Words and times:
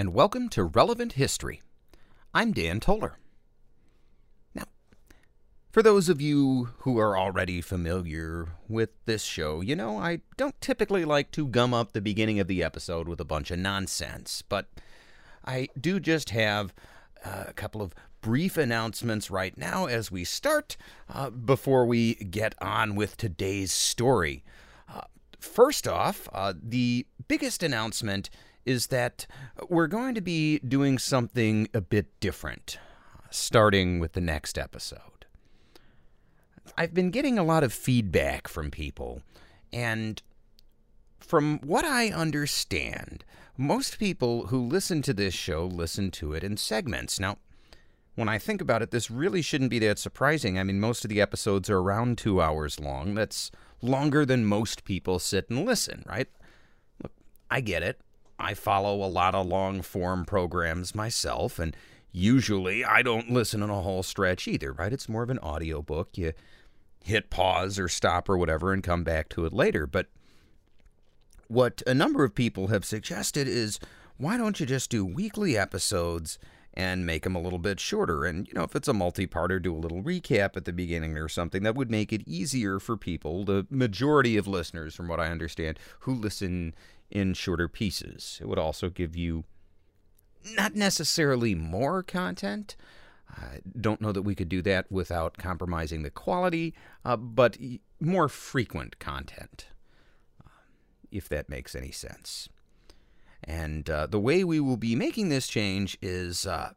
and 0.00 0.14
welcome 0.14 0.48
to 0.48 0.64
Relevant 0.64 1.12
History. 1.12 1.60
I'm 2.32 2.52
Dan 2.52 2.80
Toller. 2.80 3.18
Now, 4.54 4.64
for 5.70 5.82
those 5.82 6.08
of 6.08 6.22
you 6.22 6.70
who 6.78 6.96
are 6.98 7.18
already 7.18 7.60
familiar 7.60 8.48
with 8.66 8.88
this 9.04 9.22
show, 9.22 9.60
you 9.60 9.76
know 9.76 9.98
I 9.98 10.22
don't 10.38 10.58
typically 10.62 11.04
like 11.04 11.30
to 11.32 11.46
gum 11.46 11.74
up 11.74 11.92
the 11.92 12.00
beginning 12.00 12.40
of 12.40 12.46
the 12.46 12.62
episode 12.62 13.08
with 13.08 13.20
a 13.20 13.26
bunch 13.26 13.50
of 13.50 13.58
nonsense, 13.58 14.42
but 14.48 14.70
I 15.44 15.68
do 15.78 16.00
just 16.00 16.30
have 16.30 16.72
uh, 17.22 17.44
a 17.48 17.52
couple 17.52 17.82
of 17.82 17.94
brief 18.22 18.56
announcements 18.56 19.30
right 19.30 19.58
now 19.58 19.84
as 19.84 20.10
we 20.10 20.24
start 20.24 20.78
uh, 21.10 21.28
before 21.28 21.84
we 21.84 22.14
get 22.14 22.54
on 22.62 22.94
with 22.94 23.18
today's 23.18 23.70
story. 23.70 24.44
Uh, 24.88 25.02
first 25.38 25.86
off, 25.86 26.26
uh, 26.32 26.54
the 26.58 27.06
biggest 27.28 27.62
announcement 27.62 28.30
is 28.64 28.88
that 28.88 29.26
we're 29.68 29.86
going 29.86 30.14
to 30.14 30.20
be 30.20 30.58
doing 30.60 30.98
something 30.98 31.68
a 31.72 31.80
bit 31.80 32.18
different, 32.20 32.78
starting 33.30 33.98
with 33.98 34.12
the 34.12 34.20
next 34.20 34.58
episode. 34.58 35.26
I've 36.76 36.94
been 36.94 37.10
getting 37.10 37.38
a 37.38 37.44
lot 37.44 37.64
of 37.64 37.72
feedback 37.72 38.48
from 38.48 38.70
people, 38.70 39.22
and 39.72 40.22
from 41.18 41.58
what 41.60 41.84
I 41.84 42.08
understand, 42.10 43.24
most 43.56 43.98
people 43.98 44.46
who 44.46 44.58
listen 44.58 45.02
to 45.02 45.12
this 45.12 45.34
show 45.34 45.66
listen 45.66 46.10
to 46.12 46.32
it 46.32 46.42
in 46.42 46.56
segments. 46.56 47.20
Now, 47.20 47.38
when 48.14 48.28
I 48.28 48.38
think 48.38 48.60
about 48.60 48.82
it, 48.82 48.90
this 48.90 49.10
really 49.10 49.42
shouldn't 49.42 49.70
be 49.70 49.78
that 49.80 49.98
surprising. 49.98 50.58
I 50.58 50.64
mean, 50.64 50.80
most 50.80 51.04
of 51.04 51.08
the 51.08 51.20
episodes 51.20 51.70
are 51.70 51.78
around 51.78 52.18
two 52.18 52.40
hours 52.40 52.80
long. 52.80 53.14
That's 53.14 53.50
longer 53.82 54.26
than 54.26 54.44
most 54.44 54.84
people 54.84 55.18
sit 55.18 55.48
and 55.48 55.64
listen, 55.64 56.04
right? 56.06 56.28
Look, 57.02 57.12
I 57.50 57.60
get 57.60 57.82
it. 57.82 58.00
I 58.40 58.54
follow 58.54 59.04
a 59.04 59.06
lot 59.06 59.34
of 59.34 59.46
long 59.46 59.82
form 59.82 60.24
programs 60.24 60.94
myself, 60.94 61.58
and 61.58 61.76
usually 62.12 62.84
I 62.84 63.02
don't 63.02 63.30
listen 63.30 63.62
in 63.62 63.70
a 63.70 63.82
whole 63.82 64.02
stretch 64.02 64.48
either, 64.48 64.72
right? 64.72 64.92
It's 64.92 65.08
more 65.08 65.22
of 65.22 65.30
an 65.30 65.38
audiobook. 65.38 66.16
You 66.16 66.32
hit 67.04 67.30
pause 67.30 67.78
or 67.78 67.88
stop 67.88 68.28
or 68.28 68.36
whatever 68.36 68.72
and 68.72 68.82
come 68.82 69.04
back 69.04 69.28
to 69.30 69.44
it 69.44 69.52
later. 69.52 69.86
But 69.86 70.06
what 71.48 71.82
a 71.86 71.94
number 71.94 72.24
of 72.24 72.34
people 72.34 72.68
have 72.68 72.84
suggested 72.84 73.48
is 73.48 73.78
why 74.16 74.36
don't 74.36 74.60
you 74.60 74.66
just 74.66 74.90
do 74.90 75.04
weekly 75.04 75.56
episodes 75.56 76.38
and 76.74 77.04
make 77.04 77.24
them 77.24 77.34
a 77.34 77.40
little 77.40 77.58
bit 77.58 77.80
shorter? 77.80 78.24
And, 78.24 78.46
you 78.46 78.54
know, 78.54 78.62
if 78.62 78.76
it's 78.76 78.86
a 78.86 78.92
multi 78.92 79.26
parter, 79.26 79.60
do 79.60 79.74
a 79.74 79.78
little 79.78 80.02
recap 80.02 80.56
at 80.56 80.66
the 80.66 80.72
beginning 80.72 81.16
or 81.16 81.28
something. 81.28 81.62
That 81.62 81.74
would 81.74 81.90
make 81.90 82.12
it 82.12 82.22
easier 82.28 82.78
for 82.78 82.96
people, 82.96 83.44
the 83.44 83.66
majority 83.70 84.36
of 84.36 84.46
listeners, 84.46 84.94
from 84.94 85.08
what 85.08 85.20
I 85.20 85.28
understand, 85.28 85.78
who 86.00 86.14
listen 86.14 86.74
in 87.10 87.34
shorter 87.34 87.68
pieces. 87.68 88.38
It 88.40 88.48
would 88.48 88.58
also 88.58 88.88
give 88.88 89.16
you 89.16 89.44
not 90.56 90.74
necessarily 90.74 91.54
more 91.54 92.02
content. 92.02 92.76
I 93.30 93.60
don't 93.78 94.00
know 94.00 94.12
that 94.12 94.22
we 94.22 94.34
could 94.34 94.48
do 94.48 94.62
that 94.62 94.90
without 94.90 95.38
compromising 95.38 96.02
the 96.02 96.10
quality, 96.10 96.74
uh, 97.04 97.16
but 97.16 97.56
more 98.00 98.28
frequent 98.28 98.98
content, 98.98 99.66
uh, 100.44 100.48
if 101.10 101.28
that 101.28 101.48
makes 101.48 101.74
any 101.74 101.92
sense. 101.92 102.48
And 103.44 103.88
uh, 103.88 104.06
the 104.06 104.20
way 104.20 104.44
we 104.44 104.60
will 104.60 104.76
be 104.76 104.96
making 104.96 105.28
this 105.28 105.46
change 105.46 105.96
is 106.02 106.46
uh, 106.46 106.72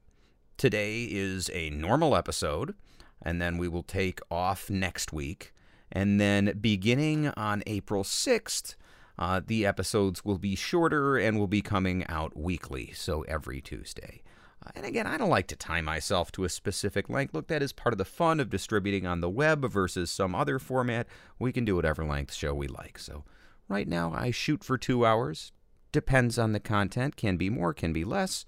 today 0.58 1.03
is 1.03 1.50
a 1.53 1.69
normal 1.72 2.16
episode, 2.16 2.75
and 3.22 3.41
then 3.41 3.58
we 3.58 3.68
will 3.68 3.84
take 3.84 4.19
off 4.29 4.69
next 4.69 5.12
week. 5.12 5.53
And 5.91 6.19
then 6.19 6.58
beginning 6.59 7.28
on 7.29 7.63
April 7.68 8.03
6th, 8.03 8.75
uh, 9.18 9.41
the 9.46 9.66
episodes 9.66 10.25
will 10.25 10.38
be 10.38 10.56
shorter 10.56 11.18
and 11.18 11.38
will 11.38 11.47
be 11.47 11.62
coming 11.62 12.06
out 12.07 12.35
weekly, 12.35 12.91
so 12.96 13.22
every 13.24 13.62
Tuesday. 13.62 14.24
Uh, 14.66 14.72
and 14.75 14.85
again, 14.85 15.06
I 15.06 15.18
don't 15.18 15.29
like 15.29 15.47
to 15.47 15.56
tie 15.56 15.81
myself 15.81 16.31
to 16.34 16.46
a 16.46 16.50
specific 16.50 17.09
length. 17.09 17.34
Look, 17.34 17.47
that 17.47 17.62
is 17.62 17.73
part 17.73 17.94
of 17.94 17.97
the 17.97 18.06
fun 18.06 18.40
of 18.40 18.50
distributing 18.50 19.06
on 19.06 19.22
the 19.22 19.29
web 19.29 19.69
versus 19.69 20.09
some 20.09 20.34
other 20.34 20.57
format. 20.57 21.07
We 21.38 21.52
can 21.52 21.66
do 21.66 21.75
whatever 21.75 22.03
length 22.06 22.34
show 22.34 22.53
we 22.53 22.68
like. 22.68 22.97
So 22.97 23.23
right 23.68 23.88
now, 23.88 24.13
I 24.13 24.31
shoot 24.31 24.63
for 24.63 24.78
two 24.78 25.06
hours. 25.06 25.52
Depends 25.91 26.40
on 26.40 26.53
the 26.53 26.59
content. 26.59 27.16
Can 27.16 27.38
be 27.38 27.50
more, 27.50 27.73
can 27.73 27.94
be 27.94 28.03
less. 28.03 28.46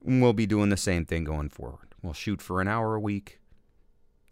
We'll 0.00 0.32
be 0.32 0.46
doing 0.46 0.68
the 0.68 0.76
same 0.76 1.04
thing 1.04 1.24
going 1.24 1.48
forward. 1.48 1.94
We'll 2.02 2.12
shoot 2.12 2.42
for 2.42 2.60
an 2.60 2.68
hour 2.68 2.94
a 2.94 3.00
week. 3.00 3.40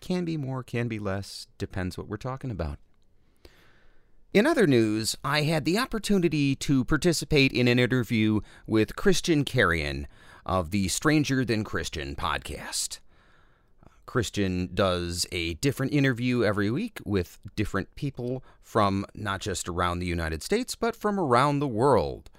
Can 0.01 0.25
be 0.25 0.37
more, 0.37 0.63
can 0.63 0.89
be 0.89 0.99
less. 0.99 1.47
Depends 1.59 1.97
what 1.97 2.09
we're 2.09 2.17
talking 2.17 2.51
about. 2.51 2.79
In 4.33 4.47
other 4.47 4.69
news, 4.69 5.17
I 5.25 5.43
had 5.43 5.65
the 5.65 5.77
opportunity 5.77 6.55
to 6.55 6.85
participate 6.85 7.51
in 7.51 7.67
an 7.67 7.81
interview 7.81 8.43
with 8.65 8.95
Christian 8.95 9.45
Carrion 9.45 10.07
of 10.47 10.71
the 10.71 10.87
Stranger 10.87 11.45
Than 11.45 11.65
Christian 11.65 12.15
podcast. 12.15 13.01
Christian 14.07 14.71
does 14.73 15.27
a 15.33 15.55
different 15.55 15.93
interview 15.93 16.45
every 16.45 16.71
week 16.71 17.01
with 17.05 17.41
different 17.57 17.93
people 17.97 18.45
from 18.63 19.05
not 19.17 19.41
just 19.41 19.69
around 19.69 19.99
the 19.99 20.07
United 20.07 20.45
States, 20.45 20.77
but 20.77 20.95
from 20.95 21.19
around 21.19 21.59
the 21.59 21.67
world. 21.67 22.31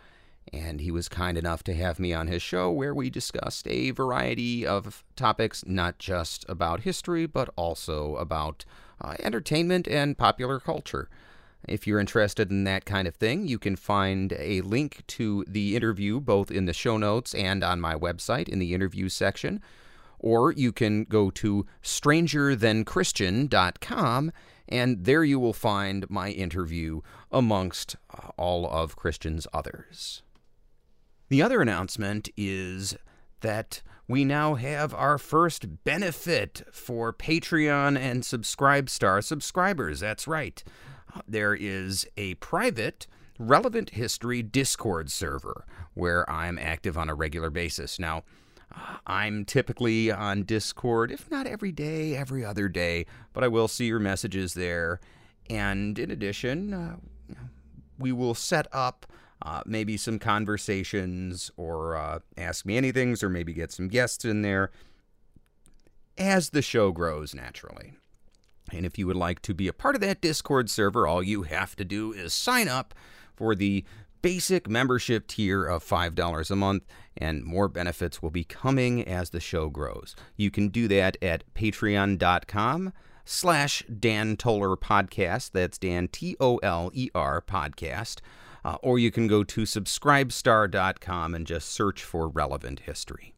And 0.53 0.79
he 0.79 0.91
was 0.91 1.09
kind 1.09 1.37
enough 1.37 1.61
to 1.63 1.73
have 1.73 1.99
me 1.99 2.13
on 2.13 2.27
his 2.27 2.41
show 2.41 2.71
where 2.71 2.95
we 2.95 3.09
discussed 3.09 3.67
a 3.67 3.91
variety 3.91 4.65
of 4.65 5.03
topics, 5.17 5.65
not 5.67 5.99
just 5.99 6.45
about 6.47 6.81
history, 6.81 7.25
but 7.25 7.49
also 7.57 8.15
about 8.15 8.63
uh, 9.01 9.15
entertainment 9.19 9.89
and 9.89 10.17
popular 10.17 10.57
culture. 10.57 11.09
If 11.67 11.85
you're 11.85 11.99
interested 11.99 12.49
in 12.49 12.63
that 12.63 12.85
kind 12.85 13.07
of 13.07 13.13
thing, 13.15 13.47
you 13.47 13.59
can 13.59 13.75
find 13.75 14.33
a 14.37 14.61
link 14.61 15.03
to 15.07 15.43
the 15.47 15.75
interview 15.75 16.19
both 16.19 16.49
in 16.49 16.65
the 16.65 16.73
show 16.73 16.97
notes 16.97 17.35
and 17.35 17.63
on 17.63 17.79
my 17.79 17.93
website 17.95 18.49
in 18.49 18.57
the 18.59 18.73
interview 18.73 19.07
section. 19.09 19.61
Or 20.19 20.51
you 20.51 20.71
can 20.71 21.03
go 21.05 21.31
to 21.31 21.65
strangerthanchristian.com 21.83 24.31
and 24.69 25.05
there 25.05 25.23
you 25.23 25.39
will 25.39 25.53
find 25.53 26.07
my 26.09 26.29
interview 26.29 27.01
amongst 27.31 27.95
all 28.37 28.67
of 28.67 28.95
Christian's 28.95 29.47
others. 29.53 30.21
The 31.29 31.41
other 31.41 31.61
announcement 31.61 32.29
is 32.37 32.95
that 33.41 33.81
we 34.07 34.23
now 34.25 34.55
have 34.55 34.93
our 34.93 35.17
first 35.17 35.83
benefit 35.83 36.61
for 36.71 37.11
Patreon 37.13 37.97
and 37.97 38.23
Subscribestar 38.23 39.23
subscribers. 39.23 40.01
That's 40.01 40.27
right 40.27 40.63
there 41.27 41.53
is 41.53 42.07
a 42.17 42.35
private 42.35 43.07
relevant 43.39 43.91
history 43.91 44.43
Discord 44.43 45.11
server 45.11 45.65
where 45.93 46.29
I'm 46.29 46.59
active 46.59 46.97
on 46.97 47.09
a 47.09 47.15
regular 47.15 47.49
basis. 47.49 47.97
Now, 47.99 48.23
I'm 49.05 49.45
typically 49.45 50.11
on 50.11 50.43
Discord, 50.43 51.11
if 51.11 51.29
not 51.29 51.47
every 51.47 51.71
day, 51.71 52.15
every 52.15 52.45
other 52.45 52.69
day, 52.69 53.05
but 53.33 53.43
I 53.43 53.47
will 53.47 53.67
see 53.67 53.85
your 53.85 53.99
messages 53.99 54.53
there. 54.53 54.99
And 55.49 55.99
in 55.99 56.11
addition, 56.11 56.73
uh, 56.73 56.95
we 57.97 58.11
will 58.11 58.35
set 58.35 58.67
up 58.71 59.05
uh, 59.41 59.63
maybe 59.65 59.97
some 59.97 60.19
conversations 60.19 61.51
or 61.57 61.95
uh, 61.95 62.19
ask 62.37 62.65
me 62.65 62.77
anything, 62.77 63.15
or 63.21 63.29
maybe 63.29 63.53
get 63.53 63.71
some 63.71 63.87
guests 63.87 64.23
in 64.23 64.43
there 64.43 64.71
as 66.17 66.51
the 66.51 66.61
show 66.61 66.91
grows 66.91 67.33
naturally. 67.33 67.93
And 68.71 68.85
if 68.85 68.97
you 68.97 69.07
would 69.07 69.15
like 69.15 69.41
to 69.43 69.53
be 69.53 69.67
a 69.67 69.73
part 69.73 69.95
of 69.95 70.01
that 70.01 70.21
Discord 70.21 70.69
server, 70.69 71.07
all 71.07 71.23
you 71.23 71.43
have 71.43 71.75
to 71.75 71.85
do 71.85 72.13
is 72.13 72.33
sign 72.33 72.67
up 72.67 72.93
for 73.35 73.55
the 73.55 73.83
basic 74.21 74.69
membership 74.69 75.27
tier 75.27 75.65
of 75.65 75.83
$5 75.83 76.51
a 76.51 76.55
month, 76.55 76.83
and 77.17 77.43
more 77.43 77.67
benefits 77.67 78.21
will 78.21 78.29
be 78.29 78.43
coming 78.43 79.05
as 79.07 79.31
the 79.31 79.39
show 79.39 79.69
grows. 79.69 80.15
You 80.35 80.51
can 80.51 80.69
do 80.69 80.87
that 80.89 81.17
at 81.21 81.43
patreon.com 81.53 82.93
slash 83.25 83.83
Dan 83.83 84.37
Toller 84.37 84.75
Podcast. 84.75 85.51
That's 85.51 85.77
Dan, 85.77 86.07
T 86.07 86.35
O 86.39 86.57
L 86.57 86.91
E 86.93 87.09
R 87.15 87.41
Podcast. 87.41 88.19
Uh, 88.63 88.77
or 88.83 88.99
you 88.99 89.09
can 89.09 89.27
go 89.27 89.43
to 89.43 89.61
subscribestar.com 89.61 91.33
and 91.33 91.47
just 91.47 91.69
search 91.69 92.03
for 92.03 92.27
relevant 92.27 92.81
history. 92.81 93.33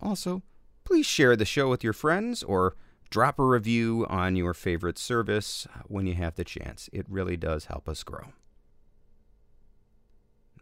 Also, 0.00 0.42
please 0.84 1.06
share 1.06 1.36
the 1.36 1.44
show 1.44 1.68
with 1.68 1.84
your 1.84 1.92
friends 1.92 2.42
or 2.42 2.74
drop 3.10 3.38
a 3.38 3.44
review 3.44 4.06
on 4.08 4.36
your 4.36 4.54
favorite 4.54 4.98
service 4.98 5.66
when 5.86 6.06
you 6.06 6.14
have 6.14 6.34
the 6.34 6.44
chance. 6.44 6.88
It 6.92 7.06
really 7.08 7.36
does 7.36 7.66
help 7.66 7.88
us 7.88 8.02
grow. 8.02 8.32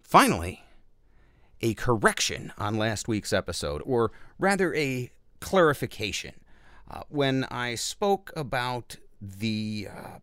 Finally, 0.02 0.62
a 1.60 1.74
correction 1.74 2.52
on 2.58 2.76
last 2.76 3.08
week's 3.08 3.32
episode, 3.32 3.82
or 3.84 4.12
rather 4.38 4.74
a 4.74 5.10
clarification. 5.40 6.34
Uh, 6.90 7.02
when 7.08 7.44
I 7.44 7.74
spoke 7.74 8.30
about 8.36 8.96
the 9.20 9.88
uh, 9.90 10.18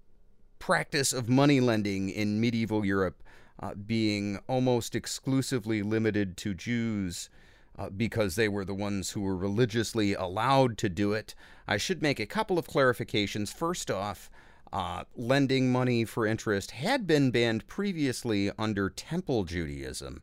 practice 0.60 1.12
of 1.12 1.28
money 1.28 1.60
lending 1.60 2.10
in 2.10 2.40
medieval 2.40 2.86
Europe 2.86 3.24
uh, 3.60 3.74
being 3.74 4.40
almost 4.48 4.96
exclusively 4.96 5.82
limited 5.82 6.38
to 6.38 6.54
Jews 6.54 7.30
uh, 7.78 7.90
because 7.90 8.36
they 8.36 8.48
were 8.48 8.66
the 8.66 8.74
ones 8.74 9.12
who 9.12 9.22
were 9.22 9.36
religiously 9.36 10.14
allowed 10.14 10.78
to 10.80 10.90
do 10.90 11.14
it. 11.14 11.36
I 11.72 11.78
should 11.78 12.02
make 12.02 12.20
a 12.20 12.26
couple 12.26 12.60
of 12.60 12.68
clarifications. 12.68 13.54
First 13.54 13.90
off, 13.90 14.30
uh, 14.74 15.04
lending 15.16 15.72
money 15.72 16.04
for 16.06 16.26
interest 16.26 16.72
had 16.72 17.08
been 17.08 17.32
banned 17.32 17.66
previously 17.68 18.52
under 18.60 18.90
Temple 18.90 19.46
Judaism. 19.46 20.22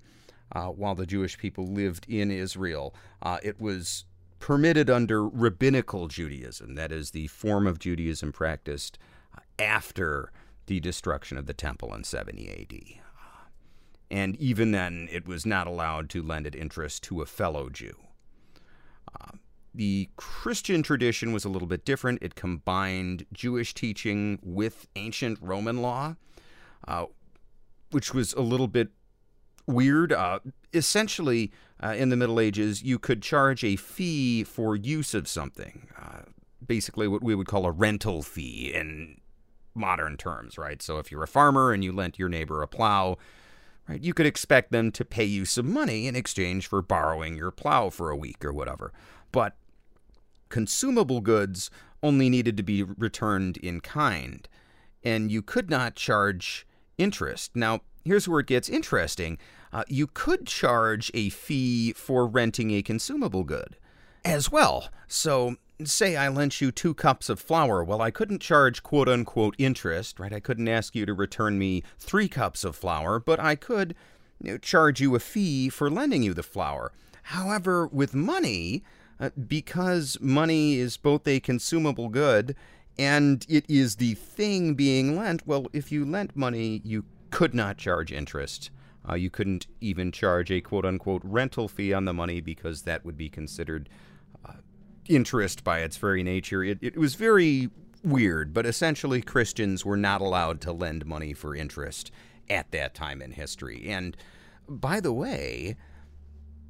uh, 0.52 0.66
while 0.66 0.94
the 0.94 1.06
Jewish 1.06 1.38
people 1.38 1.66
lived 1.66 2.06
in 2.08 2.30
Israel. 2.30 2.94
Uh, 3.22 3.38
it 3.42 3.60
was 3.60 4.04
permitted 4.40 4.88
under 4.88 5.26
rabbinical 5.28 6.08
Judaism, 6.08 6.74
that 6.74 6.92
is, 6.92 7.10
the 7.10 7.26
form 7.26 7.66
of 7.66 7.78
Judaism 7.78 8.32
practiced 8.32 8.98
uh, 9.36 9.40
after 9.58 10.32
the 10.66 10.80
destruction 10.80 11.36
of 11.38 11.46
the 11.46 11.54
temple 11.54 11.94
in 11.94 12.04
70 12.04 12.48
AD. 12.50 13.02
And 14.10 14.36
even 14.36 14.70
then, 14.70 15.08
it 15.10 15.26
was 15.26 15.44
not 15.44 15.66
allowed 15.66 16.08
to 16.10 16.22
lend 16.22 16.46
at 16.46 16.54
interest 16.54 17.02
to 17.04 17.20
a 17.20 17.26
fellow 17.26 17.68
Jew. 17.68 17.94
The 19.74 20.08
Christian 20.16 20.82
tradition 20.82 21.32
was 21.32 21.44
a 21.44 21.48
little 21.48 21.68
bit 21.68 21.84
different. 21.84 22.22
It 22.22 22.34
combined 22.34 23.26
Jewish 23.32 23.74
teaching 23.74 24.38
with 24.42 24.88
ancient 24.96 25.38
Roman 25.40 25.82
law, 25.82 26.16
uh, 26.86 27.06
which 27.90 28.12
was 28.14 28.32
a 28.34 28.40
little 28.40 28.68
bit 28.68 28.88
weird. 29.66 30.12
Uh, 30.12 30.40
essentially, 30.72 31.52
uh, 31.82 31.94
in 31.96 32.08
the 32.08 32.16
Middle 32.16 32.40
Ages, 32.40 32.82
you 32.82 32.98
could 32.98 33.22
charge 33.22 33.62
a 33.62 33.76
fee 33.76 34.42
for 34.42 34.74
use 34.74 35.14
of 35.14 35.28
something. 35.28 35.88
Uh, 35.96 36.22
basically, 36.66 37.06
what 37.06 37.22
we 37.22 37.34
would 37.34 37.46
call 37.46 37.66
a 37.66 37.70
rental 37.70 38.22
fee 38.22 38.72
in 38.74 39.20
modern 39.74 40.16
terms, 40.16 40.58
right? 40.58 40.82
So 40.82 40.98
if 40.98 41.12
you're 41.12 41.22
a 41.22 41.28
farmer 41.28 41.72
and 41.72 41.84
you 41.84 41.92
lent 41.92 42.18
your 42.18 42.28
neighbor 42.28 42.62
a 42.62 42.68
plow, 42.68 43.16
right, 43.88 44.02
you 44.02 44.12
could 44.12 44.26
expect 44.26 44.72
them 44.72 44.90
to 44.92 45.04
pay 45.04 45.24
you 45.24 45.44
some 45.44 45.72
money 45.72 46.06
in 46.06 46.16
exchange 46.16 46.66
for 46.66 46.82
borrowing 46.82 47.36
your 47.36 47.50
plow 47.50 47.90
for 47.90 48.10
a 48.10 48.16
week 48.16 48.44
or 48.44 48.52
whatever. 48.52 48.92
But 49.32 49.56
consumable 50.48 51.20
goods 51.20 51.70
only 52.02 52.28
needed 52.28 52.56
to 52.56 52.62
be 52.62 52.82
returned 52.82 53.56
in 53.58 53.80
kind, 53.80 54.48
and 55.02 55.30
you 55.30 55.42
could 55.42 55.68
not 55.68 55.94
charge 55.94 56.66
interest. 56.96 57.54
Now, 57.54 57.80
here's 58.04 58.28
where 58.28 58.40
it 58.40 58.46
gets 58.46 58.68
interesting 58.68 59.38
uh, 59.72 59.84
you 59.86 60.06
could 60.06 60.46
charge 60.46 61.10
a 61.12 61.28
fee 61.28 61.92
for 61.92 62.26
renting 62.26 62.70
a 62.70 62.82
consumable 62.82 63.44
good 63.44 63.76
as 64.24 64.50
well. 64.50 64.88
So, 65.06 65.56
say 65.84 66.16
I 66.16 66.28
lent 66.28 66.60
you 66.60 66.72
two 66.72 66.94
cups 66.94 67.28
of 67.28 67.38
flour. 67.38 67.84
Well, 67.84 68.00
I 68.00 68.10
couldn't 68.10 68.40
charge 68.40 68.82
quote 68.82 69.08
unquote 69.08 69.54
interest, 69.58 70.18
right? 70.18 70.32
I 70.32 70.40
couldn't 70.40 70.68
ask 70.68 70.94
you 70.94 71.06
to 71.06 71.14
return 71.14 71.58
me 71.58 71.82
three 71.98 72.28
cups 72.28 72.64
of 72.64 72.76
flour, 72.76 73.20
but 73.20 73.38
I 73.38 73.54
could 73.54 73.94
charge 74.62 75.00
you 75.00 75.14
a 75.14 75.20
fee 75.20 75.68
for 75.68 75.90
lending 75.90 76.22
you 76.22 76.32
the 76.34 76.42
flour. 76.42 76.92
However, 77.24 77.86
with 77.86 78.14
money, 78.14 78.82
uh, 79.20 79.30
because 79.30 80.18
money 80.20 80.76
is 80.76 80.96
both 80.96 81.26
a 81.26 81.40
consumable 81.40 82.08
good 82.08 82.54
and 82.98 83.46
it 83.48 83.64
is 83.68 83.96
the 83.96 84.14
thing 84.14 84.74
being 84.74 85.16
lent, 85.16 85.46
well, 85.46 85.66
if 85.72 85.92
you 85.92 86.04
lent 86.04 86.34
money, 86.34 86.80
you 86.84 87.04
could 87.30 87.54
not 87.54 87.78
charge 87.78 88.12
interest. 88.12 88.70
Uh, 89.08 89.14
you 89.14 89.30
couldn't 89.30 89.66
even 89.80 90.10
charge 90.10 90.50
a 90.50 90.60
quote 90.60 90.84
unquote 90.84 91.22
rental 91.24 91.68
fee 91.68 91.92
on 91.92 92.04
the 92.04 92.12
money 92.12 92.40
because 92.40 92.82
that 92.82 93.04
would 93.04 93.16
be 93.16 93.28
considered 93.28 93.88
uh, 94.44 94.54
interest 95.08 95.62
by 95.62 95.78
its 95.80 95.96
very 95.96 96.22
nature. 96.22 96.64
It, 96.64 96.78
it 96.82 96.96
was 96.96 97.14
very 97.14 97.70
weird, 98.02 98.52
but 98.52 98.66
essentially 98.66 99.22
Christians 99.22 99.84
were 99.84 99.96
not 99.96 100.20
allowed 100.20 100.60
to 100.62 100.72
lend 100.72 101.06
money 101.06 101.32
for 101.32 101.54
interest 101.54 102.10
at 102.50 102.70
that 102.72 102.94
time 102.94 103.22
in 103.22 103.32
history. 103.32 103.86
And 103.88 104.16
by 104.68 105.00
the 105.00 105.12
way, 105.12 105.76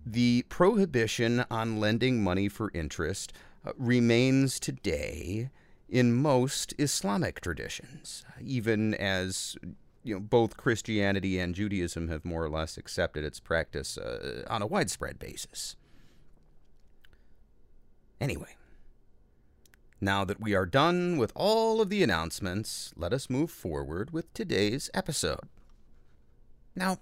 the 0.05 0.45
prohibition 0.49 1.45
on 1.51 1.81
lending 1.81 2.23
money 2.23 2.49
for 2.49 2.71
interest 2.75 3.33
uh, 3.67 3.73
remains 3.77 4.59
today 4.61 5.51
in 5.89 6.13
most 6.13 6.75
Islamic 6.79 7.41
traditions, 7.41 8.25
even 8.41 8.95
as 8.95 9.57
you 10.05 10.15
know, 10.15 10.21
both 10.21 10.57
Christianity 10.57 11.39
and 11.39 11.55
Judaism 11.55 12.09
have 12.09 12.25
more 12.25 12.45
or 12.45 12.51
less 12.51 12.77
accepted 12.77 13.25
its 13.25 13.41
practice 13.41 13.99
uh, 13.99 14.45
on 14.49 14.63
a 14.63 14.67
widespread 14.67 15.19
basis. 15.19 15.77
Anyway, 18.21 18.57
now 20.01 20.25
that 20.25 20.41
we 20.41 20.55
are 20.55 20.67
done 20.67 21.19
with 21.19 21.33
all 21.35 21.81
of 21.81 21.91
the 21.91 22.03
announcements, 22.03 22.93
let 22.97 23.13
us 23.13 23.31
move 23.31 23.51
forward 23.51 24.13
with 24.13 24.33
today's 24.33 24.91
episode. 24.95 25.49
Now, 26.75 26.99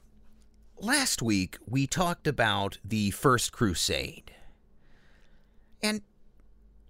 last 0.81 1.23
week 1.23 1.59
we 1.67 1.87
talked 1.87 2.27
about 2.27 2.79
the 2.85 3.11
First 3.11 3.53
Crusade. 3.53 4.33
And 5.83 6.03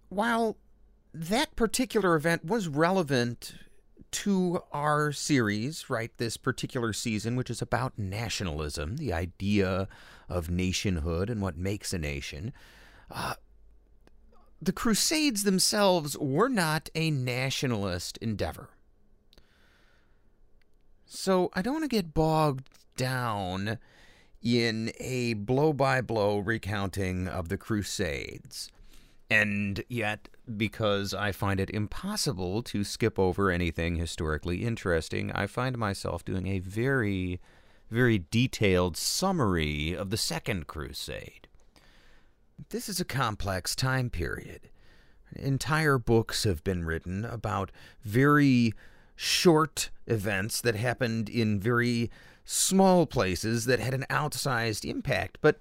while 0.09 0.57
that 1.13 1.57
particular 1.57 2.15
event 2.15 2.45
was 2.45 2.69
relevant 2.69 3.55
to 4.13 4.63
our 4.73 5.13
series, 5.13 5.91
right, 5.91 6.11
this 6.17 6.37
particular 6.37 6.93
season, 6.93 7.37
which 7.37 7.51
is 7.51 7.61
about 7.61 7.99
nationalism, 7.99 8.97
the 8.97 9.13
idea 9.13 9.89
of 10.29 10.51
nationhood 10.51 11.29
and 11.29 11.43
what 11.43 11.57
makes 11.57 11.93
a 11.93 11.99
nation. 11.99 12.53
Uh, 13.11 13.35
the 14.61 14.73
Crusades 14.73 15.45
themselves 15.45 16.17
were 16.19 16.49
not 16.49 16.89
a 16.95 17.11
nationalist 17.11 18.17
endeavor. 18.19 18.71
So 21.05 21.51
I 21.55 21.63
don't 21.63 21.75
want 21.75 21.85
to 21.85 21.89
get 21.89 22.15
bogged 22.15 22.69
down 22.97 23.79
in 24.43 24.93
a 24.99 25.35
blow 25.35 25.73
by 25.73 26.01
blow 26.01 26.39
recounting 26.39 27.29
of 27.29 27.49
the 27.49 27.57
Crusades. 27.57 28.71
And 29.29 29.83
yet, 29.89 30.29
because 30.57 31.13
I 31.13 31.33
find 31.33 31.59
it 31.59 31.71
impossible 31.71 32.63
to 32.65 32.85
skip 32.85 33.19
over 33.19 33.51
anything 33.51 33.97
historically 33.97 34.65
interesting, 34.65 35.33
I 35.33 35.47
find 35.47 35.77
myself 35.77 36.25
doing 36.25 36.47
a 36.47 36.61
very, 36.61 37.41
very 37.91 38.25
detailed 38.31 38.97
summary 38.97 39.95
of 39.95 40.11
the 40.11 40.17
Second 40.17 40.69
Crusade. 40.69 41.49
This 42.71 42.89
is 42.89 43.01
a 43.01 43.05
complex 43.05 43.75
time 43.75 44.11
period. 44.11 44.71
Entire 45.35 45.99
books 45.99 46.45
have 46.45 46.63
been 46.63 46.85
written 46.85 47.25
about 47.25 47.73
very 48.03 48.73
short 49.17 49.91
events 50.07 50.61
that 50.61 50.77
happened 50.77 51.29
in 51.29 51.59
very 51.59 52.11
small 52.45 53.07
places 53.07 53.65
that 53.65 53.81
had 53.81 53.95
an 53.95 54.07
outsized 54.09 54.89
impact. 54.89 55.39
But 55.41 55.59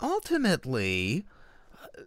ultimately, 0.00 1.26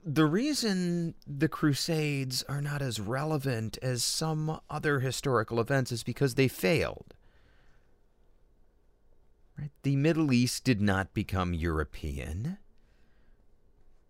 the 0.04 0.26
reason 0.26 1.14
the 1.28 1.48
Crusades 1.48 2.44
are 2.50 2.62
not 2.62 2.82
as 2.82 3.00
relevant 3.00 3.78
as 3.82 4.04
some 4.04 4.60
other 4.70 5.00
historical 5.00 5.60
events 5.60 5.92
is 5.92 6.04
because 6.04 6.36
they 6.36 6.48
failed. 6.48 7.14
Right? 9.58 9.72
The 9.84 9.98
Middle 9.98 10.32
East 10.32 10.64
did 10.64 10.82
not 10.82 11.14
become 11.14 11.54
European. 11.54 12.58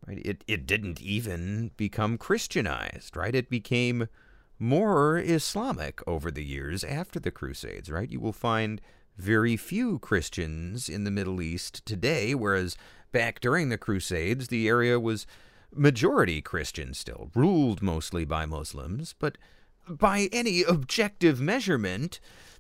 Right? 0.08 0.22
It, 0.24 0.44
it 0.48 0.66
didn't 0.66 1.02
even 1.02 1.72
become 1.76 2.18
Christianized, 2.18 3.18
right? 3.18 3.36
It 3.36 3.50
became 3.50 4.08
more 4.60 5.18
Islamic 5.18 6.06
over 6.06 6.30
the 6.30 6.44
years 6.44 6.84
after 6.84 7.20
the 7.20 7.32
Crusades, 7.32 7.90
right? 7.90 8.10
You 8.10 8.20
will 8.20 8.34
find 8.34 8.82
very 9.18 9.58
few 9.58 10.00
Christians 10.00 10.90
in 10.90 11.06
the 11.06 11.12
Middle 11.12 11.42
East 11.42 11.86
today, 11.86 12.36
whereas 12.36 12.78
back 13.12 13.40
during 13.40 13.70
the 13.70 13.78
Crusades, 13.78 14.50
the 14.50 14.68
area 14.68 15.00
was 15.00 15.26
majority 15.74 16.42
Christian 16.42 16.94
still, 16.94 17.30
ruled 17.34 17.82
mostly 17.82 18.26
by 18.26 18.46
Muslims, 18.46 19.16
but 19.18 19.38
by 19.88 20.30
any 20.32 20.64
objective 20.64 21.40
measurement, 21.40 22.20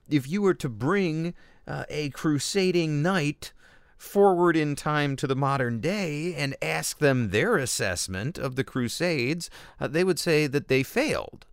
if 0.09 0.27
you 0.27 0.41
were 0.41 0.53
to 0.55 0.69
bring 0.69 1.33
uh, 1.67 1.83
a 1.89 2.09
crusading 2.09 3.01
knight 3.01 3.53
forward 3.97 4.55
in 4.55 4.75
time 4.75 5.15
to 5.17 5.27
the 5.27 5.35
modern 5.35 5.79
day 5.79 6.33
and 6.33 6.55
ask 6.61 6.99
them 6.99 7.29
their 7.29 7.57
assessment 7.57 8.37
of 8.37 8.55
the 8.55 8.63
Crusades, 8.63 9.49
uh, 9.79 9.87
they 9.87 10.03
would 10.03 10.19
say 10.19 10.47
that 10.47 10.69
they 10.69 10.83
failed. 10.83 11.45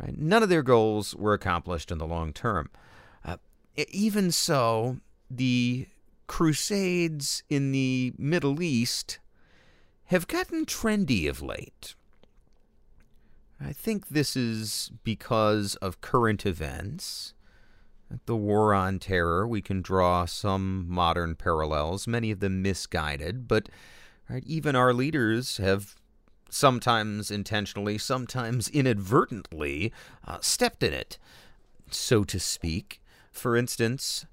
Right? 0.00 0.16
None 0.16 0.42
of 0.42 0.48
their 0.48 0.62
goals 0.62 1.14
were 1.14 1.34
accomplished 1.34 1.90
in 1.90 1.98
the 1.98 2.06
long 2.06 2.32
term. 2.32 2.70
Uh, 3.24 3.36
even 3.76 4.30
so, 4.32 4.98
the 5.30 5.86
Crusades 6.26 7.42
in 7.48 7.72
the 7.72 8.12
Middle 8.16 8.62
East 8.62 9.18
have 10.04 10.28
gotten 10.28 10.64
trendy 10.64 11.28
of 11.28 11.42
late. 11.42 11.94
I 13.60 13.72
think 13.72 14.08
this 14.08 14.36
is 14.36 14.90
because 15.04 15.76
of 15.76 16.00
current 16.00 16.44
events. 16.44 17.34
The 18.26 18.36
war 18.36 18.74
on 18.74 18.98
terror, 18.98 19.46
we 19.46 19.62
can 19.62 19.80
draw 19.80 20.26
some 20.26 20.86
modern 20.88 21.34
parallels, 21.34 22.06
many 22.06 22.30
of 22.30 22.40
them 22.40 22.60
misguided, 22.60 23.48
but 23.48 23.68
right, 24.28 24.42
even 24.46 24.76
our 24.76 24.92
leaders 24.92 25.56
have 25.56 25.94
sometimes 26.52 27.30
intentionally, 27.30 27.98
sometimes 27.98 28.68
inadvertently 28.68 29.92
uh, 30.26 30.38
stepped 30.40 30.82
in 30.82 30.92
it, 30.92 31.18
so 31.90 32.24
to 32.24 32.38
speak. 32.38 33.00
For 33.30 33.56
instance, 33.56 34.26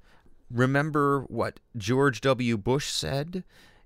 remember 0.51 1.21
what 1.21 1.59
George 1.77 2.21
W. 2.21 2.57
Bush 2.57 2.89
said 2.89 3.43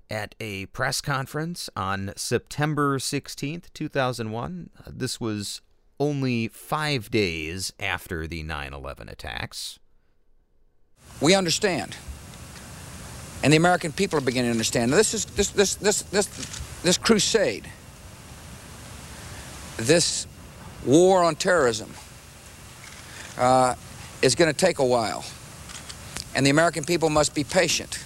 at 0.10 0.36
a 0.40 0.66
press 0.68 1.02
conference 1.02 1.70
on 1.76 2.14
September 2.16 2.98
16th, 2.98 3.66
2001. 3.74 4.70
This 4.88 5.20
was 5.20 5.62
only 6.00 6.48
five 6.48 7.12
days 7.12 7.72
after 7.80 8.28
the 8.28 8.44
9 8.44 8.74
11 8.74 9.10
attacks. 9.10 9.80
We 11.22 11.36
understand 11.36 11.96
And 13.44 13.54
the 13.54 13.58
American 13.58 13.92
people 13.92 14.18
are 14.18 14.22
beginning 14.22 14.50
to 14.50 14.54
understand. 14.54 14.92
Now, 14.92 14.98
this 14.98 15.14
is 15.14 15.26
this 15.26 15.50
this 15.50 15.76
this 15.76 16.02
this 16.04 16.28
this 16.82 16.98
crusade, 16.98 17.70
this 19.78 20.28
war 20.86 21.24
on 21.24 21.36
terrorism, 21.36 21.92
uh, 23.38 23.76
is 24.22 24.36
going 24.36 24.52
to 24.52 24.58
take 24.58 24.80
a 24.80 24.86
while, 24.86 25.26
and 26.36 26.46
the 26.46 26.50
American 26.50 26.84
people 26.84 27.10
must 27.10 27.34
be 27.34 27.44
patient. 27.44 28.04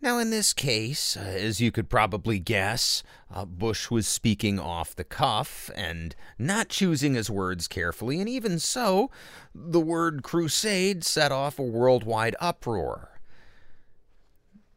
Now, 0.00 0.18
in 0.18 0.30
this 0.30 0.52
case, 0.52 1.16
uh, 1.16 1.20
as 1.20 1.60
you 1.60 1.72
could 1.72 1.90
probably 1.90 2.38
guess, 2.38 3.02
uh, 3.34 3.44
Bush 3.44 3.90
was 3.90 4.06
speaking 4.06 4.60
off 4.60 4.94
the 4.94 5.02
cuff 5.02 5.70
and 5.74 6.14
not 6.38 6.68
choosing 6.68 7.14
his 7.14 7.28
words 7.28 7.66
carefully, 7.66 8.20
and 8.20 8.28
even 8.28 8.60
so, 8.60 9.10
the 9.52 9.80
word 9.80 10.22
crusade 10.22 11.02
set 11.02 11.32
off 11.32 11.58
a 11.58 11.64
worldwide 11.64 12.36
uproar. 12.40 13.18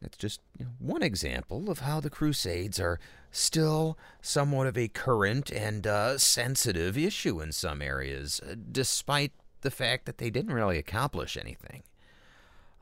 It's 0.04 0.16
just 0.16 0.40
you 0.58 0.64
know, 0.64 0.72
one 0.78 1.02
example 1.02 1.70
of 1.70 1.80
how 1.80 2.00
the 2.00 2.10
Crusades 2.10 2.80
are 2.80 2.98
still 3.32 3.98
somewhat 4.20 4.68
of 4.68 4.78
a 4.78 4.86
current 4.86 5.50
and 5.50 5.86
uh, 5.86 6.18
sensitive 6.18 6.96
issue 6.96 7.40
in 7.40 7.50
some 7.50 7.82
areas, 7.82 8.40
uh, 8.48 8.54
despite 8.70 9.32
the 9.62 9.70
fact 9.70 10.04
that 10.04 10.18
they 10.18 10.30
didn't 10.30 10.52
really 10.52 10.78
accomplish 10.78 11.36
anything. 11.36 11.82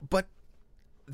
But 0.07 0.26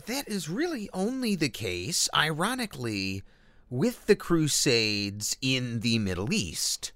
that 0.06 0.26
is 0.28 0.48
really 0.48 0.88
only 0.92 1.36
the 1.36 1.48
case, 1.48 2.08
ironically, 2.14 3.22
with 3.70 4.06
the 4.06 4.16
Crusades 4.16 5.36
in 5.40 5.80
the 5.80 5.98
Middle 5.98 6.32
East. 6.32 6.92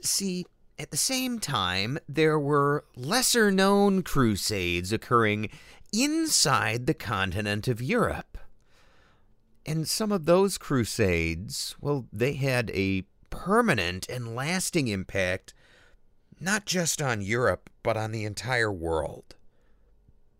See, 0.00 0.46
at 0.78 0.90
the 0.90 0.96
same 0.96 1.38
time, 1.38 1.98
there 2.08 2.38
were 2.38 2.84
lesser 2.96 3.50
known 3.50 4.02
crusades 4.02 4.92
occurring 4.92 5.50
inside 5.92 6.86
the 6.86 6.94
continent 6.94 7.66
of 7.66 7.80
Europe. 7.80 8.38
And 9.66 9.88
some 9.88 10.12
of 10.12 10.26
those 10.26 10.58
crusades, 10.58 11.74
well, 11.80 12.06
they 12.12 12.34
had 12.34 12.70
a 12.70 13.02
permanent 13.30 14.08
and 14.08 14.36
lasting 14.36 14.86
impact 14.86 15.52
not 16.38 16.66
just 16.66 17.02
on 17.02 17.20
Europe, 17.20 17.68
but 17.82 17.96
on 17.96 18.12
the 18.12 18.24
entire 18.24 18.72
world. 18.72 19.34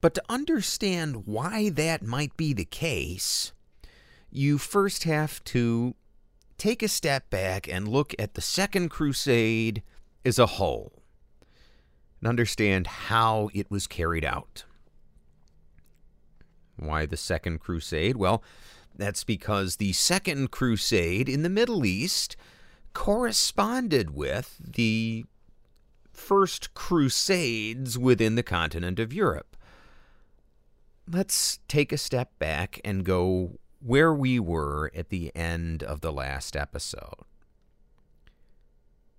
But 0.00 0.14
to 0.14 0.22
understand 0.28 1.26
why 1.26 1.70
that 1.70 2.02
might 2.02 2.36
be 2.36 2.52
the 2.52 2.64
case, 2.64 3.52
you 4.30 4.58
first 4.58 5.04
have 5.04 5.42
to 5.44 5.94
take 6.58 6.82
a 6.82 6.88
step 6.88 7.28
back 7.30 7.66
and 7.66 7.88
look 7.88 8.14
at 8.18 8.34
the 8.34 8.40
Second 8.40 8.90
Crusade 8.90 9.82
as 10.24 10.38
a 10.38 10.46
whole 10.46 11.02
and 12.20 12.28
understand 12.28 12.86
how 12.86 13.50
it 13.54 13.70
was 13.70 13.86
carried 13.86 14.24
out. 14.24 14.64
Why 16.76 17.06
the 17.06 17.16
Second 17.16 17.60
Crusade? 17.60 18.16
Well, 18.16 18.42
that's 18.98 19.24
because 19.24 19.76
the 19.76 19.92
Second 19.92 20.50
Crusade 20.50 21.28
in 21.28 21.42
the 21.42 21.48
Middle 21.48 21.84
East 21.84 22.36
corresponded 22.94 24.14
with 24.14 24.56
the 24.58 25.24
First 26.10 26.72
Crusades 26.74 27.98
within 27.98 28.34
the 28.34 28.42
continent 28.42 28.98
of 28.98 29.12
Europe. 29.12 29.56
Let's 31.08 31.60
take 31.68 31.92
a 31.92 31.98
step 31.98 32.38
back 32.38 32.80
and 32.84 33.04
go 33.04 33.58
where 33.80 34.12
we 34.12 34.40
were 34.40 34.90
at 34.94 35.10
the 35.10 35.30
end 35.36 35.82
of 35.82 36.00
the 36.00 36.12
last 36.12 36.56
episode. 36.56 37.24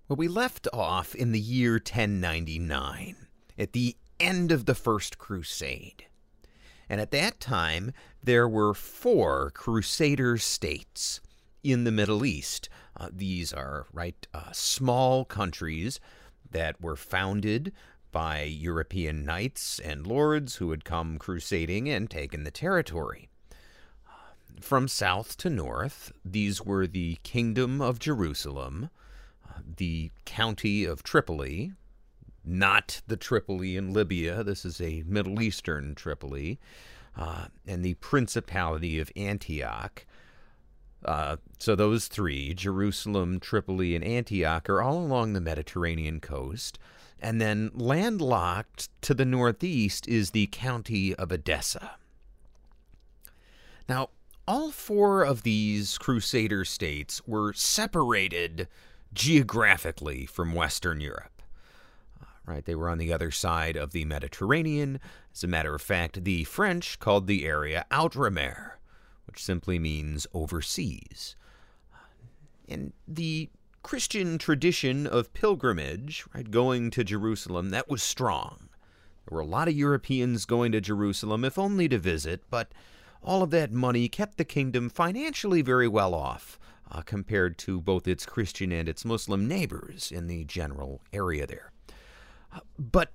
Well, 0.08 0.16
we 0.16 0.28
left 0.28 0.66
off 0.72 1.14
in 1.14 1.32
the 1.32 1.40
year 1.40 1.74
1099, 1.74 3.16
at 3.58 3.72
the 3.72 3.96
end 4.18 4.50
of 4.50 4.66
the 4.66 4.74
First 4.74 5.18
Crusade. 5.18 6.07
And 6.88 7.00
at 7.00 7.10
that 7.10 7.40
time, 7.40 7.92
there 8.22 8.48
were 8.48 8.74
four 8.74 9.50
Crusader 9.50 10.38
states 10.38 11.20
in 11.62 11.84
the 11.84 11.92
Middle 11.92 12.24
East. 12.24 12.68
Uh, 12.96 13.08
these 13.12 13.52
are, 13.52 13.86
right, 13.92 14.26
uh, 14.32 14.52
small 14.52 15.24
countries 15.24 16.00
that 16.50 16.80
were 16.80 16.96
founded 16.96 17.72
by 18.10 18.42
European 18.42 19.24
knights 19.24 19.78
and 19.78 20.06
lords 20.06 20.56
who 20.56 20.70
had 20.70 20.84
come 20.84 21.18
crusading 21.18 21.88
and 21.88 22.08
taken 22.08 22.44
the 22.44 22.50
territory. 22.50 23.28
From 24.60 24.88
south 24.88 25.36
to 25.38 25.50
north, 25.50 26.10
these 26.24 26.64
were 26.64 26.86
the 26.86 27.18
Kingdom 27.22 27.80
of 27.80 27.98
Jerusalem, 27.98 28.90
uh, 29.48 29.60
the 29.76 30.10
County 30.24 30.84
of 30.84 31.02
Tripoli, 31.02 31.72
not 32.48 33.02
the 33.06 33.16
Tripoli 33.16 33.76
in 33.76 33.92
Libya. 33.92 34.42
This 34.42 34.64
is 34.64 34.80
a 34.80 35.04
Middle 35.06 35.40
Eastern 35.42 35.94
Tripoli. 35.94 36.58
Uh, 37.16 37.46
and 37.66 37.84
the 37.84 37.94
Principality 37.94 39.00
of 39.00 39.10
Antioch. 39.16 40.06
Uh, 41.04 41.36
so 41.58 41.74
those 41.74 42.06
three, 42.06 42.54
Jerusalem, 42.54 43.40
Tripoli, 43.40 43.94
and 43.94 44.04
Antioch, 44.04 44.70
are 44.70 44.80
all 44.80 44.98
along 44.98 45.32
the 45.32 45.40
Mediterranean 45.40 46.20
coast. 46.20 46.78
And 47.20 47.40
then 47.40 47.72
landlocked 47.74 48.88
to 49.02 49.14
the 49.14 49.24
northeast 49.24 50.06
is 50.06 50.30
the 50.30 50.46
county 50.52 51.14
of 51.16 51.32
Edessa. 51.32 51.96
Now, 53.88 54.10
all 54.46 54.70
four 54.70 55.24
of 55.24 55.42
these 55.42 55.98
Crusader 55.98 56.64
states 56.64 57.20
were 57.26 57.52
separated 57.52 58.68
geographically 59.12 60.24
from 60.26 60.54
Western 60.54 61.00
Europe 61.00 61.37
right? 62.48 62.64
They 62.64 62.74
were 62.74 62.88
on 62.88 62.98
the 62.98 63.12
other 63.12 63.30
side 63.30 63.76
of 63.76 63.92
the 63.92 64.04
Mediterranean. 64.04 65.00
As 65.34 65.44
a 65.44 65.48
matter 65.48 65.74
of 65.74 65.82
fact, 65.82 66.24
the 66.24 66.44
French 66.44 66.98
called 66.98 67.26
the 67.26 67.44
area 67.44 67.84
Outremer, 67.90 68.72
which 69.26 69.44
simply 69.44 69.78
means 69.78 70.26
overseas. 70.32 71.36
And 72.68 72.92
the 73.06 73.50
Christian 73.82 74.38
tradition 74.38 75.06
of 75.06 75.32
pilgrimage, 75.32 76.24
right, 76.34 76.50
going 76.50 76.90
to 76.90 77.04
Jerusalem, 77.04 77.70
that 77.70 77.88
was 77.88 78.02
strong. 78.02 78.68
There 79.26 79.36
were 79.36 79.42
a 79.42 79.46
lot 79.46 79.68
of 79.68 79.74
Europeans 79.74 80.44
going 80.44 80.72
to 80.72 80.80
Jerusalem, 80.80 81.44
if 81.44 81.58
only 81.58 81.88
to 81.88 81.98
visit, 81.98 82.42
but 82.50 82.72
all 83.22 83.42
of 83.42 83.50
that 83.50 83.72
money 83.72 84.08
kept 84.08 84.38
the 84.38 84.44
kingdom 84.44 84.88
financially 84.88 85.62
very 85.62 85.88
well 85.88 86.14
off 86.14 86.58
uh, 86.90 87.02
compared 87.02 87.58
to 87.58 87.80
both 87.80 88.08
its 88.08 88.24
Christian 88.24 88.72
and 88.72 88.88
its 88.88 89.04
Muslim 89.04 89.46
neighbors 89.46 90.10
in 90.10 90.26
the 90.26 90.44
general 90.44 91.02
area 91.12 91.46
there. 91.46 91.72
But 92.78 93.12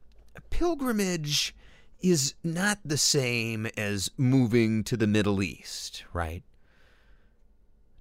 pilgrimage 0.50 1.56
is 2.02 2.36
not 2.44 2.80
the 2.84 2.98
same 2.98 3.66
as 3.78 4.12
moving 4.18 4.84
to 4.84 4.98
the 4.98 5.08
Middle 5.08 5.42
East, 5.42 6.04
right? 6.14 6.44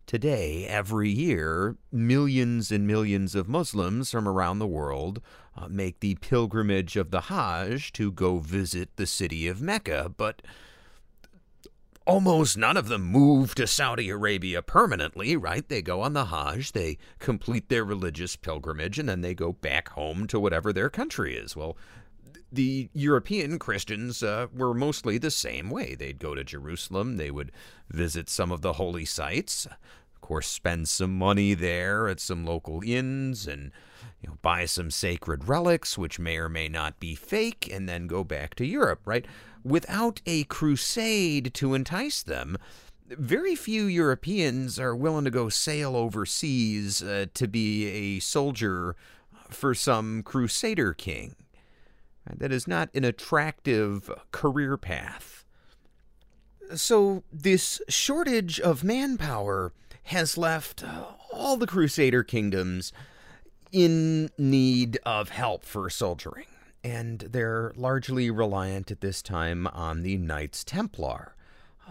Today, 0.07 0.67
every 0.67 1.09
year, 1.09 1.77
millions 1.91 2.71
and 2.71 2.87
millions 2.87 3.35
of 3.35 3.49
Muslims 3.49 4.11
from 4.11 4.29
around 4.29 4.59
the 4.59 4.67
world 4.67 5.23
uh, 5.57 5.69
make 5.69 6.01
the 6.01 6.17
pilgrimage 6.17 6.97
of 6.97 7.11
the 7.11 7.23
Hajj 7.23 7.93
to 7.93 8.13
go 8.13 8.39
visit 8.39 8.91
the 8.97 9.07
city 9.07 9.47
of 9.47 9.63
Mecca, 9.63 10.13
but 10.15 10.43
almost 12.07 12.57
none 12.57 12.77
of 12.77 12.89
them 12.89 13.03
move 13.03 13.55
to 13.55 13.67
Saudi 13.67 14.11
Arabia 14.11 14.63
permanently, 14.63 15.37
right? 15.37 15.69
They 15.69 15.83
go 15.83 16.01
on 16.01 16.13
the 16.13 16.27
Hajj, 16.27 16.73
they 16.73 16.99
complete 17.19 17.69
their 17.69 17.85
religious 17.85 18.37
pilgrimage, 18.37 18.99
and 18.99 19.09
then 19.09 19.21
they 19.21 19.35
go 19.35 19.53
back 19.53 19.91
home 19.91 20.27
to 20.29 20.41
whatever 20.41 20.73
their 20.73 20.91
country 20.91 21.37
is. 21.37 21.57
Well, 21.57 21.77
the 22.51 22.91
European 22.93 23.59
Christians 23.59 24.23
uh, 24.23 24.47
were 24.55 24.75
mostly 24.75 25.17
the 25.19 25.31
same 25.31 25.71
way. 25.71 25.95
They'd 25.95 26.19
go 26.19 26.35
to 26.35 26.45
Jerusalem, 26.45 27.17
they 27.17 27.31
would 27.31 27.51
visit 27.89 28.29
some 28.29 28.53
of 28.53 28.61
the 28.61 28.75
holy 28.75 29.05
sites, 29.07 29.67
of 29.67 30.21
course, 30.21 30.47
spend 30.47 30.89
some 30.89 31.17
money 31.17 31.55
there 31.55 32.09
at 32.09 32.21
some 32.21 32.45
local 32.45 32.83
inns, 32.85 33.47
and 33.47 33.73
you 34.21 34.29
know, 34.29 34.39
buy 34.43 34.67
some 34.67 34.91
sacred 34.91 35.49
relics, 35.49 35.99
which 35.99 36.19
may 36.19 36.37
or 36.37 36.49
may 36.49 36.69
not 36.69 37.01
be 37.01 37.15
fake, 37.15 37.69
and 37.73 37.89
then 37.89 38.07
go 38.07 38.23
back 38.23 38.55
to 38.57 38.67
Europe, 38.67 39.01
right? 39.05 39.27
Without 39.65 40.21
a 40.27 40.45
crusade 40.45 41.55
to 41.55 41.75
entice 41.75 42.23
them, 42.23 42.57
very 43.09 43.55
few 43.55 43.85
Europeans 43.85 44.79
are 44.79 44.97
willing 44.97 45.25
to 45.25 45.31
go 45.31 45.49
sail 45.49 45.97
overseas 45.97 47.03
uh, 47.03 47.27
to 47.35 47.47
be 47.47 47.87
a 47.89 48.21
soldier 48.21 48.97
for 49.51 49.75
some 49.75 50.23
crusader 50.23 50.95
king. 50.95 51.37
That 52.27 52.53
is 52.53 52.69
not 52.69 52.89
an 52.95 53.05
attractive 53.05 54.11
career 54.31 54.77
path. 54.77 55.45
So, 56.75 57.25
this 57.31 57.83
shortage 57.89 58.61
of 58.61 58.85
manpower 58.85 59.73
has 60.05 60.39
left 60.39 60.85
all 61.33 61.57
the 61.57 61.67
crusader 61.67 62.23
kingdoms 62.23 62.93
in 63.73 64.31
need 64.39 64.99
of 65.05 65.31
help 65.31 65.65
for 65.65 65.91
soldiering 65.91 66.47
and 66.85 67.21
they're 67.21 67.73
largely 67.77 68.31
reliant 68.31 68.91
at 68.91 69.01
this 69.01 69.23
time 69.23 69.67
on 69.69 70.03
the 70.03 70.17
Knights 70.17 70.65
Templar. 70.65 71.35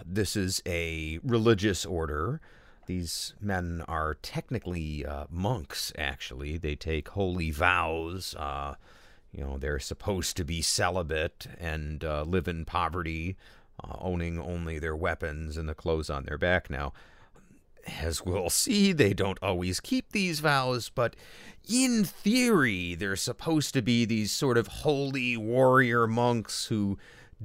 This 0.05 0.35
is 0.35 0.61
a 0.65 1.19
religious 1.23 1.85
order. 1.85 2.41
These 2.87 3.33
men 3.39 3.83
are 3.87 4.15
technically 4.15 5.05
uh, 5.05 5.25
monks, 5.29 5.93
actually. 5.97 6.57
They 6.57 6.75
take 6.75 7.09
holy 7.09 7.51
vows. 7.51 8.35
Uh, 8.37 8.75
you 9.31 9.43
know, 9.43 9.57
they're 9.57 9.79
supposed 9.79 10.35
to 10.37 10.43
be 10.43 10.61
celibate 10.61 11.47
and 11.59 12.03
uh, 12.03 12.23
live 12.23 12.47
in 12.47 12.65
poverty 12.65 13.37
uh, 13.83 13.95
owning 13.99 14.39
only 14.39 14.79
their 14.79 14.95
weapons 14.95 15.57
and 15.57 15.67
the 15.67 15.75
clothes 15.75 16.09
on 16.09 16.25
their 16.25 16.37
back 16.37 16.69
now. 16.69 16.93
As 18.01 18.23
we'll 18.25 18.49
see, 18.49 18.91
they 18.91 19.13
don't 19.13 19.39
always 19.41 19.79
keep 19.79 20.11
these 20.11 20.39
vows, 20.39 20.89
but 20.89 21.15
in 21.69 22.03
theory, 22.03 22.95
they're 22.95 23.15
supposed 23.15 23.73
to 23.73 23.81
be 23.81 24.05
these 24.05 24.31
sort 24.31 24.57
of 24.57 24.67
holy 24.67 25.37
warrior 25.37 26.07
monks 26.07 26.65
who 26.65 26.97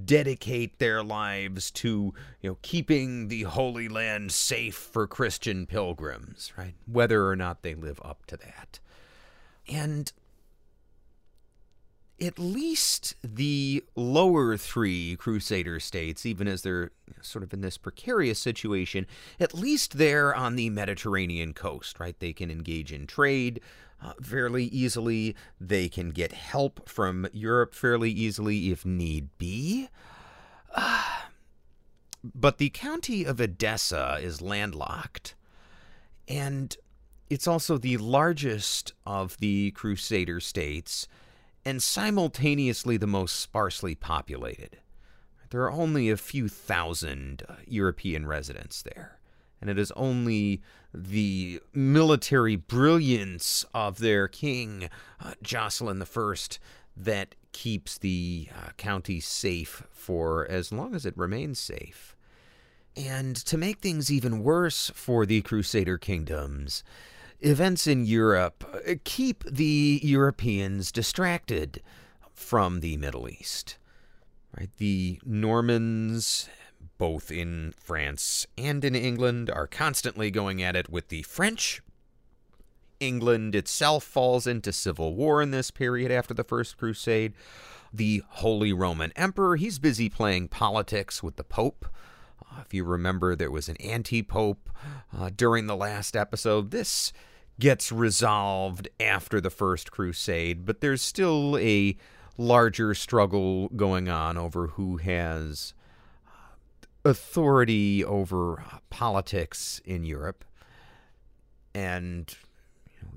dedicate 0.05 0.79
their 0.79 1.03
lives 1.03 1.71
to 1.71 2.13
you 2.43 2.51
know 2.51 2.59
keeping 2.61 3.29
the 3.29 3.45
holy 3.45 3.89
land 3.89 4.31
safe 4.31 4.75
for 4.75 5.07
Christian 5.07 5.67
pilgrims, 5.67 6.53
right? 6.57 6.75
Whether 6.87 7.27
or 7.27 7.37
not 7.37 7.63
they 7.63 7.75
live 7.75 8.01
up 8.05 8.27
to 8.27 8.37
that. 8.37 8.79
And 9.69 10.13
at 12.21 12.39
least 12.39 13.15
the 13.23 13.85
lower 13.95 14.57
three 14.57 15.17
Crusader 15.17 15.79
states, 15.81 16.25
even 16.25 16.49
as 16.49 16.63
they're 16.63 16.91
sort 17.21 17.43
of 17.43 17.53
in 17.53 17.61
this 17.61 17.77
precarious 17.77 18.39
situation, 18.39 19.07
at 19.39 19.55
least 19.55 19.99
they're 19.99 20.35
on 20.35 20.57
the 20.57 20.71
Mediterranean 20.71 21.53
coast, 21.53 22.01
right? 22.01 22.19
They 22.19 22.33
can 22.33 22.51
engage 22.51 22.93
in 22.93 23.07
trade 23.07 23.61
uh, 24.03 24.15
fairly 24.23 24.65
easily. 24.65 25.37
They 25.61 25.89
can 25.89 26.11
get 26.11 26.33
help 26.33 26.89
from 26.89 27.29
Europe 27.33 27.75
fairly 27.75 28.11
easily 28.11 28.71
if 28.71 28.87
need 28.87 29.29
be. 29.37 29.89
Uh, 30.75 31.05
but 32.35 32.59
the 32.59 32.71
county 32.71 33.25
of 33.25 33.41
Edessa 33.41 34.19
is 34.23 34.41
landlocked, 34.41 35.35
and 36.27 36.77
it's 37.29 37.47
also 37.47 37.77
the 37.77 37.99
largest 37.99 38.95
of 39.05 39.37
the 39.39 39.71
Crusader 39.73 40.41
states 40.41 41.07
and 41.67 41.83
simultaneously 41.83 42.97
the 42.97 43.09
most 43.09 43.41
sparsely 43.41 43.97
populated. 43.97 44.79
There 45.51 45.63
are 45.63 45.73
only 45.73 46.09
a 46.09 46.17
few 46.17 46.49
thousand 46.49 47.43
uh, 47.49 47.55
European 47.67 48.25
residents 48.25 48.83
there, 48.83 49.19
and 49.61 49.69
it 49.69 49.77
is 49.77 49.91
only 49.97 50.63
the 50.95 51.61
military 51.75 52.55
brilliance 52.55 53.65
of 53.75 53.99
their 53.99 54.29
king, 54.29 54.89
uh, 55.21 55.33
Jocelyn 55.43 56.01
I, 56.01 56.35
that 56.97 57.35
keeps 57.51 57.99
the 57.99 58.49
uh, 58.55 58.71
county 58.77 59.19
safe 59.19 59.83
for 59.91 60.47
as 60.49 60.71
long 60.71 60.95
as 60.95 61.05
it 61.05 61.19
remains 61.19 61.59
safe. 61.59 62.15
And 62.97 63.35
to 63.45 63.59
make 63.59 63.81
things 63.81 64.11
even 64.11 64.45
worse 64.45 64.93
for 64.95 65.27
the 65.27 65.43
Crusader 65.43 65.99
kingdoms, 65.99 66.85
events 67.41 67.87
in 67.87 68.07
Europe 68.07 68.65
uh, 68.89 68.95
keep 69.05 69.45
the 69.45 70.01
Europeans 70.03 70.93
distracted 70.93 71.83
from 72.33 72.81
the 72.81 72.97
Middle 72.97 73.29
East. 73.29 73.79
Right? 74.57 74.71
The 74.79 75.21
Normans, 75.25 76.49
both 76.99 77.31
in 77.31 77.75
France 77.77 78.47
and 78.57 78.85
in 78.85 78.95
England, 78.95 79.51
are 79.51 79.67
constantly 79.67 80.31
going 80.31 80.63
at 80.63 80.77
it 80.77 80.89
with 80.89 81.09
the 81.09 81.23
French. 81.23 81.83
England 83.01 83.55
itself 83.55 84.05
falls 84.05 84.47
into 84.47 84.73
civil 84.73 85.15
war 85.15 85.43
in 85.43 85.51
this 85.51 85.71
period 85.71 86.11
after 86.11 86.33
the 86.33 86.45
First 86.45 86.79
Crusade. 86.79 87.35
The 87.93 88.23
Holy 88.29 88.73
Roman 88.73 89.13
Emperor, 89.17 89.57
he's 89.57 89.79
busy 89.79 90.09
playing 90.09 90.49
politics 90.49 91.23
with 91.23 91.37
the 91.37 91.45
Pope. 91.45 91.87
Uh, 92.51 92.63
if 92.65 92.73
you 92.73 92.85
remember, 92.85 93.35
there 93.35 93.51
was 93.51 93.69
an 93.69 93.77
anti 93.77 94.23
pope 94.23 94.71
uh, 95.17 95.31
during 95.35 95.67
the 95.67 95.77
last 95.77 96.17
episode. 96.17 96.71
This 96.71 97.13
gets 97.59 97.91
resolved 97.91 98.89
after 99.01 99.41
the 99.41 99.51
First 99.51 99.91
Crusade, 99.91 100.67
but 100.67 100.81
there's 100.81 101.03
still 101.03 101.57
a 101.59 101.97
larger 102.39 102.95
struggle 102.95 103.69
going 103.71 104.09
on 104.09 104.37
over 104.37 104.69
who 104.69 104.99
has 104.99 105.73
uh, 106.27 106.31
authority 107.05 108.05
over 108.05 108.63
politics 108.91 109.81
in 109.85 110.05
Europe. 110.05 110.45
And 111.75 112.35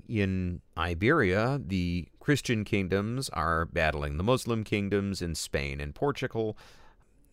in 0.08 0.60
Iberia, 0.76 1.60
the 1.64 2.08
Christian 2.18 2.64
kingdoms 2.64 3.28
are 3.30 3.66
battling 3.66 4.16
the 4.16 4.24
Muslim 4.24 4.64
kingdoms 4.64 5.22
in 5.22 5.34
Spain 5.34 5.80
and 5.80 5.94
Portugal. 5.94 6.56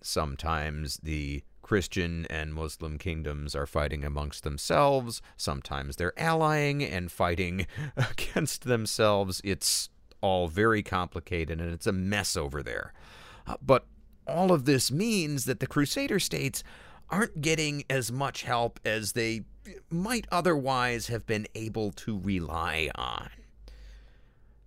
Sometimes 0.02 0.98
the 0.98 1.44
Christian 1.68 2.26
and 2.30 2.54
Muslim 2.54 2.98
kingdoms 2.98 3.54
are 3.54 3.66
fighting 3.66 4.06
amongst 4.06 4.44
themselves. 4.44 5.22
Sometimes 5.36 5.98
they're 5.98 6.18
allying 6.18 6.82
and 6.82 7.12
fighting 7.12 7.68
against 7.98 8.64
themselves. 8.64 9.42
It's 9.44 9.90
all 10.22 10.48
very 10.48 10.82
complicated 10.82 11.60
and 11.60 11.74
it's 11.74 11.86
a 11.86 11.92
mess 11.92 12.38
over 12.38 12.64
there. 12.64 12.94
Uh, 13.46 13.58
but 13.62 13.86
all 14.26 14.54
of 14.54 14.64
this 14.64 14.94
means 14.94 15.44
that 15.44 15.60
the 15.60 15.68
Crusader 15.68 16.20
states 16.20 16.64
aren't 17.10 17.42
getting 17.42 17.84
as 17.90 18.14
much 18.14 18.44
help 18.44 18.80
as 18.86 19.12
they 19.12 19.42
might 19.90 20.26
otherwise 20.32 21.08
have 21.08 21.26
been 21.26 21.48
able 21.54 21.92
to 21.92 22.18
rely 22.18 22.90
on. 22.96 23.30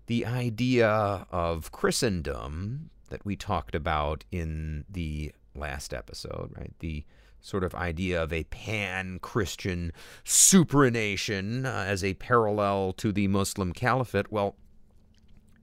The 0.04 0.26
idea 0.26 1.26
of 1.30 1.72
Christendom 1.72 2.90
that 3.08 3.24
we 3.24 3.36
talked 3.36 3.74
about 3.74 4.24
in 4.30 4.84
the 4.86 5.32
last 5.54 5.92
episode, 5.92 6.52
right? 6.56 6.72
The 6.78 7.04
sort 7.40 7.64
of 7.64 7.74
idea 7.74 8.22
of 8.22 8.32
a 8.32 8.44
pan 8.44 9.18
Christian 9.20 9.92
supranation 10.24 11.64
uh, 11.64 11.84
as 11.86 12.04
a 12.04 12.14
parallel 12.14 12.92
to 12.94 13.12
the 13.12 13.28
Muslim 13.28 13.72
caliphate. 13.72 14.30
Well, 14.30 14.56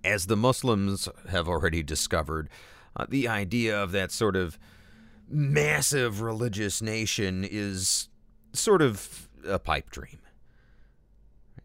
as 0.04 0.26
the 0.28 0.38
Muslims 0.38 1.08
have 1.30 1.48
already 1.48 1.84
discovered, 1.84 2.50
uh, 2.96 3.06
the 3.08 3.28
idea 3.28 3.82
of 3.82 3.92
that 3.92 4.12
sort 4.12 4.36
of 4.36 4.58
massive 5.30 6.22
religious 6.22 6.82
nation 6.82 7.46
is 7.50 8.10
sort 8.54 8.82
of 8.82 9.30
a 9.46 9.60
pipe 9.60 9.90
dream. 9.92 10.20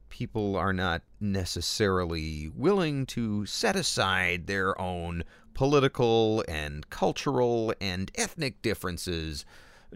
People 0.08 0.56
are 0.56 0.72
not 0.74 1.02
necessarily 1.20 2.50
willing 2.54 3.06
to 3.06 3.46
set 3.46 3.76
aside 3.76 4.46
their 4.46 4.78
own 4.80 5.24
political 5.54 6.44
and 6.48 6.88
cultural 6.90 7.74
and 7.80 8.10
ethnic 8.14 8.62
differences 8.62 9.44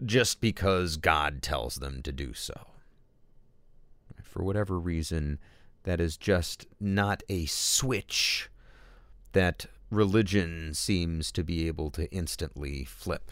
just 0.05 0.41
because 0.41 0.97
God 0.97 1.41
tells 1.41 1.75
them 1.75 2.01
to 2.03 2.11
do 2.11 2.33
so. 2.33 2.67
For 4.21 4.43
whatever 4.43 4.79
reason, 4.79 5.39
that 5.83 5.99
is 5.99 6.17
just 6.17 6.67
not 6.79 7.23
a 7.29 7.45
switch 7.45 8.49
that 9.33 9.65
religion 9.89 10.73
seems 10.73 11.31
to 11.31 11.43
be 11.43 11.67
able 11.67 11.89
to 11.91 12.11
instantly 12.11 12.83
flip. 12.83 13.31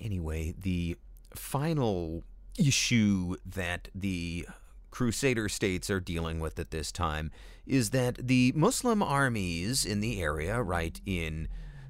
Anyway, 0.00 0.54
the 0.58 0.96
final 1.34 2.22
issue 2.58 3.36
that 3.46 3.88
the 3.94 4.46
Crusader 4.92 5.48
states 5.48 5.90
are 5.90 5.98
dealing 5.98 6.38
with 6.38 6.60
at 6.60 6.70
this 6.70 6.92
time 6.92 7.32
is 7.66 7.90
that 7.90 8.28
the 8.28 8.52
Muslim 8.54 9.02
armies 9.02 9.84
in 9.84 10.00
the 10.00 10.22
area, 10.22 10.62
right 10.62 11.00
in 11.04 11.48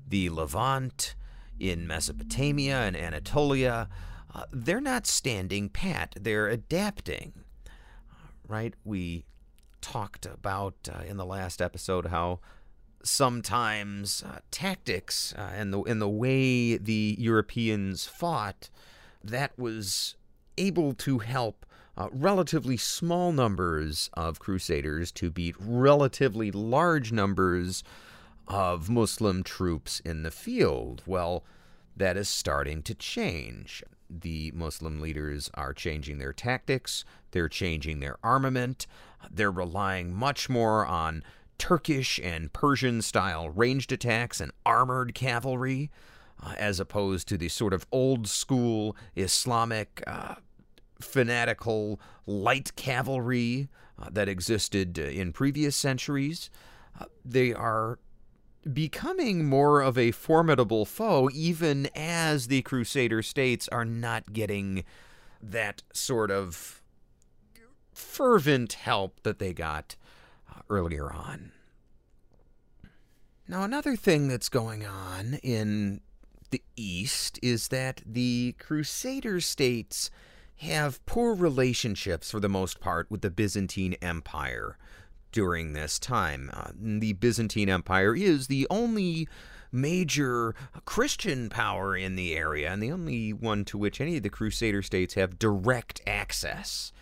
the 0.08 0.30
Levant, 0.30 1.14
in 1.58 1.86
Mesopotamia 1.86 2.76
and 2.76 2.96
Anatolia, 2.96 3.88
uh, 4.34 4.44
they're 4.52 4.80
not 4.80 5.06
standing 5.06 5.68
pat. 5.68 6.14
They're 6.18 6.48
adapting. 6.48 7.32
Right? 8.48 8.74
We 8.84 9.24
talked 9.80 10.24
about 10.24 10.74
uh, 10.90 11.02
in 11.04 11.16
the 11.16 11.26
last 11.26 11.60
episode 11.60 12.06
how 12.06 12.38
sometimes 13.02 14.22
uh, 14.22 14.38
tactics 14.52 15.34
uh, 15.36 15.50
and 15.54 15.72
the 15.72 15.82
and 15.82 16.00
the 16.00 16.08
way 16.08 16.76
the 16.76 17.16
Europeans 17.18 18.06
fought 18.06 18.70
that 19.24 19.58
was 19.58 20.14
able 20.56 20.94
to 20.94 21.18
help 21.18 21.66
uh, 21.96 22.08
relatively 22.10 22.76
small 22.76 23.32
numbers 23.32 24.10
of 24.14 24.38
crusaders 24.38 25.12
to 25.12 25.30
beat 25.30 25.54
relatively 25.58 26.50
large 26.50 27.12
numbers 27.12 27.84
of 28.48 28.88
Muslim 28.88 29.42
troops 29.42 30.00
in 30.00 30.22
the 30.22 30.30
field. 30.30 31.02
Well, 31.06 31.44
that 31.96 32.16
is 32.16 32.28
starting 32.28 32.82
to 32.82 32.94
change. 32.94 33.82
The 34.08 34.52
Muslim 34.54 35.00
leaders 35.00 35.50
are 35.54 35.72
changing 35.72 36.18
their 36.18 36.32
tactics, 36.32 37.04
they're 37.30 37.48
changing 37.48 38.00
their 38.00 38.16
armament, 38.22 38.86
they're 39.30 39.50
relying 39.50 40.14
much 40.14 40.48
more 40.48 40.84
on 40.86 41.22
Turkish 41.58 42.18
and 42.22 42.52
Persian 42.52 43.00
style 43.02 43.48
ranged 43.48 43.92
attacks 43.92 44.40
and 44.40 44.52
armored 44.66 45.14
cavalry, 45.14 45.90
uh, 46.42 46.54
as 46.58 46.80
opposed 46.80 47.28
to 47.28 47.38
the 47.38 47.48
sort 47.48 47.72
of 47.72 47.86
old 47.92 48.26
school 48.26 48.96
Islamic 49.14 50.02
uh, 50.06 50.34
fanatical 51.02 52.00
light 52.26 52.74
cavalry 52.76 53.68
uh, 53.98 54.08
that 54.10 54.28
existed 54.28 54.98
uh, 54.98 55.02
in 55.02 55.32
previous 55.32 55.76
centuries. 55.76 56.50
Uh, 56.98 57.06
they 57.24 57.52
are 57.52 57.98
becoming 58.72 59.44
more 59.44 59.80
of 59.80 59.98
a 59.98 60.12
formidable 60.12 60.84
foe, 60.84 61.28
even 61.32 61.88
as 61.94 62.46
the 62.46 62.62
Crusader 62.62 63.22
states 63.22 63.68
are 63.68 63.84
not 63.84 64.32
getting 64.32 64.84
that 65.42 65.82
sort 65.92 66.30
of 66.30 66.80
fervent 67.92 68.74
help 68.74 69.22
that 69.22 69.38
they 69.38 69.52
got 69.52 69.96
uh, 70.50 70.60
earlier 70.70 71.12
on. 71.12 71.52
Now, 73.48 73.64
another 73.64 73.96
thing 73.96 74.28
that's 74.28 74.48
going 74.48 74.86
on 74.86 75.34
in 75.42 76.00
the 76.50 76.62
East 76.76 77.38
is 77.42 77.68
that 77.68 78.02
the 78.06 78.54
Crusader 78.58 79.40
states 79.40 80.10
have 80.62 81.04
poor 81.06 81.34
relationships 81.34 82.30
for 82.30 82.40
the 82.40 82.48
most 82.48 82.80
part 82.80 83.10
with 83.10 83.20
the 83.20 83.30
Byzantine 83.30 83.94
Empire 84.00 84.78
during 85.32 85.72
this 85.72 85.98
time. 85.98 86.50
Uh, 86.52 86.70
the 86.74 87.14
Byzantine 87.14 87.68
Empire 87.68 88.14
is 88.14 88.46
the 88.46 88.66
only 88.70 89.28
major 89.72 90.54
Christian 90.84 91.48
power 91.48 91.96
in 91.96 92.14
the 92.14 92.36
area 92.36 92.70
and 92.70 92.82
the 92.82 92.92
only 92.92 93.32
one 93.32 93.64
to 93.64 93.78
which 93.78 94.00
any 94.00 94.18
of 94.18 94.22
the 94.22 94.28
Crusader 94.28 94.82
states 94.82 95.14
have 95.14 95.38
direct 95.38 96.00
access. 96.06 96.92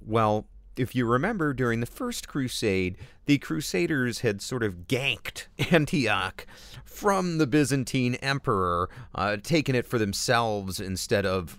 Well, 0.00 0.46
if 0.76 0.94
you 0.94 1.06
remember, 1.06 1.52
during 1.52 1.80
the 1.80 1.86
First 1.86 2.28
Crusade, 2.28 2.96
the 3.26 3.38
Crusaders 3.38 4.20
had 4.20 4.40
sort 4.40 4.62
of 4.62 4.86
ganked 4.86 5.48
Antioch 5.72 6.46
from 6.84 7.38
the 7.38 7.46
Byzantine 7.46 8.14
Emperor, 8.16 8.88
uh, 9.14 9.36
taken 9.42 9.74
it 9.74 9.86
for 9.86 9.98
themselves 9.98 10.80
instead 10.80 11.26
of 11.26 11.58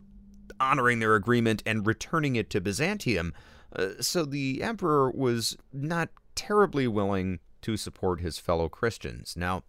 honoring 0.59 0.99
their 0.99 1.15
agreement 1.15 1.63
and 1.65 1.87
returning 1.87 2.35
it 2.35 2.49
to 2.51 2.61
Byzantium. 2.61 3.33
Uh, 3.75 3.89
so 4.01 4.25
the 4.25 4.61
Emperor 4.61 5.11
was 5.11 5.57
not 5.71 6.09
terribly 6.35 6.87
willing 6.87 7.39
to 7.61 7.77
support 7.77 8.21
his 8.21 8.37
fellow 8.39 8.69
Christians. 8.69 9.35
Now, 9.35 9.63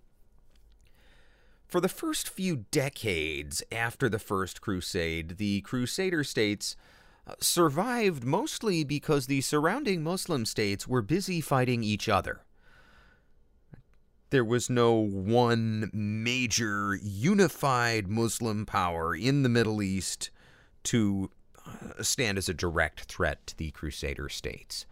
for 1.66 1.80
the 1.80 1.88
first 1.88 2.28
few 2.28 2.66
decades 2.70 3.62
after 3.72 4.08
the 4.08 4.18
First 4.18 4.60
Crusade, 4.60 5.38
the 5.38 5.60
Crusader 5.62 6.22
states 6.22 6.76
uh, 7.26 7.34
survived 7.40 8.24
mostly 8.24 8.84
because 8.84 9.26
the 9.26 9.40
surrounding 9.40 10.02
Muslim 10.02 10.44
states 10.44 10.86
were 10.86 11.02
busy 11.02 11.40
fighting 11.40 11.82
each 11.82 12.08
other. 12.08 12.42
There 14.30 14.44
was 14.44 14.68
no 14.68 14.92
one 14.92 15.90
major 15.92 16.98
unified 17.00 18.08
Muslim 18.08 18.66
power 18.66 19.14
in 19.14 19.42
the 19.42 19.48
Middle 19.48 19.80
East 19.80 20.30
to 20.84 21.30
uh, 21.66 22.02
stand 22.02 22.38
as 22.38 22.48
a 22.48 22.54
direct 22.54 23.02
threat 23.02 23.46
to 23.48 23.56
the 23.56 23.70
Crusader 23.72 24.28
states. 24.28 24.86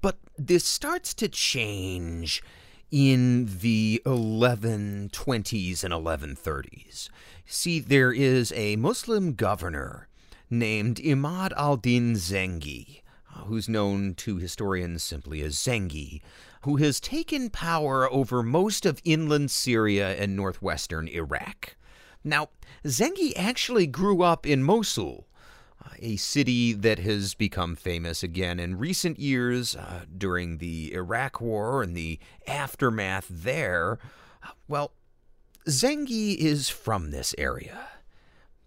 But 0.00 0.18
this 0.38 0.64
starts 0.64 1.14
to 1.14 1.28
change 1.28 2.42
in 2.90 3.46
the 3.60 4.00
1120s 4.06 5.84
and 5.84 5.92
1130s. 5.92 7.08
See, 7.44 7.80
there 7.80 8.12
is 8.12 8.52
a 8.52 8.76
Muslim 8.76 9.34
governor 9.34 10.08
named 10.48 10.96
Imad 10.96 11.52
al 11.56 11.76
Din 11.76 12.14
Zengi, 12.14 13.02
uh, 13.34 13.40
who's 13.44 13.68
known 13.68 14.14
to 14.14 14.36
historians 14.36 15.02
simply 15.02 15.42
as 15.42 15.56
Zengi, 15.56 16.20
who 16.62 16.76
has 16.76 17.00
taken 17.00 17.50
power 17.50 18.10
over 18.12 18.42
most 18.42 18.86
of 18.86 19.00
inland 19.04 19.50
Syria 19.50 20.16
and 20.16 20.36
northwestern 20.36 21.08
Iraq. 21.08 21.76
Now, 22.26 22.48
Zengi 22.84 23.32
actually 23.36 23.86
grew 23.86 24.20
up 24.20 24.44
in 24.44 24.64
Mosul, 24.64 25.28
a 26.00 26.16
city 26.16 26.72
that 26.72 26.98
has 26.98 27.34
become 27.34 27.76
famous 27.76 28.24
again 28.24 28.58
in 28.58 28.78
recent 28.78 29.20
years 29.20 29.76
uh, 29.76 30.06
during 30.18 30.58
the 30.58 30.92
Iraq 30.92 31.40
War 31.40 31.84
and 31.84 31.96
the 31.96 32.18
aftermath 32.48 33.28
there. 33.30 34.00
Well, 34.66 34.90
Zengi 35.68 36.36
is 36.36 36.68
from 36.68 37.12
this 37.12 37.32
area, 37.38 37.90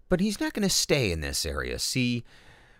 but 0.08 0.20
he's 0.20 0.40
not 0.40 0.54
going 0.54 0.66
to 0.66 0.74
stay 0.74 1.12
in 1.12 1.20
this 1.20 1.44
area. 1.44 1.78
See, 1.78 2.24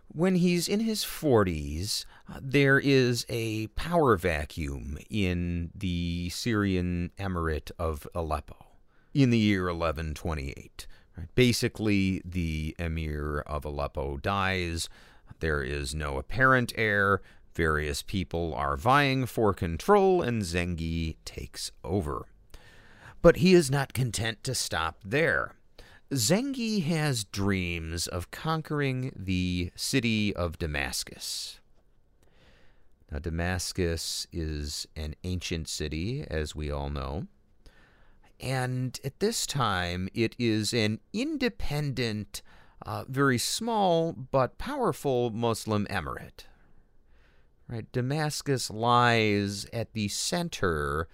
when 0.09 0.37
he's 0.37 0.66
in 0.66 0.81
his 0.81 1.05
40s, 1.05 2.07
uh, 2.27 2.38
there 2.40 2.79
is 2.79 3.27
a 3.29 3.66
power 3.69 4.16
vacuum 4.16 4.97
in 5.11 5.73
the 5.75 6.31
Syrian 6.31 7.11
emirate 7.19 7.71
of 7.79 8.09
Aleppo 8.14 8.69
in 9.14 9.31
the 9.31 9.38
year 9.38 9.64
1128. 9.64 10.87
Basically, 11.35 12.23
the 12.25 12.75
emir 12.79 13.40
of 13.46 13.64
Aleppo 13.64 14.16
dies. 14.16 14.88
There 15.40 15.62
is 15.62 15.94
no 15.94 16.18
apparent 16.18 16.73
heir. 16.77 17.20
Various 17.55 18.03
people 18.03 18.55
are 18.55 18.77
vying 18.77 19.27
for 19.27 19.53
control, 19.53 20.23
and 20.23 20.42
Zengi 20.42 21.16
takes 21.25 21.73
over. 21.83 22.27
But 23.23 23.37
he 23.37 23.55
is 23.55 23.70
not 23.70 23.92
content 23.92 24.42
to 24.44 24.55
stop 24.55 24.99
there. 25.05 25.57
Zengi 26.12 26.85
has 26.85 27.25
dreams 27.25 28.07
of 28.07 28.31
conquering 28.31 29.12
the 29.14 29.70
city 29.77 30.35
of 30.35 30.59
Damascus. 30.59 31.61
Now, 33.11 33.18
Damascus 33.18 34.27
is 34.33 34.87
an 34.96 35.14
ancient 35.25 35.68
city, 35.68 36.25
as 36.29 36.55
we 36.55 36.70
all 36.70 36.90
know. 36.90 37.27
And 38.40 38.98
at 39.05 39.20
this 39.20 39.46
time, 39.46 40.09
it 40.14 40.35
is 40.38 40.72
an 40.72 41.00
independent, 41.12 42.42
uh, 42.87 43.05
very 43.07 43.38
small 43.38 44.12
but 44.12 44.57
powerful 44.57 45.31
Muslim 45.31 45.87
emirate. 45.90 46.44
Right? 47.68 47.90
Damascus 47.92 48.70
lies 48.70 49.66
at 49.72 49.92
the 49.92 50.09
center 50.09 51.07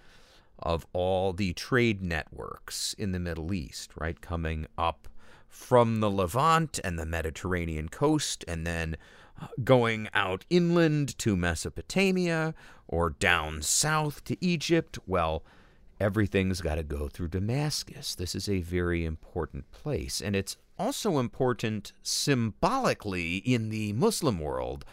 of 0.57 0.87
all 0.93 1.33
the 1.33 1.53
trade 1.53 2.01
networks 2.01 2.93
in 2.93 3.11
the 3.11 3.19
Middle 3.19 3.53
East, 3.53 3.91
right? 3.95 4.19
Coming 4.21 4.65
up 4.77 5.07
from 5.47 5.99
the 5.99 6.09
Levant 6.09 6.79
and 6.83 6.97
the 6.97 7.05
Mediterranean 7.05 7.89
coast, 7.89 8.43
and 8.47 8.65
then 8.65 8.97
uh, 9.39 9.47
going 9.63 10.09
out 10.13 10.45
inland 10.49 11.17
to 11.19 11.37
Mesopotamia 11.37 12.55
or 12.87 13.11
down 13.11 13.61
south 13.61 14.23
to 14.23 14.37
Egypt. 14.43 14.97
Well, 15.05 15.43
everything's 15.99 16.61
got 16.61 16.75
to 16.75 16.83
go 16.83 17.07
through 17.07 17.29
Damascus. 17.29 18.15
This 18.15 18.35
is 18.35 18.47
a 18.47 18.61
very 18.61 19.05
important 19.05 19.71
place. 19.71 20.21
And 20.21 20.35
it's 20.35 20.57
also 20.77 21.17
important 21.17 21.93
symbolically 22.03 23.37
in 23.37 23.69
the 23.69 23.93
Muslim 23.93 24.39
world. 24.39 24.85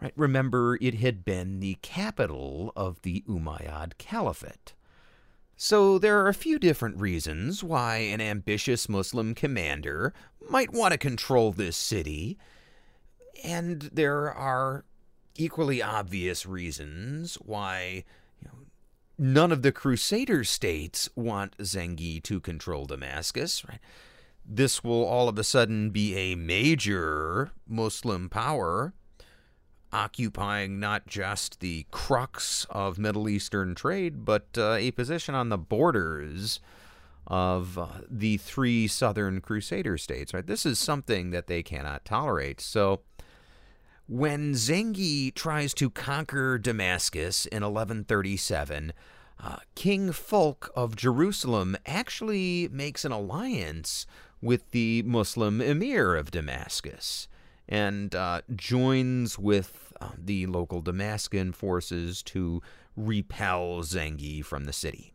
Right? 0.00 0.12
Remember, 0.16 0.76
it 0.80 0.94
had 0.94 1.24
been 1.24 1.60
the 1.60 1.78
capital 1.82 2.72
of 2.76 3.02
the 3.02 3.24
Umayyad 3.28 3.96
Caliphate. 3.98 4.74
So 5.56 5.98
there 5.98 6.20
are 6.20 6.28
a 6.28 6.34
few 6.34 6.58
different 6.58 7.00
reasons 7.00 7.62
why 7.62 7.98
an 7.98 8.20
ambitious 8.20 8.88
Muslim 8.88 9.34
commander 9.34 10.12
might 10.50 10.72
want 10.72 10.92
to 10.92 10.98
control 10.98 11.52
this 11.52 11.76
city. 11.76 12.36
And 13.44 13.82
there 13.92 14.32
are 14.32 14.84
equally 15.36 15.82
obvious 15.82 16.44
reasons 16.44 17.36
why 17.36 18.04
none 19.18 19.52
of 19.52 19.62
the 19.62 19.72
Crusader 19.72 20.44
states 20.44 21.08
want 21.14 21.56
Zengi 21.58 22.22
to 22.22 22.40
control 22.40 22.86
Damascus. 22.86 23.64
Right? 23.68 23.80
This 24.44 24.84
will 24.84 25.04
all 25.04 25.28
of 25.28 25.38
a 25.38 25.44
sudden 25.44 25.90
be 25.90 26.16
a 26.16 26.34
major 26.34 27.52
Muslim 27.66 28.28
power, 28.28 28.92
occupying 29.92 30.80
not 30.80 31.06
just 31.06 31.60
the 31.60 31.86
crux 31.90 32.66
of 32.70 32.98
Middle 32.98 33.28
Eastern 33.28 33.74
trade, 33.74 34.24
but 34.24 34.48
uh, 34.58 34.72
a 34.72 34.90
position 34.90 35.34
on 35.34 35.48
the 35.48 35.58
borders 35.58 36.60
of 37.26 37.78
uh, 37.78 37.86
the 38.10 38.36
three 38.36 38.86
southern 38.86 39.40
Crusader 39.40 39.96
states. 39.96 40.34
Right? 40.34 40.46
This 40.46 40.66
is 40.66 40.78
something 40.78 41.30
that 41.30 41.46
they 41.46 41.62
cannot 41.62 42.04
tolerate. 42.04 42.60
So 42.60 43.00
when 44.06 44.52
Zengi 44.52 45.32
tries 45.34 45.72
to 45.74 45.88
conquer 45.90 46.58
Damascus 46.58 47.46
in 47.46 47.62
1137, 47.62 48.92
uh, 49.42 49.56
King 49.74 50.12
Fulk 50.12 50.70
of 50.76 50.96
Jerusalem 50.96 51.76
actually 51.86 52.68
makes 52.70 53.04
an 53.04 53.12
alliance 53.12 54.06
with 54.42 54.70
the 54.72 55.02
Muslim 55.04 55.60
emir 55.60 56.16
of 56.16 56.30
Damascus 56.30 57.28
and 57.68 58.14
uh, 58.14 58.42
joins 58.54 59.38
with 59.38 59.92
uh, 60.00 60.10
the 60.18 60.46
local 60.46 60.82
Damascus 60.82 61.54
forces 61.54 62.22
to 62.24 62.62
repel 62.96 63.80
Zengi 63.80 64.44
from 64.44 64.64
the 64.64 64.72
city. 64.72 65.14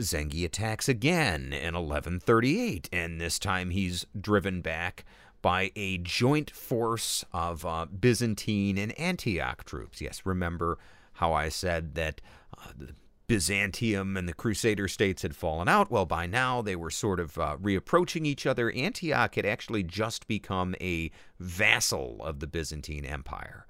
Zengi 0.00 0.44
attacks 0.44 0.88
again 0.88 1.52
in 1.52 1.74
1138, 1.74 2.88
and 2.92 3.20
this 3.20 3.38
time 3.38 3.70
he's 3.70 4.06
driven 4.18 4.60
back 4.60 5.04
by 5.44 5.70
a 5.76 5.98
joint 5.98 6.50
force 6.50 7.22
of 7.30 7.66
uh, 7.66 7.84
Byzantine 7.84 8.78
and 8.78 8.98
Antioch 8.98 9.62
troops. 9.66 10.00
Yes, 10.00 10.22
remember 10.24 10.78
how 11.12 11.34
I 11.34 11.50
said 11.50 11.96
that 11.96 12.22
uh, 12.56 12.86
Byzantium 13.26 14.16
and 14.16 14.26
the 14.26 14.32
Crusader 14.32 14.88
states 14.88 15.20
had 15.20 15.36
fallen 15.36 15.68
out. 15.68 15.90
Well, 15.90 16.06
by 16.06 16.24
now 16.24 16.62
they 16.62 16.74
were 16.74 16.90
sort 16.90 17.20
of 17.20 17.36
uh, 17.36 17.58
reapproaching 17.60 18.24
each 18.24 18.46
other. 18.46 18.70
Antioch 18.70 19.34
had 19.34 19.44
actually 19.44 19.82
just 19.82 20.26
become 20.26 20.74
a 20.80 21.10
vassal 21.38 22.22
of 22.24 22.40
the 22.40 22.46
Byzantine 22.46 23.04
Empire. 23.04 23.66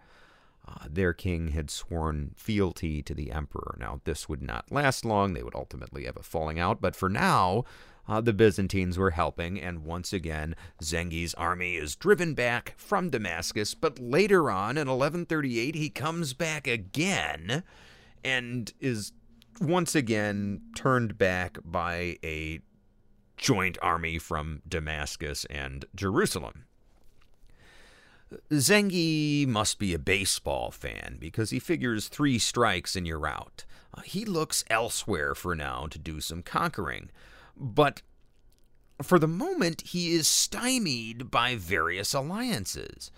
Uh, 0.68 0.86
their 0.88 1.12
king 1.12 1.48
had 1.48 1.70
sworn 1.70 2.34
fealty 2.36 3.02
to 3.02 3.14
the 3.14 3.32
emperor. 3.32 3.76
Now, 3.80 4.00
this 4.04 4.28
would 4.28 4.42
not 4.42 4.70
last 4.70 5.04
long. 5.04 5.34
They 5.34 5.42
would 5.42 5.56
ultimately 5.56 6.04
have 6.04 6.16
a 6.16 6.22
falling 6.22 6.60
out. 6.60 6.80
But 6.80 6.94
for 6.94 7.08
now, 7.08 7.64
uh, 8.08 8.20
the 8.20 8.32
Byzantines 8.32 8.98
were 8.98 9.12
helping, 9.12 9.60
and 9.60 9.84
once 9.84 10.12
again, 10.12 10.54
Zengi's 10.82 11.34
army 11.34 11.76
is 11.76 11.96
driven 11.96 12.34
back 12.34 12.74
from 12.76 13.10
Damascus. 13.10 13.74
But 13.74 13.98
later 13.98 14.50
on, 14.50 14.76
in 14.76 14.88
1138, 14.88 15.74
he 15.74 15.90
comes 15.90 16.34
back 16.34 16.66
again 16.66 17.62
and 18.22 18.72
is 18.80 19.12
once 19.60 19.94
again 19.94 20.60
turned 20.74 21.16
back 21.16 21.58
by 21.64 22.18
a 22.24 22.60
joint 23.36 23.78
army 23.82 24.18
from 24.18 24.62
Damascus 24.68 25.44
and 25.46 25.84
Jerusalem. 25.94 26.64
Zengi 28.50 29.46
must 29.46 29.78
be 29.78 29.94
a 29.94 29.98
baseball 29.98 30.70
fan 30.70 31.16
because 31.20 31.50
he 31.50 31.58
figures 31.58 32.08
three 32.08 32.38
strikes 32.38 32.96
and 32.96 33.06
you're 33.06 33.26
out. 33.26 33.64
Uh, 33.92 34.00
he 34.00 34.24
looks 34.24 34.64
elsewhere 34.68 35.34
for 35.34 35.54
now 35.54 35.86
to 35.90 35.98
do 35.98 36.20
some 36.20 36.42
conquering, 36.42 37.10
but 37.56 38.02
for 39.02 39.18
the 39.18 39.28
moment 39.28 39.82
he 39.82 40.12
is 40.12 40.28
stymied 40.28 41.30
by 41.30 41.56
various 41.56 42.14
alliances. 42.14 43.10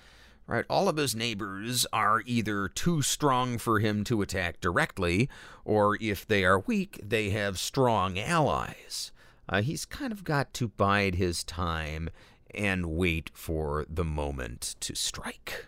Right, 0.48 0.64
all 0.70 0.88
of 0.88 0.96
his 0.96 1.16
neighbors 1.16 1.86
are 1.92 2.22
either 2.24 2.68
too 2.68 3.02
strong 3.02 3.58
for 3.58 3.80
him 3.80 4.04
to 4.04 4.22
attack 4.22 4.60
directly, 4.60 5.28
or 5.64 5.98
if 6.00 6.24
they 6.24 6.44
are 6.44 6.60
weak, 6.60 7.00
they 7.02 7.30
have 7.30 7.58
strong 7.58 8.16
allies. 8.16 9.10
Uh, 9.48 9.60
he's 9.62 9.84
kind 9.84 10.12
of 10.12 10.22
got 10.22 10.54
to 10.54 10.68
bide 10.68 11.16
his 11.16 11.42
time 11.42 12.10
and 12.54 12.86
wait 12.86 13.30
for 13.34 13.86
the 13.88 14.04
moment 14.04 14.76
to 14.80 14.94
strike. 14.94 15.66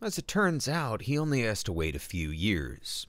As 0.00 0.18
it 0.18 0.28
turns 0.28 0.68
out, 0.68 1.02
he 1.02 1.18
only 1.18 1.42
has 1.42 1.62
to 1.64 1.72
wait 1.72 1.96
a 1.96 2.00
few 2.00 2.30
years. 2.30 3.06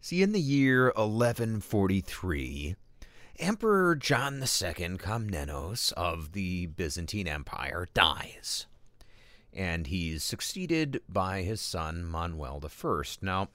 See, 0.00 0.22
in 0.22 0.32
the 0.32 0.40
year 0.40 0.86
1143, 0.96 2.76
Emperor 3.40 3.96
John 3.96 4.40
II 4.40 4.96
Komnenos 4.96 5.92
of 5.92 6.32
the 6.32 6.66
Byzantine 6.66 7.26
Empire 7.26 7.88
dies, 7.92 8.66
and 9.52 9.88
he's 9.88 10.22
succeeded 10.22 11.02
by 11.08 11.42
his 11.42 11.60
son 11.60 12.04
Manuel 12.04 12.62
I. 12.64 13.02
Now, 13.20 13.48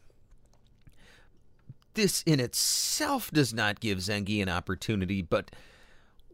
this 1.93 2.23
in 2.25 2.41
itself 2.41 3.31
does 3.31 3.53
not 3.53 3.79
give 3.79 3.99
Zengi 3.99 4.41
an 4.41 4.49
opportunity, 4.49 5.21
but 5.21 5.49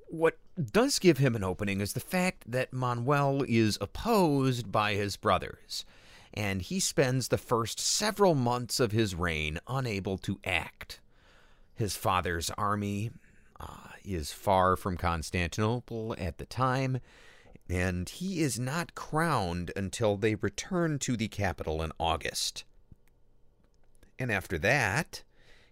what 0.08 0.38
does 0.71 0.97
give 0.97 1.19
him 1.19 1.36
an 1.36 1.43
opening 1.43 1.81
is 1.81 1.93
the 1.93 1.99
fact 1.99 2.49
that 2.51 2.73
Manuel 2.73 3.43
is 3.47 3.77
opposed 3.79 4.71
by 4.71 4.95
his 4.95 5.17
brothers, 5.17 5.86
and 6.34 6.63
he 6.63 6.79
spends 6.79 7.27
the 7.27 7.38
first 7.38 7.79
several 7.79 8.34
months 8.34 8.79
of 8.79 8.91
his 8.91 9.13
reign 9.13 9.60
unable 9.67 10.17
to 10.17 10.39
act. 10.43 10.99
His 11.75 11.95
father's 11.95 12.49
army 12.51 13.12
uh, 13.60 13.89
is 14.04 14.32
far 14.32 14.76
from 14.76 14.98
Constantinople 14.98 16.15
at 16.18 16.38
the 16.38 16.46
time, 16.46 17.00
and 17.70 18.10
he 18.10 18.41
is 18.41 18.60
not 18.60 18.96
crowned 18.96 19.72
until 19.76 20.18
they 20.18 20.36
return 20.36 21.00
to 21.00 21.18
the 21.18 21.28
capital 21.28 21.82
in 21.82 21.91
August. 22.00 22.63
And 24.20 24.32
after 24.32 24.58
that, 24.60 25.24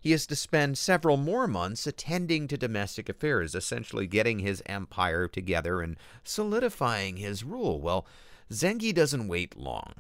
he 0.04 0.12
has 0.12 0.28
to 0.28 0.36
spend 0.36 0.78
several 0.78 1.16
more 1.16 1.48
months 1.48 1.88
attending 1.88 2.48
to 2.50 2.58
domestic 2.58 3.08
affairs, 3.08 3.56
essentially 3.56 4.06
getting 4.06 4.40
his 4.40 4.62
empire 4.66 5.30
together 5.30 5.82
and 5.82 5.96
solidifying 6.26 7.18
his 7.18 7.44
rule. 7.44 7.80
Well, 7.80 8.06
Zengi 8.52 8.94
doesn't 8.94 9.30
wait 9.30 9.58
long. 9.58 9.94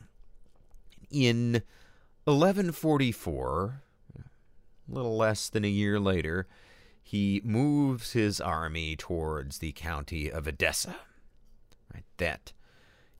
In 1.09 1.63
1144, 2.25 3.81
a 4.17 4.93
little 4.93 5.15
less 5.15 5.47
than 5.47 5.63
a 5.63 5.69
year 5.69 6.01
later, 6.01 6.47
he 7.03 7.41
moves 7.43 8.13
his 8.13 8.41
army 8.41 8.95
towards 8.95 9.59
the 9.59 9.73
county 9.73 10.31
of 10.31 10.47
Edessa. 10.47 10.95
Right, 11.93 12.05
that 12.17 12.53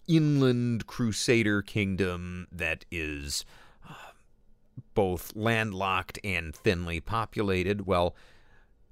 inland 0.07 0.87
crusader 0.87 1.61
kingdom 1.61 2.47
that 2.51 2.85
is 2.91 3.45
both 4.93 5.35
landlocked 5.35 6.19
and 6.23 6.55
thinly 6.55 6.99
populated. 6.99 7.85
Well, 7.85 8.15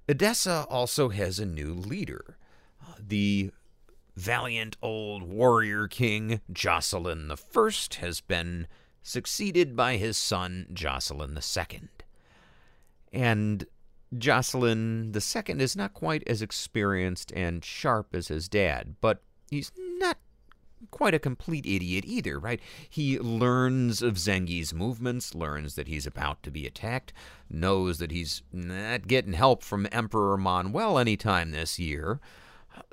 Edessa 0.07 0.65
also 0.69 1.09
has 1.09 1.39
a 1.39 1.45
new 1.45 1.73
leader. 1.73 2.37
Uh, 2.81 2.93
the 2.99 3.51
valiant 4.15 4.77
old 4.81 5.23
warrior 5.23 5.87
king 5.87 6.41
Jocelyn 6.51 7.31
I 7.31 7.71
has 7.99 8.21
been 8.21 8.67
succeeded 9.01 9.75
by 9.75 9.97
his 9.97 10.17
son 10.17 10.67
Jocelyn 10.73 11.37
II. 11.37 11.89
And 13.13 13.65
Jocelyn 14.17 15.13
II 15.15 15.61
is 15.61 15.75
not 15.75 15.93
quite 15.93 16.23
as 16.27 16.41
experienced 16.41 17.31
and 17.33 17.63
sharp 17.63 18.13
as 18.13 18.27
his 18.27 18.49
dad, 18.49 18.95
but 18.99 19.23
he's 19.49 19.71
not 19.77 20.17
quite 20.89 21.13
a 21.13 21.19
complete 21.19 21.65
idiot 21.65 22.03
either, 22.07 22.39
right? 22.39 22.59
He 22.89 23.19
learns 23.19 24.01
of 24.01 24.15
Zengi's 24.15 24.73
movements, 24.73 25.35
learns 25.35 25.75
that 25.75 25.87
he's 25.87 26.07
about 26.07 26.43
to 26.43 26.51
be 26.51 26.65
attacked, 26.65 27.13
knows 27.49 27.99
that 27.99 28.11
he's 28.11 28.41
not 28.51 29.07
getting 29.07 29.33
help 29.33 29.63
from 29.63 29.87
Emperor 29.91 30.37
Manuel 30.37 30.97
anytime 30.97 31.51
this 31.51 31.79
year. 31.79 32.19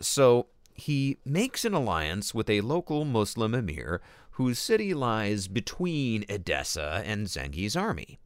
So 0.01 0.49
he 0.75 1.19
makes 1.25 1.65
an 1.65 1.75
alliance 1.75 2.35
with 2.35 2.49
a 2.51 2.61
local 2.61 3.05
Muslim 3.05 3.55
emir 3.55 4.01
whose 4.33 4.59
city 4.59 4.95
lies 4.95 5.49
between 5.49 6.25
Edessa 6.29 7.03
and 7.05 7.27
Zengi's 7.27 7.75
army. 7.75 8.21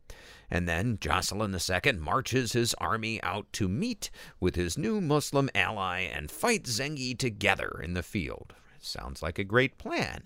And 0.53 0.69
then 0.69 0.99
Jocelyn 1.01 1.55
II 1.55 1.93
marches 1.93 2.53
his 2.53 2.75
army 2.75 3.23
out 3.23 3.51
to 3.55 3.69
meet 3.69 4.11
with 4.39 4.55
his 4.55 4.77
new 4.77 5.01
Muslim 5.01 5.49
ally 5.55 6.01
and 6.01 6.31
fight 6.31 6.65
Zengi 6.65 7.17
together 7.17 7.81
in 7.83 7.95
the 7.95 8.03
field. 8.03 8.55
Sounds 8.79 9.23
like 9.23 9.39
a 9.39 9.45
great 9.45 9.79
plan. 9.79 10.25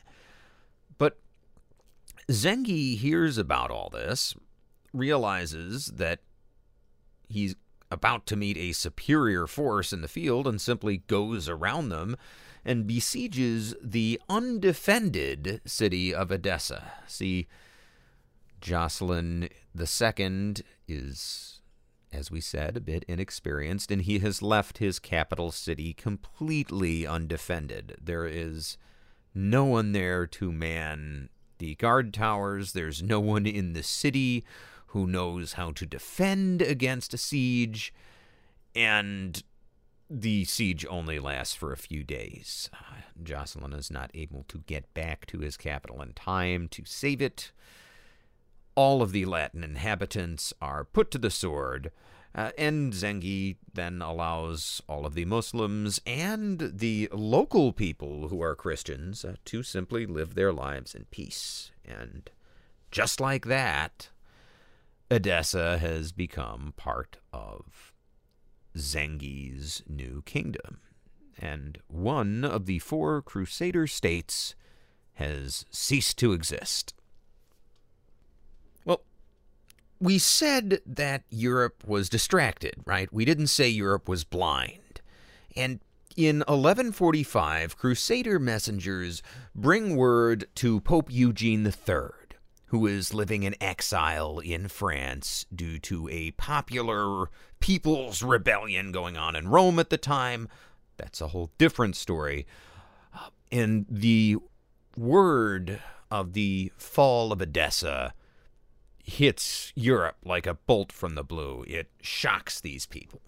But 0.99 1.21
Zengi 2.29 2.99
hears 2.99 3.39
about 3.39 3.71
all 3.71 3.89
this, 3.89 4.35
realizes 4.93 5.93
that 5.95 6.19
he's 7.29 7.55
about 7.93 8.27
to 8.27 8.35
meet 8.35 8.57
a 8.57 8.73
superior 8.73 9.47
force 9.47 9.93
in 9.93 10.01
the 10.03 10.09
field, 10.09 10.49
and 10.49 10.61
simply 10.61 11.05
goes 11.07 11.49
around 11.49 11.91
them 11.91 12.17
and 12.65 12.89
besieges 12.89 13.77
the 13.81 14.21
undefended 14.29 15.61
city 15.65 16.13
of 16.13 16.33
Edessa. 16.33 16.91
See, 17.07 17.47
Jocelyn 18.61 19.51
II 19.79 20.55
is 20.89 21.57
as 22.13 22.31
we 22.31 22.41
said, 22.41 22.77
a 22.77 22.81
bit 22.81 23.05
inexperienced, 23.07 23.91
and 23.91 24.03
he 24.03 24.21
has 24.21 24.43
left 24.43 24.79
his 24.79 24.99
capital 24.99 25.53
city 25.53 25.93
completely 25.93 27.07
undefended. 27.07 27.97
There 28.03 28.27
is 28.27 28.79
no 29.35 29.65
one 29.65 29.93
there 29.93 30.27
to 30.27 30.51
man 30.51 31.29
the 31.59 31.75
guard 31.77 32.13
towers, 32.13 32.73
there's 32.73 33.03
no 33.03 33.19
one 33.19 33.47
in 33.47 33.73
the 33.73 33.83
city 33.83 34.45
who 34.89 35.07
knows 35.07 35.55
how 35.55 35.73
to 35.73 35.87
defend 35.87 36.61
against 36.63 37.15
a 37.15 37.19
siege, 37.19 37.95
and 38.75 39.43
the 40.09 40.45
siege 40.45 40.85
only 40.89 41.19
lasts 41.19 41.55
for 41.55 41.73
a 41.73 41.79
few 41.79 42.05
days. 42.05 42.71
Uh, 42.73 43.01
Jocelyn 43.23 43.73
is 43.73 43.91
not 43.91 44.11
able 44.15 44.45
to 44.49 44.59
get 44.67 44.93
back 44.95 45.27
to 45.27 45.39
his 45.39 45.57
capital 45.57 46.03
in 46.03 46.13
time 46.13 46.69
to 46.69 46.83
save 46.85 47.23
it 47.23 47.53
all 48.77 49.03
of 49.03 49.11
the 49.11 49.25
Latin 49.25 49.65
inhabitants 49.65 50.53
are 50.61 50.85
put 50.85 51.11
to 51.11 51.19
the 51.19 51.31
sword, 51.31 51.91
uh, 52.35 52.51
and 52.59 52.93
Zengi 52.93 53.57
then 53.73 54.03
allows 54.03 54.83
all 54.87 55.07
of 55.07 55.15
the 55.15 55.25
Muslims 55.25 56.01
and 56.07 56.73
the 56.75 57.09
local 57.11 57.73
people 57.73 58.29
who 58.29 58.43
are 58.43 58.55
Christians 58.55 59.25
uh, 59.25 59.37
to 59.47 59.63
simply 59.63 60.05
live 60.05 60.35
their 60.35 60.53
lives 60.53 60.95
in 60.95 61.07
peace. 61.11 61.73
And 61.85 62.31
just 62.91 63.21
like 63.21 63.47
that, 63.47 64.11
Edessa 65.11 65.79
has 65.79 66.13
become 66.13 66.75
part 66.77 67.17
of 67.33 67.95
Zengi's 68.77 69.83
new 69.89 70.23
kingdom. 70.27 70.81
And 71.39 71.79
one 71.89 72.45
of 72.45 72.67
the 72.67 72.81
four 72.81 73.23
Crusader 73.23 73.87
states 73.87 74.55
has 75.15 75.65
ceased 75.71 76.19
to 76.19 76.33
exist. 76.33 76.93
We 80.01 80.19
said 80.19 80.81
that 80.87 81.23
Europe 81.31 81.83
was 81.87 82.09
distracted, 82.09 82.75
right? 82.85 83.13
We 83.13 83.25
didn't 83.25 83.49
say 83.49 83.69
Europe 83.69 84.09
was 84.09 84.25
blind. 84.25 85.01
And 85.57 85.81
in 86.17 86.39
1145, 86.39 87.77
Crusader 87.77 88.39
messengers 88.39 89.23
bring 89.55 89.97
word 89.97 90.47
to 90.57 90.81
Pope 90.81 91.11
Eugene 91.11 91.67
III, 91.67 92.11
who 92.67 92.87
is 92.87 93.15
living 93.15 93.43
in 93.43 93.55
exile 93.63 94.39
in 94.39 94.69
France 94.69 95.47
due 95.55 95.79
to 95.81 96.09
a 96.09 96.33
popular 96.33 97.31
people's 97.61 98.23
rebellion 98.23 98.93
going 98.93 99.17
on 99.17 99.37
in 99.37 99.49
Rome 99.49 99.79
at 99.79 99.91
the 99.91 99.99
time. 99.99 100.49
That's 100.97 101.21
a 101.21 101.29
whole 101.29 101.51
different 101.59 101.97
story. 101.97 102.47
Uh, 103.15 103.29
and 103.53 103.87
the 103.89 104.37
word 104.97 105.81
of 106.11 106.33
the 106.33 106.73
fall 106.77 107.33
of 107.33 107.41
Edessa 107.41 108.15
hits 109.07 109.73
Europe 109.77 110.17
like 110.25 110.47
a 110.47 110.55
bolt 110.55 110.91
from 110.91 111.15
the 111.15 111.23
blue. 111.23 111.65
It 111.69 111.89
shocks 112.03 112.61
these 112.61 112.87
people. 112.87 113.23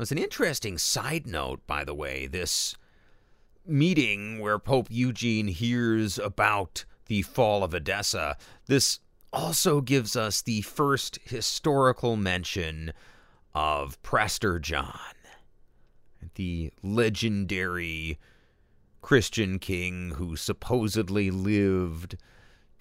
It's 0.00 0.10
an 0.10 0.18
interesting 0.18 0.78
side 0.78 1.28
note, 1.28 1.64
by 1.66 1.84
the 1.84 1.94
way, 1.94 2.26
this 2.26 2.74
meeting 3.64 4.40
where 4.40 4.58
Pope 4.58 4.88
Eugene 4.90 5.46
hears 5.46 6.18
about 6.18 6.84
the 7.06 7.22
fall 7.22 7.62
of 7.62 7.72
Edessa. 7.72 8.36
This 8.66 8.98
also 9.32 9.80
gives 9.80 10.16
us 10.16 10.42
the 10.42 10.62
first 10.62 11.20
historical 11.22 12.16
mention 12.16 12.92
of 13.54 14.02
Prester 14.02 14.58
John, 14.58 15.14
the 16.34 16.72
legendary 16.82 18.18
Christian 19.02 19.60
king 19.60 20.12
who 20.16 20.34
supposedly 20.34 21.30
lived 21.30 22.16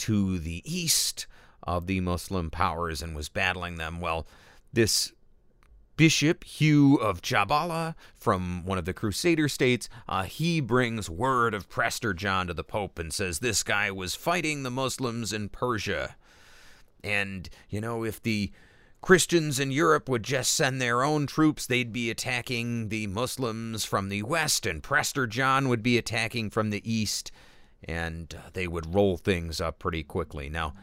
to 0.01 0.39
the 0.39 0.61
east 0.65 1.27
of 1.63 1.87
the 1.87 1.99
Muslim 1.99 2.49
powers 2.49 3.01
and 3.01 3.15
was 3.15 3.29
battling 3.29 3.75
them. 3.75 3.99
Well, 3.99 4.25
this 4.73 5.13
Bishop 5.97 6.43
Hugh 6.43 6.95
of 6.95 7.21
Jabala 7.21 7.93
from 8.15 8.65
one 8.65 8.77
of 8.77 8.85
the 8.85 8.93
Crusader 8.93 9.47
states, 9.47 9.87
uh, 10.09 10.23
he 10.23 10.59
brings 10.59 11.09
word 11.09 11.53
of 11.53 11.69
Prester 11.69 12.13
John 12.13 12.47
to 12.47 12.53
the 12.53 12.63
Pope 12.63 12.97
and 12.97 13.13
says 13.13 13.39
this 13.39 13.61
guy 13.61 13.91
was 13.91 14.15
fighting 14.15 14.63
the 14.63 14.71
Muslims 14.71 15.31
in 15.31 15.49
Persia. 15.49 16.15
And, 17.03 17.49
you 17.69 17.81
know, 17.81 18.03
if 18.03 18.21
the 18.21 18.51
Christians 19.01 19.59
in 19.59 19.71
Europe 19.71 20.07
would 20.09 20.23
just 20.23 20.53
send 20.53 20.79
their 20.79 21.03
own 21.03 21.27
troops, 21.27 21.65
they'd 21.65 21.91
be 21.91 22.09
attacking 22.09 22.89
the 22.89 23.07
Muslims 23.07 23.83
from 23.83 24.09
the 24.09 24.23
west, 24.23 24.65
and 24.65 24.83
Prester 24.83 25.27
John 25.27 25.69
would 25.69 25.83
be 25.83 25.97
attacking 25.97 26.51
from 26.51 26.69
the 26.69 26.81
east, 26.91 27.31
and 27.83 28.33
uh, 28.35 28.49
they 28.53 28.67
would 28.67 28.93
roll 28.93 29.17
things 29.17 29.59
up 29.59 29.79
pretty 29.79 30.03
quickly. 30.03 30.49
Now, 30.49 30.73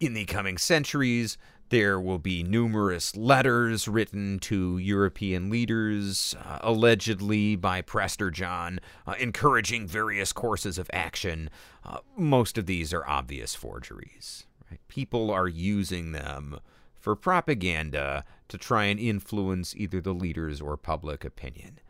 in 0.00 0.14
the 0.14 0.24
coming 0.24 0.58
centuries, 0.58 1.38
there 1.70 2.00
will 2.00 2.18
be 2.18 2.42
numerous 2.42 3.14
letters 3.16 3.88
written 3.88 4.38
to 4.38 4.78
European 4.78 5.50
leaders, 5.50 6.34
uh, 6.42 6.58
allegedly 6.62 7.56
by 7.56 7.82
Prester 7.82 8.30
John, 8.30 8.80
uh, 9.06 9.14
encouraging 9.18 9.86
various 9.86 10.32
courses 10.32 10.78
of 10.78 10.90
action. 10.92 11.50
Uh, 11.84 11.98
most 12.16 12.56
of 12.56 12.66
these 12.66 12.94
are 12.94 13.06
obvious 13.06 13.54
forgeries. 13.54 14.46
Right? 14.70 14.80
People 14.88 15.30
are 15.30 15.48
using 15.48 16.12
them 16.12 16.60
for 16.98 17.14
propaganda 17.14 18.24
to 18.48 18.58
try 18.58 18.84
and 18.84 18.98
influence 18.98 19.74
either 19.76 20.00
the 20.00 20.14
leaders 20.14 20.60
or 20.60 20.76
public 20.76 21.24
opinion. 21.24 21.80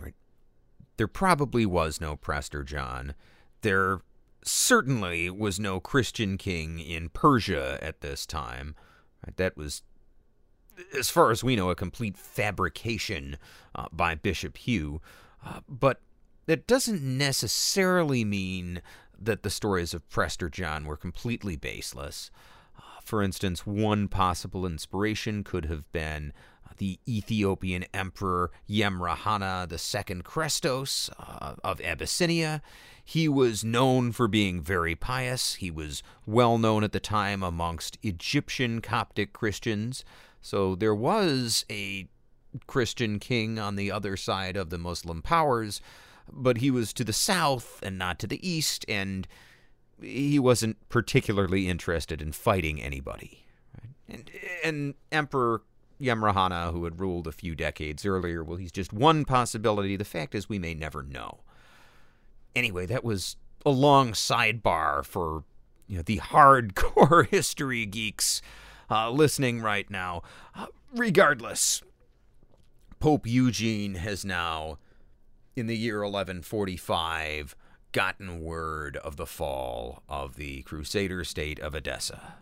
Right. 0.00 0.14
There 0.98 1.08
probably 1.08 1.64
was 1.64 2.00
no 2.00 2.16
Prester 2.16 2.62
John. 2.62 3.14
There 3.62 4.00
certainly 4.42 5.30
was 5.30 5.58
no 5.58 5.80
Christian 5.80 6.36
king 6.36 6.78
in 6.80 7.08
Persia 7.08 7.78
at 7.80 8.00
this 8.00 8.26
time. 8.26 8.74
That 9.36 9.56
was, 9.56 9.82
as 10.96 11.08
far 11.08 11.30
as 11.30 11.42
we 11.42 11.56
know, 11.56 11.70
a 11.70 11.76
complete 11.76 12.16
fabrication 12.16 13.36
uh, 13.74 13.86
by 13.92 14.16
Bishop 14.16 14.58
Hugh. 14.58 15.00
Uh, 15.44 15.60
but 15.68 16.00
that 16.46 16.66
doesn't 16.66 17.02
necessarily 17.02 18.24
mean 18.24 18.82
that 19.16 19.42
the 19.42 19.50
stories 19.50 19.94
of 19.94 20.08
Prester 20.08 20.48
John 20.48 20.84
were 20.84 20.96
completely 20.96 21.56
baseless. 21.56 22.30
Uh, 22.76 23.00
for 23.04 23.22
instance, 23.22 23.64
one 23.64 24.08
possible 24.08 24.66
inspiration 24.66 25.44
could 25.44 25.66
have 25.66 25.90
been 25.92 26.32
the 26.78 26.98
Ethiopian 27.06 27.84
Emperor 27.92 28.50
Yemrahana 28.68 29.70
II 29.70 30.22
Chrestos 30.22 31.10
uh, 31.18 31.54
of 31.62 31.80
Abyssinia. 31.80 32.62
He 33.04 33.28
was 33.28 33.64
known 33.64 34.12
for 34.12 34.28
being 34.28 34.60
very 34.60 34.94
pious. 34.94 35.54
He 35.56 35.70
was 35.70 36.02
well 36.26 36.58
known 36.58 36.84
at 36.84 36.92
the 36.92 37.00
time 37.00 37.42
amongst 37.42 37.98
Egyptian 38.02 38.80
Coptic 38.80 39.32
Christians. 39.32 40.04
So 40.42 40.74
there 40.74 40.94
was 40.94 41.64
a 41.70 42.08
Christian 42.66 43.18
king 43.18 43.58
on 43.58 43.76
the 43.76 43.90
other 43.90 44.16
side 44.16 44.56
of 44.56 44.70
the 44.70 44.78
Muslim 44.78 45.22
powers 45.22 45.80
but 46.32 46.58
he 46.58 46.70
was 46.70 46.92
to 46.94 47.04
the 47.04 47.12
south 47.12 47.80
and 47.82 47.98
not 47.98 48.18
to 48.20 48.26
the 48.26 48.48
east, 48.48 48.84
and 48.88 49.26
he 50.00 50.38
wasn't 50.38 50.76
particularly 50.88 51.68
interested 51.68 52.22
in 52.22 52.32
fighting 52.32 52.80
anybody. 52.80 53.46
And, 54.08 54.30
and 54.64 54.94
Emperor 55.12 55.62
Yemrahana, 56.00 56.72
who 56.72 56.84
had 56.84 57.00
ruled 57.00 57.26
a 57.26 57.32
few 57.32 57.54
decades 57.54 58.06
earlier, 58.06 58.44
well, 58.44 58.56
he's 58.56 58.72
just 58.72 58.92
one 58.92 59.24
possibility. 59.24 59.96
The 59.96 60.04
fact 60.04 60.34
is, 60.34 60.48
we 60.48 60.58
may 60.58 60.74
never 60.74 61.02
know. 61.02 61.40
Anyway, 62.54 62.86
that 62.86 63.04
was 63.04 63.36
a 63.66 63.70
long 63.70 64.12
sidebar 64.12 65.04
for 65.04 65.44
you 65.86 65.96
know, 65.96 66.02
the 66.02 66.18
hardcore 66.18 67.26
history 67.30 67.86
geeks 67.86 68.40
uh, 68.90 69.10
listening 69.10 69.60
right 69.60 69.90
now. 69.90 70.22
Uh, 70.54 70.66
regardless, 70.94 71.82
Pope 73.00 73.26
Eugene 73.26 73.96
has 73.96 74.24
now 74.24 74.78
in 75.56 75.66
the 75.66 75.76
year 75.76 75.98
1145 75.98 77.56
gotten 77.92 78.40
word 78.40 78.96
of 78.98 79.16
the 79.16 79.26
fall 79.26 80.02
of 80.08 80.36
the 80.36 80.62
Crusader 80.62 81.24
state 81.24 81.58
of 81.58 81.74
Edessa. 81.74 82.34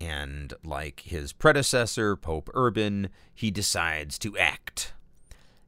And 0.00 0.52
like 0.64 1.00
his 1.00 1.32
predecessor, 1.32 2.16
Pope 2.16 2.50
Urban, 2.54 3.08
he 3.34 3.50
decides 3.50 4.18
to 4.20 4.36
act. 4.36 4.92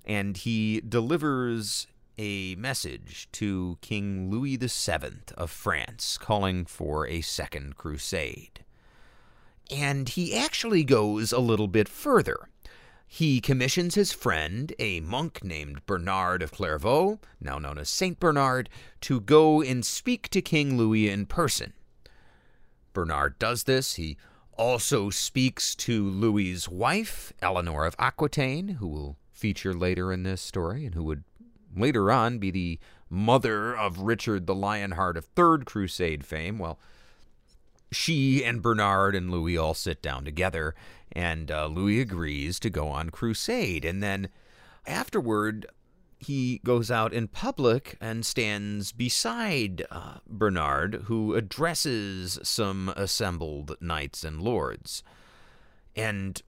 And 0.05 0.37
he 0.37 0.81
delivers 0.81 1.87
a 2.19 2.55
message 2.57 3.29
to 3.33 3.79
King 3.81 4.31
Louis 4.31 4.57
VII 4.57 5.35
of 5.37 5.51
France 5.51 6.19
calling 6.19 6.65
for 6.65 7.07
a 7.07 7.21
second 7.21 7.77
crusade. 7.77 8.65
And 9.71 10.09
he 10.09 10.37
actually 10.37 10.85
goes 10.85 11.33
a 11.33 11.41
little 11.41 11.69
bit 11.69 11.89
further. 11.89 12.49
He 13.09 13.41
commissions 13.41 13.95
his 13.95 14.13
friend, 14.13 14.73
a 14.79 15.01
monk 15.01 15.45
named 15.45 15.87
Bernard 15.87 16.43
of 16.43 16.53
Clairvaux, 16.53 17.21
now 17.41 17.59
known 17.59 17.79
as 17.79 17.89
Saint 17.89 18.19
Bernard, 18.19 18.69
to 19.03 19.21
go 19.21 19.63
and 19.63 19.85
speak 19.85 20.29
to 20.31 20.43
King 20.43 20.77
Louis 20.77 21.09
in 21.09 21.27
person. 21.27 21.73
Bernard 22.97 23.39
does 23.39 23.65
this. 23.65 23.97
He 23.97 24.17
also 24.57 25.11
speaks 25.11 25.75
to 25.75 26.09
Louis's 26.09 26.67
wife, 26.67 27.31
Eleanor 27.43 27.85
of 27.85 27.95
Aquitaine, 27.99 28.69
who 28.81 28.89
will 28.89 29.19
feature 29.35 29.75
later 29.75 30.11
in 30.15 30.23
this 30.23 30.41
story 30.41 30.87
and 30.87 30.95
who 30.95 31.05
would 31.05 31.23
later 31.77 32.11
on 32.11 32.39
be 32.39 32.51
the 32.51 32.79
mother 33.11 33.77
of 33.77 34.01
Richard 34.01 34.47
the 34.47 34.55
Lionheart 34.55 35.19
of 35.19 35.27
Third 35.27 35.67
Crusade 35.67 36.25
fame. 36.25 36.59
Well, 36.59 36.79
she 37.93 38.43
and 38.43 38.63
Bernard 38.63 39.15
and 39.15 39.31
Louis 39.31 39.59
all 39.59 39.75
sit 39.75 40.01
down 40.01 40.25
together, 40.25 40.75
and 41.13 41.51
uh, 41.51 41.67
Louis 41.67 42.01
agrees 42.01 42.59
to 42.61 42.71
go 42.71 42.89
on 42.89 43.11
crusade. 43.11 43.85
And 43.85 44.03
then 44.03 44.31
afterward, 44.87 45.67
he 46.19 46.61
goes 46.65 46.91
out 46.91 47.13
in 47.13 47.29
public 47.29 47.97
and 48.01 48.25
stands 48.25 48.93
beside 48.93 49.87
uh, 49.91 50.19
Bernard, 50.27 51.03
who 51.05 51.35
addresses 51.35 52.39
some 52.43 52.93
assembled 52.97 53.77
knights 53.81 54.25
and 54.25 54.41
lords. 54.41 55.03
And 55.95 56.41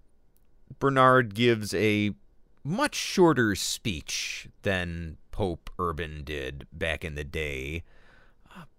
Bernard 0.78 1.35
gives 1.35 1.74
a 1.74 2.12
much 2.64 2.94
shorter 2.94 3.54
speech 3.54 4.48
than 4.62 5.18
Pope 5.31 5.70
Urban 5.78 6.22
did 6.24 6.66
back 6.72 7.04
in 7.04 7.14
the 7.14 7.24
day 7.24 7.85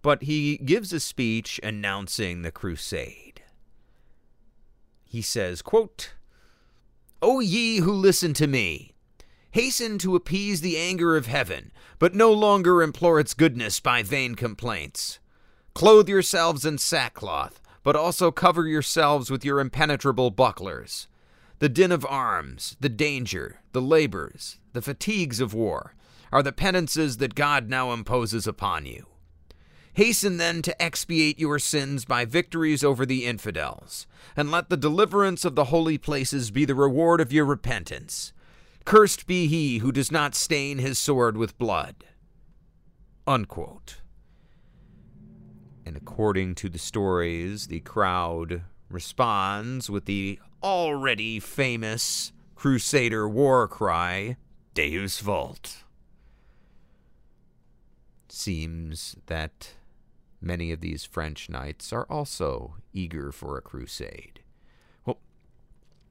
but 0.02 0.22
he 0.22 0.58
gives 0.58 0.92
a 0.92 1.00
speech 1.00 1.60
announcing 1.62 2.42
the 2.42 2.50
crusade. 2.50 3.42
He 5.04 5.22
says, 5.22 5.62
quote, 5.62 6.14
O 7.22 7.40
ye 7.40 7.78
who 7.78 7.92
listen 7.92 8.32
to 8.34 8.46
me, 8.46 8.89
hasten 9.52 9.98
to 9.98 10.16
appease 10.16 10.60
the 10.60 10.76
anger 10.76 11.16
of 11.16 11.26
heaven, 11.26 11.72
but 11.98 12.14
no 12.14 12.32
longer 12.32 12.82
implore 12.82 13.18
its 13.18 13.34
goodness 13.34 13.80
by 13.80 14.02
vain 14.02 14.34
complaints. 14.34 15.18
Clothe 15.74 16.08
yourselves 16.08 16.64
in 16.64 16.78
sackcloth, 16.78 17.60
but 17.82 17.96
also 17.96 18.30
cover 18.30 18.66
yourselves 18.66 19.30
with 19.30 19.44
your 19.44 19.60
impenetrable 19.60 20.30
bucklers. 20.30 21.08
The 21.58 21.68
din 21.68 21.92
of 21.92 22.06
arms, 22.06 22.76
the 22.80 22.88
danger, 22.88 23.60
the 23.72 23.82
labors, 23.82 24.58
the 24.72 24.82
fatigues 24.82 25.40
of 25.40 25.54
war, 25.54 25.94
are 26.32 26.42
the 26.42 26.52
penances 26.52 27.16
that 27.18 27.34
God 27.34 27.68
now 27.68 27.92
imposes 27.92 28.46
upon 28.46 28.86
you. 28.86 29.06
Hasten 29.94 30.36
then 30.36 30.62
to 30.62 30.82
expiate 30.82 31.38
your 31.40 31.58
sins 31.58 32.04
by 32.04 32.24
victories 32.24 32.84
over 32.84 33.04
the 33.04 33.26
infidels, 33.26 34.06
and 34.36 34.50
let 34.50 34.70
the 34.70 34.76
deliverance 34.76 35.44
of 35.44 35.56
the 35.56 35.64
holy 35.64 35.98
places 35.98 36.50
be 36.50 36.64
the 36.64 36.74
reward 36.74 37.20
of 37.20 37.32
your 37.32 37.44
repentance. 37.44 38.32
Cursed 38.84 39.26
be 39.26 39.46
he 39.46 39.78
who 39.78 39.92
does 39.92 40.10
not 40.10 40.34
stain 40.34 40.78
his 40.78 40.98
sword 40.98 41.36
with 41.36 41.58
blood. 41.58 41.96
Unquote. 43.26 44.00
And 45.86 45.96
according 45.96 46.54
to 46.56 46.68
the 46.68 46.78
stories, 46.78 47.68
the 47.68 47.80
crowd 47.80 48.62
responds 48.88 49.88
with 49.88 50.06
the 50.06 50.38
already 50.62 51.40
famous 51.40 52.32
Crusader 52.54 53.28
war 53.28 53.66
cry, 53.68 54.36
Deus 54.74 55.20
Vult. 55.20 55.84
Seems 58.28 59.16
that 59.26 59.74
Many 60.40 60.72
of 60.72 60.80
these 60.80 61.04
French 61.04 61.50
knights 61.50 61.92
are 61.92 62.06
also 62.08 62.76
eager 62.94 63.30
for 63.30 63.58
a 63.58 63.62
crusade. 63.62 64.40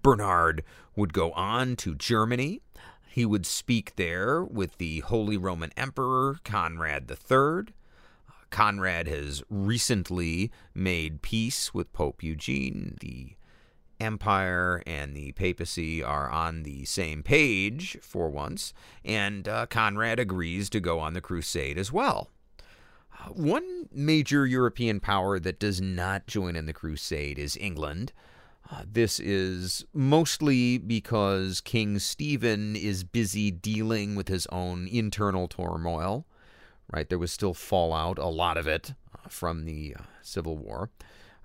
Bernard 0.01 0.63
would 0.95 1.13
go 1.13 1.31
on 1.33 1.75
to 1.77 1.95
Germany. 1.95 2.61
He 3.09 3.25
would 3.25 3.45
speak 3.45 3.95
there 3.95 4.43
with 4.43 4.77
the 4.77 4.99
Holy 5.01 5.37
Roman 5.37 5.71
Emperor 5.75 6.37
Conrad 6.43 7.09
III. 7.09 7.73
Conrad 8.49 9.07
has 9.07 9.43
recently 9.49 10.51
made 10.73 11.21
peace 11.21 11.73
with 11.73 11.93
Pope 11.93 12.23
Eugene. 12.23 12.97
The 12.99 13.35
empire 13.99 14.81
and 14.87 15.15
the 15.15 15.31
papacy 15.33 16.01
are 16.01 16.29
on 16.29 16.63
the 16.63 16.85
same 16.85 17.21
page 17.21 17.97
for 18.01 18.29
once, 18.29 18.73
and 19.03 19.47
uh, 19.47 19.65
Conrad 19.67 20.19
agrees 20.19 20.69
to 20.69 20.79
go 20.79 20.99
on 20.99 21.13
the 21.13 21.21
crusade 21.21 21.77
as 21.77 21.91
well. 21.91 22.29
Uh, 23.19 23.29
one 23.29 23.89
major 23.91 24.45
European 24.45 24.99
power 24.99 25.39
that 25.39 25.59
does 25.59 25.81
not 25.81 26.27
join 26.27 26.55
in 26.55 26.65
the 26.65 26.73
crusade 26.73 27.37
is 27.37 27.57
England. 27.57 28.13
Uh, 28.72 28.84
this 28.86 29.20
is 29.20 29.84
mostly 29.93 30.78
because 30.78 31.59
King 31.59 31.97
Stephen 31.97 32.76
is 32.76 33.03
busy 33.03 33.49
dealing 33.49 34.15
with 34.15 34.28
his 34.28 34.45
own 34.47 34.88
internal 34.88 35.47
turmoil. 35.47 36.26
Right, 36.91 37.07
there 37.07 37.20
was 37.20 37.32
still 37.32 37.53
fallout, 37.53 38.17
a 38.17 38.28
lot 38.28 38.57
of 38.57 38.67
it, 38.67 38.93
uh, 39.13 39.30
from 39.30 39.65
the 39.65 39.95
uh, 39.97 40.03
Civil 40.24 40.57
War, 40.57 40.89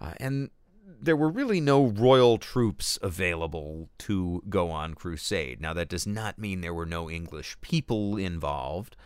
uh, 0.00 0.12
and 0.16 0.50
there 0.86 1.16
were 1.16 1.28
really 1.28 1.60
no 1.60 1.84
royal 1.84 2.38
troops 2.38 2.98
available 3.02 3.90
to 3.98 4.42
go 4.48 4.70
on 4.70 4.94
crusade. 4.94 5.60
Now, 5.60 5.74
that 5.74 5.90
does 5.90 6.06
not 6.06 6.38
mean 6.38 6.60
there 6.60 6.72
were 6.72 6.86
no 6.86 7.10
English 7.10 7.58
people 7.60 8.16
involved. 8.16 8.96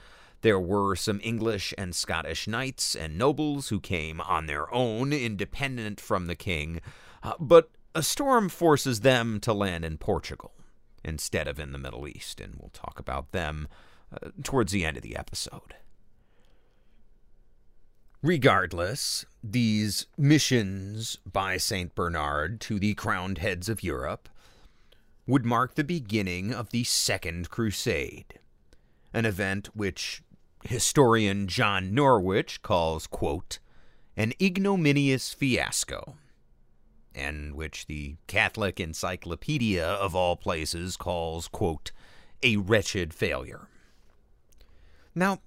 There 0.43 0.61
were 0.61 0.95
some 0.95 1.21
English 1.25 1.75
and 1.77 1.93
Scottish 1.93 2.47
knights 2.47 2.95
and 2.95 3.19
nobles 3.19 3.71
who 3.71 3.81
came 3.81 4.21
on 4.21 4.47
their 4.47 4.73
own, 4.73 5.12
independent 5.12 6.01
from 6.01 6.27
the 6.27 6.37
king, 6.37 6.81
uh, 7.25 7.33
but 7.41 7.71
a 7.99 8.03
storm 8.03 8.49
forces 8.49 9.01
them 9.01 9.40
to 9.40 9.53
land 9.53 9.84
in 9.84 9.99
Portugal 9.99 10.53
instead 11.03 11.49
of 11.49 11.59
in 11.59 11.72
the 11.72 11.78
Middle 11.78 12.07
East, 12.07 12.40
and 12.40 12.55
we'll 12.57 12.70
talk 12.70 13.01
about 13.01 13.32
them 13.32 13.66
uh, 14.12 14.30
towards 14.44 14.70
the 14.70 14.84
end 14.84 14.96
of 14.96 15.03
the 15.03 15.16
episode. 15.16 15.74
Regardless, 18.22 19.26
these 19.42 20.07
missions 20.16 21.18
by 21.26 21.57
St. 21.57 21.92
Bernard 21.96 22.61
to 22.62 22.78
the 22.78 22.94
crowned 22.94 23.38
heads 23.38 23.68
of 23.68 23.82
Europe 23.82 24.28
would 25.26 25.44
mark 25.44 25.74
the 25.74 25.82
beginning 25.82 26.55
of 26.55 26.70
the 26.70 26.84
Second 26.84 27.51
Crusade, 27.51 28.38
an 29.12 29.26
event 29.26 29.70
which 29.74 30.22
historian 30.62 31.49
John 31.49 31.92
Norwich 31.92 32.62
calls, 32.62 33.09
quote, 33.09 33.59
an 34.16 34.34
ignominious 34.40 35.32
fiasco, 35.32 36.16
and 37.15 37.55
which 37.55 37.87
the 37.87 38.17
Catholic 38.27 38.81
Encyclopedia 38.81 39.85
of 39.85 40.15
all 40.15 40.37
places 40.37 40.97
calls, 40.97 41.49
quote, 41.49 41.93
a 42.43 42.57
wretched 42.57 43.13
failure. 43.13 43.69
Now, 45.15 45.41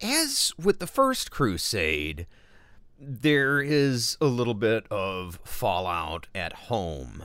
as 0.00 0.52
with 0.58 0.78
the 0.78 0.86
first 0.86 1.30
crusade, 1.30 2.26
there 2.98 3.60
is 3.60 4.16
a 4.20 4.26
little 4.26 4.54
bit 4.54 4.86
of 4.90 5.40
fallout 5.44 6.26
at 6.34 6.52
home 6.52 7.24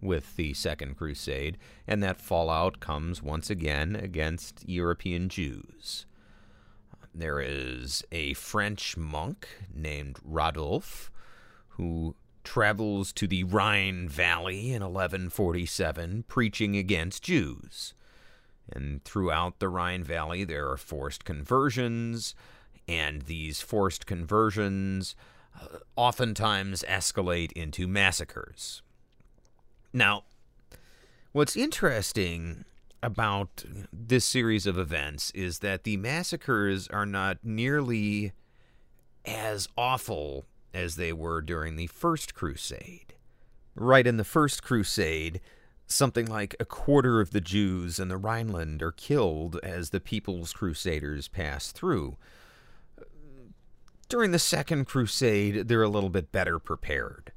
with 0.00 0.36
the 0.36 0.52
Second 0.54 0.96
Crusade, 0.96 1.56
and 1.86 2.02
that 2.02 2.20
fallout 2.20 2.80
comes 2.80 3.22
once 3.22 3.48
again 3.48 3.96
against 3.96 4.68
European 4.68 5.28
Jews. 5.28 6.06
There 7.14 7.40
is 7.40 8.04
a 8.10 8.34
French 8.34 8.96
monk 8.96 9.46
named 9.72 10.18
Radulf 10.28 11.10
who 11.68 12.16
travels 12.44 13.12
to 13.14 13.26
the 13.26 13.44
Rhine 13.44 14.08
Valley 14.08 14.68
in 14.68 14.82
1147 14.82 16.24
preaching 16.28 16.76
against 16.76 17.22
Jews. 17.22 17.94
And 18.72 19.04
throughout 19.04 19.58
the 19.58 19.68
Rhine 19.68 20.04
Valley, 20.04 20.44
there 20.44 20.70
are 20.70 20.76
forced 20.76 21.24
conversions, 21.24 22.34
and 22.88 23.22
these 23.22 23.60
forced 23.60 24.06
conversions 24.06 25.16
uh, 25.60 25.78
oftentimes 25.96 26.84
escalate 26.88 27.52
into 27.52 27.86
massacres. 27.86 28.82
Now, 29.92 30.24
what's 31.32 31.56
interesting 31.56 32.64
about 33.02 33.64
this 33.92 34.24
series 34.24 34.66
of 34.66 34.78
events 34.78 35.30
is 35.32 35.58
that 35.58 35.84
the 35.84 35.98
massacres 35.98 36.88
are 36.88 37.06
not 37.06 37.38
nearly 37.42 38.32
as 39.26 39.68
awful 39.76 40.46
as 40.74 40.96
they 40.96 41.12
were 41.12 41.40
during 41.40 41.76
the 41.76 41.86
First 41.86 42.34
Crusade. 42.34 43.14
Right 43.74 44.06
in 44.06 44.16
the 44.16 44.24
First 44.24 44.62
Crusade, 44.62 45.40
something 45.86 46.26
like 46.26 46.56
a 46.58 46.64
quarter 46.64 47.20
of 47.20 47.30
the 47.30 47.40
Jews 47.40 47.98
in 47.98 48.08
the 48.08 48.16
Rhineland 48.16 48.82
are 48.82 48.92
killed 48.92 49.58
as 49.62 49.90
the 49.90 50.00
People's 50.00 50.52
Crusaders 50.52 51.28
pass 51.28 51.72
through. 51.72 52.16
During 54.08 54.32
the 54.32 54.38
Second 54.38 54.86
Crusade, 54.86 55.68
they're 55.68 55.82
a 55.82 55.88
little 55.88 56.10
bit 56.10 56.30
better 56.30 56.58
prepared. 56.58 57.32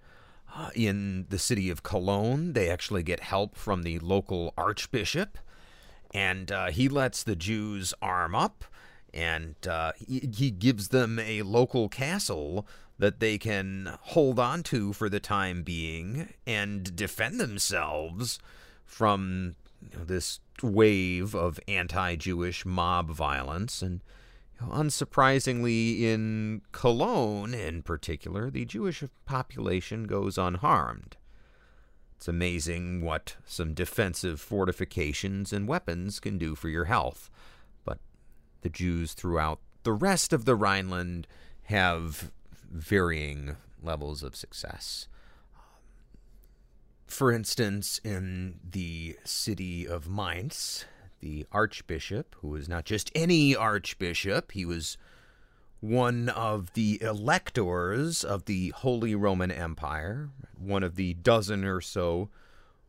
Uh, 0.54 0.70
in 0.76 1.26
the 1.30 1.40
city 1.40 1.70
of 1.70 1.84
Cologne, 1.84 2.54
they 2.54 2.70
actually 2.70 3.04
get 3.04 3.20
help 3.20 3.56
from 3.56 3.84
the 3.84 4.00
local 4.00 4.54
archbishop, 4.58 5.38
and 6.14 6.52
uh, 6.52 6.68
he 6.68 6.90
lets 6.90 7.24
the 7.24 7.36
Jews 7.36 7.94
arm 8.02 8.34
up, 8.34 8.64
and 9.14 9.56
uh, 9.68 9.94
he, 9.98 10.30
he 10.36 10.52
gives 10.52 10.90
them 10.90 11.20
a 11.20 11.42
local 11.44 11.90
castle 11.90 12.68
that 13.00 13.20
they 13.20 13.38
can 13.38 13.98
hold 14.02 14.40
on 14.40 14.64
to 14.64 14.94
for 14.94 15.10
the 15.10 15.20
time 15.20 15.64
being 15.64 16.34
and 16.46 16.96
defend 16.96 17.40
themselves 17.40 18.40
from 18.86 19.56
you 19.82 19.98
know, 19.98 20.06
this 20.06 20.40
wave 20.64 21.36
of 21.36 21.60
anti 21.68 22.16
Jewish 22.16 22.66
mob 22.66 23.12
violence. 23.12 23.82
And 23.82 24.02
you 24.60 24.68
know, 24.68 24.74
unsurprisingly, 24.74 26.02
in 26.02 26.62
Cologne 26.72 27.54
in 27.54 27.84
particular, 27.84 28.50
the 28.50 28.66
Jewish 28.66 29.04
population 29.26 30.06
goes 30.06 30.38
unharmed. 30.38 31.18
It's 32.16 32.28
amazing 32.28 33.04
what 33.04 33.36
some 33.46 33.76
defensive 33.76 34.42
fortifications 34.42 35.54
and 35.54 35.68
weapons 35.68 36.20
can 36.20 36.40
do 36.40 36.56
for 36.56 36.68
your 36.68 36.86
health. 36.86 37.30
But 37.86 38.00
the 38.62 38.70
Jews 38.70 39.14
throughout 39.14 39.60
the 39.84 39.94
rest 39.94 40.34
of 40.34 40.46
the 40.46 40.56
Rhineland 40.56 41.28
have 41.66 42.32
varying 42.72 43.56
levels 43.82 44.24
of 44.24 44.36
success. 44.36 45.08
Um, 45.56 45.62
for 47.08 47.32
instance, 47.32 48.00
in 48.04 48.60
the 48.70 49.18
city 49.24 49.88
of 49.88 50.10
Mainz, 50.10 50.86
the 51.20 51.46
archbishop, 51.52 52.36
who 52.42 52.50
was 52.50 52.68
not 52.70 52.86
just 52.86 53.12
any 53.16 53.56
archbishop, 53.56 54.52
he 54.52 54.66
was 54.66 54.98
one 55.80 56.30
of 56.30 56.74
the 56.74 57.00
electors 57.02 58.24
of 58.24 58.46
the 58.46 58.70
Holy 58.70 59.14
Roman 59.16 59.52
Empire, 59.52 60.30
one 60.58 60.84
of 60.84 60.96
the 60.96 61.14
dozen 61.16 61.64
or 61.64 61.82
so 61.82 62.30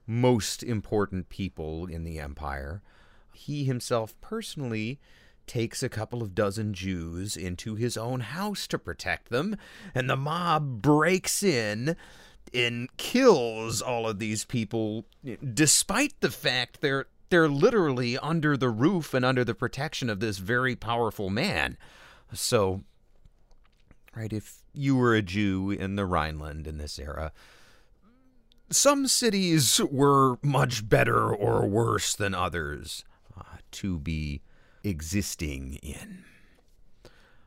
most 0.06 0.62
important 0.62 1.28
people 1.28 1.86
in 1.86 2.02
the 2.02 2.18
empire. 2.18 2.82
He 3.34 3.64
himself 3.64 4.18
personally 4.20 4.98
takes 5.48 5.82
a 5.82 5.88
couple 5.88 6.22
of 6.22 6.34
dozen 6.34 6.74
Jews 6.74 7.36
into 7.36 7.74
his 7.74 7.96
own 7.96 8.20
house 8.20 8.66
to 8.68 8.78
protect 8.78 9.30
them, 9.30 9.56
and 9.94 10.08
the 10.08 10.16
mob 10.16 10.82
breaks 10.82 11.42
in 11.42 11.96
and 12.54 12.94
kills 12.96 13.82
all 13.82 14.08
of 14.08 14.18
these 14.18 14.44
people 14.44 15.04
despite 15.52 16.14
the 16.20 16.30
fact 16.30 16.80
they're 16.80 17.06
they're 17.30 17.48
literally 17.48 18.16
under 18.18 18.56
the 18.56 18.70
roof 18.70 19.12
and 19.12 19.22
under 19.24 19.44
the 19.44 19.54
protection 19.54 20.08
of 20.08 20.20
this 20.20 20.38
very 20.38 20.74
powerful 20.74 21.28
man. 21.28 21.76
So 22.32 22.84
right 24.16 24.32
if 24.32 24.62
you 24.72 24.96
were 24.96 25.14
a 25.14 25.22
Jew 25.22 25.70
in 25.70 25.96
the 25.96 26.06
Rhineland 26.06 26.66
in 26.66 26.78
this 26.78 26.98
era, 26.98 27.32
some 28.70 29.06
cities 29.06 29.80
were 29.90 30.38
much 30.42 30.88
better 30.88 31.34
or 31.34 31.66
worse 31.66 32.14
than 32.14 32.34
others 32.34 33.04
uh, 33.36 33.42
to 33.72 33.98
be 33.98 34.42
existing 34.84 35.78
in. 35.82 36.24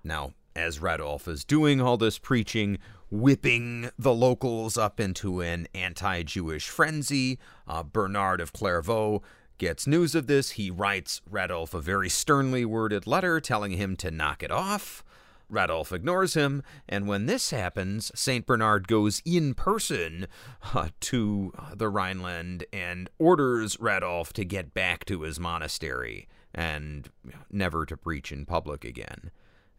Now, 0.03 0.33
as 0.55 0.79
Radulf 0.79 1.27
is 1.27 1.45
doing 1.45 1.81
all 1.81 1.97
this 1.97 2.17
preaching, 2.17 2.77
whipping 3.09 3.89
the 3.97 4.13
locals 4.13 4.77
up 4.77 4.99
into 4.99 5.41
an 5.41 5.67
anti 5.73 6.23
Jewish 6.23 6.69
frenzy, 6.69 7.39
uh, 7.67 7.83
Bernard 7.83 8.41
of 8.41 8.53
Clairvaux 8.53 9.21
gets 9.57 9.85
news 9.85 10.15
of 10.15 10.27
this. 10.27 10.51
He 10.51 10.71
writes 10.71 11.21
Radulf 11.29 11.73
a 11.73 11.81
very 11.81 12.09
sternly 12.09 12.65
worded 12.65 13.05
letter 13.05 13.39
telling 13.39 13.71
him 13.71 13.95
to 13.97 14.11
knock 14.11 14.43
it 14.43 14.51
off. 14.51 15.03
Radulf 15.51 15.91
ignores 15.91 16.33
him, 16.33 16.63
and 16.87 17.07
when 17.07 17.25
this 17.25 17.51
happens, 17.51 18.09
St. 18.15 18.45
Bernard 18.45 18.87
goes 18.87 19.21
in 19.25 19.53
person 19.53 20.27
uh, 20.73 20.89
to 21.01 21.53
the 21.75 21.89
Rhineland 21.89 22.63
and 22.71 23.09
orders 23.19 23.75
Radulf 23.77 24.31
to 24.33 24.45
get 24.45 24.73
back 24.73 25.03
to 25.05 25.23
his 25.23 25.41
monastery 25.41 26.29
and 26.53 27.09
never 27.49 27.85
to 27.85 27.97
preach 27.97 28.31
in 28.31 28.45
public 28.45 28.83
again. 28.83 29.31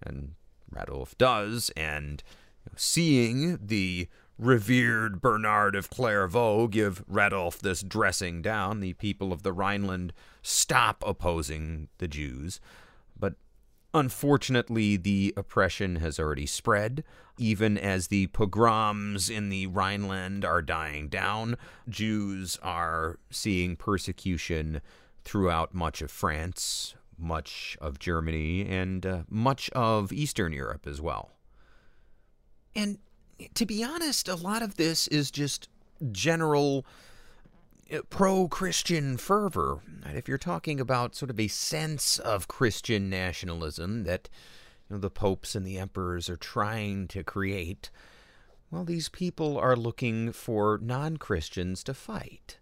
And 0.03 0.35
Radulf 0.75 1.17
does, 1.19 1.71
and 1.77 2.23
seeing 2.77 3.59
the 3.63 4.09
revered 4.39 5.21
Bernard 5.21 5.77
of 5.77 5.91
Clairvaux 5.91 6.69
give 6.69 7.07
Radulf 7.07 7.59
this 7.59 7.83
dressing 7.83 8.43
down, 8.43 8.81
the 8.81 8.95
people 8.95 9.33
of 9.33 9.43
the 9.43 9.53
Rhineland 9.53 10.13
stop 10.43 11.03
opposing 11.07 11.89
the 11.99 12.09
Jews. 12.09 12.61
But 13.19 13.35
Unfortunately, 13.95 14.97
the 14.97 15.35
oppression 15.37 15.97
has 15.97 16.19
already 16.19 16.47
spread. 16.47 17.05
Even 17.39 17.77
as 17.77 18.07
the 18.09 18.29
pogroms 18.29 19.29
in 19.29 19.51
the 19.51 19.67
Rhineland 19.67 20.45
are 20.45 20.63
dying 20.63 21.09
down, 21.09 21.57
Jews 21.89 22.59
are 22.63 23.19
seeing 23.31 23.77
persecution 23.77 24.81
throughout 25.25 25.75
much 25.75 26.03
of 26.03 26.11
France, 26.11 26.95
much 27.19 27.77
of 27.81 27.99
Germany, 27.99 28.67
and 28.67 29.07
uh, 29.07 29.23
much 29.29 29.71
of 29.71 30.13
Eastern 30.13 30.53
Europe 30.53 30.87
as 30.87 31.01
well. 31.01 31.31
And 32.75 32.99
to 33.55 33.67
be 33.67 33.83
honest, 33.85 34.29
a 34.29 34.35
lot 34.35 34.63
of 34.63 34.77
this 34.77 35.07
is 35.09 35.31
just 35.31 35.69
general 36.11 36.87
uh, 37.93 37.99
pro 38.11 38.49
Christian 38.49 39.17
fervor. 39.17 39.81
And 40.05 40.17
If 40.17 40.29
you're 40.29 40.39
talking 40.39 40.81
about 40.81 41.15
sort 41.15 41.31
of 41.31 41.39
a 41.39 41.49
sense 41.49 42.19
of 42.19 42.49
Christian 42.49 43.09
nationalism 43.09 44.05
that 44.05 44.29
you 44.89 44.97
know, 44.97 45.01
the 45.01 45.11
popes 45.11 45.55
and 45.55 45.67
the 45.67 45.79
emperors 45.79 46.29
are 46.29 46.37
trying 46.37 47.09
to 47.09 47.23
create, 47.23 47.91
well, 48.71 48.85
these 48.85 49.09
people 49.09 49.59
are 49.59 49.77
looking 49.77 50.33
for 50.33 50.79
non 50.83 51.19
Christians 51.19 51.85
to 51.85 51.95
fight. 51.95 52.59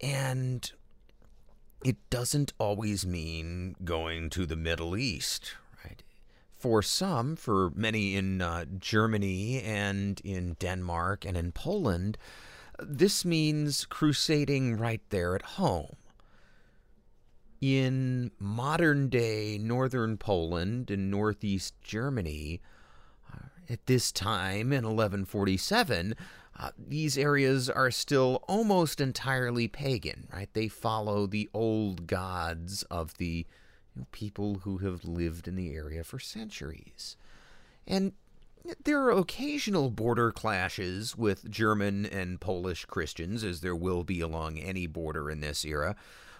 And 0.00 0.70
it 1.84 1.96
doesn't 2.10 2.52
always 2.58 3.06
mean 3.06 3.76
going 3.84 4.30
to 4.30 4.46
the 4.46 4.56
Middle 4.56 4.96
East, 4.96 5.54
right? 5.84 6.02
For 6.56 6.82
some, 6.82 7.36
for 7.36 7.70
many 7.74 8.16
in 8.16 8.40
uh, 8.40 8.64
Germany 8.78 9.62
and 9.62 10.20
in 10.24 10.56
Denmark 10.58 11.24
and 11.24 11.36
in 11.36 11.52
Poland, 11.52 12.18
this 12.78 13.24
means 13.24 13.84
crusading 13.84 14.76
right 14.76 15.02
there 15.10 15.34
at 15.34 15.42
home. 15.42 15.96
In 17.60 18.32
modern 18.38 19.08
day 19.08 19.58
northern 19.58 20.18
Poland 20.18 20.90
and 20.90 21.10
northeast 21.10 21.74
Germany, 21.82 22.60
uh, 23.32 23.46
at 23.70 23.86
this 23.86 24.12
time 24.12 24.72
in 24.72 24.84
1147, 24.84 26.14
uh, 26.58 26.70
these 26.78 27.18
areas 27.18 27.68
are 27.68 27.90
still 27.90 28.42
almost 28.48 29.00
entirely 29.00 29.68
pagan, 29.68 30.26
right? 30.32 30.48
They 30.52 30.68
follow 30.68 31.26
the 31.26 31.50
old 31.52 32.06
gods 32.06 32.82
of 32.84 33.16
the 33.18 33.46
you 33.94 34.00
know, 34.00 34.06
people 34.12 34.60
who 34.62 34.78
have 34.78 35.04
lived 35.04 35.46
in 35.46 35.56
the 35.56 35.74
area 35.74 36.02
for 36.02 36.18
centuries. 36.18 37.16
And 37.86 38.12
there 38.84 39.02
are 39.02 39.12
occasional 39.12 39.90
border 39.90 40.32
clashes 40.32 41.16
with 41.16 41.50
German 41.50 42.06
and 42.06 42.40
Polish 42.40 42.84
Christians, 42.86 43.44
as 43.44 43.60
there 43.60 43.76
will 43.76 44.02
be 44.02 44.20
along 44.20 44.58
any 44.58 44.86
border 44.86 45.30
in 45.30 45.40
this 45.40 45.64
era, 45.64 45.94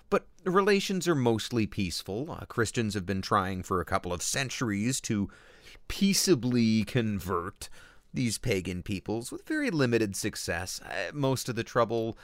but 0.08 0.26
relations 0.44 1.06
are 1.06 1.14
mostly 1.14 1.66
peaceful. 1.66 2.30
Uh, 2.30 2.46
Christians 2.46 2.94
have 2.94 3.06
been 3.06 3.22
trying 3.22 3.62
for 3.62 3.80
a 3.80 3.84
couple 3.84 4.12
of 4.12 4.22
centuries 4.22 5.00
to 5.02 5.28
peaceably 5.88 6.84
convert 6.84 7.68
these 8.16 8.38
pagan 8.38 8.82
peoples 8.82 9.30
with 9.30 9.46
very 9.46 9.70
limited 9.70 10.16
success. 10.16 10.80
Uh, 10.84 11.12
most 11.12 11.48
of 11.48 11.54
the 11.54 11.64
trouble 11.64 12.18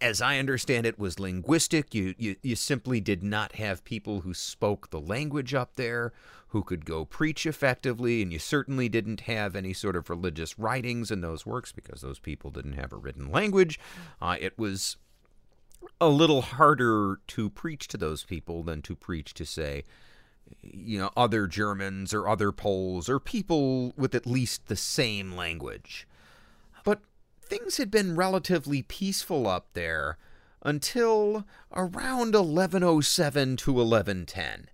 as 0.00 0.20
I 0.20 0.38
understand 0.38 0.86
it, 0.86 0.98
was 0.98 1.20
linguistic. 1.20 1.94
You, 1.94 2.14
you, 2.18 2.36
you 2.42 2.56
simply 2.56 3.00
did 3.00 3.22
not 3.22 3.56
have 3.56 3.84
people 3.84 4.20
who 4.20 4.34
spoke 4.34 4.90
the 4.90 5.00
language 5.00 5.54
up 5.54 5.76
there, 5.76 6.12
who 6.48 6.62
could 6.62 6.84
go 6.84 7.04
preach 7.04 7.46
effectively, 7.46 8.22
and 8.22 8.32
you 8.32 8.38
certainly 8.38 8.88
didn't 8.88 9.22
have 9.22 9.54
any 9.54 9.72
sort 9.72 9.96
of 9.96 10.10
religious 10.10 10.58
writings 10.58 11.10
in 11.10 11.20
those 11.20 11.46
works 11.46 11.72
because 11.72 12.00
those 12.00 12.18
people 12.18 12.50
didn't 12.50 12.74
have 12.74 12.92
a 12.92 12.96
written 12.96 13.30
language. 13.30 13.78
Uh, 14.20 14.36
it 14.40 14.58
was 14.58 14.96
a 16.00 16.08
little 16.08 16.42
harder 16.42 17.20
to 17.28 17.50
preach 17.50 17.86
to 17.88 17.96
those 17.96 18.24
people 18.24 18.62
than 18.62 18.82
to 18.82 18.96
preach 18.96 19.34
to, 19.34 19.46
say, 19.46 19.84
you 20.62 20.98
know, 20.98 21.10
other 21.16 21.46
Germans 21.46 22.12
or 22.12 22.28
other 22.28 22.52
Poles 22.52 23.08
or 23.08 23.18
people 23.18 23.92
with 23.96 24.14
at 24.14 24.26
least 24.26 24.66
the 24.66 24.76
same 24.76 25.32
language. 25.34 26.06
But 26.84 27.00
things 27.40 27.76
had 27.76 27.90
been 27.90 28.16
relatively 28.16 28.82
peaceful 28.82 29.46
up 29.46 29.68
there 29.72 30.18
until 30.62 31.46
around 31.72 32.34
1107 32.34 33.56
to 33.56 33.72
1110. 33.72 34.68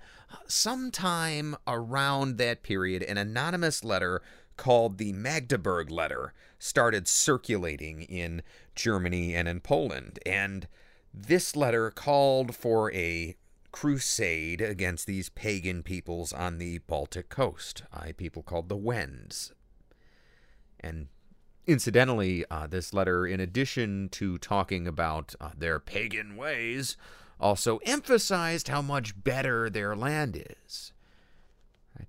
Sometime 0.46 1.56
around 1.66 2.38
that 2.38 2.62
period, 2.62 3.02
an 3.02 3.18
anonymous 3.18 3.84
letter 3.84 4.22
called 4.56 4.98
the 4.98 5.12
Magdeburg 5.12 5.90
Letter 5.90 6.32
started 6.58 7.08
circulating 7.08 8.02
in 8.02 8.42
Germany 8.74 9.34
and 9.34 9.48
in 9.48 9.60
Poland. 9.60 10.18
And 10.24 10.68
this 11.12 11.56
letter 11.56 11.90
called 11.90 12.54
for 12.54 12.92
a 12.92 13.36
crusade 13.72 14.60
against 14.60 15.06
these 15.06 15.28
pagan 15.30 15.82
peoples 15.82 16.32
on 16.32 16.58
the 16.58 16.78
Baltic 16.78 17.28
coast, 17.28 17.82
a 17.92 18.12
people 18.12 18.42
called 18.42 18.68
the 18.68 18.76
Wends. 18.76 19.52
And 20.78 21.08
Incidentally, 21.66 22.44
uh, 22.50 22.66
this 22.66 22.92
letter, 22.92 23.24
in 23.24 23.38
addition 23.38 24.08
to 24.10 24.36
talking 24.38 24.88
about 24.88 25.34
uh, 25.40 25.50
their 25.56 25.78
pagan 25.78 26.36
ways, 26.36 26.96
also 27.38 27.78
emphasized 27.84 28.66
how 28.68 28.82
much 28.82 29.22
better 29.22 29.70
their 29.70 29.94
land 29.94 30.44
is. 30.66 30.92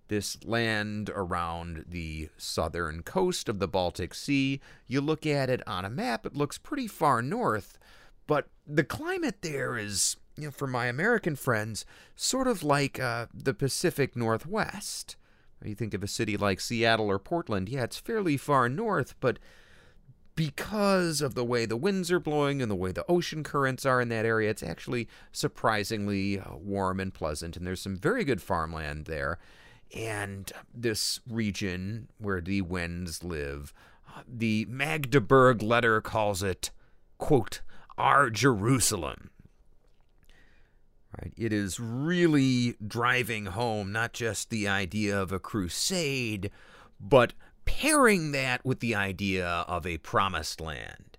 This 0.07 0.43
land 0.43 1.11
around 1.13 1.85
the 1.87 2.29
southern 2.35 3.03
coast 3.03 3.47
of 3.47 3.59
the 3.59 3.67
Baltic 3.67 4.15
Sea, 4.15 4.59
you 4.87 5.01
look 5.01 5.25
at 5.25 5.51
it 5.51 5.61
on 5.67 5.85
a 5.85 5.89
map, 5.89 6.25
it 6.25 6.35
looks 6.35 6.57
pretty 6.57 6.87
far 6.87 7.21
north, 7.21 7.77
but 8.25 8.47
the 8.65 8.83
climate 8.83 9.41
there 9.41 9.77
is, 9.77 10.17
you 10.37 10.45
know, 10.45 10.51
for 10.51 10.67
my 10.67 10.87
American 10.87 11.35
friends, 11.35 11.85
sort 12.15 12.47
of 12.47 12.63
like 12.63 12.99
uh, 12.99 13.27
the 13.33 13.53
Pacific 13.53 14.15
Northwest. 14.15 15.15
You 15.63 15.75
think 15.75 15.93
of 15.93 16.03
a 16.03 16.07
city 16.07 16.35
like 16.35 16.59
Seattle 16.59 17.09
or 17.09 17.19
Portland, 17.19 17.69
yeah, 17.69 17.83
it's 17.83 17.97
fairly 17.97 18.35
far 18.35 18.67
north, 18.67 19.15
but 19.19 19.39
because 20.35 21.21
of 21.21 21.35
the 21.35 21.45
way 21.45 21.65
the 21.65 21.77
winds 21.77 22.11
are 22.11 22.19
blowing 22.19 22.61
and 22.61 22.69
the 22.69 22.75
way 22.75 22.91
the 22.91 23.05
ocean 23.07 23.43
currents 23.43 23.85
are 23.85 24.01
in 24.01 24.09
that 24.09 24.25
area, 24.25 24.49
it's 24.49 24.63
actually 24.63 25.07
surprisingly 25.31 26.39
uh, 26.39 26.55
warm 26.55 26.99
and 26.99 27.13
pleasant. 27.13 27.55
And 27.55 27.65
there's 27.65 27.81
some 27.81 27.95
very 27.95 28.23
good 28.23 28.41
farmland 28.41 29.05
there. 29.05 29.37
And 29.95 30.51
this 30.73 31.19
region 31.29 32.09
where 32.17 32.41
the 32.41 32.61
Wends 32.61 33.23
live, 33.23 33.73
uh, 34.09 34.21
the 34.27 34.65
Magdeburg 34.67 35.61
letter 35.61 36.01
calls 36.01 36.41
it, 36.41 36.71
quote, 37.19 37.61
our 37.95 38.31
Jerusalem. 38.31 39.29
Right? 41.21 41.33
It 41.37 41.53
is 41.53 41.79
really 41.79 42.75
driving 42.85 43.45
home 43.47 43.91
not 43.91 44.13
just 44.13 44.49
the 44.49 44.67
idea 44.67 45.19
of 45.21 45.31
a 45.31 45.39
crusade, 45.39 46.49
but 46.99 47.33
pairing 47.65 48.31
that 48.31 48.65
with 48.65 48.79
the 48.79 48.95
idea 48.95 49.47
of 49.47 49.85
a 49.85 49.99
promised 49.99 50.59
land. 50.59 51.17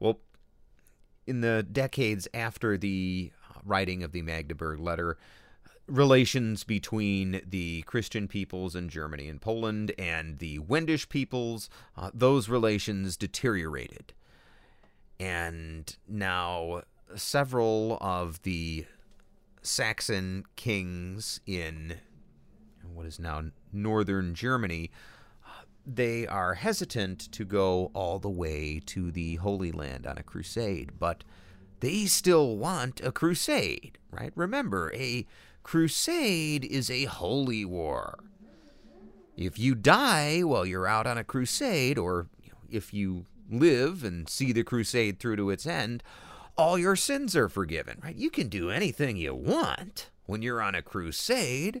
Well, 0.00 0.20
in 1.26 1.40
the 1.40 1.62
decades 1.62 2.26
after 2.34 2.76
the 2.76 3.30
writing 3.64 4.02
of 4.02 4.12
the 4.12 4.22
Magdeburg 4.22 4.80
Letter, 4.80 5.16
relations 5.86 6.64
between 6.64 7.40
the 7.46 7.82
Christian 7.82 8.28
peoples 8.28 8.74
in 8.74 8.88
Germany 8.88 9.28
and 9.28 9.40
Poland 9.40 9.92
and 9.98 10.38
the 10.38 10.58
Wendish 10.58 11.08
peoples, 11.08 11.70
uh, 11.96 12.10
those 12.12 12.48
relations 12.48 13.16
deteriorated. 13.16 14.12
And 15.18 15.96
now 16.06 16.82
several 17.16 17.98
of 18.00 18.42
the 18.42 18.86
Saxon 19.68 20.44
kings 20.56 21.40
in 21.46 21.96
what 22.94 23.06
is 23.06 23.20
now 23.20 23.44
northern 23.72 24.34
Germany, 24.34 24.90
uh, 25.46 25.62
they 25.86 26.26
are 26.26 26.54
hesitant 26.54 27.30
to 27.32 27.44
go 27.44 27.90
all 27.94 28.18
the 28.18 28.30
way 28.30 28.80
to 28.86 29.10
the 29.10 29.36
Holy 29.36 29.70
Land 29.70 30.06
on 30.06 30.18
a 30.18 30.22
crusade, 30.22 30.92
but 30.98 31.22
they 31.80 32.06
still 32.06 32.56
want 32.56 33.00
a 33.04 33.12
crusade, 33.12 33.98
right? 34.10 34.32
Remember, 34.34 34.90
a 34.94 35.26
crusade 35.62 36.64
is 36.64 36.90
a 36.90 37.04
holy 37.04 37.64
war. 37.64 38.18
If 39.36 39.58
you 39.58 39.74
die 39.74 40.40
while 40.40 40.66
you're 40.66 40.88
out 40.88 41.06
on 41.06 41.18
a 41.18 41.24
crusade, 41.24 41.98
or 41.98 42.26
if 42.68 42.92
you 42.92 43.26
live 43.50 44.02
and 44.02 44.28
see 44.28 44.52
the 44.52 44.64
crusade 44.64 45.20
through 45.20 45.36
to 45.36 45.50
its 45.50 45.66
end, 45.66 46.02
all 46.58 46.76
your 46.76 46.96
sins 46.96 47.36
are 47.36 47.48
forgiven, 47.48 48.00
right? 48.02 48.16
You 48.16 48.30
can 48.30 48.48
do 48.48 48.68
anything 48.68 49.16
you 49.16 49.34
want 49.34 50.10
when 50.26 50.42
you're 50.42 50.60
on 50.60 50.74
a 50.74 50.82
crusade 50.82 51.80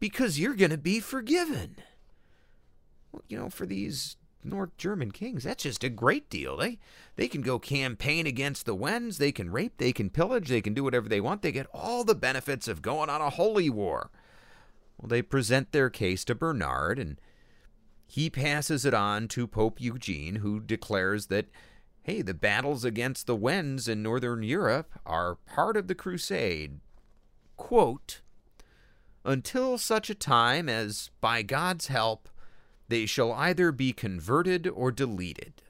because 0.00 0.38
you're 0.38 0.56
going 0.56 0.72
to 0.72 0.76
be 0.76 0.98
forgiven. 0.98 1.76
Well, 3.12 3.22
you 3.28 3.38
know, 3.38 3.48
for 3.48 3.64
these 3.64 4.16
North 4.42 4.76
German 4.76 5.12
kings, 5.12 5.44
that's 5.44 5.62
just 5.62 5.84
a 5.84 5.88
great 5.88 6.28
deal. 6.28 6.56
They 6.56 6.78
they 7.16 7.28
can 7.28 7.40
go 7.40 7.58
campaign 7.58 8.26
against 8.26 8.66
the 8.66 8.74
Wends, 8.74 9.18
they 9.18 9.32
can 9.32 9.50
rape, 9.50 9.78
they 9.78 9.92
can 9.92 10.10
pillage, 10.10 10.48
they 10.48 10.60
can 10.60 10.74
do 10.74 10.84
whatever 10.84 11.08
they 11.08 11.20
want. 11.20 11.42
They 11.42 11.52
get 11.52 11.66
all 11.72 12.04
the 12.04 12.14
benefits 12.14 12.68
of 12.68 12.82
going 12.82 13.08
on 13.08 13.20
a 13.20 13.30
holy 13.30 13.70
war. 13.70 14.10
Well, 14.98 15.08
they 15.08 15.22
present 15.22 15.70
their 15.70 15.88
case 15.88 16.24
to 16.24 16.34
Bernard 16.34 16.98
and 16.98 17.20
he 18.06 18.30
passes 18.30 18.84
it 18.84 18.94
on 18.94 19.28
to 19.28 19.46
Pope 19.46 19.80
Eugene, 19.80 20.36
who 20.36 20.60
declares 20.60 21.26
that 21.26 21.46
hey, 22.08 22.22
the 22.22 22.32
battles 22.32 22.86
against 22.86 23.26
the 23.26 23.36
Wends 23.36 23.86
in 23.86 24.02
northern 24.02 24.42
Europe 24.42 24.98
are 25.04 25.34
part 25.44 25.76
of 25.76 25.88
the 25.88 25.94
crusade. 25.94 26.80
Quote, 27.58 28.22
until 29.26 29.76
such 29.76 30.08
a 30.08 30.14
time 30.14 30.70
as, 30.70 31.10
by 31.20 31.42
God's 31.42 31.88
help, 31.88 32.30
they 32.88 33.04
shall 33.04 33.32
either 33.32 33.70
be 33.72 33.92
converted 33.92 34.66
or 34.66 34.90
deleted. 34.90 35.60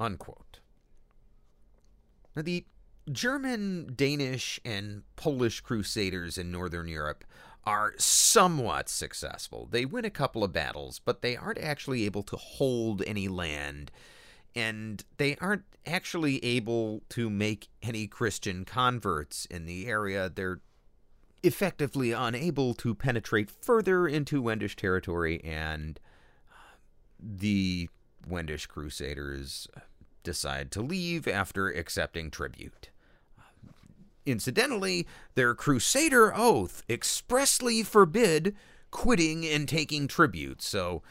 Unquote. 0.00 0.60
Now, 2.34 2.40
the 2.40 2.64
German, 3.12 3.92
Danish, 3.94 4.58
and 4.64 5.02
Polish 5.14 5.60
crusaders 5.60 6.38
in 6.38 6.50
Northern 6.50 6.88
Europe 6.88 7.22
are 7.66 7.92
somewhat 7.98 8.88
successful. 8.88 9.68
They 9.70 9.84
win 9.84 10.06
a 10.06 10.10
couple 10.10 10.42
of 10.42 10.54
battles, 10.54 11.02
but 11.04 11.20
they 11.20 11.36
aren't 11.36 11.58
actually 11.58 12.06
able 12.06 12.22
to 12.22 12.36
hold 12.36 13.02
any 13.02 13.28
land, 13.28 13.90
and 14.54 15.04
they 15.16 15.36
aren't 15.40 15.64
actually 15.86 16.42
able 16.44 17.02
to 17.10 17.28
make 17.28 17.68
any 17.82 18.06
Christian 18.06 18.64
converts 18.64 19.46
in 19.46 19.66
the 19.66 19.86
area. 19.86 20.30
They're 20.34 20.60
effectively 21.42 22.12
unable 22.12 22.72
to 22.74 22.94
penetrate 22.94 23.50
further 23.50 24.08
into 24.08 24.40
Wendish 24.40 24.76
territory, 24.76 25.42
and 25.44 26.00
uh, 26.50 26.76
the 27.20 27.88
Wendish 28.26 28.66
crusaders 28.66 29.68
uh, 29.76 29.80
decide 30.22 30.70
to 30.72 30.80
leave 30.80 31.28
after 31.28 31.68
accepting 31.68 32.30
tribute. 32.30 32.88
Uh, 33.38 33.42
incidentally, 34.24 35.06
their 35.34 35.54
crusader 35.54 36.34
oath 36.34 36.82
expressly 36.88 37.82
forbid 37.82 38.56
quitting 38.90 39.44
and 39.44 39.68
taking 39.68 40.08
tribute. 40.08 40.62
So, 40.62 41.02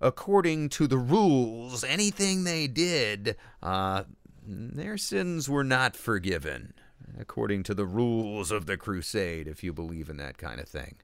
according 0.00 0.68
to 0.70 0.86
the 0.86 0.98
rules, 0.98 1.84
anything 1.84 2.44
they 2.44 2.66
did, 2.66 3.36
uh, 3.62 4.04
their 4.46 4.96
sins 4.96 5.48
were 5.48 5.64
not 5.64 5.96
forgiven. 5.96 6.74
According 7.18 7.64
to 7.64 7.74
the 7.74 7.86
rules 7.86 8.50
of 8.50 8.66
the 8.66 8.76
crusade, 8.76 9.46
if 9.46 9.62
you 9.62 9.72
believe 9.72 10.08
in 10.08 10.16
that 10.18 10.38
kind 10.38 10.60
of 10.60 10.68
thing. 10.68 10.96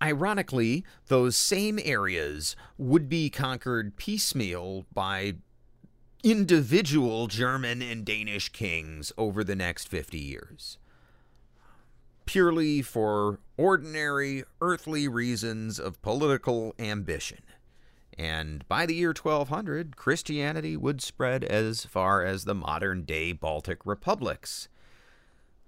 Ironically, 0.00 0.84
those 1.08 1.36
same 1.36 1.78
areas 1.84 2.54
would 2.78 3.08
be 3.08 3.30
conquered 3.30 3.96
piecemeal 3.96 4.86
by 4.94 5.34
individual 6.22 7.26
German 7.26 7.82
and 7.82 8.04
Danish 8.04 8.48
kings 8.50 9.12
over 9.18 9.42
the 9.42 9.56
next 9.56 9.88
50 9.88 10.18
years. 10.18 10.78
Purely 12.28 12.82
for 12.82 13.40
ordinary, 13.56 14.44
earthly 14.60 15.08
reasons 15.08 15.78
of 15.78 16.02
political 16.02 16.74
ambition. 16.78 17.38
And 18.18 18.68
by 18.68 18.84
the 18.84 18.94
year 18.94 19.14
1200, 19.14 19.96
Christianity 19.96 20.76
would 20.76 21.00
spread 21.00 21.42
as 21.42 21.86
far 21.86 22.22
as 22.22 22.44
the 22.44 22.54
modern 22.54 23.04
day 23.04 23.32
Baltic 23.32 23.86
republics. 23.86 24.68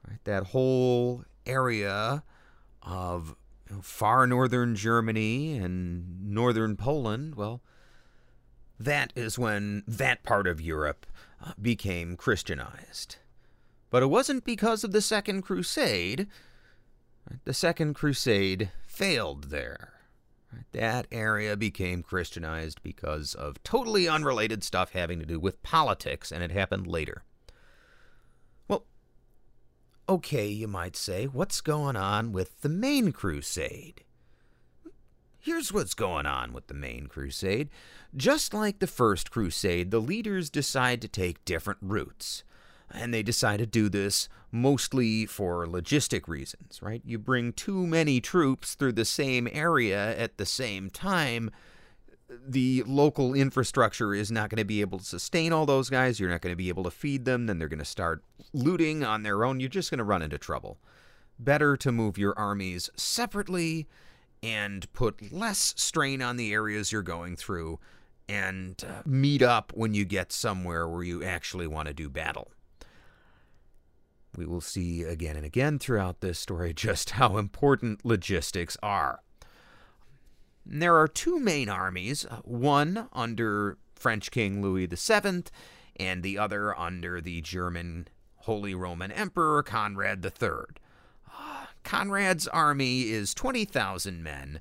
Right, 0.06 0.22
that 0.24 0.48
whole 0.48 1.24
area 1.46 2.24
of 2.82 3.36
far 3.80 4.26
northern 4.26 4.74
Germany 4.74 5.56
and 5.56 6.30
northern 6.30 6.76
Poland, 6.76 7.36
well, 7.36 7.62
that 8.78 9.12
is 9.14 9.38
when 9.38 9.84
that 9.86 10.22
part 10.24 10.46
of 10.46 10.60
Europe 10.60 11.06
uh, 11.44 11.52
became 11.60 12.16
Christianized. 12.16 13.16
But 13.90 14.02
it 14.02 14.06
wasn't 14.06 14.44
because 14.44 14.84
of 14.84 14.92
the 14.92 15.02
Second 15.02 15.42
Crusade. 15.42 16.28
The 17.44 17.54
Second 17.54 17.94
Crusade 17.94 18.70
failed 18.86 19.44
there. 19.44 19.94
That 20.72 21.06
area 21.12 21.56
became 21.56 22.02
Christianized 22.02 22.82
because 22.82 23.34
of 23.34 23.62
totally 23.62 24.08
unrelated 24.08 24.64
stuff 24.64 24.92
having 24.92 25.20
to 25.20 25.26
do 25.26 25.38
with 25.38 25.62
politics, 25.62 26.32
and 26.32 26.42
it 26.42 26.50
happened 26.50 26.86
later. 26.86 27.22
Well, 28.66 28.84
okay, 30.08 30.48
you 30.48 30.66
might 30.66 30.96
say, 30.96 31.26
what's 31.26 31.60
going 31.60 31.96
on 31.96 32.32
with 32.32 32.60
the 32.62 32.68
main 32.68 33.12
crusade? 33.12 34.02
Here's 35.38 35.72
what's 35.72 35.94
going 35.94 36.26
on 36.26 36.52
with 36.52 36.66
the 36.66 36.74
main 36.74 37.06
crusade. 37.06 37.70
Just 38.14 38.52
like 38.52 38.78
the 38.78 38.86
first 38.86 39.30
crusade, 39.30 39.90
the 39.90 40.00
leaders 40.00 40.50
decide 40.50 41.00
to 41.00 41.08
take 41.08 41.44
different 41.44 41.78
routes. 41.80 42.44
And 42.92 43.14
they 43.14 43.22
decide 43.22 43.58
to 43.58 43.66
do 43.66 43.88
this 43.88 44.28
mostly 44.50 45.26
for 45.26 45.66
logistic 45.66 46.26
reasons, 46.26 46.80
right? 46.82 47.02
You 47.04 47.18
bring 47.18 47.52
too 47.52 47.86
many 47.86 48.20
troops 48.20 48.74
through 48.74 48.92
the 48.92 49.04
same 49.04 49.48
area 49.52 50.18
at 50.18 50.38
the 50.38 50.46
same 50.46 50.90
time, 50.90 51.50
the 52.46 52.82
local 52.86 53.34
infrastructure 53.34 54.14
is 54.14 54.30
not 54.30 54.50
going 54.50 54.58
to 54.58 54.64
be 54.64 54.80
able 54.80 54.98
to 54.98 55.04
sustain 55.04 55.52
all 55.52 55.66
those 55.66 55.90
guys. 55.90 56.20
You're 56.20 56.30
not 56.30 56.40
going 56.40 56.52
to 56.52 56.56
be 56.56 56.68
able 56.68 56.84
to 56.84 56.90
feed 56.90 57.24
them. 57.24 57.46
Then 57.46 57.58
they're 57.58 57.68
going 57.68 57.78
to 57.78 57.84
start 57.84 58.22
looting 58.52 59.04
on 59.04 59.22
their 59.22 59.44
own. 59.44 59.60
You're 59.60 59.68
just 59.68 59.90
going 59.90 59.98
to 59.98 60.04
run 60.04 60.22
into 60.22 60.38
trouble. 60.38 60.78
Better 61.38 61.76
to 61.78 61.92
move 61.92 62.18
your 62.18 62.38
armies 62.38 62.90
separately 62.96 63.88
and 64.42 64.90
put 64.92 65.32
less 65.32 65.74
strain 65.76 66.22
on 66.22 66.36
the 66.36 66.52
areas 66.52 66.92
you're 66.92 67.02
going 67.02 67.36
through 67.36 67.78
and 68.28 68.84
uh, 68.88 69.02
meet 69.04 69.42
up 69.42 69.72
when 69.74 69.92
you 69.92 70.04
get 70.04 70.32
somewhere 70.32 70.88
where 70.88 71.02
you 71.02 71.24
actually 71.24 71.66
want 71.66 71.88
to 71.88 71.94
do 71.94 72.08
battle. 72.08 72.50
We 74.36 74.46
will 74.46 74.60
see 74.60 75.02
again 75.02 75.36
and 75.36 75.44
again 75.44 75.78
throughout 75.78 76.20
this 76.20 76.38
story 76.38 76.72
just 76.74 77.10
how 77.10 77.36
important 77.36 78.04
logistics 78.04 78.76
are. 78.82 79.20
There 80.64 80.96
are 80.96 81.08
two 81.08 81.40
main 81.40 81.68
armies, 81.68 82.24
uh, 82.26 82.40
one 82.44 83.08
under 83.12 83.78
French 83.94 84.30
King 84.30 84.62
Louis 84.62 84.86
VII 84.86 85.44
and 85.96 86.22
the 86.22 86.38
other 86.38 86.78
under 86.78 87.20
the 87.20 87.40
German 87.40 88.08
Holy 88.36 88.74
Roman 88.74 89.10
Emperor 89.12 89.62
Conrad 89.62 90.24
III. 90.24 90.50
Conrad's 91.82 92.46
army 92.48 93.10
is 93.10 93.34
20,000 93.34 94.22
men, 94.22 94.60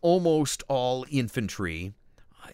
almost 0.00 0.62
all 0.68 1.06
infantry. 1.10 1.92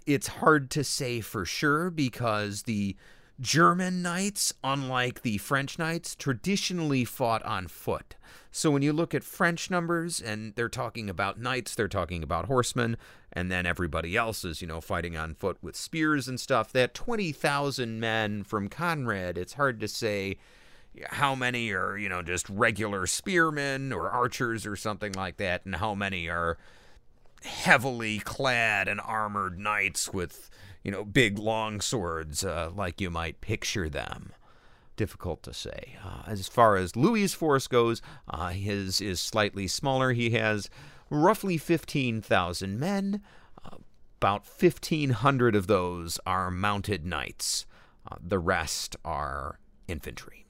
It's 0.07 0.27
hard 0.29 0.71
to 0.73 0.85
say 0.85 1.21
for 1.21 1.45
sure 1.45 1.91
because 1.91 2.63
the 2.63 2.97
German 3.41 4.03
knights, 4.03 4.53
unlike 4.65 5.23
the 5.23 5.39
French 5.39 5.79
knights, 5.79 6.15
traditionally 6.17 7.05
fought 7.05 7.43
on 7.45 7.69
foot. 7.69 8.17
So 8.51 8.71
when 8.71 8.83
you 8.83 8.93
look 8.93 9.15
at 9.15 9.23
French 9.23 9.71
numbers 9.71 10.21
and 10.21 10.55
they're 10.57 10.69
talking 10.69 11.09
about 11.09 11.39
knights, 11.41 11.75
they're 11.75 11.87
talking 11.87 12.23
about 12.23 12.47
horsemen, 12.47 12.97
and 13.33 13.53
then 13.53 13.67
everybody 13.67 14.17
else 14.17 14.45
is, 14.45 14.61
you 14.61 14.67
know, 14.67 14.81
fighting 14.81 15.17
on 15.17 15.35
foot 15.35 15.59
with 15.63 15.77
spears 15.77 16.27
and 16.27 16.41
stuff. 16.41 16.73
That 16.73 16.95
20,000 16.95 18.01
men 18.01 18.43
from 18.43 18.69
Conrad, 18.69 19.39
it's 19.39 19.53
hard 19.53 19.79
to 19.81 19.89
say 19.89 20.39
how 21.11 21.37
many 21.37 21.71
are, 21.71 21.97
you 21.97 22.09
know, 22.09 22.23
just 22.23 22.49
regular 22.49 23.07
spearmen 23.07 23.93
or 23.93 24.11
archers 24.11 24.67
or 24.67 24.75
something 24.75 25.13
like 25.13 25.37
that, 25.37 25.65
and 25.65 25.77
how 25.77 25.95
many 25.95 26.29
are 26.29 26.59
heavily 27.45 28.19
clad 28.19 28.89
and 28.89 29.01
armored 29.01 29.61
knights 29.61 30.13
with, 30.13 30.51
you 30.83 30.91
know, 30.91 31.05
big 31.05 31.39
long 31.39 31.81
swords 31.81 32.45
uh, 32.45 32.71
like 32.75 33.01
you 33.01 33.11
might 33.11 33.41
picture 33.41 33.89
them. 33.89 34.33
Difficult 34.97 35.43
to 35.45 35.55
say. 35.55 35.97
Uh, 36.05 36.23
as 36.27 36.49
far 36.49 36.77
as 36.77 36.97
Louis' 36.97 37.35
force 37.35 37.67
goes, 37.69 38.03
uh, 38.29 38.49
his 38.49 39.01
is 39.01 39.21
slightly 39.21 39.69
smaller. 39.69 40.13
He 40.13 40.31
has 40.31 40.69
roughly 41.11 41.57
15,000 41.57 42.79
men. 42.79 43.23
Uh, 43.65 43.77
about 44.21 44.45
1,500 44.47 45.55
of 45.55 45.67
those 45.67 46.19
are 46.27 46.51
mounted 46.51 47.07
knights. 47.07 47.65
Uh, 48.11 48.17
the 48.21 48.39
rest 48.39 48.97
are 49.05 49.59
infantry. 49.87 50.47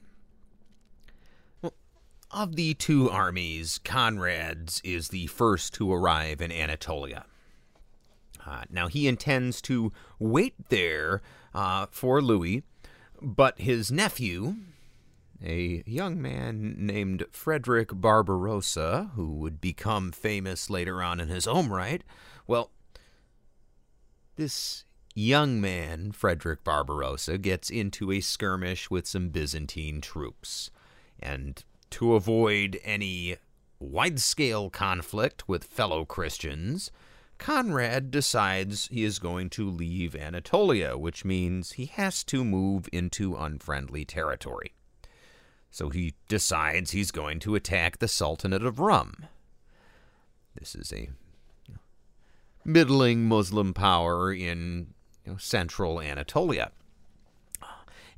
Of 2.31 2.55
the 2.55 2.75
two 2.75 3.09
armies, 3.09 3.79
Conrad's 3.83 4.81
is 4.83 5.07
the 5.07 5.25
first 5.27 5.73
to 5.75 5.91
arrive 5.91 6.41
in 6.41 6.51
Anatolia. 6.51 7.25
Now, 8.69 8.87
he 8.87 9.07
intends 9.07 9.61
to 9.63 9.91
wait 10.19 10.55
there 10.69 11.21
uh, 11.53 11.87
for 11.91 12.21
Louis, 12.21 12.63
but 13.21 13.59
his 13.59 13.91
nephew, 13.91 14.55
a 15.43 15.83
young 15.85 16.21
man 16.21 16.75
named 16.77 17.25
Frederick 17.31 17.89
Barbarossa, 17.93 19.11
who 19.15 19.33
would 19.35 19.61
become 19.61 20.11
famous 20.11 20.69
later 20.69 21.01
on 21.01 21.19
in 21.19 21.27
his 21.27 21.47
own 21.47 21.69
right, 21.69 22.03
well, 22.47 22.71
this 24.35 24.85
young 25.15 25.59
man, 25.59 26.11
Frederick 26.11 26.63
Barbarossa, 26.63 27.37
gets 27.37 27.69
into 27.69 28.11
a 28.11 28.21
skirmish 28.21 28.89
with 28.89 29.05
some 29.05 29.29
Byzantine 29.29 30.01
troops. 30.01 30.71
And 31.19 31.63
to 31.91 32.15
avoid 32.15 32.79
any 32.83 33.35
wide 33.79 34.19
scale 34.19 34.69
conflict 34.69 35.47
with 35.47 35.63
fellow 35.63 36.05
Christians, 36.05 36.91
Conrad 37.39 38.11
decides 38.11 38.87
he 38.87 39.03
is 39.03 39.17
going 39.17 39.49
to 39.51 39.67
leave 39.67 40.15
Anatolia, 40.15 40.97
which 40.97 41.25
means 41.25 41.71
he 41.71 41.85
has 41.85 42.23
to 42.25 42.43
move 42.43 42.87
into 42.91 43.35
unfriendly 43.35 44.05
territory. 44.05 44.73
So 45.71 45.89
he 45.89 46.15
decides 46.27 46.91
he's 46.91 47.11
going 47.11 47.39
to 47.39 47.55
attack 47.55 47.97
the 47.97 48.07
Sultanate 48.07 48.65
of 48.65 48.79
Rum. 48.79 49.25
This 50.53 50.75
is 50.75 50.91
a 50.91 51.09
middling 52.65 53.25
Muslim 53.25 53.73
power 53.73 54.33
in 54.33 54.93
you 55.25 55.31
know, 55.31 55.37
central 55.37 56.01
Anatolia. 56.01 56.71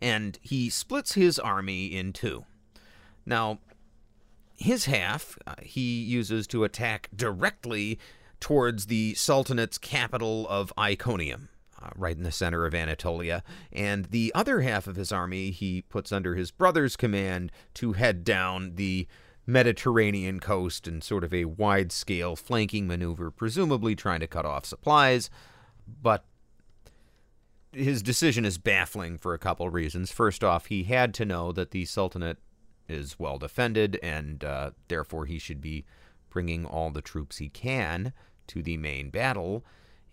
And 0.01 0.39
he 0.41 0.69
splits 0.69 1.13
his 1.13 1.37
army 1.37 1.85
in 1.85 2.11
two. 2.11 2.45
Now, 3.23 3.59
his 4.57 4.85
half 4.85 5.37
uh, 5.45 5.55
he 5.61 6.01
uses 6.01 6.47
to 6.47 6.63
attack 6.63 7.09
directly 7.15 7.99
towards 8.41 8.87
the 8.87 9.13
Sultanate's 9.13 9.77
capital 9.77 10.45
of 10.49 10.73
Iconium. 10.77 11.47
Uh, 11.81 11.89
right 11.95 12.15
in 12.15 12.21
the 12.21 12.31
center 12.31 12.67
of 12.67 12.75
Anatolia. 12.75 13.43
And 13.71 14.05
the 14.05 14.31
other 14.35 14.61
half 14.61 14.85
of 14.85 14.97
his 14.97 15.11
army 15.11 15.49
he 15.49 15.81
puts 15.81 16.11
under 16.11 16.35
his 16.35 16.51
brother's 16.51 16.95
command 16.95 17.51
to 17.75 17.93
head 17.93 18.23
down 18.23 18.75
the 18.75 19.07
Mediterranean 19.47 20.39
coast 20.39 20.87
in 20.87 21.01
sort 21.01 21.23
of 21.23 21.33
a 21.33 21.45
wide 21.45 21.91
scale 21.91 22.35
flanking 22.35 22.85
maneuver, 22.85 23.31
presumably 23.31 23.95
trying 23.95 24.19
to 24.19 24.27
cut 24.27 24.45
off 24.45 24.63
supplies. 24.63 25.31
But 25.87 26.23
his 27.71 28.03
decision 28.03 28.45
is 28.45 28.59
baffling 28.59 29.17
for 29.17 29.33
a 29.33 29.39
couple 29.39 29.67
reasons. 29.71 30.11
First 30.11 30.43
off, 30.43 30.67
he 30.67 30.83
had 30.83 31.15
to 31.15 31.25
know 31.25 31.51
that 31.51 31.71
the 31.71 31.85
Sultanate 31.85 32.37
is 32.87 33.17
well 33.17 33.39
defended, 33.39 33.99
and 34.03 34.43
uh, 34.43 34.71
therefore 34.87 35.25
he 35.25 35.39
should 35.39 35.61
be 35.61 35.85
bringing 36.29 36.63
all 36.63 36.91
the 36.91 37.01
troops 37.01 37.37
he 37.37 37.49
can 37.49 38.13
to 38.47 38.61
the 38.61 38.77
main 38.77 39.09
battle. 39.09 39.63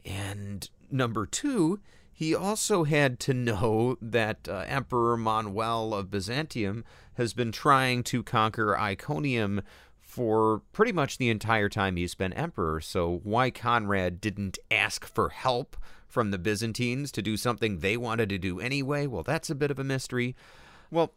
And 0.05 0.69
number 0.91 1.27
two, 1.27 1.81
he 2.13 2.35
also 2.35 2.85
had 2.85 3.21
to 3.21 3.35
know 3.35 3.97
that 4.01 4.49
uh, 4.49 4.65
Emperor 4.67 5.17
Manuel 5.17 5.95
of 5.95 6.11
Byzantium 6.11 6.85
has 7.15 7.33
been 7.33 7.53
trying 7.53 8.03
to 8.05 8.23
conquer 8.23 8.77
Iconium 8.77 9.63
for 10.01 10.63
pretty 10.73 10.91
much 10.93 11.19
the 11.19 11.31
entire 11.31 11.69
time 11.69 11.97
he's 11.97 12.15
been 12.15 12.33
emperor. 12.33 12.81
So, 12.81 13.21
why 13.23 13.51
Conrad 13.51 14.21
didn't 14.21 14.59
ask 14.71 15.07
for 15.07 15.29
help 15.29 15.77
from 16.09 16.31
the 16.31 16.39
Byzantines 16.39 17.13
to 17.13 17.23
do 17.23 17.37
something 17.37 17.79
they 17.79 17.97
wanted 17.97 18.31
to 18.31 18.39
do 18.39 18.59
anyway, 18.59 19.07
well, 19.07 19.23
that's 19.23 19.51
a 19.51 19.55
bit 19.55 19.71
of 19.71 19.79
a 19.79 19.85
mystery. 19.85 20.35
Well, 20.91 21.13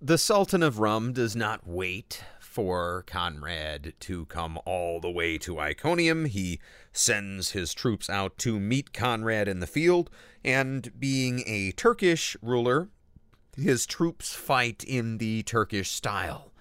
the 0.00 0.18
Sultan 0.18 0.62
of 0.62 0.78
Rum 0.80 1.12
does 1.12 1.36
not 1.36 1.66
wait 1.66 2.24
for 2.50 3.04
Conrad 3.06 3.94
to 4.00 4.26
come 4.26 4.58
all 4.66 4.98
the 4.98 5.10
way 5.10 5.38
to 5.38 5.60
Iconium. 5.60 6.24
He 6.24 6.58
sends 6.92 7.52
his 7.52 7.72
troops 7.72 8.10
out 8.10 8.38
to 8.38 8.58
meet 8.58 8.92
Conrad 8.92 9.46
in 9.46 9.60
the 9.60 9.68
field, 9.68 10.10
and 10.44 10.90
being 10.98 11.44
a 11.46 11.70
Turkish 11.70 12.36
ruler, 12.42 12.88
his 13.56 13.86
troops 13.86 14.34
fight 14.34 14.82
in 14.82 15.18
the 15.18 15.44
Turkish 15.44 15.90
style. 15.90 16.52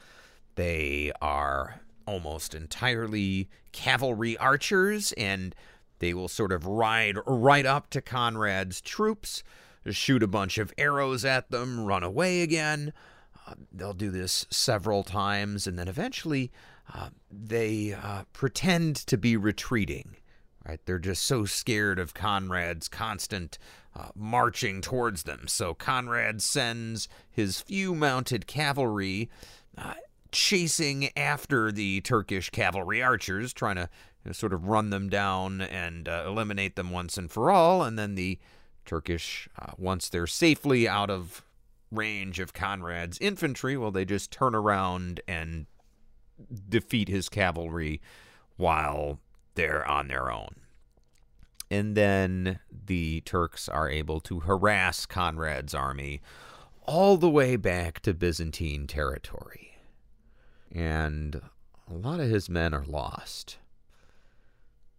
They 0.54 1.12
are 1.24 1.82
almost 2.06 2.54
entirely 2.54 3.50
cavalry 3.72 4.38
archers, 4.38 5.12
and 5.14 5.56
they 5.98 6.14
will 6.14 6.28
sort 6.28 6.52
of 6.52 6.68
ride 6.68 7.18
right 7.26 7.66
up 7.66 7.90
to 7.90 8.02
Conrad's 8.02 8.80
troops, 8.80 9.42
shoot 9.90 10.22
a 10.22 10.28
bunch 10.28 10.60
of 10.60 10.72
arrows 10.78 11.26
at 11.26 11.50
them, 11.50 11.84
run 11.84 12.04
away 12.04 12.44
again. 12.44 12.94
They'll 13.72 13.94
do 13.94 14.12
this 14.12 14.46
several 14.50 15.04
times, 15.04 15.68
and 15.68 15.78
then 15.78 15.88
eventually 15.88 16.52
uh, 16.94 17.10
they 17.32 17.94
uh, 17.94 18.24
pretend 18.34 18.96
to 19.08 19.18
be 19.18 19.38
retreating. 19.38 20.16
Right? 20.68 20.80
They're 20.86 21.00
just 21.00 21.24
so 21.24 21.46
scared 21.46 22.00
of 22.00 22.14
Conrad's 22.14 22.88
constant 22.88 23.58
uh, 23.96 24.10
marching 24.16 24.82
towards 24.82 25.24
them. 25.24 25.48
So 25.48 25.74
Conrad 25.74 26.42
sends 26.42 27.08
his 27.32 27.62
few 27.62 27.96
mounted 27.96 28.46
cavalry 28.46 29.30
uh, 29.78 29.94
chasing 30.32 31.10
after 31.18 31.72
the 31.72 32.02
Turkish 32.02 32.50
cavalry 32.52 33.02
archers, 33.02 33.52
trying 33.54 33.78
to 33.78 33.90
you 34.24 34.30
know, 34.30 34.32
sort 34.34 34.54
of 34.54 34.68
run 34.68 34.90
them 34.92 35.10
down 35.10 35.62
and 35.62 36.08
uh, 36.08 36.24
eliminate 36.28 36.76
them 36.76 36.92
once 36.92 37.18
and 37.18 37.32
for 37.32 37.50
all. 37.50 37.82
And 37.82 37.98
then 37.98 38.16
the 38.16 38.38
Turkish, 38.86 39.48
once 39.78 40.10
they're 40.10 40.28
safely 40.28 40.88
out 40.88 41.10
of 41.10 41.44
range 41.92 42.40
of 42.40 42.54
Conrad's 42.54 43.18
infantry, 43.20 43.78
well, 43.78 43.92
they 43.92 44.06
just 44.06 44.32
turn 44.32 44.56
around 44.56 45.22
and 45.28 45.66
defeat 46.68 47.08
his 47.08 47.30
cavalry 47.30 48.02
while 48.58 49.20
they're 49.56 49.88
on 49.88 50.08
their 50.08 50.32
own. 50.32 50.56
And 51.72 51.96
then 51.96 52.60
the 52.72 53.22
Turks 53.22 53.70
are 53.70 53.90
able 53.90 54.20
to 54.22 54.42
harass 54.42 55.06
Conrad's 55.06 55.74
army 55.74 56.22
all 56.86 57.18
the 57.18 57.30
way 57.30 57.56
back 57.56 58.00
to 58.02 58.14
Byzantine 58.14 58.88
territory. 58.88 59.78
And 60.72 61.42
a 61.90 61.94
lot 61.94 62.20
of 62.20 62.30
his 62.30 62.50
men 62.50 62.74
are 62.74 62.86
lost. 62.86 63.58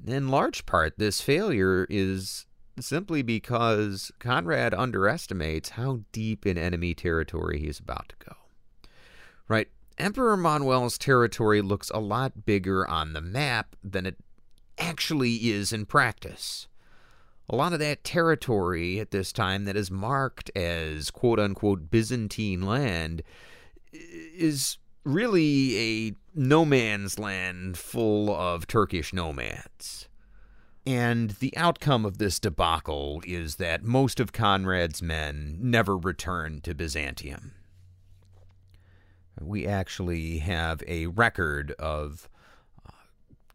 In 0.07 0.29
large 0.29 0.67
part, 0.67 0.95
this 0.99 1.21
failure 1.21 1.87
is 1.91 2.47
simply 2.83 3.23
because 3.23 4.13
Conrad 4.19 4.75
underestimates 4.75 5.71
how 5.71 6.01
deep 6.13 6.47
in 6.47 6.59
enemy 6.59 6.95
territory 6.95 7.61
he's 7.61 7.79
about 7.79 8.09
to 8.11 8.27
go. 8.27 8.37
Right? 9.49 9.69
Emperor 9.99 10.37
Manuel's 10.37 10.97
territory 10.97 11.61
looks 11.61 11.91
a 11.91 12.01
lot 12.01 12.47
bigger 12.47 12.87
on 12.89 13.13
the 13.13 13.21
map 13.21 13.77
than 13.83 14.07
it 14.07 14.17
actually 14.79 15.51
is 15.51 15.73
in 15.73 15.87
practice. 15.87 16.69
A 17.49 17.57
lot 17.57 17.73
of 17.73 17.81
that 17.81 18.05
territory 18.05 19.01
at 19.01 19.11
this 19.11 19.33
time 19.33 19.65
that 19.65 19.77
is 19.77 19.91
marked 19.91 20.51
as 20.57 21.11
quote 21.11 21.41
unquote 21.41 21.91
Byzantine 21.91 22.63
land 22.63 23.23
is 23.93 24.79
really 25.05 25.77
a 25.79 26.15
no 26.35 26.65
man's 26.65 27.19
land 27.19 27.77
full 27.77 28.35
of 28.35 28.67
Turkish 28.67 29.13
nomads. 29.13 30.09
And 30.91 31.31
the 31.39 31.57
outcome 31.57 32.05
of 32.05 32.19
this 32.19 32.41
debacle 32.41 33.23
is 33.25 33.57
that 33.57 33.85
most 33.85 34.19
of 34.19 34.33
Conrad's 34.33 35.01
men 35.01 35.57
never 35.61 35.97
returned 35.97 36.65
to 36.65 36.75
Byzantium. 36.75 37.53
We 39.41 39.69
actually 39.69 40.39
have 40.39 40.83
a 40.89 41.07
record 41.07 41.71
of 41.79 42.29
uh, 42.85 42.91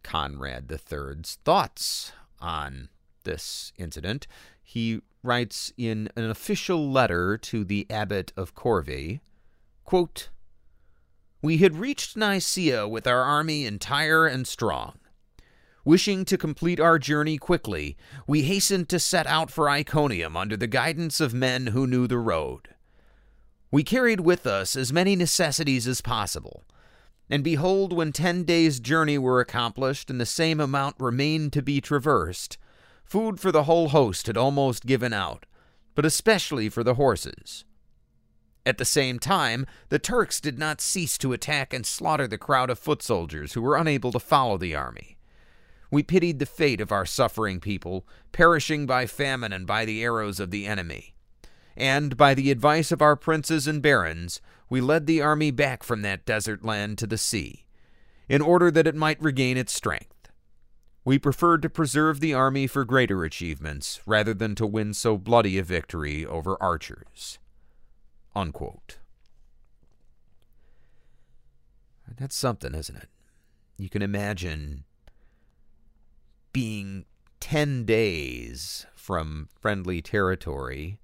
Conrad 0.01 0.71
III's 0.71 1.37
thoughts 1.43 2.13
on 2.39 2.87
this 3.25 3.73
incident. 3.77 4.27
He 4.63 5.01
writes 5.21 5.73
in 5.75 6.07
an 6.15 6.29
official 6.29 6.89
letter 6.89 7.37
to 7.37 7.65
the 7.65 7.85
abbot 7.89 8.31
of 8.37 8.55
Corvey, 8.55 9.19
quote, 9.83 10.29
We 11.41 11.57
had 11.57 11.75
reached 11.75 12.15
Nicaea 12.15 12.87
with 12.87 13.05
our 13.05 13.23
army 13.23 13.65
entire 13.65 14.25
and 14.25 14.47
strong. 14.47 14.99
Wishing 15.85 16.25
to 16.25 16.37
complete 16.37 16.79
our 16.79 16.97
journey 16.97 17.37
quickly, 17.37 17.95
we 18.25 18.41
hastened 18.41 18.89
to 18.89 18.97
set 18.99 19.27
out 19.27 19.51
for 19.51 19.69
Iconium 19.69 20.35
under 20.35 20.57
the 20.57 20.65
guidance 20.65 21.21
of 21.21 21.31
men 21.31 21.67
who 21.67 21.85
knew 21.85 22.07
the 22.07 22.17
road. 22.17 22.69
We 23.69 23.83
carried 23.83 24.21
with 24.21 24.47
us 24.47 24.75
as 24.75 24.91
many 24.91 25.15
necessities 25.15 25.87
as 25.87 26.01
possible. 26.01 26.63
And 27.29 27.43
behold, 27.43 27.93
when 27.93 28.13
ten 28.13 28.45
days' 28.45 28.79
journey 28.79 29.19
were 29.19 29.39
accomplished 29.39 30.09
and 30.09 30.19
the 30.19 30.25
same 30.25 30.59
amount 30.59 30.95
remained 30.97 31.53
to 31.53 31.61
be 31.61 31.81
traversed, 31.81 32.57
food 33.03 33.39
for 33.39 33.51
the 33.51 33.65
whole 33.65 33.89
host 33.89 34.25
had 34.25 34.37
almost 34.37 34.87
given 34.87 35.13
out, 35.13 35.45
but 35.93 36.03
especially 36.03 36.67
for 36.67 36.83
the 36.83 36.95
horses. 36.95 37.63
At 38.65 38.79
the 38.79 38.85
same 38.85 39.19
time, 39.19 39.67
the 39.89 39.99
Turks 39.99 40.41
did 40.41 40.57
not 40.57 40.81
cease 40.81 41.15
to 41.19 41.31
attack 41.31 41.75
and 41.75 41.85
slaughter 41.85 42.27
the 42.27 42.39
crowd 42.39 42.71
of 42.71 42.79
foot 42.79 43.03
soldiers 43.03 43.53
who 43.53 43.61
were 43.61 43.77
unable 43.77 44.11
to 44.13 44.19
follow 44.19 44.57
the 44.57 44.73
army. 44.73 45.14
We 45.91 46.03
pitied 46.03 46.39
the 46.39 46.45
fate 46.45 46.81
of 46.81 46.91
our 46.91 47.05
suffering 47.05 47.59
people, 47.59 48.05
perishing 48.31 48.85
by 48.85 49.05
famine 49.05 49.53
and 49.53 49.67
by 49.67 49.85
the 49.85 50.03
arrows 50.03 50.39
of 50.39 50.51
the 50.51 50.65
enemy. 50.65 51.15
And, 51.77 52.17
by 52.17 52.33
the 52.33 52.51
advice 52.51 52.91
of 52.91 53.01
our 53.01 53.15
princes 53.15 53.67
and 53.67 53.81
barons, 53.81 54.41
we 54.69 54.81
led 54.81 55.05
the 55.05 55.21
army 55.21 55.51
back 55.51 55.83
from 55.83 56.01
that 56.01 56.25
desert 56.25 56.63
land 56.63 56.97
to 56.99 57.07
the 57.07 57.17
sea, 57.17 57.65
in 58.27 58.41
order 58.41 58.71
that 58.71 58.87
it 58.87 58.95
might 58.95 59.21
regain 59.21 59.57
its 59.57 59.73
strength. 59.73 60.31
We 61.03 61.19
preferred 61.19 61.61
to 61.61 61.69
preserve 61.69 62.19
the 62.19 62.33
army 62.33 62.65
for 62.65 62.83
greater 62.83 63.23
achievements, 63.23 63.99
rather 64.05 64.33
than 64.33 64.55
to 64.55 64.65
win 64.65 64.93
so 64.93 65.17
bloody 65.17 65.57
a 65.59 65.63
victory 65.63 66.25
over 66.25 66.57
archers. 66.61 67.37
Unquote. 68.35 68.97
That's 72.17 72.35
something, 72.35 72.73
isn't 72.73 72.95
it? 72.95 73.09
You 73.77 73.89
can 73.89 74.01
imagine 74.01 74.85
being 76.55 77.03
10 77.41 77.83
days 77.83 78.85
from 78.95 79.49
friendly 79.59 80.01
territory, 80.01 80.97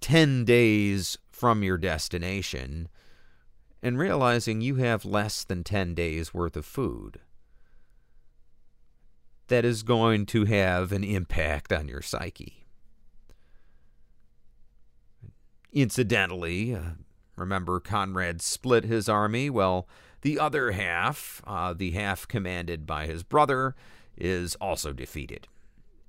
10 0.00 0.44
days 0.44 1.18
from 1.32 1.64
your 1.64 1.76
destination, 1.76 2.88
and 3.82 3.98
realizing 3.98 4.60
you 4.60 4.76
have 4.76 5.04
less 5.04 5.42
than 5.42 5.64
10 5.64 5.96
days 5.96 6.32
worth 6.32 6.56
of 6.56 6.64
food. 6.64 7.18
That 9.48 9.64
is 9.64 9.82
going 9.82 10.26
to 10.26 10.44
have 10.44 10.92
an 10.92 11.02
impact 11.02 11.72
on 11.72 11.88
your 11.88 12.00
psyche. 12.00 12.66
Incidentally, 15.72 16.72
uh, 16.72 16.82
remember 17.34 17.80
Conrad 17.80 18.40
split 18.40 18.84
his 18.84 19.08
army? 19.08 19.50
Well, 19.50 19.88
the 20.22 20.38
other 20.38 20.70
half, 20.70 21.42
uh, 21.44 21.72
the 21.72 21.90
half 21.90 22.28
commanded 22.28 22.86
by 22.86 23.06
his 23.06 23.24
brother, 23.24 23.74
is 24.20 24.54
also 24.56 24.92
defeated. 24.92 25.48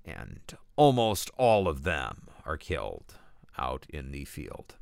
And 0.05 0.39
almost 0.75 1.29
all 1.37 1.67
of 1.67 1.83
them 1.83 2.27
are 2.45 2.57
killed 2.57 3.15
out 3.57 3.85
in 3.89 4.11
the 4.11 4.25
field. 4.25 4.75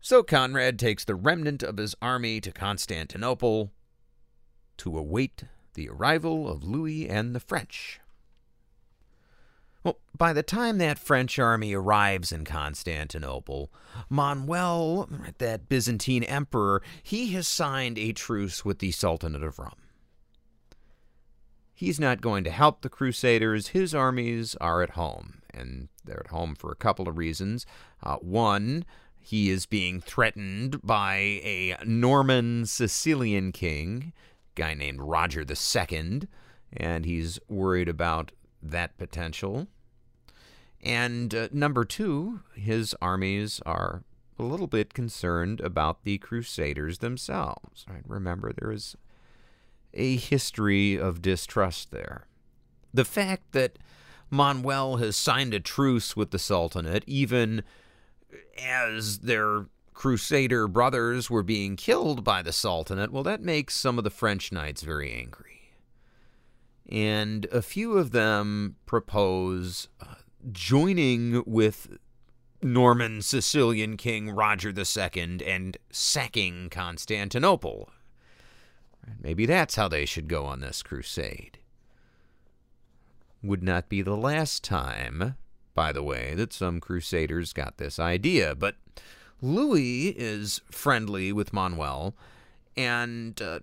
So 0.00 0.22
Conrad 0.22 0.78
takes 0.78 1.04
the 1.04 1.14
remnant 1.14 1.62
of 1.62 1.78
his 1.78 1.94
army 2.02 2.40
to 2.42 2.52
Constantinople 2.52 3.72
to 4.76 4.98
await 4.98 5.44
the 5.72 5.88
arrival 5.88 6.48
of 6.48 6.62
Louis 6.62 7.08
and 7.08 7.34
the 7.34 7.40
French. 7.40 8.00
Well, 9.82 9.98
by 10.16 10.32
the 10.32 10.42
time 10.42 10.78
that 10.78 10.98
French 10.98 11.38
army 11.38 11.74
arrives 11.74 12.32
in 12.32 12.44
Constantinople, 12.44 13.70
Manuel, 14.08 15.08
that 15.38 15.68
Byzantine 15.68 16.24
emperor, 16.24 16.82
he 17.02 17.32
has 17.32 17.46
signed 17.46 17.98
a 17.98 18.12
truce 18.12 18.64
with 18.64 18.78
the 18.78 18.92
Sultanate 18.92 19.42
of 19.42 19.58
Rum. 19.58 19.74
He's 21.74 21.98
not 21.98 22.20
going 22.20 22.44
to 22.44 22.50
help 22.50 22.82
the 22.82 22.88
Crusaders. 22.88 23.68
His 23.68 23.94
armies 23.94 24.54
are 24.60 24.82
at 24.82 24.90
home, 24.90 25.42
and 25.52 25.88
they're 26.04 26.20
at 26.20 26.30
home 26.30 26.54
for 26.54 26.70
a 26.70 26.76
couple 26.76 27.08
of 27.08 27.18
reasons. 27.18 27.66
Uh, 28.02 28.16
one, 28.16 28.84
he 29.18 29.50
is 29.50 29.66
being 29.66 30.00
threatened 30.00 30.80
by 30.82 31.16
a 31.16 31.76
Norman 31.84 32.66
Sicilian 32.66 33.50
king, 33.50 34.12
a 34.56 34.60
guy 34.60 34.74
named 34.74 35.00
Roger 35.00 35.44
II, 35.44 36.22
and 36.76 37.04
he's 37.04 37.40
worried 37.48 37.88
about 37.88 38.30
that 38.62 38.96
potential. 38.96 39.66
And 40.80 41.34
uh, 41.34 41.48
number 41.52 41.84
two, 41.84 42.40
his 42.54 42.94
armies 43.00 43.60
are 43.64 44.04
a 44.38 44.42
little 44.42 44.66
bit 44.66 44.94
concerned 44.94 45.60
about 45.60 46.04
the 46.04 46.18
Crusaders 46.18 46.98
themselves. 46.98 47.86
Right? 47.88 48.02
Remember, 48.06 48.52
there 48.52 48.70
is 48.70 48.96
a 49.94 50.16
history 50.16 50.96
of 50.96 51.22
distrust 51.22 51.90
there. 51.90 52.26
The 52.92 53.04
fact 53.04 53.52
that 53.52 53.78
Manuel 54.30 54.96
has 54.96 55.16
signed 55.16 55.54
a 55.54 55.60
truce 55.60 56.16
with 56.16 56.30
the 56.30 56.38
Sultanate, 56.38 57.04
even 57.06 57.62
as 58.58 59.20
their 59.20 59.66
Crusader 59.92 60.66
brothers 60.66 61.30
were 61.30 61.42
being 61.42 61.76
killed 61.76 62.24
by 62.24 62.42
the 62.42 62.52
Sultanate, 62.52 63.12
well, 63.12 63.22
that 63.22 63.42
makes 63.42 63.76
some 63.76 63.96
of 63.96 64.04
the 64.04 64.10
French 64.10 64.50
knights 64.52 64.82
very 64.82 65.12
angry. 65.12 65.72
And 66.88 67.46
a 67.46 67.62
few 67.62 67.96
of 67.96 68.10
them 68.10 68.76
propose 68.86 69.88
uh, 70.00 70.16
joining 70.52 71.42
with 71.46 71.98
Norman 72.60 73.22
Sicilian 73.22 73.96
King 73.96 74.30
Roger 74.30 74.72
II 74.76 75.40
and 75.46 75.76
sacking 75.90 76.68
Constantinople. 76.70 77.90
Maybe 79.20 79.46
that's 79.46 79.76
how 79.76 79.88
they 79.88 80.04
should 80.04 80.28
go 80.28 80.44
on 80.44 80.60
this 80.60 80.82
crusade. 80.82 81.58
Would 83.42 83.62
not 83.62 83.88
be 83.88 84.02
the 84.02 84.16
last 84.16 84.64
time, 84.64 85.36
by 85.74 85.92
the 85.92 86.02
way, 86.02 86.34
that 86.34 86.52
some 86.52 86.80
crusaders 86.80 87.52
got 87.52 87.76
this 87.78 87.98
idea, 87.98 88.54
but 88.54 88.76
Louis 89.40 90.08
is 90.08 90.60
friendly 90.70 91.32
with 91.32 91.52
Manuel 91.52 92.14
and 92.76 93.40
uh, 93.40 93.60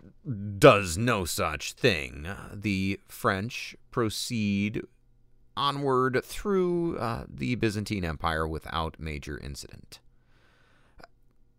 does 0.57 0.97
no 0.97 1.25
such 1.25 1.73
thing. 1.73 2.27
The 2.53 2.99
French 3.07 3.75
proceed 3.89 4.81
onward 5.57 6.21
through 6.23 6.97
uh, 6.97 7.25
the 7.27 7.55
Byzantine 7.55 8.05
Empire 8.05 8.47
without 8.47 8.99
major 8.99 9.37
incident. 9.37 9.99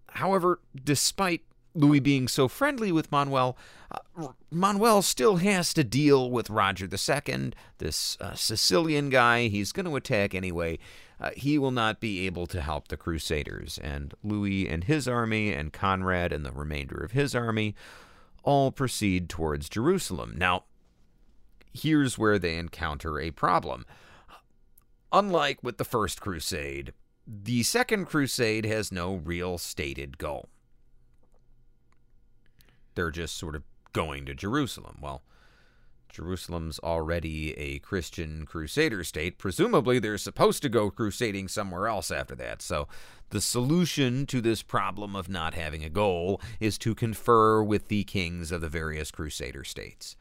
However, 0.09 0.61
despite 0.85 1.43
Louis 1.75 2.01
being 2.01 2.29
so 2.29 2.49
friendly 2.49 2.93
with 2.93 3.11
Manuel, 3.11 3.57
uh, 3.91 4.29
Manuel 4.51 5.03
still 5.03 5.37
has 5.37 5.73
to 5.75 5.85
deal 5.85 6.31
with 6.31 6.51
Roger 6.51 6.87
II, 6.87 7.53
this 7.79 8.17
uh, 8.21 8.35
Sicilian 8.35 9.11
guy. 9.11 9.49
He's 9.49 9.73
going 9.73 9.87
to 9.87 9.97
attack 9.97 10.35
anyway. 10.35 10.79
Uh, 11.21 11.31
he 11.37 11.59
will 11.59 11.71
not 11.71 12.01
be 12.01 12.27
able 12.27 12.47
to 12.49 12.61
help 12.61 12.89
the 12.89 12.97
Crusaders, 12.97 13.79
and 13.79 14.13
Louis 14.23 14.69
and 14.69 14.85
his 14.85 15.07
army, 15.07 15.53
and 15.53 15.73
Conrad 15.73 16.33
and 16.33 16.45
the 16.45 16.53
remainder 16.53 16.97
of 16.97 17.13
his 17.13 17.35
army, 17.35 17.75
all 18.43 18.73
proceed 18.73 19.29
towards 19.29 19.69
Jerusalem. 19.69 20.35
Now, 20.37 20.65
here's 21.73 22.19
where 22.19 22.39
they 22.39 22.57
encounter 22.57 23.21
a 23.21 23.31
problem. 23.31 23.87
Unlike 25.13 25.63
with 25.63 25.79
the 25.79 25.85
First 25.85 26.21
Crusade, 26.21 26.93
the 27.27 27.63
Second 27.63 28.07
Crusade 28.07 28.65
has 28.65 28.91
no 28.91 29.15
real 29.15 29.59
stated 29.59 30.19
goal. 30.19 30.49
They're 32.95 33.11
just 33.11 33.37
sort 33.37 33.57
of 33.57 33.63
going 33.93 34.27
to 34.27 34.35
Jerusalem. 34.35 34.99
Well, 35.01 35.23
Jerusalem's 36.13 36.79
already 36.81 37.57
a 37.59 37.79
Christian 37.79 38.45
crusader 38.45 39.03
state. 39.03 39.39
Presumably, 39.39 39.99
they're 39.99 40.19
supposed 40.19 40.63
to 40.63 40.69
go 40.69 40.91
crusading 40.91 41.49
somewhere 41.49 41.89
else 41.89 42.11
after 42.11 42.35
that. 42.37 42.61
So, 42.61 42.87
the 43.31 43.41
solution 43.41 44.27
to 44.27 44.43
this 44.43 44.63
problem 44.63 45.17
of 45.17 45.31
not 45.31 45.55
having 45.55 45.83
a 45.83 45.89
goal 45.89 46.41
is 46.61 46.77
to 46.79 46.95
confer 46.95 47.63
with 47.63 47.89
the 47.89 48.05
kings 48.05 48.53
of 48.53 48.61
the 48.61 48.69
various 48.69 49.11
crusader 49.11 49.65
states. 49.65 50.17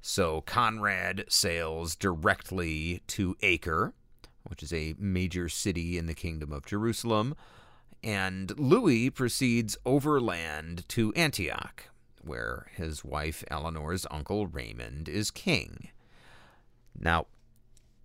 So, 0.00 0.42
Conrad 0.42 1.24
sails 1.28 1.96
directly 1.96 3.02
to 3.08 3.36
Acre, 3.42 3.94
which 4.44 4.62
is 4.62 4.72
a 4.72 4.94
major 4.96 5.48
city 5.48 5.98
in 5.98 6.06
the 6.06 6.14
Kingdom 6.14 6.52
of 6.52 6.66
Jerusalem, 6.66 7.34
and 8.02 8.58
Louis 8.58 9.10
proceeds 9.10 9.76
overland 9.84 10.88
to 10.88 11.12
Antioch, 11.14 11.84
where 12.24 12.66
his 12.74 13.04
wife 13.04 13.44
Eleanor's 13.50 14.06
uncle 14.10 14.46
Raymond 14.46 15.08
is 15.08 15.30
king. 15.30 15.88
Now, 16.98 17.26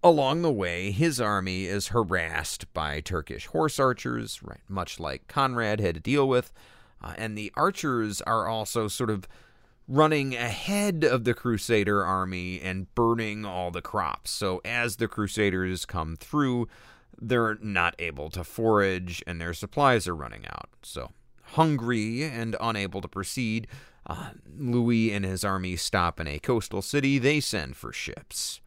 along 0.03 0.41
the 0.41 0.51
way, 0.51 0.91
his 0.91 1.19
army 1.19 1.65
is 1.65 1.89
harassed 1.89 2.71
by 2.73 3.01
Turkish 3.01 3.47
horse 3.47 3.79
archers, 3.79 4.41
right, 4.43 4.61
much 4.67 4.99
like 4.99 5.27
Conrad 5.27 5.79
had 5.79 5.95
to 5.95 6.01
deal 6.01 6.27
with, 6.27 6.53
uh, 7.01 7.13
and 7.17 7.37
the 7.37 7.51
archers 7.55 8.21
are 8.21 8.47
also 8.47 8.87
sort 8.87 9.09
of 9.09 9.27
running 9.87 10.35
ahead 10.35 11.03
of 11.03 11.23
the 11.23 11.33
Crusader 11.33 12.03
army 12.03 12.59
and 12.61 12.93
burning 12.93 13.45
all 13.45 13.71
the 13.71 13.81
crops. 13.81 14.31
So 14.31 14.61
as 14.65 14.97
the 14.97 15.07
Crusaders 15.07 15.85
come 15.85 16.17
through, 16.17 16.67
they're 17.19 17.57
not 17.61 17.95
able 17.99 18.29
to 18.31 18.43
forage 18.43 19.23
and 19.25 19.39
their 19.39 19.53
supplies 19.53 20.07
are 20.07 20.15
running 20.15 20.45
out. 20.47 20.69
So, 20.83 21.11
hungry 21.53 22.23
and 22.23 22.55
unable 22.59 23.01
to 23.01 23.07
proceed, 23.07 23.67
uh, 24.07 24.29
Louis 24.57 25.11
and 25.11 25.25
his 25.25 25.43
army 25.43 25.75
stop 25.75 26.19
in 26.19 26.27
a 26.27 26.39
coastal 26.39 26.81
city. 26.81 27.19
They 27.19 27.39
send 27.39 27.75
for 27.75 27.91
ships. 27.93 28.61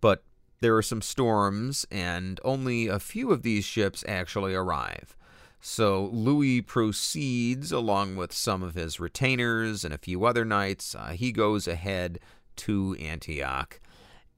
But 0.00 0.22
there 0.60 0.76
are 0.76 0.82
some 0.82 1.02
storms, 1.02 1.86
and 1.90 2.40
only 2.44 2.86
a 2.86 3.00
few 3.00 3.32
of 3.32 3.42
these 3.42 3.64
ships 3.64 4.04
actually 4.06 4.54
arrive. 4.54 5.16
So 5.60 6.06
Louis 6.12 6.60
proceeds 6.62 7.72
along 7.72 8.16
with 8.16 8.32
some 8.32 8.62
of 8.62 8.74
his 8.74 9.00
retainers 9.00 9.84
and 9.84 9.92
a 9.92 9.98
few 9.98 10.24
other 10.24 10.44
knights. 10.44 10.94
Uh, 10.94 11.08
he 11.08 11.32
goes 11.32 11.66
ahead 11.66 12.20
to 12.56 12.96
Antioch 13.00 13.80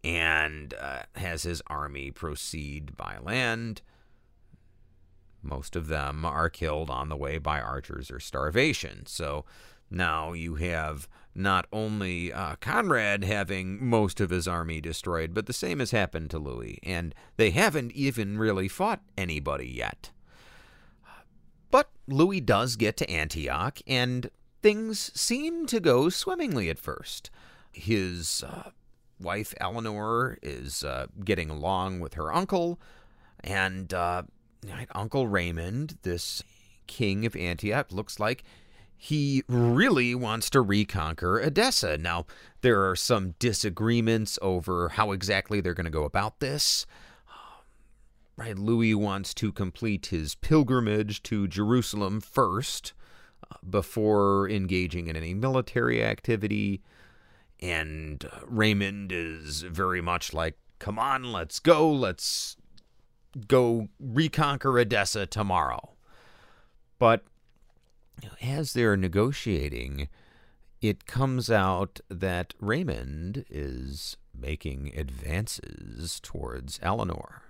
and 0.02 0.74
uh, 0.80 1.00
has 1.16 1.42
his 1.42 1.62
army 1.66 2.10
proceed 2.10 2.96
by 2.96 3.18
land. 3.22 3.82
Most 5.42 5.76
of 5.76 5.88
them 5.88 6.24
are 6.24 6.50
killed 6.50 6.90
on 6.90 7.08
the 7.08 7.16
way 7.16 7.38
by 7.38 7.60
archers 7.60 8.10
or 8.10 8.20
starvation. 8.20 9.06
So 9.06 9.44
now 9.90 10.32
you 10.32 10.56
have 10.56 11.08
not 11.34 11.66
only 11.72 12.32
uh, 12.32 12.56
Conrad 12.56 13.24
having 13.24 13.84
most 13.84 14.20
of 14.20 14.30
his 14.30 14.46
army 14.46 14.80
destroyed, 14.80 15.32
but 15.34 15.46
the 15.46 15.52
same 15.52 15.78
has 15.78 15.90
happened 15.90 16.30
to 16.30 16.38
Louis, 16.38 16.78
and 16.82 17.14
they 17.36 17.50
haven't 17.50 17.92
even 17.92 18.38
really 18.38 18.68
fought 18.68 19.02
anybody 19.16 19.68
yet. 19.68 20.10
But 21.70 21.90
Louis 22.06 22.40
does 22.40 22.76
get 22.76 22.96
to 22.98 23.10
Antioch, 23.10 23.80
and 23.86 24.30
things 24.62 25.12
seem 25.18 25.66
to 25.66 25.80
go 25.80 26.08
swimmingly 26.08 26.68
at 26.68 26.78
first. 26.78 27.30
His 27.72 28.44
uh, 28.46 28.70
wife 29.20 29.54
Eleanor 29.60 30.38
is 30.42 30.82
uh, 30.82 31.06
getting 31.24 31.48
along 31.48 32.00
with 32.00 32.14
her 32.14 32.32
uncle, 32.32 32.80
and 33.42 33.94
uh, 34.68 34.84
Uncle 34.94 35.26
Raymond, 35.26 35.98
this 36.02 36.42
king 36.86 37.24
of 37.26 37.36
Antioch, 37.36 37.92
looks 37.92 38.18
like 38.18 38.42
he 38.96 39.42
really 39.48 40.14
wants 40.14 40.50
to 40.50 40.60
reconquer 40.60 41.40
Edessa. 41.40 41.96
Now, 41.96 42.26
there 42.60 42.88
are 42.88 42.96
some 42.96 43.34
disagreements 43.38 44.38
over 44.42 44.90
how 44.90 45.12
exactly 45.12 45.60
they're 45.60 45.72
going 45.72 45.84
to 45.84 45.90
go 45.90 46.04
about 46.04 46.40
this. 46.40 46.86
Right, 48.36 48.58
Louis 48.58 48.94
wants 48.94 49.34
to 49.34 49.52
complete 49.52 50.06
his 50.06 50.34
pilgrimage 50.34 51.22
to 51.24 51.46
Jerusalem 51.46 52.22
first 52.22 52.94
uh, 53.50 53.56
before 53.68 54.48
engaging 54.48 55.08
in 55.08 55.16
any 55.16 55.34
military 55.34 56.02
activity. 56.02 56.80
And 57.60 58.24
uh, 58.24 58.38
Raymond 58.46 59.12
is 59.12 59.60
very 59.62 60.00
much 60.00 60.32
like, 60.32 60.56
come 60.78 60.98
on, 60.98 61.32
let's 61.32 61.58
go, 61.58 61.90
let's 61.90 62.56
go 63.48 63.88
reconquer 63.98 64.78
Edessa 64.78 65.26
tomorrow. 65.26 65.90
But 66.98 67.24
as 68.42 68.72
they're 68.72 68.96
negotiating, 68.96 70.08
it 70.80 71.06
comes 71.06 71.50
out 71.50 72.00
that 72.08 72.54
Raymond 72.60 73.44
is 73.48 74.16
making 74.34 74.92
advances 74.96 76.20
towards 76.20 76.78
Eleanor, 76.82 77.42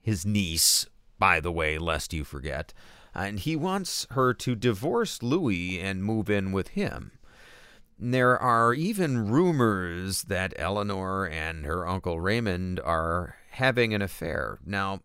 his 0.00 0.24
niece 0.24 0.86
by 1.18 1.40
the 1.40 1.52
way, 1.52 1.78
lest 1.78 2.12
you 2.12 2.24
forget. 2.24 2.72
And 3.14 3.38
he 3.38 3.56
wants 3.56 4.06
her 4.10 4.34
to 4.34 4.54
divorce 4.54 5.22
Louis 5.22 5.80
and 5.80 6.04
move 6.04 6.28
in 6.28 6.52
with 6.52 6.68
him. 6.68 7.12
There 7.98 8.38
are 8.38 8.74
even 8.74 9.28
rumors 9.28 10.24
that 10.24 10.52
Eleanor 10.56 11.26
and 11.26 11.64
her 11.64 11.86
uncle 11.86 12.20
Raymond 12.20 12.80
are 12.80 13.36
having 13.50 13.94
an 13.94 14.02
affair. 14.02 14.58
Now, 14.66 15.00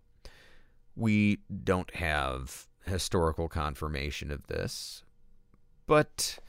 we 0.96 1.40
don't 1.64 1.94
have 1.96 2.68
historical 2.86 3.48
confirmation 3.48 4.32
of 4.32 4.48
this, 4.48 5.04
but 5.86 6.40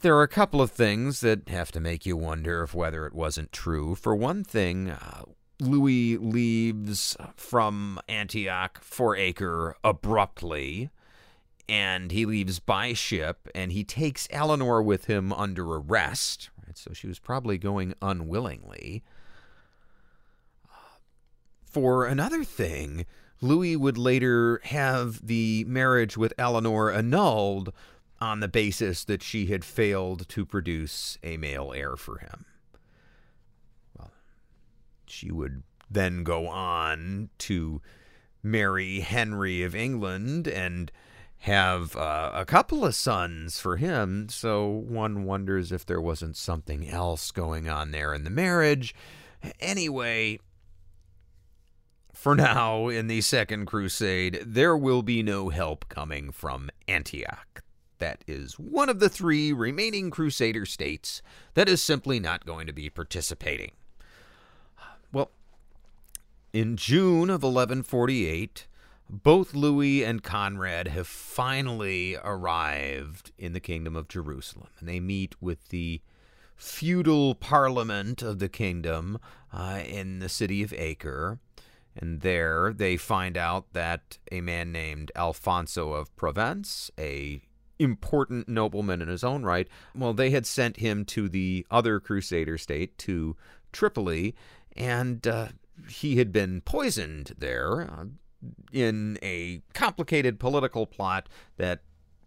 there 0.00 0.16
are 0.16 0.22
a 0.22 0.28
couple 0.28 0.62
of 0.62 0.70
things 0.70 1.20
that 1.20 1.48
have 1.48 1.70
to 1.72 1.80
make 1.80 2.06
you 2.06 2.16
wonder 2.16 2.62
if 2.62 2.74
whether 2.74 3.06
it 3.06 3.12
wasn't 3.12 3.52
true. 3.52 3.94
For 3.94 4.14
one 4.14 4.44
thing, 4.44 4.90
uh, 4.90 5.24
Louis 5.60 6.16
leaves 6.16 7.16
from 7.36 8.00
Antioch 8.08 8.78
for 8.82 9.14
Acre 9.16 9.76
abruptly, 9.84 10.90
and 11.70 12.10
he 12.10 12.26
leaves 12.26 12.58
by 12.58 12.92
ship, 12.92 13.48
and 13.54 13.70
he 13.70 13.84
takes 13.84 14.26
Eleanor 14.32 14.82
with 14.82 15.04
him 15.04 15.32
under 15.32 15.64
arrest. 15.74 16.50
Right, 16.66 16.76
so 16.76 16.92
she 16.92 17.06
was 17.06 17.20
probably 17.20 17.58
going 17.58 17.94
unwillingly. 18.02 19.04
Uh, 20.68 20.98
for 21.64 22.06
another 22.06 22.42
thing, 22.42 23.06
Louis 23.40 23.76
would 23.76 23.96
later 23.96 24.60
have 24.64 25.24
the 25.24 25.64
marriage 25.68 26.16
with 26.16 26.34
Eleanor 26.36 26.90
annulled 26.90 27.72
on 28.20 28.40
the 28.40 28.48
basis 28.48 29.04
that 29.04 29.22
she 29.22 29.46
had 29.46 29.64
failed 29.64 30.28
to 30.28 30.44
produce 30.44 31.18
a 31.22 31.36
male 31.36 31.72
heir 31.72 31.94
for 31.96 32.18
him. 32.18 32.46
Well, 33.96 34.10
she 35.06 35.30
would 35.30 35.62
then 35.88 36.24
go 36.24 36.48
on 36.48 37.30
to 37.38 37.80
marry 38.42 39.00
Henry 39.00 39.62
of 39.62 39.76
England 39.76 40.48
and 40.48 40.90
have 41.40 41.96
uh, 41.96 42.30
a 42.34 42.44
couple 42.44 42.84
of 42.84 42.94
sons 42.94 43.58
for 43.58 43.76
him. 43.76 44.28
So 44.28 44.66
one 44.68 45.24
wonders 45.24 45.72
if 45.72 45.86
there 45.86 46.00
wasn't 46.00 46.36
something 46.36 46.88
else 46.88 47.30
going 47.30 47.68
on 47.68 47.92
there 47.92 48.12
in 48.12 48.24
the 48.24 48.30
marriage. 48.30 48.94
Anyway, 49.58 50.38
for 52.12 52.34
now, 52.34 52.88
in 52.88 53.06
the 53.06 53.22
Second 53.22 53.64
Crusade, 53.64 54.42
there 54.44 54.76
will 54.76 55.02
be 55.02 55.22
no 55.22 55.48
help 55.48 55.88
coming 55.88 56.30
from 56.30 56.68
Antioch. 56.86 57.62
That 57.98 58.22
is 58.26 58.58
one 58.58 58.90
of 58.90 59.00
the 59.00 59.08
three 59.08 59.50
remaining 59.52 60.10
Crusader 60.10 60.66
states 60.66 61.22
that 61.54 61.68
is 61.68 61.82
simply 61.82 62.20
not 62.20 62.44
going 62.44 62.66
to 62.66 62.72
be 62.74 62.90
participating. 62.90 63.72
Well, 65.10 65.30
in 66.52 66.76
June 66.76 67.30
of 67.30 67.42
1148, 67.42 68.66
both 69.10 69.54
Louis 69.54 70.04
and 70.04 70.22
Conrad 70.22 70.86
have 70.88 71.06
finally 71.06 72.16
arrived 72.22 73.32
in 73.36 73.52
the 73.52 73.60
Kingdom 73.60 73.96
of 73.96 74.08
Jerusalem, 74.08 74.68
and 74.78 74.88
they 74.88 75.00
meet 75.00 75.34
with 75.42 75.68
the 75.68 76.00
feudal 76.56 77.34
parliament 77.34 78.22
of 78.22 78.38
the 78.38 78.48
kingdom 78.48 79.18
uh, 79.52 79.80
in 79.84 80.20
the 80.20 80.28
city 80.28 80.62
of 80.62 80.72
Acre. 80.74 81.40
And 81.96 82.20
there 82.20 82.72
they 82.72 82.96
find 82.96 83.36
out 83.36 83.72
that 83.72 84.18
a 84.30 84.40
man 84.40 84.70
named 84.70 85.10
Alfonso 85.16 85.92
of 85.92 86.14
Provence, 86.14 86.90
a 86.98 87.42
important 87.80 88.48
nobleman 88.48 89.02
in 89.02 89.08
his 89.08 89.24
own 89.24 89.42
right, 89.42 89.66
well, 89.94 90.12
they 90.12 90.30
had 90.30 90.46
sent 90.46 90.76
him 90.76 91.04
to 91.06 91.28
the 91.28 91.66
other 91.70 91.98
Crusader 91.98 92.58
state, 92.58 92.96
to 92.98 93.36
Tripoli, 93.72 94.36
and 94.76 95.26
uh, 95.26 95.48
he 95.88 96.16
had 96.16 96.30
been 96.30 96.60
poisoned 96.60 97.32
there 97.38 97.82
uh, 97.82 98.04
in 98.72 99.18
a 99.22 99.62
complicated 99.74 100.38
political 100.38 100.86
plot 100.86 101.28
that 101.56 101.80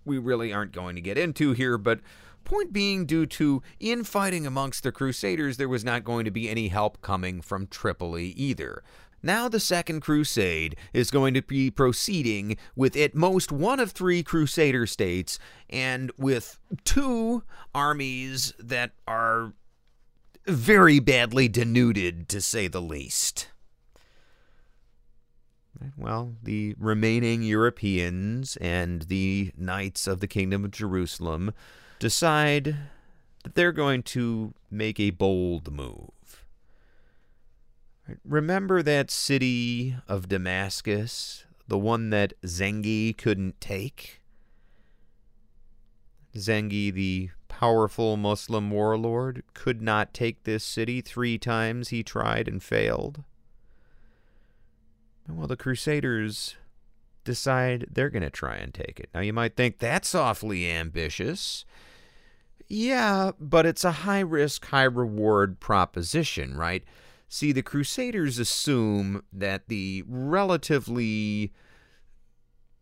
we 0.05 0.17
really 0.17 0.51
aren't 0.53 0.71
going 0.71 0.95
to 0.95 1.01
get 1.01 1.17
into 1.17 1.53
here, 1.53 1.77
but 1.77 1.99
point 2.43 2.73
being, 2.73 3.05
due 3.05 3.25
to 3.25 3.61
infighting 3.79 4.45
amongst 4.45 4.83
the 4.83 4.91
Crusaders, 4.91 5.57
there 5.57 5.69
was 5.69 5.83
not 5.83 6.03
going 6.03 6.25
to 6.25 6.31
be 6.31 6.49
any 6.49 6.67
help 6.67 7.01
coming 7.01 7.41
from 7.41 7.67
Tripoli 7.67 8.27
either. 8.31 8.83
Now, 9.25 9.47
the 9.47 9.61
Second 9.61 10.01
Crusade 10.01 10.75
is 10.91 11.09
going 11.09 11.33
to 11.33 11.41
be 11.41 11.71
proceeding 11.71 12.57
with 12.75 12.97
at 12.97 13.15
most 13.15 13.53
one 13.53 13.79
of 13.79 13.91
three 13.91 14.21
Crusader 14.21 14.85
states 14.85 15.39
and 15.69 16.11
with 16.17 16.59
two 16.83 17.43
armies 17.73 18.53
that 18.59 18.91
are 19.07 19.53
very 20.45 20.99
badly 20.99 21.47
denuded, 21.47 22.27
to 22.27 22.41
say 22.41 22.67
the 22.67 22.81
least. 22.81 23.47
Well, 25.97 26.35
the 26.41 26.75
remaining 26.77 27.43
Europeans 27.43 28.57
and 28.57 29.03
the 29.03 29.51
Knights 29.57 30.07
of 30.07 30.19
the 30.19 30.27
Kingdom 30.27 30.65
of 30.65 30.71
Jerusalem 30.71 31.53
decide 31.99 32.75
that 33.43 33.55
they're 33.55 33.71
going 33.71 34.03
to 34.03 34.53
make 34.69 34.99
a 34.99 35.11
bold 35.11 35.71
move. 35.71 36.45
Remember 38.25 38.81
that 38.83 39.09
city 39.09 39.95
of 40.07 40.29
Damascus, 40.29 41.45
the 41.67 41.77
one 41.77 42.09
that 42.09 42.33
Zengi 42.43 43.17
couldn't 43.17 43.59
take? 43.61 44.21
Zengi, 46.35 46.91
the 46.93 47.29
powerful 47.47 48.17
Muslim 48.17 48.71
warlord, 48.71 49.43
could 49.53 49.81
not 49.81 50.13
take 50.13 50.43
this 50.43 50.63
city. 50.63 50.99
Three 51.01 51.37
times 51.37 51.89
he 51.89 52.03
tried 52.03 52.47
and 52.47 52.61
failed. 52.61 53.23
Well, 55.29 55.47
the 55.47 55.55
Crusaders 55.55 56.55
decide 57.23 57.87
they're 57.89 58.09
going 58.09 58.23
to 58.23 58.29
try 58.29 58.55
and 58.55 58.73
take 58.73 58.99
it. 58.99 59.09
Now, 59.13 59.21
you 59.21 59.33
might 59.33 59.55
think 59.55 59.79
that's 59.79 60.13
awfully 60.13 60.69
ambitious. 60.69 61.65
Yeah, 62.67 63.31
but 63.39 63.65
it's 63.65 63.83
a 63.83 63.91
high 63.91 64.19
risk, 64.19 64.65
high 64.65 64.83
reward 64.83 65.59
proposition, 65.59 66.57
right? 66.57 66.83
See, 67.29 67.51
the 67.51 67.61
Crusaders 67.61 68.39
assume 68.39 69.23
that 69.31 69.67
the 69.67 70.03
relatively 70.07 71.53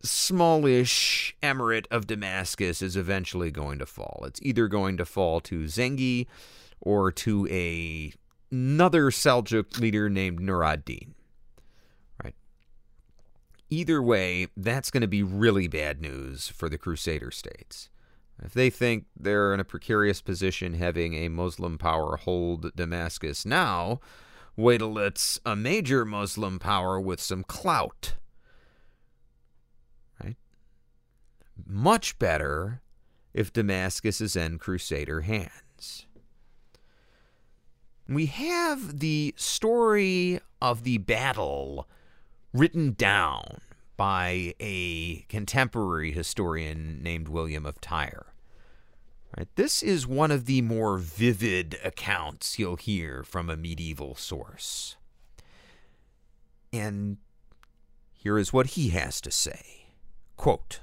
smallish 0.02 1.36
emirate 1.42 1.86
of 1.90 2.06
Damascus 2.06 2.82
is 2.82 2.96
eventually 2.96 3.50
going 3.50 3.78
to 3.78 3.86
fall. 3.86 4.24
It's 4.26 4.40
either 4.42 4.66
going 4.66 4.96
to 4.96 5.04
fall 5.04 5.40
to 5.42 5.64
Zengi 5.64 6.26
or 6.80 7.12
to 7.12 7.46
a, 7.48 8.12
another 8.50 9.10
Seljuk 9.10 9.78
leader 9.78 10.10
named 10.10 10.40
Nur 10.40 10.64
ad-Din. 10.64 11.14
Either 13.72 14.02
way, 14.02 14.48
that's 14.56 14.90
going 14.90 15.00
to 15.00 15.08
be 15.08 15.22
really 15.22 15.66
bad 15.66 16.00
news 16.00 16.48
for 16.48 16.68
the 16.68 16.76
Crusader 16.76 17.30
states. 17.30 17.88
If 18.42 18.52
they 18.52 18.70
think 18.70 19.06
they're 19.18 19.54
in 19.54 19.60
a 19.60 19.64
precarious 19.64 20.20
position 20.20 20.74
having 20.74 21.14
a 21.14 21.28
Muslim 21.28 21.78
power 21.78 22.16
hold 22.16 22.74
Damascus 22.76 23.46
now, 23.46 24.00
Wait 24.56 24.78
till 24.78 24.98
it's 24.98 25.40
a 25.46 25.56
major 25.56 26.04
Muslim 26.04 26.58
power 26.58 27.00
with 27.00 27.20
some 27.20 27.42
clout. 27.42 28.14
Right? 30.22 30.36
Much 31.66 32.18
better 32.18 32.82
if 33.32 33.52
Damascus 33.52 34.20
is 34.20 34.36
in 34.36 34.58
Crusader 34.58 35.22
hands. 35.22 36.06
We 38.06 38.26
have 38.26 38.98
the 38.98 39.32
story 39.38 40.40
of 40.60 40.84
the 40.84 40.98
battle 40.98 41.88
written 42.52 42.92
down 42.92 43.60
by 43.96 44.54
a 44.60 45.24
contemporary 45.28 46.12
historian 46.12 47.02
named 47.02 47.28
William 47.28 47.64
of 47.64 47.80
Tyre. 47.80 48.26
Right, 49.36 49.48
this 49.56 49.82
is 49.82 50.06
one 50.06 50.30
of 50.30 50.44
the 50.44 50.60
more 50.60 50.98
vivid 50.98 51.78
accounts 51.82 52.58
you'll 52.58 52.76
hear 52.76 53.22
from 53.24 53.48
a 53.48 53.56
medieval 53.56 54.14
source. 54.14 54.96
And 56.72 57.16
here 58.12 58.38
is 58.38 58.52
what 58.52 58.68
he 58.68 58.90
has 58.90 59.20
to 59.22 59.30
say 59.30 59.86
Quote, 60.36 60.80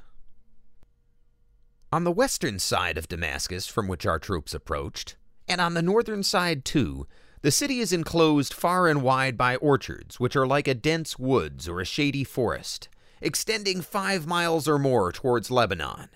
On 1.91 2.03
the 2.03 2.11
western 2.11 2.57
side 2.57 2.97
of 2.97 3.07
Damascus, 3.07 3.67
from 3.67 3.88
which 3.88 4.05
our 4.05 4.20
troops 4.20 4.53
approached, 4.53 5.15
and 5.47 5.61
on 5.61 5.74
the 5.74 5.82
northern 5.82 6.24
side 6.24 6.65
too, 6.65 7.07
the 7.41 7.51
city 7.51 7.79
is 7.79 7.93
enclosed 7.93 8.53
far 8.53 8.87
and 8.87 9.01
wide 9.01 9.37
by 9.37 9.55
orchards, 9.57 10.19
which 10.19 10.35
are 10.35 10.47
like 10.47 10.67
a 10.67 10.73
dense 10.73 11.17
woods 11.17 11.67
or 11.67 11.79
a 11.79 11.85
shady 11.85 12.23
forest, 12.23 12.89
extending 13.21 13.81
five 13.81 14.27
miles 14.27 14.67
or 14.67 14.79
more 14.79 15.11
towards 15.11 15.49
Lebanon 15.49 16.09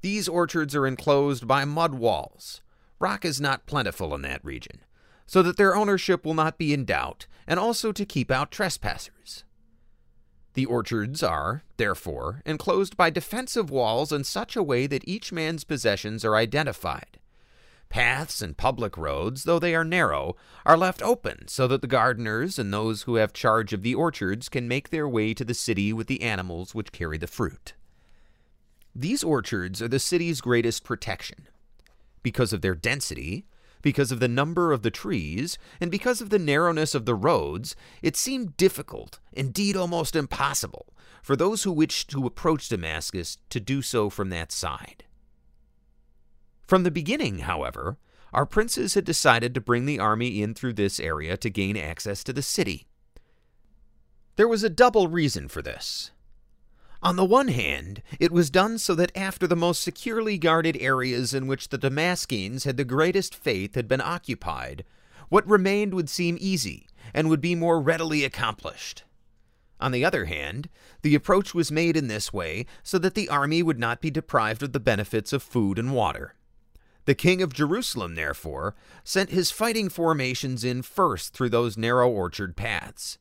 these 0.00 0.28
orchards 0.28 0.74
are 0.74 0.86
enclosed 0.86 1.46
by 1.46 1.64
mud 1.64 1.94
walls. 1.94 2.62
Rock 2.98 3.24
is 3.24 3.40
not 3.40 3.66
plentiful 3.66 4.14
in 4.14 4.22
that 4.22 4.44
region, 4.44 4.80
so 5.26 5.42
that 5.42 5.56
their 5.56 5.76
ownership 5.76 6.24
will 6.24 6.34
not 6.34 6.58
be 6.58 6.72
in 6.72 6.84
doubt, 6.84 7.26
and 7.46 7.60
also 7.60 7.92
to 7.92 8.06
keep 8.06 8.30
out 8.30 8.50
trespassers. 8.50 9.44
The 10.54 10.66
orchards 10.66 11.22
are, 11.22 11.62
therefore, 11.76 12.42
enclosed 12.44 12.96
by 12.96 13.10
defensive 13.10 13.70
walls 13.70 14.12
in 14.12 14.24
such 14.24 14.56
a 14.56 14.62
way 14.62 14.86
that 14.86 15.06
each 15.06 15.32
man's 15.32 15.64
possessions 15.64 16.24
are 16.24 16.36
identified. 16.36 17.09
Paths 17.90 18.40
and 18.40 18.56
public 18.56 18.96
roads, 18.96 19.42
though 19.42 19.58
they 19.58 19.74
are 19.74 19.84
narrow, 19.84 20.36
are 20.64 20.78
left 20.78 21.02
open 21.02 21.48
so 21.48 21.66
that 21.66 21.82
the 21.82 21.88
gardeners 21.88 22.56
and 22.56 22.72
those 22.72 23.02
who 23.02 23.16
have 23.16 23.32
charge 23.32 23.72
of 23.72 23.82
the 23.82 23.96
orchards 23.96 24.48
can 24.48 24.68
make 24.68 24.90
their 24.90 25.08
way 25.08 25.34
to 25.34 25.44
the 25.44 25.54
city 25.54 25.92
with 25.92 26.06
the 26.06 26.22
animals 26.22 26.72
which 26.72 26.92
carry 26.92 27.18
the 27.18 27.26
fruit. 27.26 27.74
These 28.94 29.24
orchards 29.24 29.82
are 29.82 29.88
the 29.88 29.98
city's 29.98 30.40
greatest 30.40 30.84
protection. 30.84 31.48
Because 32.22 32.52
of 32.52 32.60
their 32.60 32.76
density, 32.76 33.46
because 33.82 34.12
of 34.12 34.20
the 34.20 34.28
number 34.28 34.72
of 34.72 34.82
the 34.82 34.90
trees, 34.90 35.58
and 35.80 35.90
because 35.90 36.20
of 36.20 36.30
the 36.30 36.38
narrowness 36.38 36.94
of 36.94 37.06
the 37.06 37.14
roads, 37.14 37.74
it 38.02 38.16
seemed 38.16 38.56
difficult, 38.56 39.18
indeed 39.32 39.76
almost 39.76 40.14
impossible, 40.14 40.94
for 41.22 41.34
those 41.34 41.64
who 41.64 41.72
wished 41.72 42.08
to 42.10 42.26
approach 42.26 42.68
Damascus 42.68 43.38
to 43.48 43.58
do 43.58 43.82
so 43.82 44.10
from 44.10 44.30
that 44.30 44.52
side. 44.52 45.04
From 46.70 46.84
the 46.84 46.90
beginning, 46.92 47.40
however, 47.40 47.98
our 48.32 48.46
princes 48.46 48.94
had 48.94 49.04
decided 49.04 49.54
to 49.54 49.60
bring 49.60 49.86
the 49.86 49.98
army 49.98 50.40
in 50.40 50.54
through 50.54 50.74
this 50.74 51.00
area 51.00 51.36
to 51.36 51.50
gain 51.50 51.76
access 51.76 52.22
to 52.22 52.32
the 52.32 52.42
city. 52.42 52.86
There 54.36 54.46
was 54.46 54.62
a 54.62 54.70
double 54.70 55.08
reason 55.08 55.48
for 55.48 55.62
this. 55.62 56.12
On 57.02 57.16
the 57.16 57.24
one 57.24 57.48
hand, 57.48 58.04
it 58.20 58.30
was 58.30 58.50
done 58.50 58.78
so 58.78 58.94
that 58.94 59.10
after 59.16 59.48
the 59.48 59.56
most 59.56 59.82
securely 59.82 60.38
guarded 60.38 60.76
areas 60.80 61.34
in 61.34 61.48
which 61.48 61.70
the 61.70 61.76
Damascenes 61.76 62.62
had 62.62 62.76
the 62.76 62.84
greatest 62.84 63.34
faith 63.34 63.74
had 63.74 63.88
been 63.88 64.00
occupied, 64.00 64.84
what 65.28 65.50
remained 65.50 65.92
would 65.92 66.08
seem 66.08 66.38
easy 66.40 66.86
and 67.12 67.28
would 67.28 67.40
be 67.40 67.56
more 67.56 67.80
readily 67.80 68.22
accomplished. 68.24 69.02
On 69.80 69.90
the 69.90 70.04
other 70.04 70.26
hand, 70.26 70.68
the 71.02 71.16
approach 71.16 71.52
was 71.52 71.72
made 71.72 71.96
in 71.96 72.06
this 72.06 72.32
way 72.32 72.64
so 72.84 72.96
that 72.98 73.16
the 73.16 73.28
army 73.28 73.60
would 73.60 73.80
not 73.80 74.00
be 74.00 74.12
deprived 74.12 74.62
of 74.62 74.72
the 74.72 74.78
benefits 74.78 75.32
of 75.32 75.42
food 75.42 75.76
and 75.76 75.92
water. 75.92 76.36
The 77.06 77.14
king 77.14 77.40
of 77.42 77.52
Jerusalem, 77.52 78.14
therefore, 78.14 78.74
sent 79.04 79.30
his 79.30 79.50
fighting 79.50 79.88
formations 79.88 80.64
in 80.64 80.82
first 80.82 81.32
through 81.32 81.48
those 81.48 81.78
narrow 81.78 82.08
orchard 82.08 82.56
paths. 82.56 83.18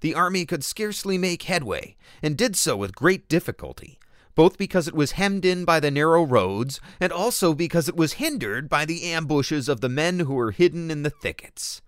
The 0.00 0.14
army 0.14 0.44
could 0.44 0.62
scarcely 0.62 1.16
make 1.16 1.44
headway, 1.44 1.96
and 2.22 2.36
did 2.36 2.56
so 2.56 2.76
with 2.76 2.94
great 2.94 3.28
difficulty, 3.28 3.98
both 4.34 4.58
because 4.58 4.86
it 4.86 4.94
was 4.94 5.12
hemmed 5.12 5.44
in 5.44 5.64
by 5.64 5.80
the 5.80 5.90
narrow 5.90 6.24
roads, 6.24 6.80
and 7.00 7.12
also 7.12 7.54
because 7.54 7.88
it 7.88 7.96
was 7.96 8.14
hindered 8.14 8.68
by 8.68 8.84
the 8.84 9.04
ambushes 9.04 9.68
of 9.68 9.80
the 9.80 9.88
men 9.88 10.20
who 10.20 10.34
were 10.34 10.50
hidden 10.50 10.90
in 10.90 11.02
the 11.02 11.10
thickets. 11.10 11.80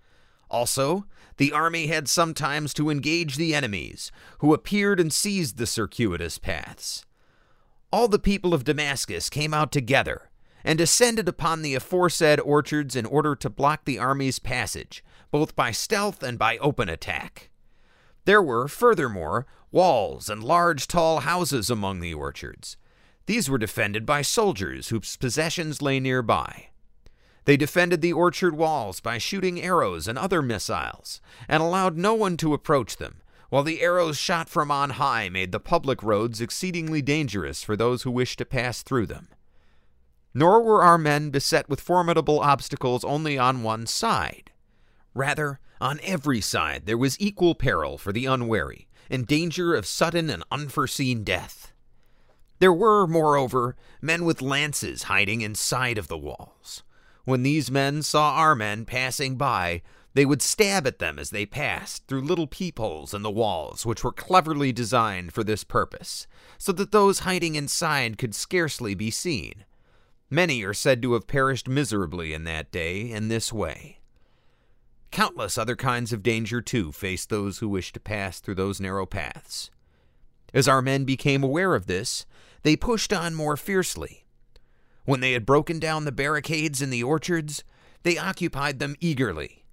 Also, 0.51 1.05
the 1.37 1.53
army 1.53 1.89
had 1.89 2.09
sometimes 2.09 2.73
to 2.73 2.89
engage 2.89 3.37
the 3.37 3.55
enemies, 3.55 4.11
who 4.39 4.55
appeared 4.55 4.99
and 4.99 5.13
seized 5.13 5.59
the 5.59 5.67
circuitous 5.67 6.39
paths. 6.39 7.05
All 7.93 8.09
the 8.09 8.19
people 8.19 8.55
of 8.55 8.65
Damascus 8.65 9.29
came 9.29 9.53
out 9.53 9.71
together 9.71 10.31
and 10.67 10.77
descended 10.77 11.29
upon 11.29 11.63
the 11.63 11.77
aforesaid 11.77 12.41
orchards 12.41 12.97
in 12.97 13.07
order 13.07 13.37
to 13.37 13.49
block 13.49 13.85
the 13.85 14.01
army's 14.01 14.41
passage, 14.41 15.05
both 15.31 15.55
by 15.55 15.71
stealth 15.71 16.25
and 16.25 16.41
by 16.41 16.59
open 16.59 16.89
attack. 16.89 17.51
There 18.25 18.43
were, 18.43 18.67
furthermore, 18.67 19.47
walls 19.71 20.29
and 20.29 20.43
large 20.43 20.89
tall 20.89 21.21
houses 21.21 21.71
among 21.71 22.01
the 22.01 22.15
orchards. 22.15 22.77
These 23.27 23.49
were 23.49 23.59
defended 23.59 24.05
by 24.05 24.23
soldiers 24.23 24.89
whose 24.89 25.17
possessions 25.17 25.81
lay 25.81 26.01
nearby. 26.01 26.71
They 27.45 27.57
defended 27.57 28.01
the 28.01 28.13
orchard 28.13 28.57
walls 28.57 28.99
by 28.99 29.19
shooting 29.19 29.63
arrows 29.63 30.09
and 30.09 30.19
other 30.19 30.43
missiles, 30.43 31.21
and 31.49 31.63
allowed 31.63 31.97
no 31.97 32.13
one 32.15 32.37
to 32.39 32.55
approach 32.55 32.97
them, 32.97 33.23
while 33.51 33.63
the 33.63 33.81
arrows 33.81 34.19
shot 34.19 34.49
from 34.49 34.73
on 34.73 34.91
high 34.91 35.29
made 35.29 35.53
the 35.53 35.61
public 35.61 36.03
roads 36.03 36.41
exceedingly 36.41 37.03
dangerous 37.03 37.63
for 37.63 37.77
those 37.77 38.03
who 38.03 38.11
wished 38.11 38.39
to 38.39 38.45
pass 38.45 38.83
through 38.83 39.07
them. 39.07 39.29
Nor 40.39 40.63
were 40.63 40.83
our 40.83 40.99
men 40.99 41.31
beset 41.31 41.67
with 41.67 41.81
formidable 41.81 42.41
obstacles 42.41 43.05
only 43.05 43.39
on 43.39 43.63
one 43.63 43.87
side. 43.87 44.53
Rather, 45.15 45.61
on 45.81 45.99
every 46.03 46.43
side 46.43 46.85
there 46.85 46.99
was 46.99 47.19
equal 47.19 47.55
peril 47.55 47.97
for 47.97 48.13
the 48.13 48.27
unwary, 48.27 48.87
and 49.09 49.27
danger 49.27 49.75
of 49.75 49.87
sudden 49.87 50.29
and 50.29 50.45
unforeseen 50.51 51.25
death. 51.25 51.73
There 52.59 52.71
were, 52.71 53.07
moreover, 53.07 53.77
men 54.03 54.27
with 54.27 54.43
lances 54.43 55.05
hiding 55.05 55.41
inside 55.41 55.97
of 55.97 56.09
the 56.09 56.19
walls. 56.19 56.83
When 57.25 57.43
these 57.43 57.71
men 57.71 58.03
saw 58.03 58.35
our 58.35 58.55
men 58.55 58.85
passing 58.85 59.37
by, 59.37 59.81
they 60.13 60.27
would 60.27 60.43
stab 60.43 60.87
at 60.87 60.99
them 60.99 61.19
as 61.19 61.31
they 61.31 61.47
passed 61.47 62.07
through 62.07 62.21
little 62.21 62.47
peepholes 62.47 63.15
in 63.15 63.23
the 63.23 63.31
walls, 63.31 63.87
which 63.87 64.05
were 64.05 64.13
cleverly 64.13 64.71
designed 64.71 65.33
for 65.33 65.43
this 65.43 65.65
purpose, 65.65 66.27
so 66.59 66.73
that 66.73 66.93
those 66.93 67.21
hiding 67.21 67.55
inside 67.55 68.19
could 68.19 68.35
scarcely 68.35 68.95
be 68.95 69.11
seen. 69.11 69.65
Many 70.29 70.65
are 70.65 70.75
said 70.75 71.03
to 71.03 71.13
have 71.13 71.29
perished 71.29 71.69
miserably 71.69 72.33
in 72.33 72.45
that 72.45 72.73
day 72.73 73.11
in 73.11 73.29
this 73.29 73.53
way. 73.53 74.01
Countless 75.13 75.57
other 75.57 75.77
kinds 75.77 76.13
of 76.13 76.23
danger, 76.23 76.61
too, 76.61 76.91
faced 76.91 77.31
those 77.31 77.59
who 77.59 77.69
wished 77.69 77.95
to 77.95 78.01
pass 78.01 78.41
through 78.41 78.57
those 78.57 78.81
narrow 78.81 79.07
paths. 79.07 79.71
As 80.53 80.67
our 80.67 80.83
men 80.83 81.05
became 81.05 81.45
aware 81.45 81.75
of 81.75 81.87
this, 81.87 82.27
they 82.63 82.77
pushed 82.77 83.13
on 83.13 83.35
more 83.35 83.57
fiercely. 83.57 84.25
When 85.05 85.21
they 85.21 85.33
had 85.33 85.47
broken 85.47 85.79
down 85.79 86.05
the 86.05 86.13
barricades 86.13 86.83
in 86.83 86.91
the 86.91 87.05
orchards, 87.05 87.63
they 88.03 88.19
occupied 88.19 88.81
them 88.81 88.97
eagerly. 89.01 89.65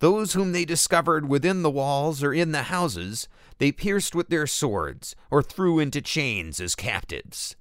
Those 0.00 0.32
whom 0.32 0.50
they 0.50 0.64
discovered 0.64 1.28
within 1.28 1.62
the 1.62 1.70
walls 1.70 2.24
or 2.24 2.34
in 2.34 2.50
the 2.50 2.64
houses, 2.64 3.28
they 3.58 3.70
pierced 3.70 4.16
with 4.16 4.30
their 4.30 4.48
swords 4.48 5.14
or 5.30 5.44
threw 5.44 5.78
into 5.78 6.00
chains 6.00 6.60
as 6.60 6.74
captives. 6.74 7.54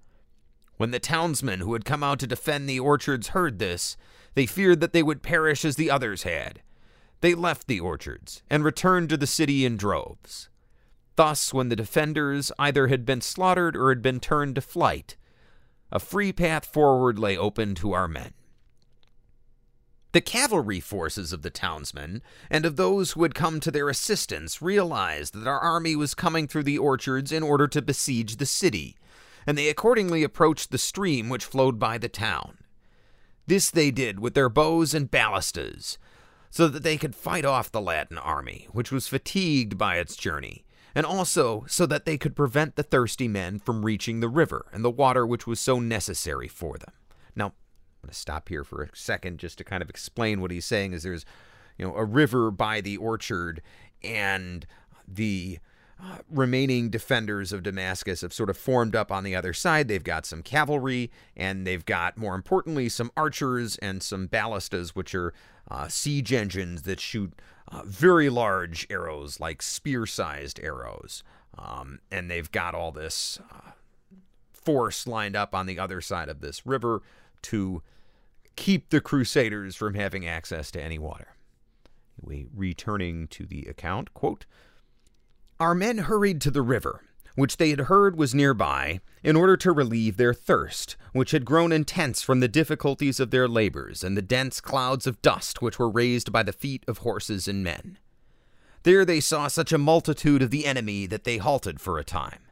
When 0.82 0.90
the 0.90 1.00
townsmen 1.00 1.60
who 1.60 1.74
had 1.74 1.86
come 1.86 2.02
out 2.02 2.18
to 2.22 2.26
defend 2.26 2.68
the 2.68 2.80
orchards 2.80 3.28
heard 3.28 3.60
this, 3.60 3.98
they 4.34 4.48
feared 4.48 4.80
that 4.80 4.94
they 4.94 5.04
would 5.04 5.22
perish 5.22 5.64
as 5.64 5.76
the 5.76 5.92
others 5.92 6.24
had. 6.24 6.64
They 7.20 7.36
left 7.36 7.68
the 7.68 7.80
orchards 7.80 8.42
and 8.50 8.64
returned 8.64 9.10
to 9.10 9.18
the 9.18 9.28
city 9.28 9.64
in 9.64 9.78
droves. 9.78 10.50
Thus, 11.18 11.54
when 11.54 11.70
the 11.70 11.76
defenders 11.76 12.52
either 12.58 12.88
had 12.88 13.06
been 13.06 13.22
slaughtered 13.22 13.78
or 13.78 13.90
had 13.90 14.02
been 14.02 14.20
turned 14.20 14.56
to 14.56 14.62
flight, 14.62 15.18
a 15.92 16.00
free 16.00 16.34
path 16.34 16.66
forward 16.66 17.20
lay 17.20 17.38
open 17.38 17.76
to 17.76 17.94
our 17.94 18.08
men. 18.08 18.34
The 20.14 20.22
cavalry 20.22 20.80
forces 20.80 21.32
of 21.32 21.44
the 21.44 21.52
townsmen 21.52 22.24
and 22.50 22.66
of 22.66 22.76
those 22.76 23.12
who 23.12 23.22
had 23.22 23.36
come 23.36 23.60
to 23.60 23.70
their 23.70 23.88
assistance 23.88 24.64
realized 24.64 25.36
that 25.36 25.48
our 25.48 25.60
army 25.60 25.96
was 25.96 26.16
coming 26.16 26.48
through 26.48 26.64
the 26.64 26.80
orchards 26.80 27.32
in 27.32 27.44
order 27.44 27.68
to 27.68 27.84
besiege 27.84 28.38
the 28.38 28.48
city, 28.48 28.98
and 29.46 29.58
they 29.58 29.70
accordingly 29.70 30.24
approached 30.24 30.72
the 30.72 30.78
stream 30.78 31.30
which 31.30 31.46
flowed 31.46 31.80
by 31.80 31.98
the 31.98 32.10
town. 32.10 32.58
This 33.48 33.70
they 33.70 33.92
did 33.92 34.20
with 34.20 34.34
their 34.34 34.50
bows 34.50 34.94
and 34.94 35.10
ballistas, 35.10 35.98
so 36.50 36.68
that 36.68 36.84
they 36.84 36.98
could 36.98 37.16
fight 37.16 37.46
off 37.46 37.72
the 37.72 37.82
Latin 37.82 38.18
army, 38.18 38.68
which 38.72 38.92
was 38.92 39.08
fatigued 39.08 39.78
by 39.78 39.98
its 39.98 40.16
journey, 40.16 40.66
and 40.94 41.06
also 41.06 41.64
so 41.68 41.86
that 41.86 42.06
they 42.06 42.18
could 42.18 42.36
prevent 42.36 42.76
the 42.76 42.84
thirsty 42.84 43.28
men 43.28 43.58
from 43.58 43.86
reaching 43.86 44.20
the 44.20 44.30
river 44.30 44.66
and 44.74 44.84
the 44.84 44.92
water 44.92 45.26
which 45.26 45.48
was 45.48 45.60
so 45.60 45.80
necessary 45.80 46.48
for 46.48 46.78
them. 46.78 46.92
Now, 47.36 47.48
I'm 47.48 47.54
going 48.04 48.10
to 48.10 48.14
stop 48.14 48.50
here 48.50 48.64
for 48.64 48.84
a 48.84 48.96
second 48.96 49.40
just 49.40 49.58
to 49.60 49.64
kind 49.64 49.82
of 49.82 49.90
explain 49.90 50.42
what 50.42 50.52
he's 50.52 50.66
saying 50.66 50.94
is 50.94 51.04
there's, 51.04 51.26
you 51.78 51.86
know, 51.86 51.96
a 51.96 52.04
river 52.04 52.52
by 52.52 52.82
the 52.82 52.98
orchard 52.98 53.62
and 54.04 54.66
the 55.08 55.60
remaining 56.30 56.90
defenders 56.90 57.52
of 57.52 57.64
Damascus 57.64 58.22
have 58.22 58.34
sort 58.34 58.50
of 58.50 58.58
formed 58.58 58.96
up 58.96 59.12
on 59.12 59.24
the 59.24 59.36
other 59.36 59.54
side. 59.54 59.88
They've 59.88 60.04
got 60.04 60.26
some 60.26 60.42
cavalry, 60.42 61.12
and 61.36 61.66
they've 61.66 61.86
got, 61.86 62.18
more 62.18 62.36
importantly, 62.36 62.90
some 62.90 63.12
archers 63.16 63.78
and 63.78 64.02
some 64.02 64.28
ballistas, 64.28 64.96
which 64.96 65.14
are 65.14 65.34
uh, 65.70 65.88
siege 65.88 66.34
engines 66.34 66.84
that 66.84 67.00
shoot 67.00 67.34
uh, 67.68 67.84
very 67.86 68.30
large 68.30 68.88
arrows, 68.90 69.40
like 69.40 69.62
spear 69.62 70.06
sized 70.06 70.60
arrows. 70.62 71.24
Um, 71.58 72.00
and 72.12 72.30
they've 72.30 72.52
got 72.52 72.76
all 72.76 72.92
this 72.92 73.40
uh, 73.54 73.72
force 74.52 75.06
lined 75.08 75.36
up 75.36 75.54
on 75.54 75.66
the 75.66 75.80
other 75.80 76.02
side 76.02 76.30
of 76.30 76.42
this 76.42 76.66
river 76.66 77.02
to 77.44 77.82
keep 78.56 78.90
the 78.90 79.02
Crusaders 79.02 79.76
from 79.76 79.96
having 79.96 80.26
access 80.26 80.72
to 80.72 80.82
any 80.82 81.00
water. 81.00 81.36
We 82.20 82.48
returning 82.54 83.28
to 83.30 83.46
the 83.46 83.64
account, 83.64 84.14
quote, 84.14 84.46
our 85.62 85.76
men 85.76 86.00
hurried 86.00 86.42
to 86.42 86.50
the 86.50 86.64
river, 86.64 87.04
which 87.36 87.58
they 87.58 87.70
had 87.70 87.82
heard 87.82 88.18
was 88.18 88.34
nearby, 88.34 89.00
in 89.22 89.36
order 89.36 89.56
to 89.56 89.72
relieve 89.72 90.18
their 90.18 90.34
thirst, 90.34 90.96
which 91.14 91.30
had 91.30 91.46
grown 91.46 91.72
intense 91.72 92.24
from 92.24 92.40
the 92.40 92.48
difficulties 92.48 93.20
of 93.20 93.30
their 93.30 93.48
labors 93.48 94.04
and 94.04 94.18
the 94.18 94.24
dense 94.24 94.60
clouds 94.60 95.06
of 95.06 95.22
dust 95.22 95.62
which 95.62 95.78
were 95.78 95.88
raised 95.88 96.32
by 96.32 96.42
the 96.42 96.52
feet 96.52 96.84
of 96.88 97.00
horses 97.00 97.48
and 97.48 97.64
men. 97.64 98.00
There 98.82 99.06
they 99.06 99.20
saw 99.20 99.48
such 99.48 99.72
a 99.72 99.78
multitude 99.78 100.42
of 100.42 100.50
the 100.50 100.66
enemy 100.66 101.06
that 101.06 101.26
they 101.26 101.38
halted 101.38 101.80
for 101.80 102.00
a 102.00 102.04
time. 102.04 102.48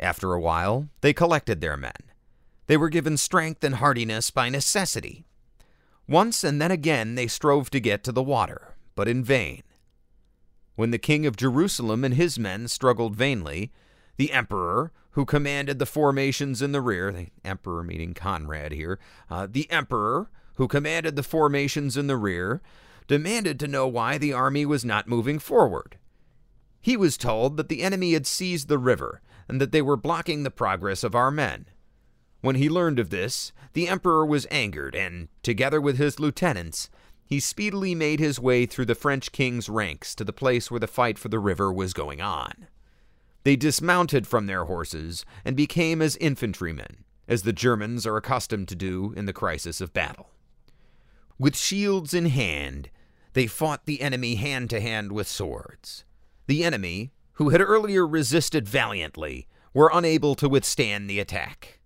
After 0.00 0.32
a 0.32 0.40
while, 0.40 0.88
they 1.02 1.12
collected 1.12 1.60
their 1.60 1.76
men. 1.76 1.92
They 2.66 2.78
were 2.78 2.88
given 2.88 3.18
strength 3.18 3.62
and 3.62 3.74
hardiness 3.74 4.30
by 4.30 4.48
necessity. 4.48 5.26
Once 6.08 6.42
and 6.42 6.62
then 6.62 6.70
again 6.70 7.14
they 7.14 7.26
strove 7.26 7.68
to 7.70 7.78
get 7.78 8.02
to 8.04 8.12
the 8.12 8.22
water, 8.22 8.74
but 8.94 9.06
in 9.06 9.22
vain. 9.22 9.62
When 10.76 10.90
the 10.90 10.98
king 10.98 11.26
of 11.26 11.36
Jerusalem 11.36 12.04
and 12.04 12.14
his 12.14 12.38
men 12.38 12.68
struggled 12.68 13.16
vainly, 13.16 13.72
the 14.16 14.32
emperor, 14.32 14.92
who 15.12 15.24
commanded 15.24 15.78
the 15.78 15.86
formations 15.86 16.60
in 16.60 16.72
the 16.72 16.82
rear, 16.82 17.10
the 17.10 17.28
emperor 17.44 17.82
meaning 17.82 18.12
Conrad 18.14 18.72
here, 18.72 18.98
uh, 19.30 19.48
the 19.50 19.70
emperor, 19.70 20.30
who 20.56 20.68
commanded 20.68 21.16
the 21.16 21.22
formations 21.22 21.96
in 21.96 22.06
the 22.06 22.16
rear, 22.16 22.60
demanded 23.08 23.58
to 23.58 23.68
know 23.68 23.86
why 23.88 24.18
the 24.18 24.32
army 24.32 24.66
was 24.66 24.84
not 24.84 25.08
moving 25.08 25.38
forward. 25.38 25.96
He 26.80 26.96
was 26.96 27.16
told 27.16 27.56
that 27.56 27.68
the 27.68 27.82
enemy 27.82 28.12
had 28.12 28.26
seized 28.26 28.68
the 28.68 28.78
river 28.78 29.22
and 29.48 29.60
that 29.60 29.72
they 29.72 29.82
were 29.82 29.96
blocking 29.96 30.42
the 30.42 30.50
progress 30.50 31.02
of 31.02 31.14
our 31.14 31.30
men. 31.30 31.66
When 32.42 32.56
he 32.56 32.68
learned 32.68 32.98
of 32.98 33.10
this, 33.10 33.52
the 33.72 33.88
emperor 33.88 34.24
was 34.24 34.46
angered, 34.50 34.94
and, 34.94 35.28
together 35.42 35.80
with 35.80 35.98
his 35.98 36.20
lieutenants, 36.20 36.90
he 37.26 37.40
speedily 37.40 37.94
made 37.94 38.20
his 38.20 38.38
way 38.38 38.66
through 38.66 38.84
the 38.84 38.94
French 38.94 39.32
king's 39.32 39.68
ranks 39.68 40.14
to 40.14 40.24
the 40.24 40.32
place 40.32 40.70
where 40.70 40.80
the 40.80 40.86
fight 40.86 41.18
for 41.18 41.28
the 41.28 41.40
river 41.40 41.72
was 41.72 41.92
going 41.92 42.20
on. 42.20 42.68
They 43.42 43.56
dismounted 43.56 44.26
from 44.26 44.46
their 44.46 44.64
horses 44.64 45.24
and 45.44 45.56
became 45.56 46.00
as 46.00 46.16
infantrymen, 46.16 47.04
as 47.28 47.42
the 47.42 47.52
Germans 47.52 48.06
are 48.06 48.16
accustomed 48.16 48.68
to 48.68 48.76
do 48.76 49.12
in 49.16 49.26
the 49.26 49.32
crisis 49.32 49.80
of 49.80 49.92
battle. 49.92 50.30
With 51.38 51.56
shields 51.56 52.14
in 52.14 52.26
hand, 52.26 52.90
they 53.34 53.46
fought 53.46 53.84
the 53.84 54.00
enemy 54.00 54.36
hand 54.36 54.70
to 54.70 54.80
hand 54.80 55.12
with 55.12 55.28
swords. 55.28 56.04
The 56.46 56.64
enemy, 56.64 57.12
who 57.34 57.50
had 57.50 57.60
earlier 57.60 58.06
resisted 58.06 58.68
valiantly, 58.68 59.46
were 59.74 59.90
unable 59.92 60.34
to 60.36 60.48
withstand 60.48 61.10
the 61.10 61.20
attack. 61.20 61.80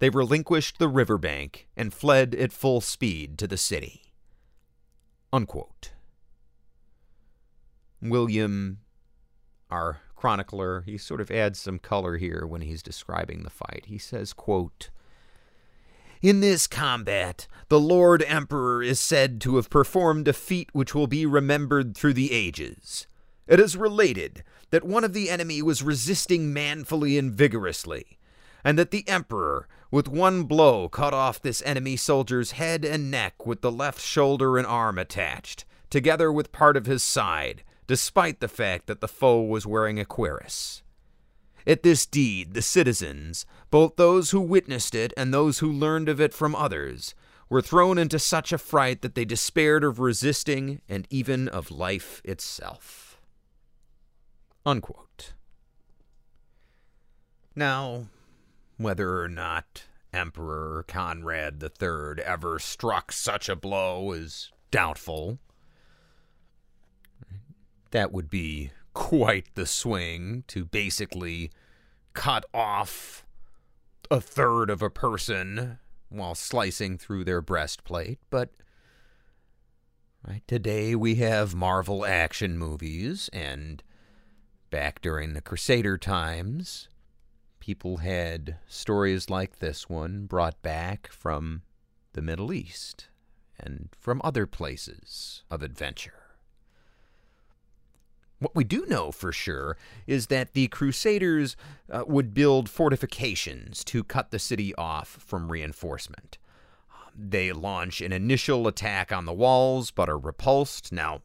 They 0.00 0.10
relinquished 0.10 0.78
the 0.78 0.88
riverbank 0.88 1.68
and 1.76 1.94
fled 1.94 2.34
at 2.34 2.52
full 2.52 2.80
speed 2.80 3.38
to 3.38 3.46
the 3.46 3.56
city. 3.56 4.03
Unquote. 5.34 5.90
William, 8.00 8.78
our 9.68 10.00
chronicler, 10.14 10.82
he 10.82 10.96
sort 10.96 11.20
of 11.20 11.28
adds 11.28 11.58
some 11.58 11.80
color 11.80 12.18
here 12.18 12.46
when 12.46 12.60
he's 12.60 12.84
describing 12.84 13.42
the 13.42 13.50
fight. 13.50 13.86
He 13.88 13.98
says, 13.98 14.32
quote, 14.32 14.90
in 16.22 16.38
this 16.38 16.68
combat, 16.68 17.48
the 17.68 17.80
Lord 17.80 18.22
Emperor 18.22 18.80
is 18.80 19.00
said 19.00 19.40
to 19.40 19.56
have 19.56 19.70
performed 19.70 20.28
a 20.28 20.32
feat 20.32 20.68
which 20.72 20.94
will 20.94 21.08
be 21.08 21.26
remembered 21.26 21.96
through 21.96 22.14
the 22.14 22.30
ages. 22.30 23.08
It 23.48 23.58
is 23.58 23.76
related 23.76 24.44
that 24.70 24.84
one 24.84 25.02
of 25.02 25.14
the 25.14 25.30
enemy 25.30 25.62
was 25.62 25.82
resisting 25.82 26.52
manfully 26.52 27.18
and 27.18 27.32
vigorously, 27.32 28.18
and 28.62 28.78
that 28.78 28.92
the 28.92 29.06
Emperor, 29.08 29.66
with 29.94 30.08
one 30.08 30.42
blow, 30.42 30.88
cut 30.88 31.14
off 31.14 31.40
this 31.40 31.62
enemy 31.64 31.94
soldier's 31.94 32.50
head 32.50 32.84
and 32.84 33.12
neck 33.12 33.46
with 33.46 33.60
the 33.60 33.70
left 33.70 34.00
shoulder 34.00 34.58
and 34.58 34.66
arm 34.66 34.98
attached, 34.98 35.64
together 35.88 36.32
with 36.32 36.50
part 36.50 36.76
of 36.76 36.86
his 36.86 37.00
side, 37.00 37.62
despite 37.86 38.40
the 38.40 38.48
fact 38.48 38.88
that 38.88 39.00
the 39.00 39.06
foe 39.06 39.40
was 39.40 39.68
wearing 39.68 40.00
a 40.00 40.04
cuirass. 40.04 40.82
At 41.64 41.84
this 41.84 42.06
deed, 42.06 42.54
the 42.54 42.60
citizens, 42.60 43.46
both 43.70 43.94
those 43.94 44.32
who 44.32 44.40
witnessed 44.40 44.96
it 44.96 45.12
and 45.16 45.32
those 45.32 45.60
who 45.60 45.70
learned 45.70 46.08
of 46.08 46.20
it 46.20 46.34
from 46.34 46.56
others, 46.56 47.14
were 47.48 47.62
thrown 47.62 47.96
into 47.96 48.18
such 48.18 48.52
a 48.52 48.58
fright 48.58 49.00
that 49.02 49.14
they 49.14 49.24
despaired 49.24 49.84
of 49.84 50.00
resisting 50.00 50.80
and 50.88 51.06
even 51.08 51.46
of 51.46 51.70
life 51.70 52.20
itself. 52.24 53.20
Unquote. 54.66 55.34
Now, 57.54 58.06
whether 58.76 59.20
or 59.20 59.28
not 59.28 59.84
Emperor 60.12 60.84
Conrad 60.86 61.62
III 61.62 62.22
ever 62.24 62.58
struck 62.58 63.12
such 63.12 63.48
a 63.48 63.56
blow 63.56 64.12
is 64.12 64.52
doubtful. 64.70 65.38
That 67.90 68.12
would 68.12 68.30
be 68.30 68.70
quite 68.92 69.54
the 69.54 69.66
swing 69.66 70.44
to 70.48 70.64
basically 70.64 71.50
cut 72.12 72.44
off 72.54 73.24
a 74.10 74.20
third 74.20 74.70
of 74.70 74.82
a 74.82 74.90
person 74.90 75.78
while 76.08 76.34
slicing 76.34 76.96
through 76.96 77.24
their 77.24 77.40
breastplate, 77.40 78.18
but 78.30 78.50
right 80.26 80.42
today 80.46 80.94
we 80.94 81.16
have 81.16 81.54
Marvel 81.54 82.04
action 82.04 82.56
movies 82.56 83.28
and 83.32 83.82
back 84.70 85.00
during 85.00 85.34
the 85.34 85.40
Crusader 85.40 85.98
times, 85.98 86.88
people 87.64 87.96
had 87.96 88.58
stories 88.66 89.30
like 89.30 89.58
this 89.58 89.88
one 89.88 90.26
brought 90.26 90.60
back 90.60 91.10
from 91.10 91.62
the 92.12 92.20
Middle 92.20 92.52
East 92.52 93.08
and 93.58 93.88
from 93.98 94.20
other 94.22 94.46
places 94.46 95.44
of 95.50 95.62
adventure. 95.62 96.24
What 98.38 98.54
we 98.54 98.64
do 98.64 98.84
know 98.86 99.10
for 99.10 99.32
sure 99.32 99.78
is 100.06 100.26
that 100.26 100.52
the 100.52 100.68
Crusaders 100.68 101.56
uh, 101.90 102.04
would 102.06 102.34
build 102.34 102.68
fortifications 102.68 103.82
to 103.84 104.04
cut 104.04 104.30
the 104.30 104.38
city 104.38 104.74
off 104.74 105.08
from 105.08 105.50
reinforcement. 105.50 106.36
They 107.16 107.50
launch 107.50 108.02
an 108.02 108.12
initial 108.12 108.68
attack 108.68 109.10
on 109.10 109.24
the 109.24 109.32
walls 109.32 109.90
but 109.90 110.10
are 110.10 110.18
repulsed. 110.18 110.92
Now, 110.92 111.22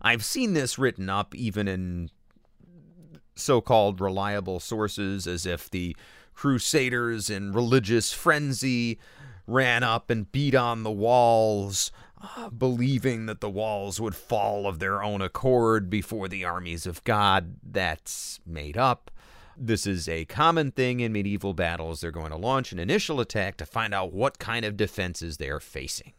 I've 0.00 0.24
seen 0.24 0.54
this 0.54 0.78
written 0.78 1.10
up 1.10 1.34
even 1.34 1.68
in 1.68 2.08
so 3.36 3.60
called 3.60 4.00
reliable 4.00 4.58
sources 4.58 5.26
as 5.26 5.46
if 5.46 5.70
the 5.70 5.96
crusaders 6.34 7.30
in 7.30 7.52
religious 7.52 8.12
frenzy 8.12 8.98
ran 9.46 9.82
up 9.82 10.10
and 10.10 10.30
beat 10.32 10.54
on 10.54 10.82
the 10.82 10.90
walls, 10.90 11.92
uh, 12.20 12.50
believing 12.50 13.26
that 13.26 13.40
the 13.40 13.50
walls 13.50 14.00
would 14.00 14.14
fall 14.14 14.66
of 14.66 14.78
their 14.78 15.02
own 15.02 15.22
accord 15.22 15.88
before 15.88 16.28
the 16.28 16.44
armies 16.44 16.86
of 16.86 17.04
God. 17.04 17.56
That's 17.62 18.40
made 18.44 18.76
up. 18.76 19.10
This 19.56 19.86
is 19.86 20.08
a 20.08 20.26
common 20.26 20.70
thing 20.70 21.00
in 21.00 21.12
medieval 21.12 21.54
battles. 21.54 22.00
They're 22.00 22.10
going 22.10 22.30
to 22.30 22.36
launch 22.36 22.72
an 22.72 22.78
initial 22.78 23.20
attack 23.20 23.56
to 23.58 23.66
find 23.66 23.94
out 23.94 24.12
what 24.12 24.38
kind 24.38 24.66
of 24.66 24.76
defenses 24.76 25.38
they're 25.38 25.60
facing. 25.60 26.12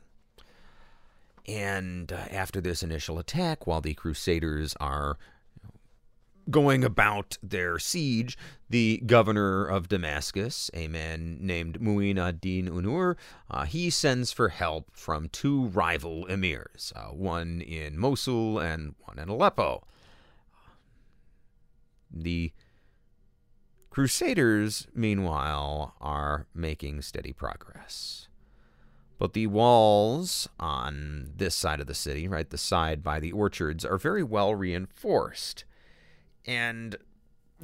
And 1.48 2.12
uh, 2.12 2.16
after 2.32 2.60
this 2.60 2.82
initial 2.84 3.20
attack, 3.20 3.68
while 3.68 3.80
the 3.80 3.94
Crusaders 3.94 4.76
are 4.80 5.18
going 6.50 6.84
about 6.84 7.38
their 7.44 7.80
siege, 7.80 8.38
the 8.70 9.02
governor 9.06 9.66
of 9.66 9.90
Damascus, 9.90 10.72
a 10.74 10.88
man 10.88 11.38
named 11.42 11.80
Mu'in 11.80 12.18
ad-Din 12.18 12.68
Unur, 12.70 13.16
uh, 13.50 13.66
he 13.66 13.90
sends 13.90 14.32
for 14.32 14.50
help 14.50 14.90
from 14.94 15.30
two 15.30 15.68
rival 15.68 16.26
emirs, 16.30 16.94
uh, 16.96 17.14
one 17.14 17.62
in 17.62 17.98
Mosul 17.98 18.60
and 18.60 18.96
one 19.00 19.20
in 19.20 19.30
Aleppo. 19.30 19.86
The 22.12 22.52
Crusaders, 23.90 24.88
meanwhile, 24.94 25.96
are 26.00 26.46
making 26.54 27.02
steady 27.02 27.34
progress. 27.34 28.28
But 29.18 29.34
the 29.34 29.48
walls 29.48 30.48
on 30.60 31.32
this 31.36 31.56
side 31.56 31.80
of 31.80 31.88
the 31.88 31.96
city, 31.96 32.28
right, 32.28 32.48
the 32.48 32.60
side 32.60 33.02
by 33.02 33.20
the 33.20 33.32
orchards, 33.32 33.84
are 33.84 33.98
very 33.98 34.22
well 34.22 34.54
reinforced. 34.54 35.66
And 36.48 36.96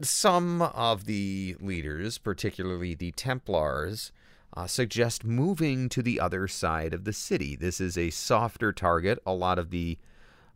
some 0.01 0.61
of 0.61 1.05
the 1.05 1.55
leaders, 1.61 2.17
particularly 2.17 2.93
the 2.93 3.11
Templars, 3.13 4.11
uh, 4.55 4.67
suggest 4.67 5.23
moving 5.23 5.89
to 5.89 6.03
the 6.03 6.19
other 6.19 6.47
side 6.47 6.93
of 6.93 7.05
the 7.05 7.13
city. 7.13 7.55
This 7.55 7.79
is 7.79 7.97
a 7.97 8.09
softer 8.09 8.71
target. 8.71 9.19
A 9.25 9.33
lot 9.33 9.57
of 9.57 9.69
the 9.69 9.97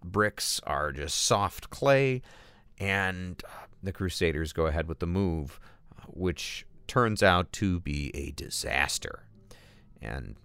bricks 0.04 0.60
are 0.66 0.92
just 0.92 1.18
soft 1.20 1.70
clay, 1.70 2.22
and 2.80 3.42
the 3.82 3.92
Crusaders 3.94 4.54
go 4.54 4.68
ahead 4.68 4.88
with 4.88 5.00
the 5.00 5.08
move, 5.08 5.60
which 6.08 6.66
turns 6.88 7.24
out 7.24 7.52
to 7.54 7.80
be 7.80 8.12
a 8.16 8.32
disaster. 8.32 9.24
And 10.02 10.36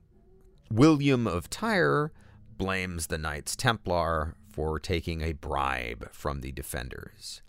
William 0.71 1.27
of 1.27 1.51
Tyre 1.51 2.13
blames 2.57 3.09
the 3.09 3.19
Knights 3.19 3.55
Templar 3.57 4.35
for 4.51 4.79
taking 4.79 5.21
a 5.21 5.33
bribe 5.33 6.11
from 6.13 6.41
the 6.41 6.53
defenders. 6.53 7.43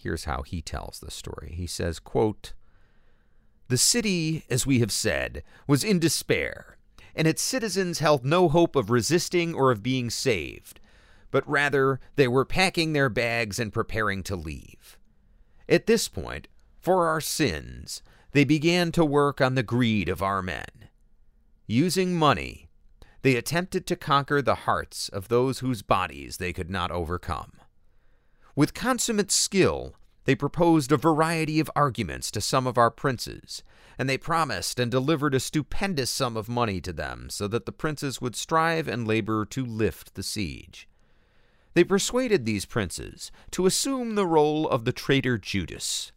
Here's 0.00 0.24
how 0.24 0.42
he 0.42 0.62
tells 0.62 1.00
the 1.00 1.10
story. 1.10 1.52
He 1.56 1.66
says, 1.66 1.98
quote, 1.98 2.52
The 3.66 3.76
city, 3.76 4.44
as 4.48 4.66
we 4.66 4.78
have 4.78 4.92
said, 4.92 5.42
was 5.66 5.82
in 5.82 5.98
despair, 5.98 6.78
and 7.16 7.26
its 7.26 7.42
citizens 7.42 7.98
held 7.98 8.24
no 8.24 8.48
hope 8.48 8.76
of 8.76 8.90
resisting 8.90 9.54
or 9.54 9.72
of 9.72 9.82
being 9.82 10.08
saved, 10.08 10.80
but 11.30 11.48
rather 11.48 11.98
they 12.14 12.28
were 12.28 12.44
packing 12.44 12.92
their 12.92 13.08
bags 13.08 13.58
and 13.58 13.72
preparing 13.72 14.22
to 14.22 14.36
leave. 14.36 14.98
At 15.68 15.86
this 15.86 16.06
point, 16.08 16.46
for 16.80 17.08
our 17.08 17.20
sins, 17.20 18.02
they 18.32 18.44
began 18.44 18.92
to 18.92 19.04
work 19.04 19.40
on 19.40 19.56
the 19.56 19.62
greed 19.64 20.08
of 20.08 20.22
our 20.22 20.42
men. 20.42 20.88
Using 21.66 22.14
money, 22.14 22.68
they 23.22 23.34
attempted 23.34 23.86
to 23.86 23.96
conquer 23.96 24.40
the 24.40 24.54
hearts 24.54 25.08
of 25.08 25.28
those 25.28 25.58
whose 25.58 25.82
bodies 25.82 26.36
they 26.36 26.52
could 26.52 26.70
not 26.70 26.90
overcome. 26.92 27.52
With 28.58 28.74
consummate 28.74 29.30
skill, 29.30 29.94
they 30.24 30.34
proposed 30.34 30.90
a 30.90 30.96
variety 30.96 31.60
of 31.60 31.70
arguments 31.76 32.28
to 32.32 32.40
some 32.40 32.66
of 32.66 32.76
our 32.76 32.90
princes, 32.90 33.62
and 33.96 34.10
they 34.10 34.18
promised 34.18 34.80
and 34.80 34.90
delivered 34.90 35.32
a 35.32 35.38
stupendous 35.38 36.10
sum 36.10 36.36
of 36.36 36.48
money 36.48 36.80
to 36.80 36.92
them 36.92 37.30
so 37.30 37.46
that 37.46 37.66
the 37.66 37.72
princes 37.72 38.20
would 38.20 38.34
strive 38.34 38.88
and 38.88 39.06
labor 39.06 39.44
to 39.44 39.64
lift 39.64 40.16
the 40.16 40.24
siege. 40.24 40.88
They 41.74 41.84
persuaded 41.84 42.46
these 42.46 42.64
princes 42.64 43.30
to 43.52 43.64
assume 43.64 44.16
the 44.16 44.26
role 44.26 44.68
of 44.68 44.84
the 44.84 44.92
traitor 44.92 45.38
Judas. 45.38 46.10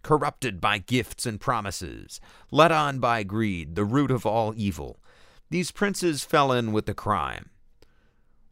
Corrupted 0.00 0.62
by 0.62 0.78
gifts 0.78 1.26
and 1.26 1.38
promises, 1.38 2.22
led 2.50 2.72
on 2.72 3.00
by 3.00 3.22
greed, 3.22 3.74
the 3.74 3.84
root 3.84 4.10
of 4.10 4.24
all 4.24 4.54
evil, 4.56 4.98
these 5.50 5.70
princes 5.70 6.24
fell 6.24 6.52
in 6.52 6.72
with 6.72 6.86
the 6.86 6.94
crime. 6.94 7.50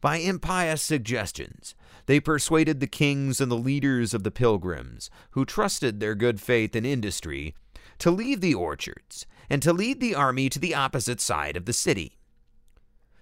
By 0.01 0.17
impious 0.17 0.81
suggestions, 0.81 1.75
they 2.07 2.19
persuaded 2.19 2.79
the 2.79 2.87
kings 2.87 3.39
and 3.39 3.51
the 3.51 3.57
leaders 3.57 4.13
of 4.13 4.23
the 4.23 4.31
pilgrims, 4.31 5.11
who 5.31 5.45
trusted 5.45 5.99
their 5.99 6.15
good 6.15 6.41
faith 6.41 6.75
and 6.75 6.85
industry, 6.85 7.53
to 7.99 8.09
leave 8.09 8.41
the 8.41 8.55
orchards 8.55 9.27
and 9.47 9.61
to 9.61 9.71
lead 9.71 9.99
the 9.99 10.15
army 10.15 10.49
to 10.49 10.57
the 10.57 10.73
opposite 10.73 11.21
side 11.21 11.55
of 11.55 11.65
the 11.65 11.73
city. 11.73 12.17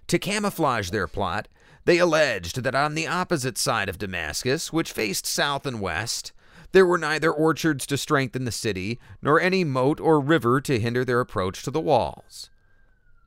To 0.06 0.18
camouflage 0.18 0.90
their 0.90 1.06
plot, 1.06 1.48
they 1.84 1.98
alleged 1.98 2.62
that 2.62 2.74
on 2.74 2.94
the 2.94 3.06
opposite 3.06 3.58
side 3.58 3.88
of 3.88 3.98
Damascus, 3.98 4.72
which 4.72 4.92
faced 4.92 5.26
south 5.26 5.66
and 5.66 5.80
west, 5.80 6.32
there 6.72 6.86
were 6.86 6.98
neither 6.98 7.32
orchards 7.32 7.84
to 7.86 7.98
strengthen 7.98 8.44
the 8.44 8.52
city, 8.52 8.98
nor 9.20 9.40
any 9.40 9.64
moat 9.64 10.00
or 10.00 10.20
river 10.20 10.60
to 10.62 10.80
hinder 10.80 11.04
their 11.04 11.20
approach 11.20 11.62
to 11.64 11.70
the 11.70 11.80
walls. 11.80 12.48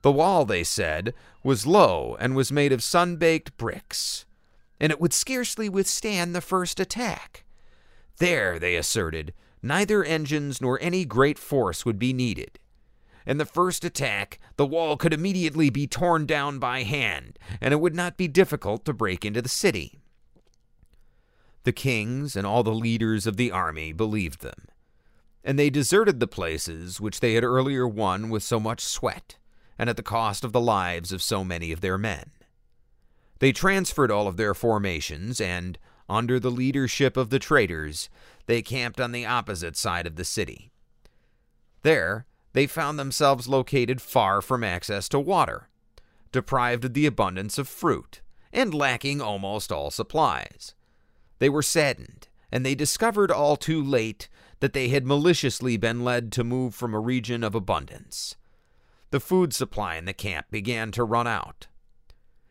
The 0.02 0.12
wall, 0.12 0.44
they 0.44 0.64
said, 0.64 1.14
was 1.44 1.66
low 1.66 2.16
and 2.18 2.34
was 2.34 2.50
made 2.50 2.72
of 2.72 2.82
sun 2.82 3.16
baked 3.16 3.56
bricks, 3.58 4.24
and 4.80 4.90
it 4.90 5.00
would 5.00 5.12
scarcely 5.12 5.68
withstand 5.68 6.34
the 6.34 6.40
first 6.40 6.80
attack. 6.80 7.44
There, 8.16 8.58
they 8.58 8.76
asserted, 8.76 9.34
neither 9.62 10.02
engines 10.02 10.60
nor 10.60 10.78
any 10.80 11.04
great 11.04 11.38
force 11.38 11.84
would 11.84 11.98
be 11.98 12.12
needed. 12.12 12.58
In 13.26 13.38
the 13.38 13.46
first 13.46 13.84
attack, 13.84 14.38
the 14.56 14.66
wall 14.66 14.96
could 14.96 15.12
immediately 15.12 15.70
be 15.70 15.86
torn 15.86 16.26
down 16.26 16.58
by 16.58 16.82
hand, 16.82 17.38
and 17.60 17.72
it 17.72 17.80
would 17.80 17.94
not 17.94 18.16
be 18.16 18.28
difficult 18.28 18.84
to 18.84 18.92
break 18.92 19.24
into 19.24 19.42
the 19.42 19.48
city. 19.48 20.00
The 21.64 21.72
kings 21.72 22.36
and 22.36 22.46
all 22.46 22.62
the 22.62 22.74
leaders 22.74 23.26
of 23.26 23.36
the 23.36 23.50
army 23.50 23.92
believed 23.92 24.40
them, 24.40 24.66
and 25.42 25.58
they 25.58 25.70
deserted 25.70 26.20
the 26.20 26.26
places 26.26 27.00
which 27.00 27.20
they 27.20 27.34
had 27.34 27.44
earlier 27.44 27.86
won 27.86 28.28
with 28.30 28.42
so 28.42 28.58
much 28.58 28.80
sweat 28.80 29.36
and 29.78 29.90
at 29.90 29.96
the 29.96 30.02
cost 30.02 30.44
of 30.44 30.52
the 30.52 30.60
lives 30.60 31.12
of 31.12 31.22
so 31.22 31.44
many 31.44 31.72
of 31.72 31.80
their 31.80 31.98
men. 31.98 32.30
They 33.38 33.52
transferred 33.52 34.10
all 34.10 34.28
of 34.28 34.36
their 34.36 34.54
formations 34.54 35.40
and, 35.40 35.78
under 36.08 36.38
the 36.38 36.50
leadership 36.50 37.16
of 37.16 37.30
the 37.30 37.38
traitors, 37.38 38.08
they 38.46 38.62
camped 38.62 39.00
on 39.00 39.12
the 39.12 39.26
opposite 39.26 39.76
side 39.76 40.06
of 40.06 40.16
the 40.16 40.24
city. 40.24 40.70
There, 41.82 42.26
they 42.52 42.66
found 42.66 42.98
themselves 42.98 43.48
located 43.48 44.00
far 44.00 44.40
from 44.40 44.62
access 44.62 45.08
to 45.10 45.18
water, 45.18 45.68
deprived 46.30 46.84
of 46.84 46.94
the 46.94 47.06
abundance 47.06 47.58
of 47.58 47.68
fruit, 47.68 48.20
and 48.52 48.72
lacking 48.72 49.20
almost 49.20 49.72
all 49.72 49.90
supplies. 49.90 50.74
They 51.40 51.48
were 51.48 51.62
saddened, 51.62 52.28
and 52.52 52.64
they 52.64 52.74
discovered 52.74 53.30
all 53.30 53.56
too 53.56 53.82
late 53.82 54.28
that 54.60 54.72
they 54.72 54.88
had 54.88 55.06
maliciously 55.06 55.76
been 55.76 56.04
led 56.04 56.30
to 56.32 56.44
move 56.44 56.74
from 56.74 56.94
a 56.94 57.00
region 57.00 57.42
of 57.42 57.54
abundance. 57.54 58.36
The 59.14 59.20
food 59.20 59.54
supply 59.54 59.94
in 59.94 60.06
the 60.06 60.12
camp 60.12 60.46
began 60.50 60.90
to 60.90 61.04
run 61.04 61.28
out. 61.28 61.68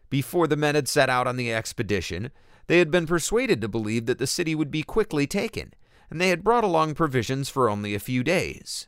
Before 0.09 0.47
the 0.47 0.55
men 0.55 0.75
had 0.75 0.87
set 0.87 1.09
out 1.09 1.27
on 1.27 1.35
the 1.35 1.51
expedition, 1.51 2.31
they 2.67 2.79
had 2.79 2.89
been 2.89 3.05
persuaded 3.05 3.59
to 3.59 3.67
believe 3.67 4.05
that 4.05 4.17
the 4.17 4.25
city 4.25 4.55
would 4.55 4.71
be 4.71 4.81
quickly 4.81 5.27
taken, 5.27 5.73
and 6.09 6.21
they 6.21 6.29
had 6.29 6.41
brought 6.41 6.63
along 6.63 6.95
provisions 6.95 7.49
for 7.49 7.69
only 7.69 7.93
a 7.93 7.99
few 7.99 8.23
days. 8.23 8.87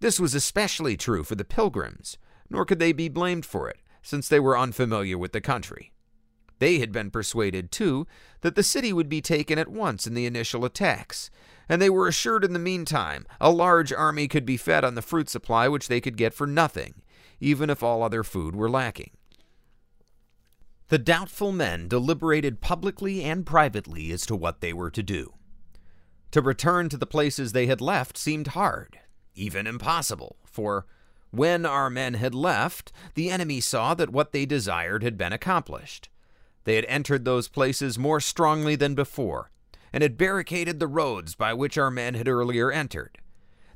This 0.00 0.20
was 0.20 0.34
especially 0.34 0.98
true 0.98 1.24
for 1.24 1.34
the 1.34 1.46
pilgrims, 1.46 2.18
nor 2.50 2.66
could 2.66 2.78
they 2.78 2.92
be 2.92 3.08
blamed 3.08 3.46
for 3.46 3.70
it, 3.70 3.78
since 4.02 4.28
they 4.28 4.38
were 4.38 4.58
unfamiliar 4.58 5.16
with 5.16 5.32
the 5.32 5.40
country. 5.40 5.94
They 6.58 6.78
had 6.78 6.92
been 6.92 7.10
persuaded, 7.10 7.72
too, 7.72 8.06
that 8.42 8.54
the 8.54 8.62
city 8.62 8.92
would 8.92 9.08
be 9.08 9.22
taken 9.22 9.58
at 9.58 9.68
once 9.68 10.06
in 10.06 10.12
the 10.12 10.26
initial 10.26 10.66
attacks, 10.66 11.30
and 11.68 11.82
they 11.82 11.90
were 11.90 12.08
assured 12.08 12.44
in 12.44 12.52
the 12.52 12.58
meantime 12.58 13.26
a 13.40 13.50
large 13.50 13.92
army 13.92 14.28
could 14.28 14.46
be 14.46 14.56
fed 14.56 14.84
on 14.84 14.94
the 14.94 15.02
fruit 15.02 15.28
supply 15.28 15.68
which 15.68 15.88
they 15.88 16.00
could 16.00 16.16
get 16.16 16.34
for 16.34 16.46
nothing, 16.46 17.02
even 17.40 17.70
if 17.70 17.82
all 17.82 18.02
other 18.02 18.24
food 18.24 18.56
were 18.56 18.70
lacking. 18.70 19.10
The 20.88 20.98
doubtful 20.98 21.52
men 21.52 21.86
deliberated 21.86 22.62
publicly 22.62 23.22
and 23.22 23.44
privately 23.44 24.10
as 24.10 24.24
to 24.26 24.34
what 24.34 24.60
they 24.60 24.72
were 24.72 24.90
to 24.90 25.02
do. 25.02 25.34
To 26.30 26.40
return 26.40 26.88
to 26.88 26.96
the 26.96 27.06
places 27.06 27.52
they 27.52 27.66
had 27.66 27.80
left 27.80 28.16
seemed 28.16 28.48
hard, 28.48 28.98
even 29.34 29.66
impossible, 29.66 30.36
for 30.44 30.86
when 31.30 31.66
our 31.66 31.90
men 31.90 32.14
had 32.14 32.34
left, 32.34 32.90
the 33.14 33.30
enemy 33.30 33.60
saw 33.60 33.92
that 33.94 34.10
what 34.10 34.32
they 34.32 34.46
desired 34.46 35.02
had 35.02 35.18
been 35.18 35.32
accomplished. 35.32 36.08
They 36.64 36.76
had 36.76 36.86
entered 36.86 37.24
those 37.24 37.48
places 37.48 37.98
more 37.98 38.20
strongly 38.20 38.76
than 38.76 38.94
before, 38.94 39.50
and 39.92 40.02
had 40.02 40.18
barricaded 40.18 40.80
the 40.80 40.86
roads 40.86 41.34
by 41.34 41.54
which 41.54 41.78
our 41.78 41.90
men 41.90 42.14
had 42.14 42.28
earlier 42.28 42.70
entered. 42.70 43.18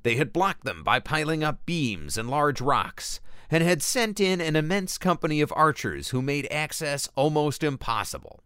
They 0.02 0.16
had 0.16 0.32
blocked 0.32 0.64
them 0.64 0.82
by 0.82 1.00
piling 1.00 1.44
up 1.44 1.64
beams 1.64 2.18
and 2.18 2.28
large 2.28 2.60
rocks, 2.60 3.20
and 3.50 3.62
had 3.62 3.82
sent 3.82 4.18
in 4.18 4.40
an 4.40 4.56
immense 4.56 4.98
company 4.98 5.40
of 5.40 5.52
archers 5.54 6.08
who 6.08 6.22
made 6.22 6.48
access 6.50 7.08
almost 7.14 7.62
impossible. 7.62 8.42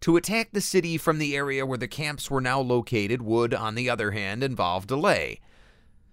To 0.00 0.16
attack 0.16 0.50
the 0.52 0.60
city 0.60 0.98
from 0.98 1.18
the 1.18 1.36
area 1.36 1.64
where 1.64 1.78
the 1.78 1.88
camps 1.88 2.30
were 2.30 2.40
now 2.40 2.60
located 2.60 3.22
would, 3.22 3.54
on 3.54 3.74
the 3.74 3.88
other 3.88 4.10
hand, 4.12 4.42
involve 4.42 4.86
delay, 4.86 5.40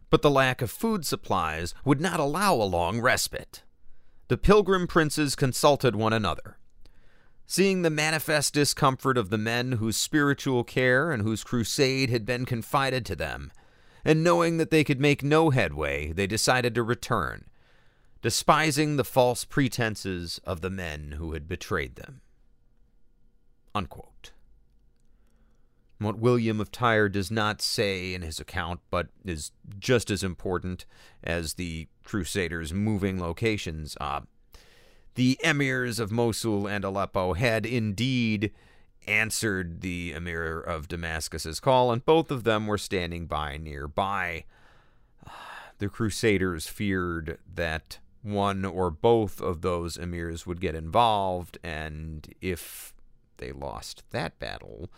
but 0.10 0.22
the 0.22 0.32
lack 0.32 0.62
of 0.62 0.72
food 0.72 1.06
supplies 1.06 1.74
would 1.84 2.00
not 2.00 2.20
allow 2.20 2.54
a 2.54 2.64
long 2.64 3.02
respite. 3.02 3.64
The 4.28 4.38
pilgrim 4.38 4.88
princes 4.88 5.36
consulted 5.36 5.96
one 5.96 6.14
another. 6.14 6.58
Seeing 7.48 7.84
the 7.84 7.90
manifest 7.90 8.54
discomfort 8.54 9.18
of 9.18 9.30
the 9.30 9.38
men 9.38 9.74
whose 9.74 9.98
spiritual 9.98 10.64
care 10.64 11.12
and 11.12 11.22
whose 11.22 11.44
crusade 11.44 12.10
had 12.10 12.26
been 12.26 12.46
confided 12.46 13.06
to 13.06 13.16
them, 13.16 13.52
and 14.04 14.24
knowing 14.24 14.58
that 14.58 14.72
they 14.72 14.84
could 14.84 15.00
make 15.00 15.24
no 15.24 15.52
headway, 15.52 16.12
they 16.12 16.28
decided 16.28 16.74
to 16.76 16.84
return, 16.84 17.46
despising 18.22 18.96
the 18.96 19.04
false 19.04 19.46
pretenses 19.46 20.40
of 20.44 20.62
the 20.62 20.70
men 20.70 21.14
who 21.14 21.34
had 21.34 21.48
betrayed 21.48 21.96
them. 21.96 22.22
Unquote. 23.76 24.32
What 26.00 26.18
William 26.18 26.60
of 26.60 26.72
Tyre 26.72 27.10
does 27.10 27.32
not 27.32 27.62
say 27.62 28.14
in 28.14 28.22
his 28.22 28.40
account, 28.40 28.82
but 28.90 29.08
is 29.24 29.52
just 29.80 30.12
as 30.12 30.24
important 30.24 30.86
as 31.24 31.54
the 31.54 31.88
Crusaders' 32.04 32.74
moving 32.74 33.20
locations, 33.20 33.96
uh, 34.02 34.22
the 35.16 35.40
emirs 35.44 36.00
of 36.00 36.12
Mosul 36.12 36.68
and 36.68 36.84
Aleppo 36.84 37.34
had 37.34 37.66
indeed 37.66 38.52
answered 39.08 39.82
the 39.82 40.14
emir 40.14 40.60
of 40.60 40.88
Damascus's 40.88 41.60
call, 41.60 41.92
and 41.92 42.06
both 42.06 42.32
of 42.32 42.44
them 42.44 42.68
were 42.68 42.78
standing 42.78 43.26
by 43.26 43.58
nearby. 43.58 44.46
The 45.78 45.90
Crusaders 45.90 46.68
feared 46.68 47.38
that 47.54 48.00
one 48.22 48.64
or 48.64 48.90
both 48.90 49.42
of 49.42 49.60
those 49.62 49.98
emirs 49.98 50.48
would 50.48 50.62
get 50.62 50.74
involved, 50.74 51.58
and 51.66 52.34
if 52.40 52.94
they 53.38 53.52
lost 53.52 54.04
that 54.12 54.40
battle, 54.40 54.90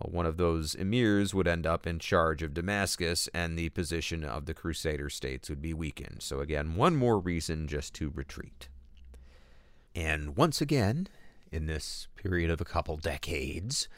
one 0.00 0.24
of 0.24 0.38
those 0.38 0.74
emirs 0.74 1.34
would 1.34 1.46
end 1.46 1.66
up 1.66 1.86
in 1.86 1.98
charge 1.98 2.42
of 2.42 2.54
Damascus, 2.54 3.28
and 3.34 3.58
the 3.58 3.68
position 3.68 4.24
of 4.24 4.46
the 4.46 4.54
Crusader 4.54 5.10
states 5.10 5.50
would 5.50 5.60
be 5.60 5.74
weakened. 5.74 6.22
So, 6.22 6.40
again, 6.40 6.74
one 6.74 6.96
more 6.96 7.18
reason 7.18 7.68
just 7.68 7.94
to 7.96 8.10
retreat. 8.10 8.68
And 9.94 10.36
once 10.36 10.60
again, 10.60 11.08
in 11.52 11.66
this 11.66 12.08
period 12.16 12.50
of 12.50 12.60
a 12.60 12.64
couple 12.64 12.96
decades, 12.96 13.88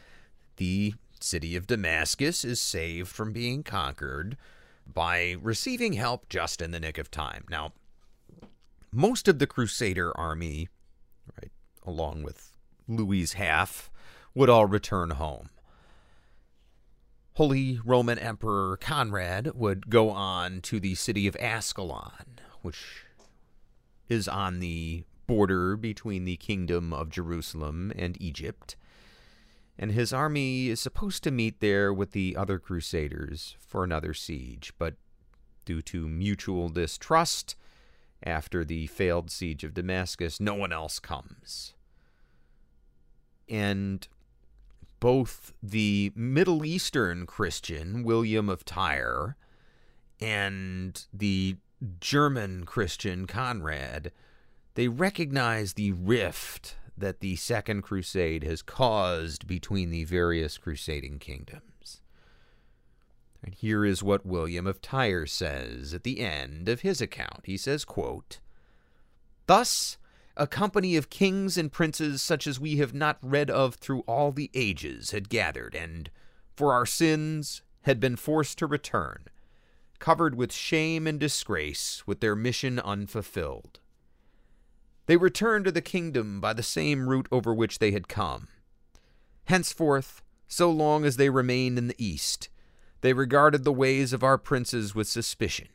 the 0.56 0.94
city 1.20 1.56
of 1.56 1.66
Damascus 1.66 2.44
is 2.44 2.60
saved 2.60 3.08
from 3.08 3.32
being 3.32 3.62
conquered 3.62 4.36
by 4.86 5.36
receiving 5.40 5.94
help 5.94 6.28
just 6.28 6.60
in 6.60 6.70
the 6.70 6.80
nick 6.80 6.98
of 6.98 7.10
time. 7.10 7.44
Now, 7.50 7.72
most 8.92 9.26
of 9.26 9.38
the 9.38 9.46
Crusader 9.46 10.16
army, 10.16 10.68
right, 11.40 11.50
along 11.84 12.22
with 12.22 12.52
Louis' 12.86 13.32
half, 13.32 13.90
would 14.34 14.50
all 14.50 14.66
return 14.66 15.10
home. 15.10 15.48
Holy 17.34 17.80
Roman 17.84 18.18
Emperor 18.18 18.76
Conrad 18.78 19.52
would 19.54 19.90
go 19.90 20.10
on 20.10 20.60
to 20.62 20.80
the 20.80 20.94
city 20.94 21.26
of 21.26 21.36
Ascalon, 21.36 22.38
which 22.62 23.04
is 24.08 24.28
on 24.28 24.60
the 24.60 25.04
border 25.26 25.76
between 25.76 26.24
the 26.24 26.36
kingdom 26.36 26.92
of 26.92 27.10
Jerusalem 27.10 27.92
and 27.96 28.20
Egypt, 28.20 28.76
and 29.78 29.92
his 29.92 30.12
army 30.12 30.68
is 30.68 30.80
supposed 30.80 31.22
to 31.24 31.30
meet 31.30 31.60
there 31.60 31.92
with 31.92 32.12
the 32.12 32.36
other 32.36 32.58
crusaders 32.58 33.56
for 33.60 33.84
another 33.84 34.14
siege, 34.14 34.72
but 34.78 34.94
due 35.64 35.82
to 35.82 36.08
mutual 36.08 36.68
distrust, 36.68 37.56
after 38.22 38.64
the 38.64 38.86
failed 38.86 39.30
siege 39.30 39.64
of 39.64 39.74
Damascus, 39.74 40.40
no 40.40 40.54
one 40.54 40.72
else 40.72 40.98
comes. 40.98 41.74
And 43.48 44.08
both 44.98 45.52
the 45.62 46.12
Middle 46.14 46.64
Eastern 46.64 47.26
Christian, 47.26 48.02
William 48.02 48.48
of 48.48 48.64
Tyre, 48.64 49.36
and 50.20 51.04
the 51.12 51.56
German 52.00 52.64
Christian, 52.64 53.26
Conrad, 53.26 54.10
they 54.76 54.88
recognize 54.88 55.72
the 55.72 55.92
rift 55.92 56.76
that 56.98 57.20
the 57.20 57.34
Second 57.36 57.80
Crusade 57.80 58.44
has 58.44 58.60
caused 58.60 59.46
between 59.46 59.90
the 59.90 60.04
various 60.04 60.58
crusading 60.58 61.18
kingdoms. 61.18 62.02
And 63.42 63.54
here 63.54 63.86
is 63.86 64.02
what 64.02 64.26
William 64.26 64.66
of 64.66 64.82
Tyre 64.82 65.24
says 65.24 65.94
at 65.94 66.04
the 66.04 66.20
end 66.20 66.68
of 66.68 66.82
his 66.82 67.00
account. 67.00 67.40
He 67.44 67.56
says, 67.56 67.86
quote, 67.86 68.38
Thus, 69.46 69.96
a 70.36 70.46
company 70.46 70.96
of 70.96 71.08
kings 71.08 71.56
and 71.56 71.72
princes 71.72 72.20
such 72.20 72.46
as 72.46 72.60
we 72.60 72.76
have 72.76 72.92
not 72.92 73.16
read 73.22 73.48
of 73.48 73.76
through 73.76 74.00
all 74.00 74.30
the 74.30 74.50
ages 74.52 75.12
had 75.12 75.30
gathered, 75.30 75.74
and, 75.74 76.10
for 76.54 76.74
our 76.74 76.84
sins, 76.84 77.62
had 77.82 77.98
been 77.98 78.16
forced 78.16 78.58
to 78.58 78.66
return, 78.66 79.24
covered 80.00 80.34
with 80.34 80.52
shame 80.52 81.06
and 81.06 81.18
disgrace, 81.18 82.06
with 82.06 82.20
their 82.20 82.36
mission 82.36 82.78
unfulfilled. 82.78 83.80
They 85.06 85.16
returned 85.16 85.64
to 85.64 85.72
the 85.72 85.80
kingdom 85.80 86.40
by 86.40 86.52
the 86.52 86.62
same 86.62 87.08
route 87.08 87.28
over 87.30 87.54
which 87.54 87.78
they 87.78 87.92
had 87.92 88.08
come. 88.08 88.48
Henceforth, 89.44 90.22
so 90.48 90.70
long 90.70 91.04
as 91.04 91.16
they 91.16 91.30
remained 91.30 91.78
in 91.78 91.88
the 91.88 92.04
east, 92.04 92.48
they 93.00 93.12
regarded 93.12 93.64
the 93.64 93.72
ways 93.72 94.12
of 94.12 94.24
our 94.24 94.38
princes 94.38 94.94
with 94.94 95.06
suspicion. 95.06 95.68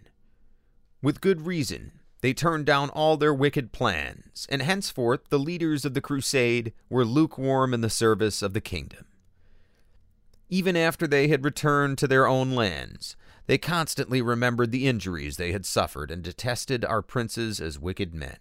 With 1.01 1.21
good 1.21 1.45
reason, 1.45 1.93
they 2.19 2.33
turned 2.33 2.65
down 2.65 2.89
all 2.89 3.17
their 3.17 3.33
wicked 3.33 3.71
plans, 3.71 4.45
and 4.49 4.61
henceforth 4.61 5.29
the 5.29 5.39
leaders 5.39 5.85
of 5.85 5.93
the 5.93 6.01
crusade 6.01 6.73
were 6.89 7.05
lukewarm 7.05 7.73
in 7.73 7.81
the 7.81 7.89
service 7.89 8.41
of 8.41 8.53
the 8.53 8.61
kingdom. 8.61 9.05
Even 10.49 10.75
after 10.75 11.07
they 11.07 11.29
had 11.29 11.45
returned 11.45 11.97
to 11.97 12.07
their 12.07 12.27
own 12.27 12.51
lands, 12.51 13.15
they 13.47 13.57
constantly 13.57 14.21
remembered 14.21 14.71
the 14.71 14.85
injuries 14.85 15.37
they 15.37 15.53
had 15.53 15.65
suffered 15.65 16.11
and 16.11 16.21
detested 16.21 16.83
our 16.83 17.01
princes 17.01 17.61
as 17.61 17.79
wicked 17.79 18.13
men. 18.13 18.37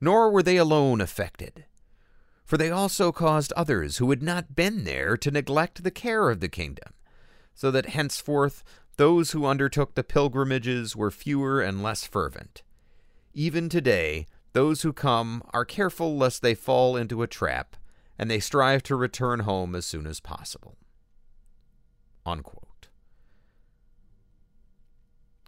Nor 0.00 0.30
were 0.30 0.42
they 0.42 0.56
alone 0.56 1.00
affected, 1.00 1.64
for 2.44 2.56
they 2.56 2.70
also 2.70 3.12
caused 3.12 3.52
others 3.52 3.98
who 3.98 4.10
had 4.10 4.22
not 4.22 4.54
been 4.54 4.84
there 4.84 5.16
to 5.16 5.30
neglect 5.30 5.82
the 5.82 5.90
care 5.90 6.30
of 6.30 6.40
the 6.40 6.48
kingdom, 6.48 6.92
so 7.54 7.70
that 7.70 7.86
henceforth 7.86 8.62
those 8.96 9.32
who 9.32 9.46
undertook 9.46 9.94
the 9.94 10.04
pilgrimages 10.04 10.94
were 10.96 11.10
fewer 11.10 11.60
and 11.60 11.82
less 11.82 12.04
fervent. 12.04 12.62
Even 13.34 13.68
today, 13.68 14.26
those 14.52 14.82
who 14.82 14.92
come 14.92 15.42
are 15.52 15.64
careful 15.64 16.16
lest 16.16 16.42
they 16.42 16.54
fall 16.54 16.96
into 16.96 17.22
a 17.22 17.26
trap, 17.26 17.76
and 18.18 18.30
they 18.30 18.40
strive 18.40 18.82
to 18.84 18.96
return 18.96 19.40
home 19.40 19.74
as 19.74 19.86
soon 19.86 20.06
as 20.06 20.20
possible. 20.20 20.76
Unquote. 22.24 22.88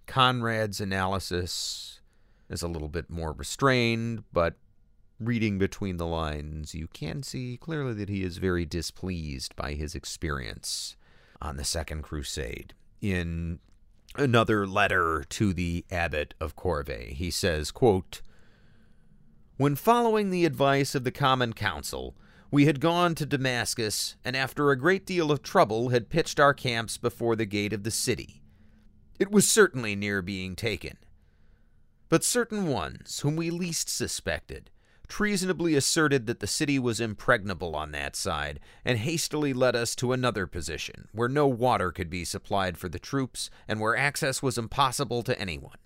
Conrad's 0.07 0.81
analysis 0.81 2.00
is 2.51 2.63
a 2.63 2.69
little 2.69 2.89
bit 2.89 3.09
more 3.09 3.33
restrained, 3.33 4.25
but 4.33 4.57
reading 5.19 5.59
between 5.59 5.97
the 5.97 6.07
lines, 6.07 6.75
you 6.75 6.89
can 6.89 7.23
see 7.23 7.57
clearly 7.57 7.95
that 7.95 8.09
he 8.09 8.23
is 8.25 8.39
very 8.39 8.67
displeased 8.67 9.55
by 9.55 9.75
his 9.75 9.95
experience 9.95 10.97
on 11.41 11.57
the 11.57 11.65
Second 11.65 12.03
Crusade 12.03 12.75
in 13.01 13.61
another 14.17 14.67
letter 14.67 15.25
to 15.29 15.53
the 15.53 15.85
abbot 15.91 16.35
of 16.41 16.57
Corvey. 16.57 17.15
He 17.15 17.31
says, 17.31 17.71
quote, 17.71 18.21
When 19.57 19.77
following 19.77 20.31
the 20.31 20.45
advice 20.45 20.95
of 20.95 21.05
the 21.05 21.13
Common 21.13 21.53
Council, 21.53 22.17
we 22.51 22.67
had 22.67 22.81
gone 22.81 23.15
to 23.15 23.27
Damascus, 23.27 24.17
and 24.25 24.37
after 24.37 24.71
a 24.71 24.79
great 24.79 25.07
deal 25.07 25.31
of 25.31 25.43
trouble 25.43 25.91
had 25.91 26.09
pitched 26.09 26.41
our 26.41 26.53
camps 26.53 26.99
before 26.99 27.37
the 27.37 27.47
gate 27.47 27.73
of 27.73 27.85
the 27.85 27.93
city. 27.93 28.43
It 29.21 29.31
was 29.31 29.49
certainly 29.49 29.95
near 29.95 30.21
being 30.23 30.57
taken. 30.57 30.97
But 32.11 32.25
certain 32.25 32.67
ones, 32.67 33.21
whom 33.21 33.37
we 33.37 33.51
least 33.51 33.89
suspected, 33.89 34.69
treasonably 35.07 35.75
asserted 35.77 36.27
that 36.27 36.41
the 36.41 36.47
city 36.47 36.79
was 36.79 37.01
impregnable 37.01 37.75
on 37.77 37.93
that 37.93 38.17
side, 38.17 38.59
and 38.85 38.99
hastily 38.99 39.53
led 39.53 39.77
us 39.77 39.95
to 39.97 40.13
another 40.13 40.47
position, 40.47 41.09
where 41.13 41.29
no 41.29 41.47
water 41.47 41.93
could 41.93 42.11
be 42.11 42.25
supplied 42.25 42.77
for 42.77 42.89
the 42.89 42.99
troops, 42.99 43.49
and 43.69 43.81
where 43.81 43.97
access 43.97 44.43
was 44.43 44.59
impossible 44.59 45.23
to 45.23 45.41
anyone. 45.41 45.79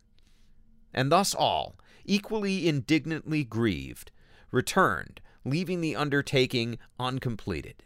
And 0.94 1.12
thus 1.12 1.34
all, 1.34 1.76
equally 2.06 2.68
indignantly 2.68 3.44
grieved, 3.44 4.10
returned, 4.50 5.20
leaving 5.44 5.82
the 5.82 5.94
undertaking 5.94 6.78
uncompleted. 6.98 7.82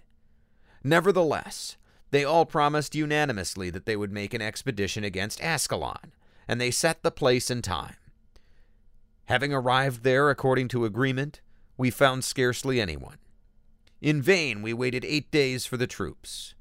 Nevertheless, 0.85 1.77
they 2.13 2.25
all 2.25 2.47
promised 2.47 2.95
unanimously 2.95 3.71
that 3.71 3.85
they 3.85 3.97
would 3.97 4.13
make 4.13 4.33
an 4.33 4.43
expedition 4.43 5.03
against 5.03 5.43
Ascalon, 5.43 6.13
and 6.47 6.61
they 6.61 6.71
set 6.71 7.03
the 7.03 7.11
place 7.11 7.51
and 7.51 7.65
time. 7.65 7.97
Having 9.29 9.53
arrived 9.53 10.05
there 10.05 10.31
according 10.31 10.69
to 10.69 10.87
agreement, 10.87 11.43
we 11.77 11.91
found 11.91 12.25
scarcely 12.25 12.81
anyone. 12.81 13.19
In 14.01 14.23
vain 14.23 14.63
we 14.63 14.73
waited 14.73 15.05
eight 15.05 15.31
days 15.31 15.67
for 15.67 15.77
the 15.77 15.87
troops. 15.87 16.55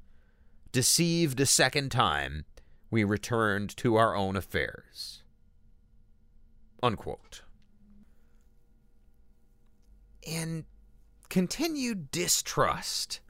Deceived 0.70 1.40
a 1.40 1.46
second 1.46 1.90
time, 1.90 2.44
we 2.90 3.04
returned 3.04 3.74
to 3.78 3.96
our 3.96 4.14
own 4.14 4.36
affairs. 4.36 5.22
Unquote. 6.82 7.40
And 10.30 10.64
continued 11.30 12.10
distrust 12.10 13.20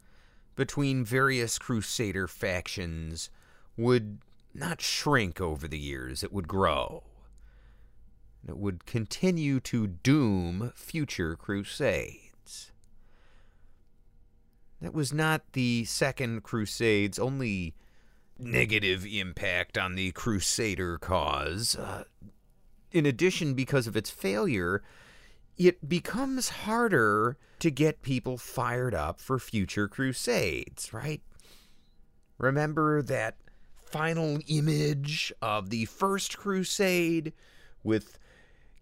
between 0.56 1.04
various 1.04 1.60
Crusader 1.60 2.26
factions 2.26 3.30
would 3.76 4.18
not 4.52 4.80
shrink 4.80 5.40
over 5.40 5.68
the 5.68 5.78
years, 5.78 6.24
it 6.24 6.32
would 6.32 6.48
grow 6.48 7.04
that 8.48 8.56
would 8.56 8.86
continue 8.86 9.60
to 9.60 9.86
doom 9.86 10.72
future 10.74 11.36
crusades. 11.36 12.72
That 14.80 14.94
was 14.94 15.12
not 15.12 15.52
the 15.52 15.84
Second 15.84 16.44
Crusade's 16.44 17.18
only 17.18 17.74
negative 18.38 19.04
impact 19.04 19.76
on 19.76 19.96
the 19.96 20.12
Crusader 20.12 20.96
cause. 20.96 21.76
Uh, 21.76 22.04
in 22.90 23.04
addition, 23.04 23.52
because 23.52 23.86
of 23.86 23.98
its 23.98 24.08
failure, 24.08 24.82
it 25.58 25.86
becomes 25.86 26.48
harder 26.48 27.36
to 27.58 27.70
get 27.70 28.00
people 28.00 28.38
fired 28.38 28.94
up 28.94 29.20
for 29.20 29.38
future 29.38 29.88
crusades, 29.88 30.94
right? 30.94 31.20
Remember 32.38 33.02
that 33.02 33.36
final 33.84 34.38
image 34.46 35.34
of 35.42 35.68
the 35.68 35.84
First 35.84 36.38
Crusade 36.38 37.34
with 37.84 38.18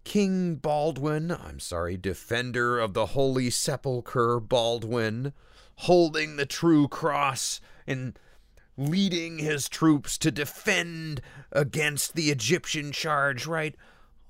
King 0.03 0.55
Baldwin, 0.55 1.31
I'm 1.31 1.59
sorry, 1.59 1.97
defender 1.97 2.79
of 2.79 2.93
the 2.93 3.07
Holy 3.07 3.49
Sepulchre 3.49 4.39
Baldwin, 4.39 5.33
holding 5.75 6.37
the 6.37 6.45
true 6.45 6.87
cross 6.87 7.59
and 7.85 8.17
leading 8.77 9.39
his 9.39 9.67
troops 9.67 10.17
to 10.19 10.31
defend 10.31 11.21
against 11.51 12.15
the 12.15 12.29
Egyptian 12.29 12.91
charge, 12.91 13.45
right? 13.47 13.75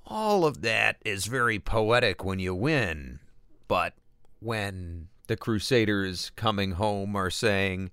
All 0.06 0.44
of 0.46 0.62
that 0.62 0.96
is 1.04 1.26
very 1.26 1.58
poetic 1.58 2.24
when 2.24 2.38
you 2.38 2.54
win, 2.54 3.20
but 3.68 3.94
when 4.40 5.08
the 5.26 5.36
Crusaders 5.36 6.30
coming 6.34 6.72
home 6.72 7.14
are 7.14 7.30
saying, 7.30 7.90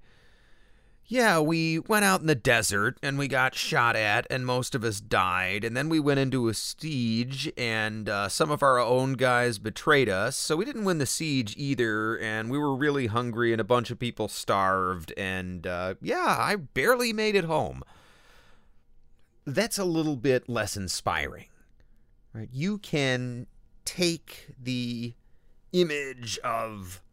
yeah, 1.08 1.40
we 1.40 1.80
went 1.80 2.04
out 2.04 2.22
in 2.22 2.28
the 2.28 2.36
desert 2.36 2.98
and 3.04 3.18
we 3.18 3.28
got 3.28 3.54
shot 3.54 3.96
at, 3.96 4.26
and 4.30 4.46
most 4.46 4.74
of 4.74 4.84
us 4.84 5.00
died. 5.00 5.64
And 5.64 5.78
then 5.78 5.88
we 5.88 6.00
went 6.00 6.20
into 6.20 6.48
a 6.48 6.54
siege, 6.54 7.52
and 7.58 8.10
uh, 8.10 8.28
some 8.28 8.50
of 8.50 8.64
our 8.64 8.80
own 8.80 9.14
guys 9.14 9.60
betrayed 9.60 10.10
us. 10.10 10.36
So 10.36 10.56
we 10.56 10.66
didn't 10.66 10.86
win 10.86 10.98
the 10.98 11.06
siege 11.06 11.54
either, 11.58 12.18
and 12.18 12.50
we 12.50 12.58
were 12.58 12.76
really 12.76 13.08
hungry, 13.08 13.52
and 13.52 13.62
a 13.62 13.66
bunch 13.66 13.92
of 13.92 14.00
people 14.00 14.28
starved. 14.28 15.14
And 15.16 15.68
uh, 15.68 15.96
yeah, 16.02 16.38
I 16.40 16.56
barely 16.56 17.14
made 17.14 17.36
it 17.36 17.46
home. 17.46 17.84
That's 19.46 19.78
a 19.78 19.86
little 19.86 20.16
bit 20.16 20.50
less 20.50 20.76
inspiring, 20.76 21.50
right? 22.34 22.50
You 22.52 22.80
can 22.80 23.46
take 23.86 24.48
the 24.60 25.14
image 25.72 26.40
of 26.40 27.04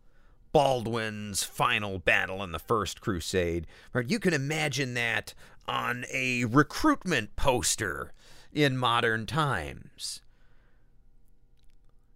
Baldwin's 0.53 1.43
final 1.43 1.99
battle 1.99 2.43
in 2.43 2.53
the 2.53 2.59
First 2.59 3.01
Crusade. 3.01 3.67
Right? 3.93 4.09
You 4.09 4.19
can 4.19 4.35
imagine 4.35 4.95
that 4.95 5.35
on 5.67 6.05
a 6.13 6.45
recruitment 6.45 7.37
poster 7.37 8.13
in 8.53 8.77
modern 8.77 9.27
times. 9.27 10.21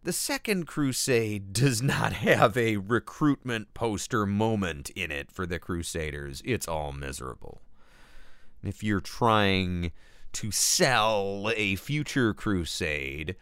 The 0.02 0.12
Second 0.12 0.66
Crusade 0.66 1.52
does 1.52 1.82
not 1.82 2.12
have 2.28 2.56
a 2.56 2.76
recruitment 2.76 3.74
poster 3.74 4.24
moment 4.24 4.90
in 4.90 5.10
it 5.10 5.32
for 5.32 5.46
the 5.46 5.58
Crusaders. 5.58 6.42
It's 6.44 6.68
all 6.68 6.92
miserable. 6.92 7.60
If 8.62 8.82
you're 8.82 9.00
trying 9.00 9.92
to 10.34 10.50
sell 10.50 11.50
a 11.56 11.76
future 11.76 12.34
crusade, 12.34 13.36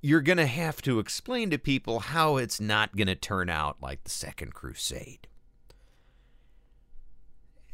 you're 0.00 0.20
going 0.20 0.38
to 0.38 0.46
have 0.46 0.80
to 0.82 0.98
explain 0.98 1.50
to 1.50 1.58
people 1.58 2.00
how 2.00 2.36
it's 2.36 2.60
not 2.60 2.96
going 2.96 3.08
to 3.08 3.14
turn 3.14 3.48
out 3.48 3.76
like 3.82 4.04
the 4.04 4.10
Second 4.10 4.54
Crusade. 4.54 5.26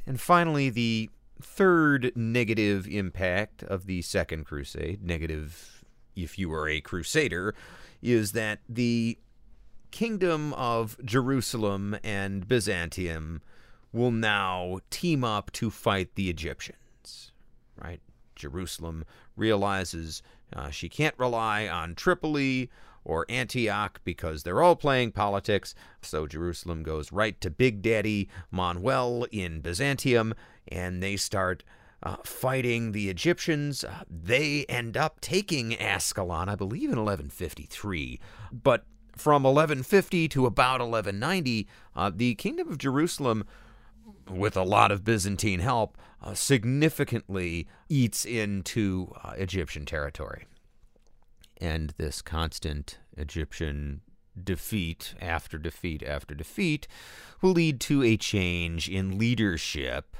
And 0.07 0.21
finally, 0.21 0.71
the 0.71 1.11
third 1.41 2.13
negative 2.15 2.87
impact 2.87 3.63
of 3.63 3.87
the 3.87 4.03
Second 4.03 4.45
Crusade, 4.45 5.03
negative 5.03 5.85
if 6.17 6.39
you 6.39 6.49
were 6.49 6.69
a 6.69 6.81
crusader, 6.81 7.55
is 8.01 8.33
that 8.33 8.61
the 8.69 9.19
kingdom 9.91 10.53
of 10.55 10.97
Jerusalem 11.05 11.97
and 12.03 12.47
Byzantium 12.47 13.43
will 13.93 14.11
now 14.11 14.81
team 14.91 15.25
up 15.25 15.51
to 15.53 15.71
fight 15.71 16.15
the 16.15 16.29
Egyptians, 16.29 17.33
right? 17.81 18.01
Jerusalem 18.35 19.05
realizes 19.37 20.23
Uh, 20.53 20.71
she 20.71 20.89
can't 20.89 21.15
rely 21.19 21.67
on 21.67 21.95
Tripoli 21.95 22.71
or 23.05 23.27
Antioch 23.29 24.01
because 24.05 24.43
they're 24.43 24.63
all 24.63 24.77
playing 24.77 25.13
politics. 25.13 25.75
So 26.03 26.27
Jerusalem 26.27 26.83
goes 26.83 27.13
right 27.13 27.39
to 27.41 27.51
Big 27.51 27.83
Daddy 27.83 28.29
Manuel 28.51 29.27
in 29.31 29.61
Byzantium, 29.61 30.35
and 30.69 31.03
they 31.03 31.17
start 31.17 31.65
uh, 32.03 32.17
fighting 32.25 32.93
the 32.93 33.09
Egyptians. 33.09 33.85
Uh, 33.85 34.05
they 34.09 34.65
end 34.69 34.97
up 34.97 35.21
taking 35.21 35.75
Ascalon, 35.75 36.49
I 36.49 36.55
believe, 36.55 36.91
in 36.91 36.99
1153. 36.99 38.21
But 38.53 38.85
from 39.17 39.45
1150 39.45 40.29
to 40.29 40.47
about 40.47 40.81
1190, 40.81 41.69
uh, 41.95 42.11
the 42.15 42.35
Kingdom 42.35 42.69
of 42.69 42.79
Jerusalem, 42.79 43.45
with 44.31 44.57
a 44.57 44.63
lot 44.63 44.91
of 44.91 45.05
Byzantine 45.05 45.61
help, 45.61 45.97
uh, 46.25 46.35
significantly 46.35 47.69
eats 47.89 48.25
into 48.25 49.13
uh, 49.23 49.35
Egyptian 49.37 49.85
territory. 49.85 50.47
And 51.61 51.93
this 51.99 52.23
constant 52.23 52.99
Egyptian 53.17 54.01
defeat 54.43 55.15
after 55.21 55.59
defeat 55.59 56.03
after 56.03 56.35
defeat 56.35 56.89
will 57.41 57.53
lead 57.53 57.81
to 57.81 58.03
a 58.03 58.17
change 58.17 58.89
in 58.89 59.19
leadership 59.19 60.17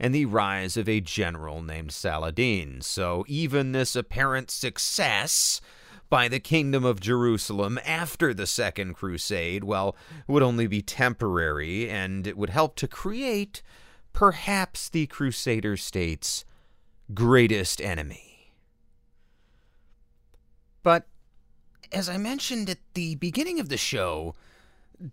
and 0.00 0.12
the 0.14 0.24
rise 0.26 0.76
of 0.76 0.88
a 0.88 1.00
general 1.00 1.62
named 1.62 1.92
Saladin. 1.92 2.80
So 2.80 3.24
even 3.28 3.70
this 3.70 3.94
apparent 3.94 4.50
success 4.50 5.60
by 6.10 6.28
the 6.28 6.40
kingdom 6.40 6.84
of 6.84 6.98
Jerusalem 6.98 7.78
after 7.86 8.34
the 8.34 8.46
Second 8.46 8.94
Crusade, 8.94 9.64
well, 9.64 9.96
would 10.26 10.42
only 10.42 10.66
be 10.66 10.82
temporary, 10.82 11.88
and 11.88 12.26
it 12.26 12.36
would 12.36 12.50
help 12.50 12.74
to 12.76 12.88
create 12.88 13.62
perhaps 14.12 14.88
the 14.88 15.06
Crusader 15.06 15.76
state's 15.76 16.44
greatest 17.14 17.80
enemy. 17.80 18.52
But 20.82 21.06
as 21.92 22.08
I 22.08 22.16
mentioned 22.16 22.70
at 22.70 22.78
the 22.94 23.16
beginning 23.16 23.60
of 23.60 23.68
the 23.68 23.76
show, 23.76 24.34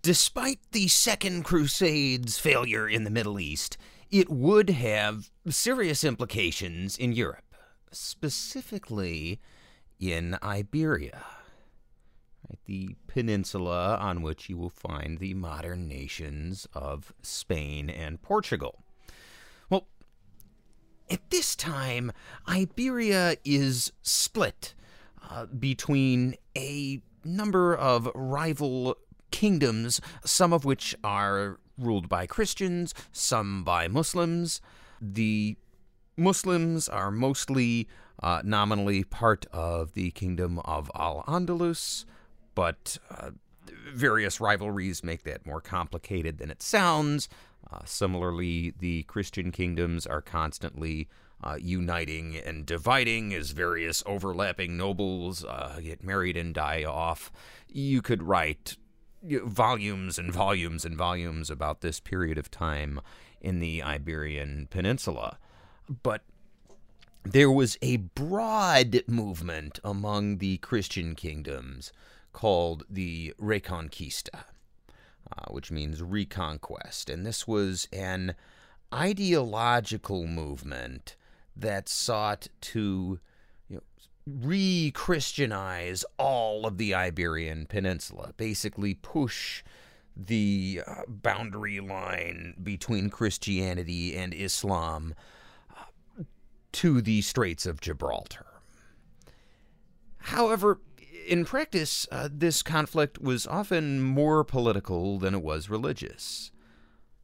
despite 0.02 0.60
the 0.72 0.88
Second 0.88 1.44
Crusade's 1.44 2.38
failure 2.38 2.88
in 2.88 3.04
the 3.04 3.10
Middle 3.10 3.38
East, 3.38 3.76
it 4.10 4.28
would 4.28 4.70
have 4.70 5.30
serious 5.48 6.02
implications 6.04 6.96
in 6.96 7.12
Europe, 7.12 7.54
specifically 7.92 9.40
in 9.98 10.36
Iberia, 10.42 11.22
right, 12.48 12.58
the 12.64 12.96
peninsula 13.06 13.96
on 13.98 14.22
which 14.22 14.48
you 14.48 14.56
will 14.56 14.70
find 14.70 15.18
the 15.18 15.34
modern 15.34 15.86
nations 15.86 16.66
of 16.72 17.12
Spain 17.22 17.90
and 17.90 18.22
Portugal. 18.22 18.82
At 21.10 21.28
this 21.30 21.56
time, 21.56 22.12
Iberia 22.48 23.36
is 23.44 23.92
split 24.00 24.74
uh, 25.28 25.46
between 25.46 26.36
a 26.56 27.02
number 27.24 27.74
of 27.74 28.08
rival 28.14 28.96
kingdoms, 29.32 30.00
some 30.24 30.52
of 30.52 30.64
which 30.64 30.94
are 31.02 31.58
ruled 31.76 32.08
by 32.08 32.26
Christians, 32.26 32.94
some 33.10 33.64
by 33.64 33.88
Muslims. 33.88 34.60
The 35.00 35.56
Muslims 36.16 36.88
are 36.88 37.10
mostly 37.10 37.88
uh, 38.22 38.42
nominally 38.44 39.02
part 39.02 39.46
of 39.52 39.94
the 39.94 40.12
kingdom 40.12 40.60
of 40.60 40.90
Al 40.94 41.24
Andalus, 41.26 42.04
but 42.54 42.98
uh, 43.10 43.30
various 43.92 44.40
rivalries 44.40 45.02
make 45.02 45.24
that 45.24 45.44
more 45.44 45.60
complicated 45.60 46.38
than 46.38 46.50
it 46.50 46.62
sounds. 46.62 47.28
Uh, 47.72 47.80
similarly, 47.84 48.74
the 48.78 49.04
Christian 49.04 49.52
kingdoms 49.52 50.06
are 50.06 50.20
constantly 50.20 51.08
uh, 51.42 51.56
uniting 51.60 52.36
and 52.36 52.66
dividing 52.66 53.32
as 53.32 53.52
various 53.52 54.02
overlapping 54.06 54.76
nobles 54.76 55.44
uh, 55.44 55.78
get 55.82 56.02
married 56.02 56.36
and 56.36 56.54
die 56.54 56.84
off. 56.84 57.30
You 57.68 58.02
could 58.02 58.22
write 58.22 58.76
volumes 59.22 60.18
and 60.18 60.32
volumes 60.32 60.84
and 60.84 60.96
volumes 60.96 61.50
about 61.50 61.80
this 61.80 62.00
period 62.00 62.38
of 62.38 62.50
time 62.50 63.00
in 63.40 63.60
the 63.60 63.82
Iberian 63.82 64.68
Peninsula. 64.70 65.38
But 66.02 66.22
there 67.22 67.50
was 67.50 67.76
a 67.82 67.96
broad 67.98 69.02
movement 69.06 69.78
among 69.84 70.38
the 70.38 70.58
Christian 70.58 71.14
kingdoms 71.14 71.92
called 72.32 72.84
the 72.88 73.34
Reconquista, 73.38 74.44
uh, 75.36 75.50
which 75.50 75.70
means 75.70 76.02
reconquest. 76.02 77.10
And 77.10 77.24
this 77.24 77.46
was 77.46 77.88
an 77.92 78.34
ideological 78.92 80.26
movement 80.26 81.16
that 81.56 81.88
sought 81.88 82.48
to 82.60 83.20
you 83.68 83.76
know, 83.76 83.82
re 84.26 84.90
Christianize 84.94 86.04
all 86.18 86.66
of 86.66 86.78
the 86.78 86.94
Iberian 86.94 87.66
Peninsula, 87.66 88.32
basically 88.36 88.94
push 88.94 89.62
the 90.16 90.82
uh, 90.86 91.02
boundary 91.06 91.80
line 91.80 92.54
between 92.62 93.10
Christianity 93.10 94.16
and 94.16 94.34
Islam 94.34 95.14
to 96.72 97.00
the 97.00 97.22
Straits 97.22 97.66
of 97.66 97.80
Gibraltar. 97.80 98.46
However, 100.18 100.80
in 101.26 101.44
practice, 101.44 102.06
uh, 102.10 102.28
this 102.30 102.62
conflict 102.62 103.20
was 103.20 103.46
often 103.46 104.00
more 104.00 104.44
political 104.44 105.18
than 105.18 105.34
it 105.34 105.42
was 105.42 105.70
religious. 105.70 106.50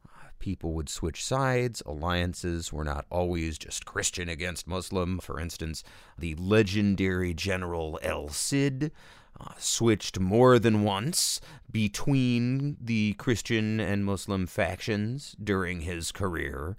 Uh, 0.05 0.29
people 0.39 0.73
would 0.73 0.89
switch 0.89 1.23
sides. 1.23 1.83
Alliances 1.85 2.71
were 2.71 2.83
not 2.83 3.05
always 3.09 3.57
just 3.57 3.85
Christian 3.85 4.29
against 4.29 4.67
Muslim. 4.67 5.19
For 5.19 5.39
instance, 5.39 5.83
the 6.17 6.35
legendary 6.35 7.33
General 7.33 7.99
El 8.01 8.29
Cid 8.29 8.91
uh, 9.39 9.53
switched 9.57 10.19
more 10.19 10.57
than 10.59 10.83
once 10.83 11.39
between 11.71 12.77
the 12.81 13.13
Christian 13.13 13.79
and 13.79 14.05
Muslim 14.05 14.47
factions 14.47 15.35
during 15.41 15.81
his 15.81 16.11
career. 16.11 16.75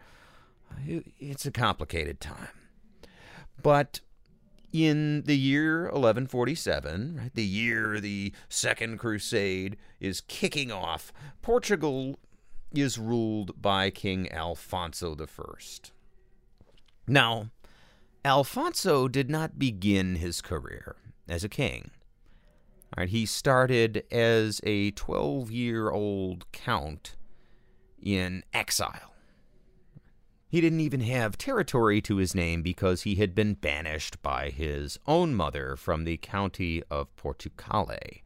Uh, 0.71 1.01
it's 1.19 1.47
a 1.47 1.51
complicated 1.51 2.21
time. 2.21 2.49
But 3.63 4.01
in 4.73 5.23
the 5.23 5.37
year 5.37 5.85
1147, 5.85 7.17
right, 7.17 7.35
the 7.35 7.45
year 7.45 8.01
the 8.01 8.33
Second 8.49 8.99
Crusade 8.99 9.77
is 10.01 10.21
kicking 10.23 10.71
off, 10.71 11.13
Portugal 11.43 12.19
is 12.75 12.99
ruled 12.99 13.61
by 13.61 13.91
King 13.91 14.31
Alfonso 14.31 15.17
I. 15.19 15.91
Now, 17.07 17.51
Alfonso 18.25 19.09
did 19.09 19.31
not 19.31 19.59
begin 19.59 20.17
his 20.17 20.43
career 20.43 20.97
as 21.29 21.45
a 21.45 21.49
king. 21.49 21.91
He 23.07 23.27
started 23.27 24.05
as 24.11 24.61
a 24.65 24.91
12 24.91 25.51
year 25.51 25.91
old 25.91 26.51
count 26.53 27.17
in 28.03 28.43
exile. 28.53 29.15
He 30.51 30.63
didn't 30.63 30.81
even 30.81 31.01
have 31.03 31.37
territory 31.37 32.01
to 32.03 32.17
his 32.17 32.35
name 32.35 32.63
because 32.63 33.03
he 33.03 33.17
had 33.17 33.35
been 33.35 33.53
banished 33.53 34.23
by 34.23 34.49
his 34.49 34.99
own 35.07 35.35
mother 35.35 35.77
from 35.77 36.05
the 36.05 36.17
county 36.17 36.83
of 36.91 37.15
Portucale. 37.17 38.23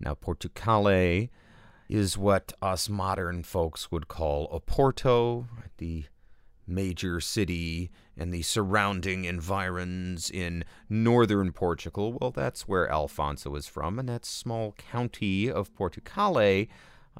Now, 0.00 0.14
Portucale 0.14 1.28
is 1.88 2.18
what 2.18 2.52
us 2.60 2.88
modern 2.88 3.44
folks 3.44 3.90
would 3.92 4.08
call 4.08 4.48
Oporto, 4.48 5.46
the 5.78 6.06
major 6.66 7.20
city 7.20 7.90
and 8.16 8.34
the 8.34 8.42
surrounding 8.42 9.24
environs 9.24 10.30
in 10.30 10.64
northern 10.88 11.52
Portugal. 11.52 12.18
Well, 12.20 12.32
that's 12.32 12.66
where 12.66 12.90
Alfonso 12.90 13.54
is 13.54 13.68
from, 13.68 13.98
and 13.98 14.08
that 14.08 14.26
small 14.26 14.72
county 14.72 15.50
of 15.50 15.74
Portucale 15.74 16.66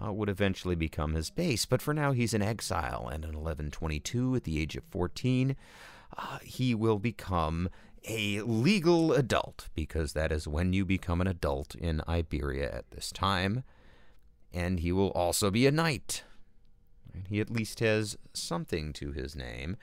uh, 0.02 0.12
would 0.12 0.28
eventually 0.28 0.74
become 0.74 1.14
his 1.14 1.30
base. 1.30 1.66
But 1.66 1.82
for 1.82 1.94
now, 1.94 2.12
he's 2.12 2.34
in 2.34 2.42
exile, 2.42 3.08
and 3.12 3.24
in 3.24 3.30
1122, 3.30 4.36
at 4.36 4.44
the 4.44 4.60
age 4.60 4.76
of 4.76 4.84
14, 4.90 5.56
uh, 6.16 6.38
he 6.42 6.74
will 6.74 6.98
become 6.98 7.68
a 8.06 8.40
legal 8.42 9.12
adult, 9.12 9.68
because 9.74 10.12
that 10.12 10.32
is 10.32 10.46
when 10.46 10.72
you 10.72 10.84
become 10.84 11.20
an 11.20 11.26
adult 11.26 11.74
in 11.74 12.00
Iberia 12.08 12.70
at 12.70 12.90
this 12.90 13.10
time. 13.12 13.64
And 14.52 14.80
he 14.80 14.92
will 14.92 15.10
also 15.10 15.50
be 15.50 15.66
a 15.66 15.72
knight. 15.72 16.22
He 17.28 17.40
at 17.40 17.50
least 17.50 17.80
has 17.80 18.16
something 18.32 18.92
to 18.94 19.12
his 19.12 19.36
name. 19.36 19.76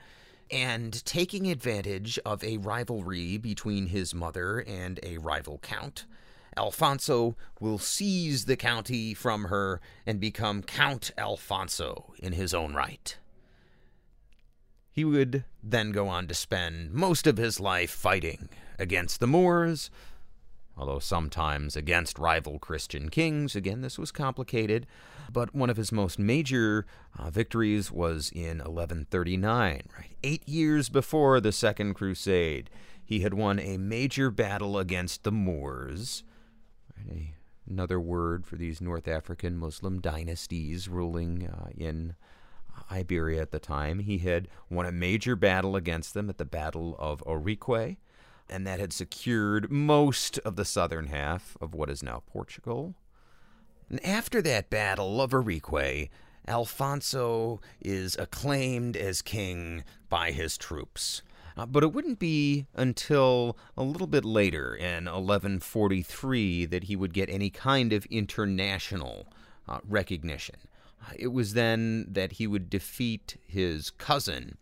And 0.50 1.04
taking 1.04 1.48
advantage 1.48 2.18
of 2.24 2.42
a 2.42 2.56
rivalry 2.58 3.36
between 3.36 3.88
his 3.88 4.14
mother 4.14 4.60
and 4.60 4.98
a 5.02 5.18
rival 5.18 5.58
count, 5.58 6.06
Alfonso 6.56 7.36
will 7.60 7.78
seize 7.78 8.44
the 8.44 8.56
county 8.56 9.14
from 9.14 9.44
her 9.44 9.80
and 10.06 10.20
become 10.20 10.62
Count 10.62 11.10
Alfonso 11.18 12.14
in 12.18 12.32
his 12.32 12.54
own 12.54 12.74
right. 12.74 13.16
He 14.90 15.04
would 15.04 15.44
then 15.62 15.92
go 15.92 16.08
on 16.08 16.26
to 16.28 16.34
spend 16.34 16.92
most 16.92 17.26
of 17.26 17.36
his 17.36 17.60
life 17.60 17.90
fighting 17.90 18.48
against 18.78 19.20
the 19.20 19.26
Moors, 19.26 19.90
although 20.74 20.98
sometimes 20.98 21.76
against 21.76 22.18
rival 22.18 22.58
Christian 22.58 23.10
kings. 23.10 23.54
Again, 23.54 23.82
this 23.82 23.98
was 23.98 24.10
complicated, 24.10 24.86
but 25.30 25.54
one 25.54 25.68
of 25.68 25.76
his 25.76 25.92
most 25.92 26.18
major 26.18 26.86
uh, 27.18 27.28
victories 27.28 27.92
was 27.92 28.30
in 28.34 28.58
1139, 28.58 29.82
right? 29.98 30.16
Eight 30.22 30.48
years 30.48 30.88
before 30.88 31.40
the 31.40 31.52
Second 31.52 31.92
Crusade. 31.92 32.70
He 33.04 33.20
had 33.20 33.34
won 33.34 33.58
a 33.58 33.76
major 33.76 34.30
battle 34.30 34.78
against 34.78 35.22
the 35.24 35.30
Moors, 35.32 36.24
a, 37.10 37.34
another 37.68 38.00
word 38.00 38.46
for 38.46 38.56
these 38.56 38.80
North 38.80 39.08
African 39.08 39.56
Muslim 39.56 40.00
dynasties 40.00 40.88
ruling 40.88 41.48
uh, 41.48 41.68
in 41.76 42.14
Iberia 42.90 43.42
at 43.42 43.50
the 43.50 43.58
time. 43.58 44.00
He 44.00 44.18
had 44.18 44.48
won 44.70 44.86
a 44.86 44.92
major 44.92 45.36
battle 45.36 45.76
against 45.76 46.14
them 46.14 46.28
at 46.28 46.38
the 46.38 46.44
Battle 46.44 46.96
of 46.98 47.22
Ourique, 47.26 47.96
and 48.48 48.66
that 48.66 48.80
had 48.80 48.92
secured 48.92 49.70
most 49.70 50.38
of 50.40 50.56
the 50.56 50.64
southern 50.64 51.06
half 51.06 51.56
of 51.60 51.74
what 51.74 51.90
is 51.90 52.02
now 52.02 52.22
Portugal. 52.26 52.94
And 53.88 54.04
after 54.04 54.42
that 54.42 54.70
Battle 54.70 55.20
of 55.20 55.32
Ourique, 55.32 56.10
Alfonso 56.48 57.60
is 57.80 58.16
acclaimed 58.18 58.96
as 58.96 59.22
king 59.22 59.82
by 60.08 60.30
his 60.30 60.56
troops. 60.56 61.22
Uh, 61.56 61.64
but 61.64 61.82
it 61.82 61.92
wouldn't 61.92 62.18
be 62.18 62.66
until 62.74 63.56
a 63.76 63.82
little 63.82 64.06
bit 64.06 64.24
later, 64.24 64.74
in 64.74 65.06
1143, 65.06 66.66
that 66.66 66.84
he 66.84 66.96
would 66.96 67.14
get 67.14 67.30
any 67.30 67.48
kind 67.48 67.92
of 67.92 68.04
international 68.06 69.26
uh, 69.66 69.78
recognition. 69.88 70.56
Uh, 71.02 71.12
it 71.18 71.28
was 71.28 71.54
then 71.54 72.06
that 72.08 72.32
he 72.32 72.46
would 72.46 72.68
defeat 72.68 73.36
his 73.46 73.90
cousin, 73.90 74.58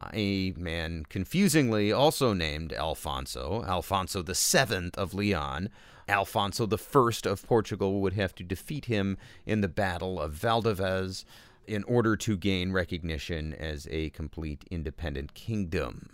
uh, 0.00 0.08
a 0.12 0.52
man 0.52 1.04
confusingly 1.08 1.90
also 1.90 2.34
named 2.34 2.74
Alfonso, 2.74 3.64
Alfonso 3.66 4.22
VII 4.22 4.90
of 4.94 5.14
Leon. 5.14 5.70
Alfonso 6.08 6.66
I 6.66 7.28
of 7.28 7.46
Portugal 7.46 8.00
would 8.00 8.14
have 8.14 8.34
to 8.34 8.44
defeat 8.44 8.86
him 8.86 9.18
in 9.46 9.60
the 9.60 9.68
Battle 9.68 10.20
of 10.20 10.32
Valdevez 10.32 11.24
in 11.66 11.84
order 11.84 12.16
to 12.16 12.36
gain 12.36 12.72
recognition 12.72 13.52
as 13.52 13.86
a 13.90 14.08
complete 14.10 14.64
independent 14.70 15.34
kingdom, 15.34 16.08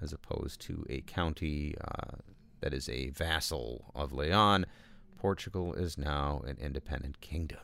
as 0.00 0.12
opposed 0.12 0.60
to 0.62 0.84
a 0.88 1.00
county 1.02 1.74
uh, 1.80 2.16
that 2.60 2.74
is 2.74 2.88
a 2.88 3.10
vassal 3.10 3.90
of 3.94 4.12
Leon. 4.12 4.66
Portugal 5.18 5.74
is 5.74 5.98
now 5.98 6.42
an 6.46 6.56
independent 6.60 7.20
kingdom. 7.20 7.60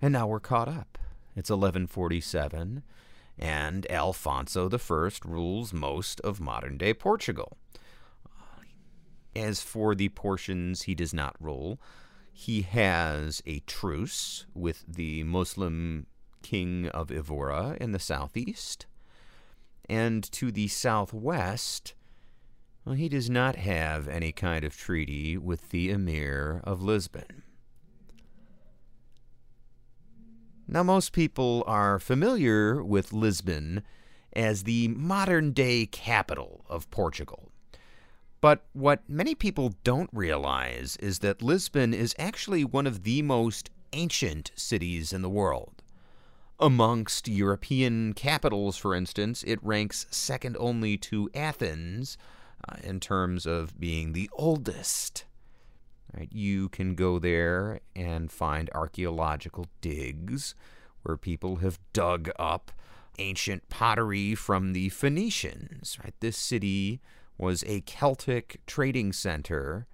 And 0.00 0.12
now 0.12 0.26
we're 0.26 0.40
caught 0.40 0.68
up. 0.68 0.98
It's 1.34 1.50
1147, 1.50 2.82
and 3.38 3.90
Alfonso 3.90 4.68
I 4.68 5.10
rules 5.24 5.72
most 5.72 6.20
of 6.20 6.40
modern 6.40 6.76
day 6.76 6.92
Portugal. 6.92 7.56
As 9.34 9.62
for 9.62 9.94
the 9.94 10.10
portions 10.10 10.82
he 10.82 10.94
does 10.94 11.14
not 11.14 11.36
rule, 11.40 11.80
he 12.32 12.62
has 12.62 13.42
a 13.46 13.60
truce 13.60 14.46
with 14.54 14.84
the 14.86 15.22
Muslim 15.22 16.06
king 16.42 16.88
of 16.88 17.10
Evora 17.10 17.76
in 17.80 17.92
the 17.92 17.98
southeast. 17.98 18.86
And 19.88 20.22
to 20.32 20.50
the 20.52 20.68
southwest, 20.68 21.94
well, 22.84 22.94
he 22.94 23.08
does 23.08 23.30
not 23.30 23.56
have 23.56 24.08
any 24.08 24.32
kind 24.32 24.64
of 24.64 24.76
treaty 24.76 25.36
with 25.36 25.70
the 25.70 25.90
emir 25.90 26.60
of 26.64 26.82
Lisbon. 26.82 27.42
Now, 30.66 30.82
most 30.82 31.12
people 31.12 31.64
are 31.66 31.98
familiar 31.98 32.82
with 32.82 33.12
Lisbon 33.12 33.82
as 34.32 34.62
the 34.62 34.88
modern 34.88 35.52
day 35.52 35.86
capital 35.86 36.64
of 36.68 36.90
Portugal. 36.90 37.50
But 38.40 38.64
what 38.72 39.08
many 39.08 39.34
people 39.34 39.74
don't 39.84 40.10
realize 40.12 40.96
is 40.96 41.20
that 41.20 41.42
Lisbon 41.42 41.92
is 41.94 42.14
actually 42.18 42.64
one 42.64 42.86
of 42.86 43.04
the 43.04 43.22
most 43.22 43.70
ancient 43.92 44.50
cities 44.56 45.12
in 45.12 45.22
the 45.22 45.28
world. 45.28 45.81
Amongst 46.62 47.26
European 47.26 48.12
capitals, 48.12 48.76
for 48.76 48.94
instance, 48.94 49.42
it 49.44 49.58
ranks 49.64 50.06
second 50.12 50.56
only 50.60 50.96
to 50.98 51.28
Athens 51.34 52.16
uh, 52.68 52.76
in 52.84 53.00
terms 53.00 53.46
of 53.46 53.80
being 53.80 54.12
the 54.12 54.30
oldest. 54.34 55.24
Right? 56.16 56.28
You 56.30 56.68
can 56.68 56.94
go 56.94 57.18
there 57.18 57.80
and 57.96 58.30
find 58.30 58.70
archaeological 58.76 59.66
digs 59.80 60.54
where 61.02 61.16
people 61.16 61.56
have 61.56 61.80
dug 61.92 62.30
up 62.38 62.70
ancient 63.18 63.68
pottery 63.68 64.36
from 64.36 64.72
the 64.72 64.90
Phoenicians. 64.90 65.98
Right? 66.00 66.14
This 66.20 66.36
city 66.36 67.00
was 67.38 67.64
a 67.66 67.80
Celtic 67.80 68.60
trading 68.68 69.12
center 69.12 69.88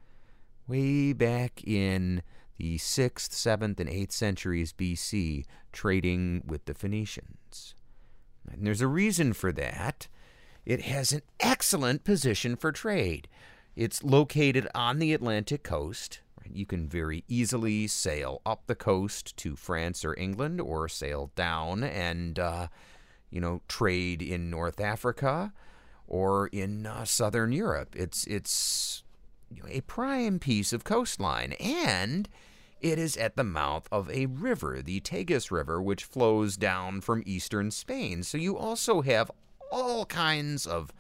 way 0.67 1.15
back 1.15 1.63
in 1.65 2.21
the 2.59 2.77
6th, 2.77 3.31
7th, 3.31 3.81
and 3.81 3.89
8th 3.89 4.13
centuries 4.13 4.73
BC, 4.73 5.45
trading 5.79 6.43
with 6.45 6.65
the 6.65 6.75
Phoenicians. 6.75 7.77
And 8.51 8.67
there's 8.67 8.81
a 8.81 8.89
reason 8.89 9.33
for 9.33 9.53
that. 9.53 10.09
It 10.67 10.83
has 10.83 11.13
an 11.13 11.23
excellent 11.39 12.03
position 12.03 12.57
for 12.57 12.73
trade. 12.73 13.29
It's 13.77 14.03
located 14.03 14.67
on 14.75 14.99
the 14.99 15.13
Atlantic 15.13 15.63
coast. 15.63 16.21
You 16.45 16.67
can 16.67 16.89
very 16.89 17.23
easily 17.29 17.87
sail 17.87 18.43
up 18.45 18.67
the 18.67 18.75
coast 18.75 19.37
to 19.37 19.55
France 19.55 20.05
or 20.05 20.19
England, 20.19 20.61
or 20.61 20.89
sail 20.89 21.31
down 21.37 21.85
and, 21.85 22.41
uh, 22.41 22.67
you 23.31 23.41
know, 23.41 23.61
trade 23.69 24.21
in 24.21 24.51
North 24.51 24.81
Africa 24.81 25.53
or 26.09 26.49
in 26.49 26.87
uh, 26.87 27.05
southern 27.05 27.53
Europe. 27.53 27.95
It's 27.95 28.27
it's 28.27 29.05
you 29.55 29.63
know, 29.63 29.69
a 29.71 29.83
prime 29.83 30.41
piece 30.41 30.73
of 30.73 30.83
coastline, 30.83 31.53
and 31.61 32.29
it 32.81 32.99
is 32.99 33.17
at 33.17 33.37
the 33.37 33.45
mouth 33.45 33.89
of 33.91 34.11
a 34.11 34.27
river, 34.27 34.81
the 34.83 35.01
Tagus 35.01 35.51
River, 35.51 35.83
which 35.83 36.05
flows 36.05 36.57
down 36.57 37.01
from 37.01 37.23
eastern 37.27 37.71
Spain. 37.71 38.23
So 38.23 38.39
you 38.39 38.57
also 38.57 39.03
have 39.03 39.31
all 39.71 40.07
kinds 40.07 40.67
of 40.67 40.93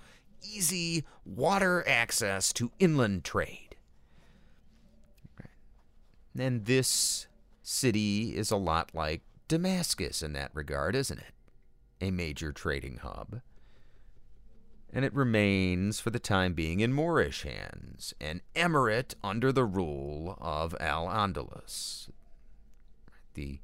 easy 0.42 1.04
water 1.24 1.84
access 1.86 2.52
to 2.54 2.70
inland 2.78 3.24
trade. 3.24 3.76
And 6.38 6.66
this 6.66 7.26
city 7.62 8.36
is 8.36 8.50
a 8.50 8.56
lot 8.56 8.90
like 8.94 9.22
Damascus 9.48 10.22
in 10.22 10.32
that 10.34 10.50
regard, 10.54 10.94
isn't 10.94 11.18
it? 11.18 11.34
A 12.00 12.10
major 12.10 12.52
trading 12.52 12.98
hub 12.98 13.40
and 14.92 15.04
it 15.04 15.14
remains 15.14 16.00
for 16.00 16.10
the 16.10 16.18
time 16.18 16.54
being 16.54 16.80
in 16.80 16.92
Moorish 16.92 17.42
hands, 17.42 18.14
an 18.20 18.40
emirate 18.56 19.14
under 19.22 19.52
the 19.52 19.64
rule 19.64 20.36
of 20.40 20.74
Al 20.80 21.06
Andalus, 21.06 22.08
the 23.34 23.60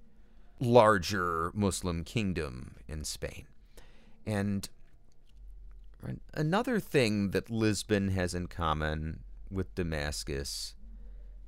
larger 0.60 1.51
Muslim 1.55 2.05
kingdom 2.05 2.76
in 2.86 3.05
Spain. 3.05 3.46
And 4.26 4.68
another 6.34 6.78
thing 6.78 7.30
that 7.30 7.51
Lisbon 7.51 8.09
has 8.09 8.34
in 8.34 8.46
common 8.46 9.20
with 9.51 9.74
Damascus 9.74 10.74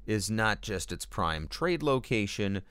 is 0.06 0.30
not 0.30 0.62
just 0.62 0.92
its 0.92 1.04
prime 1.04 1.48
trade 1.48 1.82
location, 1.82 2.62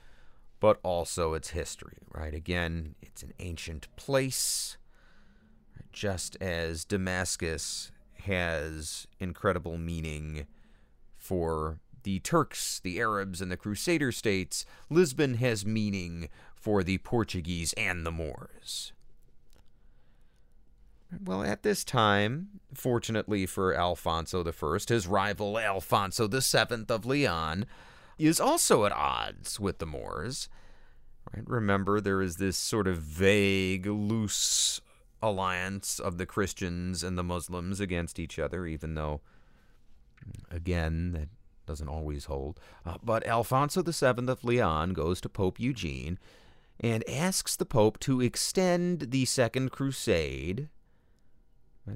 but 0.58 0.80
also 0.82 1.34
its 1.34 1.50
history, 1.50 1.98
right? 2.10 2.34
Again, 2.34 2.94
it's 3.02 3.22
an 3.22 3.34
ancient 3.38 3.94
place 3.96 4.76
just 5.96 6.36
as 6.42 6.84
Damascus 6.84 7.90
has 8.24 9.06
incredible 9.18 9.78
meaning 9.78 10.46
for 11.16 11.80
the 12.02 12.20
Turks, 12.20 12.78
the 12.78 13.00
Arabs, 13.00 13.40
and 13.40 13.50
the 13.50 13.56
Crusader 13.56 14.12
states, 14.12 14.66
Lisbon 14.90 15.34
has 15.34 15.64
meaning 15.64 16.28
for 16.54 16.84
the 16.84 16.98
Portuguese 16.98 17.72
and 17.78 18.04
the 18.04 18.12
Moors. 18.12 18.92
Well, 21.24 21.42
at 21.42 21.62
this 21.62 21.82
time, 21.82 22.60
fortunately 22.74 23.46
for 23.46 23.74
Alfonso 23.74 24.44
I, 24.44 24.78
his 24.86 25.06
rival 25.06 25.58
Alfonso 25.58 26.28
VII 26.28 26.84
of 26.90 27.06
Leon 27.06 27.64
is 28.18 28.38
also 28.38 28.84
at 28.84 28.92
odds 28.92 29.58
with 29.58 29.78
the 29.78 29.86
Moors. 29.86 30.50
Right? 31.32 31.48
Remember, 31.48 32.02
there 32.02 32.20
is 32.20 32.36
this 32.36 32.58
sort 32.58 32.86
of 32.86 32.98
vague, 32.98 33.86
loose 33.86 34.80
alliance 35.22 35.98
of 35.98 36.18
the 36.18 36.26
Christians 36.26 37.02
and 37.02 37.16
the 37.16 37.24
Muslims 37.24 37.80
against 37.80 38.18
each 38.18 38.38
other, 38.38 38.66
even 38.66 38.94
though, 38.94 39.20
again, 40.50 41.12
that 41.12 41.28
doesn't 41.66 41.88
always 41.88 42.26
hold. 42.26 42.60
Uh, 42.84 42.96
but 43.02 43.26
Alfonso 43.26 43.82
VII 43.82 44.28
of 44.28 44.44
Leon 44.44 44.92
goes 44.92 45.20
to 45.20 45.28
Pope 45.28 45.58
Eugene 45.58 46.18
and 46.80 47.08
asks 47.08 47.56
the 47.56 47.66
Pope 47.66 47.98
to 48.00 48.20
extend 48.20 49.10
the 49.10 49.24
Second 49.24 49.70
Crusade. 49.70 50.68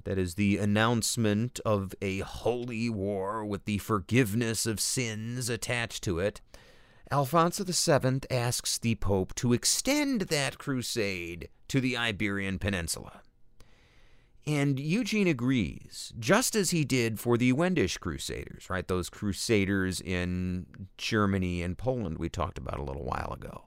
That 0.05 0.19
is 0.19 0.35
the 0.35 0.59
announcement 0.59 1.59
of 1.65 1.95
a 2.01 2.21
holy 2.21 2.89
war 2.89 3.45
with 3.45 3.65
the 3.65 3.79
forgiveness 3.79 4.65
of 4.65 4.79
sins 4.79 5.49
attached 5.49 6.05
to 6.05 6.21
it. 6.21 6.41
Alfonso 7.11 7.65
VII 7.65 8.21
asks 8.31 8.79
the 8.79 8.95
Pope 8.95 9.35
to 9.35 9.53
extend 9.53 10.23
that 10.23 10.59
crusade 10.59 11.49
to 11.71 11.81
the 11.81 11.97
Iberian 11.97 12.59
Peninsula. 12.59 13.23
And 14.45 14.81
Eugene 14.81 15.29
agrees, 15.29 16.13
just 16.19 16.57
as 16.57 16.71
he 16.71 16.85
did 16.85 17.21
for 17.21 17.37
the 17.37 17.53
Wendish 17.53 17.97
Crusaders, 17.99 18.69
right? 18.69 18.89
Those 18.89 19.09
crusaders 19.09 20.01
in 20.01 20.67
Germany 20.99 21.63
and 21.63 21.79
Poland 21.79 22.19
we 22.19 22.29
talked 22.29 22.59
about 22.59 22.81
a 22.81 22.83
little 22.83 23.05
while 23.05 23.33
ago. 23.33 23.67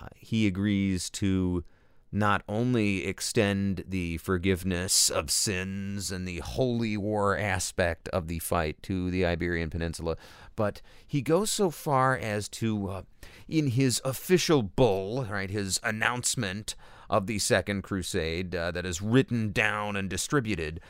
Uh, 0.00 0.06
he 0.16 0.46
agrees 0.46 1.10
to 1.10 1.64
not 2.10 2.42
only 2.48 3.04
extend 3.06 3.84
the 3.86 4.16
forgiveness 4.16 5.10
of 5.10 5.30
sins 5.30 6.10
and 6.10 6.26
the 6.26 6.38
holy 6.38 6.96
war 6.96 7.36
aspect 7.36 8.08
of 8.08 8.28
the 8.28 8.38
fight 8.38 8.82
to 8.84 9.10
the 9.10 9.26
Iberian 9.26 9.68
Peninsula, 9.68 10.16
but 10.56 10.80
he 11.06 11.20
goes 11.20 11.50
so 11.50 11.68
far 11.68 12.16
as 12.16 12.48
to, 12.48 12.88
uh, 12.88 13.02
in 13.46 13.66
his 13.66 14.00
official 14.02 14.62
bull, 14.62 15.26
right, 15.26 15.50
his 15.50 15.78
announcement 15.82 16.74
of 17.10 17.26
the 17.26 17.38
Second 17.38 17.82
Crusade 17.82 18.54
uh, 18.54 18.70
that 18.70 18.86
is 18.86 19.00
written 19.02 19.52
down 19.52 19.96
and 19.96 20.08
distributed, 20.08 20.80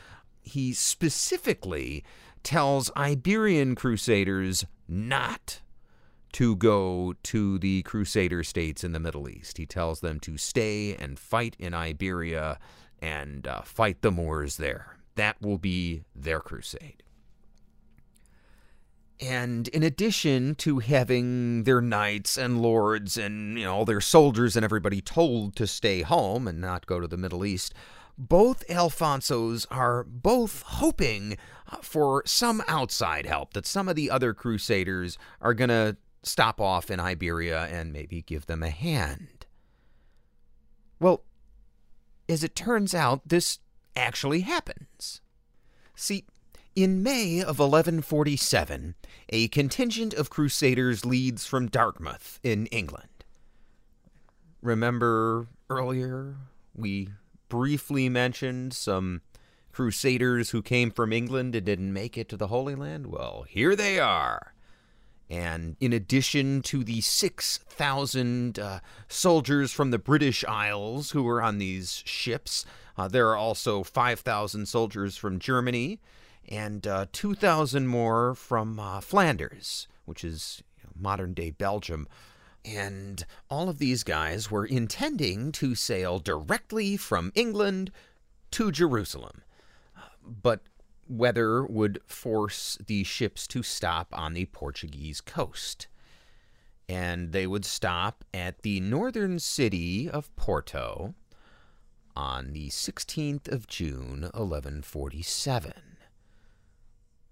he 0.41 0.73
specifically 0.73 2.03
tells 2.43 2.91
Iberian 2.95 3.75
crusaders 3.75 4.65
not 4.87 5.61
to 6.33 6.55
go 6.55 7.15
to 7.23 7.57
the 7.59 7.81
Crusader 7.83 8.43
states 8.43 8.83
in 8.83 8.91
the 8.91 8.99
Middle 8.99 9.27
East. 9.27 9.57
He 9.57 9.65
tells 9.65 10.01
them 10.01 10.19
to 10.21 10.37
stay 10.37 10.95
and 10.95 11.17
fight 11.17 11.55
in 11.59 11.73
Iberia 11.73 12.59
and 13.01 13.47
uh, 13.47 13.61
fight 13.61 14.01
the 14.01 14.11
Moors 14.11 14.57
there. 14.57 14.97
That 15.15 15.41
will 15.41 15.57
be 15.57 16.03
their 16.15 16.39
crusade. 16.39 17.03
And 19.19 19.67
in 19.69 19.83
addition 19.83 20.55
to 20.55 20.79
having 20.79 21.63
their 21.63 21.81
knights 21.81 22.37
and 22.37 22.61
lords 22.61 23.17
and 23.17 23.57
you 23.57 23.65
know 23.65 23.75
all 23.75 23.85
their 23.85 24.01
soldiers 24.01 24.55
and 24.55 24.63
everybody 24.63 25.01
told 25.01 25.55
to 25.57 25.67
stay 25.67 26.01
home 26.01 26.47
and 26.47 26.61
not 26.61 26.85
go 26.85 26.99
to 26.99 27.07
the 27.07 27.17
Middle 27.17 27.45
East, 27.45 27.73
both 28.17 28.65
Alfonsos 28.67 29.65
are 29.69 30.03
both 30.03 30.61
hoping 30.63 31.37
uh, 31.69 31.77
for 31.81 32.23
some 32.25 32.63
outside 32.67 33.25
help 33.25 33.53
that 33.53 33.65
some 33.65 33.89
of 33.89 33.95
the 33.95 34.09
other 34.09 34.33
crusaders 34.33 35.17
are 35.41 35.53
going 35.53 35.69
to 35.69 35.97
stop 36.23 36.59
off 36.59 36.91
in 36.91 36.99
Iberia 36.99 37.65
and 37.71 37.93
maybe 37.93 38.21
give 38.21 38.45
them 38.45 38.63
a 38.63 38.69
hand. 38.69 39.45
Well, 40.99 41.23
as 42.27 42.43
it 42.43 42.55
turns 42.55 42.93
out, 42.93 43.27
this 43.27 43.59
actually 43.95 44.41
happens. 44.41 45.21
See, 45.95 46.25
in 46.75 47.03
May 47.03 47.39
of 47.39 47.59
1147, 47.59 48.95
a 49.29 49.47
contingent 49.49 50.13
of 50.13 50.29
crusaders 50.29 51.05
leads 51.05 51.45
from 51.45 51.67
Dartmouth 51.67 52.39
in 52.43 52.67
England. 52.67 53.09
Remember 54.61 55.47
earlier 55.69 56.35
we 56.75 57.09
briefly 57.47 58.09
mentioned 58.09 58.73
some 58.73 59.21
crusaders 59.71 60.49
who 60.51 60.61
came 60.61 60.91
from 60.91 61.13
England 61.13 61.55
and 61.55 61.65
didn't 61.65 61.93
make 61.93 62.17
it 62.17 62.29
to 62.29 62.37
the 62.37 62.47
Holy 62.47 62.75
Land? 62.75 63.07
Well, 63.07 63.45
here 63.47 63.75
they 63.75 63.99
are. 63.99 64.53
And 65.29 65.75
in 65.79 65.93
addition 65.93 66.61
to 66.63 66.83
the 66.83 67.01
6,000 67.01 68.57
uh, 68.57 68.79
soldiers 69.07 69.71
from 69.71 69.91
the 69.91 69.99
British 69.99 70.43
Isles 70.45 71.11
who 71.11 71.21
were 71.21 71.41
on 71.41 71.59
these 71.59 72.01
ships, 72.05 72.65
uh, 72.97 73.07
there 73.07 73.29
are 73.29 73.37
also 73.37 73.83
5,000 73.83 74.65
soldiers 74.65 75.17
from 75.17 75.37
Germany 75.37 75.99
and 76.49 76.85
uh, 76.87 77.05
2,000 77.13 77.87
more 77.87 78.33
from 78.33 78.79
uh, 78.79 78.99
Flanders, 78.99 79.87
which 80.05 80.23
is 80.23 80.63
you 80.77 80.83
know, 80.83 80.91
modern 80.99 81.33
day 81.33 81.51
Belgium. 81.51 82.07
And 82.65 83.25
all 83.49 83.69
of 83.69 83.77
these 83.77 84.03
guys 84.03 84.51
were 84.51 84.65
intending 84.65 85.51
to 85.53 85.75
sail 85.75 86.19
directly 86.19 86.97
from 86.97 87.31
England 87.35 87.91
to 88.51 88.71
Jerusalem. 88.71 89.43
But 90.25 90.61
weather 91.07 91.63
would 91.65 91.99
force 92.05 92.77
the 92.85 93.03
ships 93.03 93.47
to 93.47 93.63
stop 93.63 94.07
on 94.11 94.33
the 94.33 94.45
Portuguese 94.47 95.21
coast. 95.21 95.87
And 96.89 97.31
they 97.31 97.45
would 97.45 97.65
stop 97.65 98.25
at 98.33 98.63
the 98.63 98.79
northern 98.79 99.37
city 99.37 100.09
of 100.09 100.35
Porto 100.35 101.13
on 102.15 102.51
the 102.51 102.69
16th 102.69 103.47
of 103.47 103.67
June, 103.67 104.21
1147. 104.33 105.88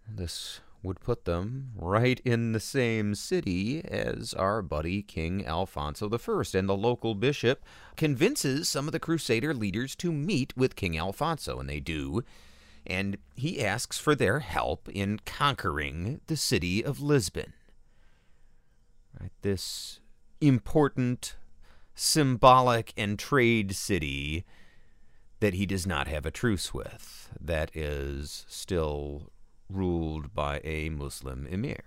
This 0.08 0.62
would 0.84 1.00
put 1.00 1.26
them 1.26 1.72
right 1.76 2.22
in 2.24 2.54
the 2.54 2.60
same 2.60 3.16
city 3.16 3.84
as 3.84 4.34
our 4.34 4.62
buddy 4.62 5.02
King 5.02 5.46
Alfonso 5.46 6.10
I, 6.10 6.44
and 6.58 6.70
the 6.70 6.78
local 6.78 7.16
bishop 7.16 7.64
convinces 7.96 8.70
some 8.70 8.88
of 8.88 8.92
the 8.92 9.00
Crusader 9.00 9.54
leaders 9.54 9.96
to 9.98 10.12
meet 10.12 10.56
with 10.56 10.76
King 10.76 10.98
Alfonso, 10.98 11.60
and 11.60 11.70
they 11.70 11.80
do 11.80 12.24
and 12.88 13.18
he 13.36 13.64
asks 13.64 14.00
for 14.00 14.16
their 14.16 14.40
help 14.40 14.88
in 14.90 15.20
conquering 15.26 16.22
the 16.28 16.38
city 16.38 16.84
of 16.84 17.02
Lisbon. 17.02 17.54
Right, 19.20 19.32
this 19.42 20.00
important, 20.40 21.36
symbolic, 21.94 22.94
and 22.96 23.20
trade 23.20 23.76
city 23.76 24.46
that 25.42 25.54
he 25.54 25.66
does 25.66 25.86
not 25.86 26.08
have 26.08 26.26
a 26.26 26.32
truce 26.32 26.74
with, 26.74 27.30
that 27.40 27.76
is 27.76 28.46
still 28.48 29.32
ruled 29.70 30.34
by 30.34 30.62
a 30.64 30.90
Muslim 30.90 31.46
emir. 31.48 31.84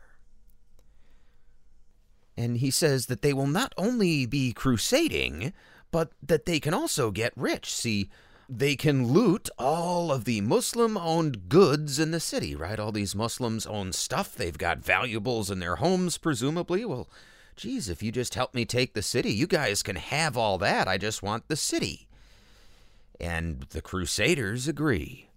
And 2.36 2.58
he 2.58 2.70
says 2.70 3.06
that 3.06 3.22
they 3.22 3.32
will 3.32 3.46
not 3.46 3.74
only 3.76 4.24
be 4.26 4.52
crusading, 4.52 5.52
but 5.90 6.12
that 6.22 6.46
they 6.46 6.60
can 6.60 6.72
also 6.72 7.10
get 7.10 7.32
rich. 7.36 7.74
See, 7.74 8.08
they 8.48 8.76
can 8.76 9.08
loot 9.08 9.48
all 9.58 10.10
of 10.10 10.24
the 10.24 10.40
Muslim 10.40 10.96
owned 10.96 11.48
goods 11.48 11.98
in 11.98 12.10
the 12.10 12.20
city, 12.20 12.56
right? 12.56 12.80
All 12.80 12.92
these 12.92 13.14
Muslims 13.14 13.66
own 13.66 13.92
stuff. 13.92 14.34
They've 14.34 14.56
got 14.56 14.78
valuables 14.78 15.50
in 15.50 15.60
their 15.60 15.76
homes, 15.76 16.18
presumably. 16.18 16.84
Well, 16.84 17.08
geez, 17.56 17.88
if 17.88 18.02
you 18.02 18.10
just 18.10 18.34
help 18.34 18.54
me 18.54 18.64
take 18.64 18.94
the 18.94 19.02
city, 19.02 19.32
you 19.32 19.46
guys 19.46 19.82
can 19.82 19.96
have 19.96 20.36
all 20.36 20.58
that. 20.58 20.88
I 20.88 20.98
just 20.98 21.22
want 21.22 21.48
the 21.48 21.56
city. 21.56 22.08
And 23.20 23.66
the 23.70 23.82
Crusaders 23.82 24.66
agree. 24.66 25.28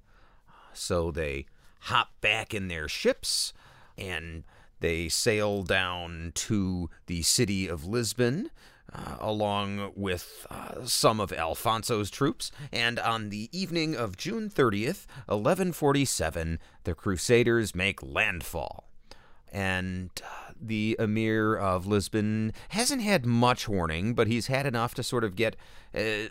So 0.74 1.12
they 1.12 1.46
hop 1.84 2.10
back 2.22 2.54
in 2.54 2.68
their 2.68 2.88
ships 2.88 3.54
and 3.98 4.44
they 4.80 5.08
sail 5.08 5.64
down 5.64 6.32
to 6.36 6.90
the 7.06 7.22
city 7.22 7.68
of 7.68 7.86
Lisbon 7.86 8.50
uh, 8.94 9.16
along 9.20 9.92
with 9.96 10.46
uh, 10.50 10.86
some 10.86 11.20
of 11.20 11.32
Alfonso's 11.32 12.12
troops, 12.12 12.52
and 12.72 13.00
on 13.00 13.30
the 13.30 13.50
evening 13.52 13.96
of 13.96 14.18
June 14.18 14.50
30th, 14.50 15.08
1147, 15.26 16.60
the 16.84 16.94
Crusaders 16.94 17.74
make 17.74 18.04
landfall. 18.04 18.90
And 19.52 20.10
uh, 20.24 20.54
the 20.60 20.96
Emir 21.00 21.56
of 21.56 21.88
Lisbon 21.88 22.54
hasn't 22.70 23.02
had 23.02 23.26
much 23.26 23.68
warning, 23.68 24.14
but 24.14 24.28
he's 24.28 24.48
had 24.48 24.66
enough 24.66 24.94
to 24.96 25.04
sort 25.04 25.24
of 25.24 25.36
get 25.36 25.56
uh, 25.96 26.30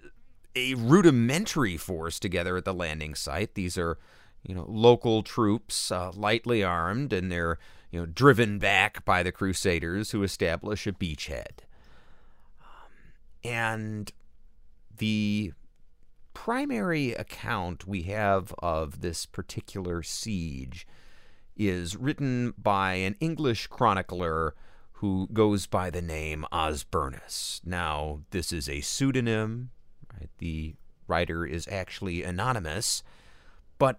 a 0.54 0.74
rudimentary 0.74 1.76
force 1.76 2.18
together 2.18 2.56
at 2.56 2.64
the 2.64 2.74
landing 2.74 3.14
site. 3.14 3.54
These 3.54 3.78
are, 3.78 3.98
you 4.42 4.54
know, 4.54 4.64
local 4.68 5.22
troops, 5.22 5.90
uh, 5.90 6.10
lightly 6.14 6.62
armed, 6.64 7.12
and 7.12 7.30
they're, 7.30 7.58
you 7.90 8.00
know, 8.00 8.06
driven 8.06 8.58
back 8.58 9.04
by 9.04 9.22
the 9.22 9.32
Crusaders 9.32 10.10
who 10.10 10.22
establish 10.22 10.86
a 10.86 10.92
beachhead. 10.92 11.60
And 13.44 14.12
the 14.96 15.52
primary 16.34 17.12
account 17.12 17.86
we 17.86 18.02
have 18.02 18.54
of 18.60 19.00
this 19.00 19.26
particular 19.26 20.02
siege 20.02 20.86
is 21.56 21.96
written 21.96 22.54
by 22.56 22.94
an 22.94 23.16
English 23.20 23.66
chronicler 23.66 24.54
who 24.92 25.28
goes 25.32 25.66
by 25.66 25.90
the 25.90 26.00
name 26.00 26.46
Osbernus. 26.52 27.60
Now, 27.64 28.20
this 28.30 28.52
is 28.52 28.68
a 28.68 28.80
pseudonym. 28.80 29.70
Right? 30.12 30.30
The 30.38 30.76
writer 31.08 31.44
is 31.44 31.68
actually 31.70 32.22
anonymous, 32.22 33.02
but 33.78 33.98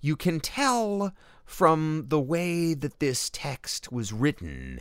you 0.00 0.16
can 0.16 0.40
tell 0.40 1.12
from 1.44 2.04
the 2.08 2.20
way 2.20 2.74
that 2.74 3.00
this 3.00 3.30
text 3.30 3.90
was 3.90 4.12
written 4.12 4.80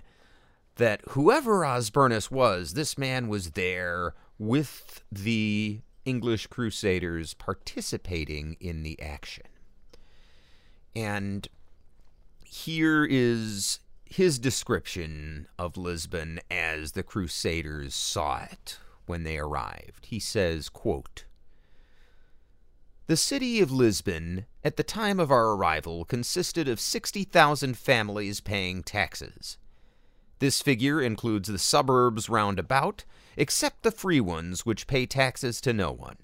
that 0.76 1.02
whoever 1.10 1.62
Osbernus 1.62 2.30
was, 2.30 2.74
this 2.74 2.98
man 2.98 3.28
was 3.28 3.52
there 3.52 4.14
with 4.38 5.04
the 5.12 5.82
English 6.06 6.48
Crusaders 6.48 7.34
participating 7.34 8.56
in 8.60 8.84
the 8.84 9.02
action. 9.02 9.46
And 10.96 11.48
here 12.44 13.06
is 13.06 13.80
his 14.06 14.40
description 14.40 15.48
of 15.60 15.78
Lisbon 15.78 16.40
as 16.50 16.94
the 16.94 17.04
Crusaders 17.04 17.94
saw 17.94 18.44
it 18.44 18.78
when 19.06 19.24
they 19.24 19.38
arrived. 19.38 20.06
He 20.06 20.20
says, 20.20 20.70
quote, 20.70 21.26
the 23.08 23.18
city 23.18 23.62
of 23.62 23.72
Lisbon, 23.72 24.46
at 24.66 24.76
the 24.76 24.84
time 24.84 25.18
of 25.18 25.32
our 25.32 25.54
arrival, 25.54 26.04
consisted 26.04 26.68
of 26.68 26.78
60,000 26.78 27.78
families 27.78 28.42
paying 28.42 28.84
taxes. 28.84 29.58
This 30.40 30.62
figure 30.62 31.02
includes 31.02 31.48
the 31.48 31.58
suburbs 31.58 32.28
round 32.28 32.60
about, 32.60 33.06
except 33.38 33.84
the 33.84 33.92
free 33.92 34.20
ones 34.20 34.66
which 34.66 34.88
pay 34.88 35.06
taxes 35.06 35.62
to 35.62 35.72
no 35.72 35.90
one. 35.90 36.18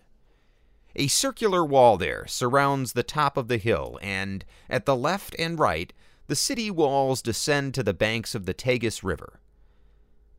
A 0.98 1.08
circular 1.08 1.64
wall 1.64 1.98
there 1.98 2.28
surrounds 2.28 2.92
the 2.94 3.02
top 3.02 3.38
of 3.38 3.48
the 3.48 3.58
hill, 3.58 3.98
and 4.02 4.44
at 4.70 4.86
the 4.86 4.96
left 4.96 5.36
and 5.40 5.58
right, 5.58 5.94
the 6.28 6.36
city 6.36 6.70
walls 6.70 7.22
descend 7.22 7.74
to 7.76 7.84
the 7.84 7.94
banks 7.94 8.36
of 8.36 8.46
the 8.46 8.54
Tagus 8.54 9.04
River. 9.04 9.40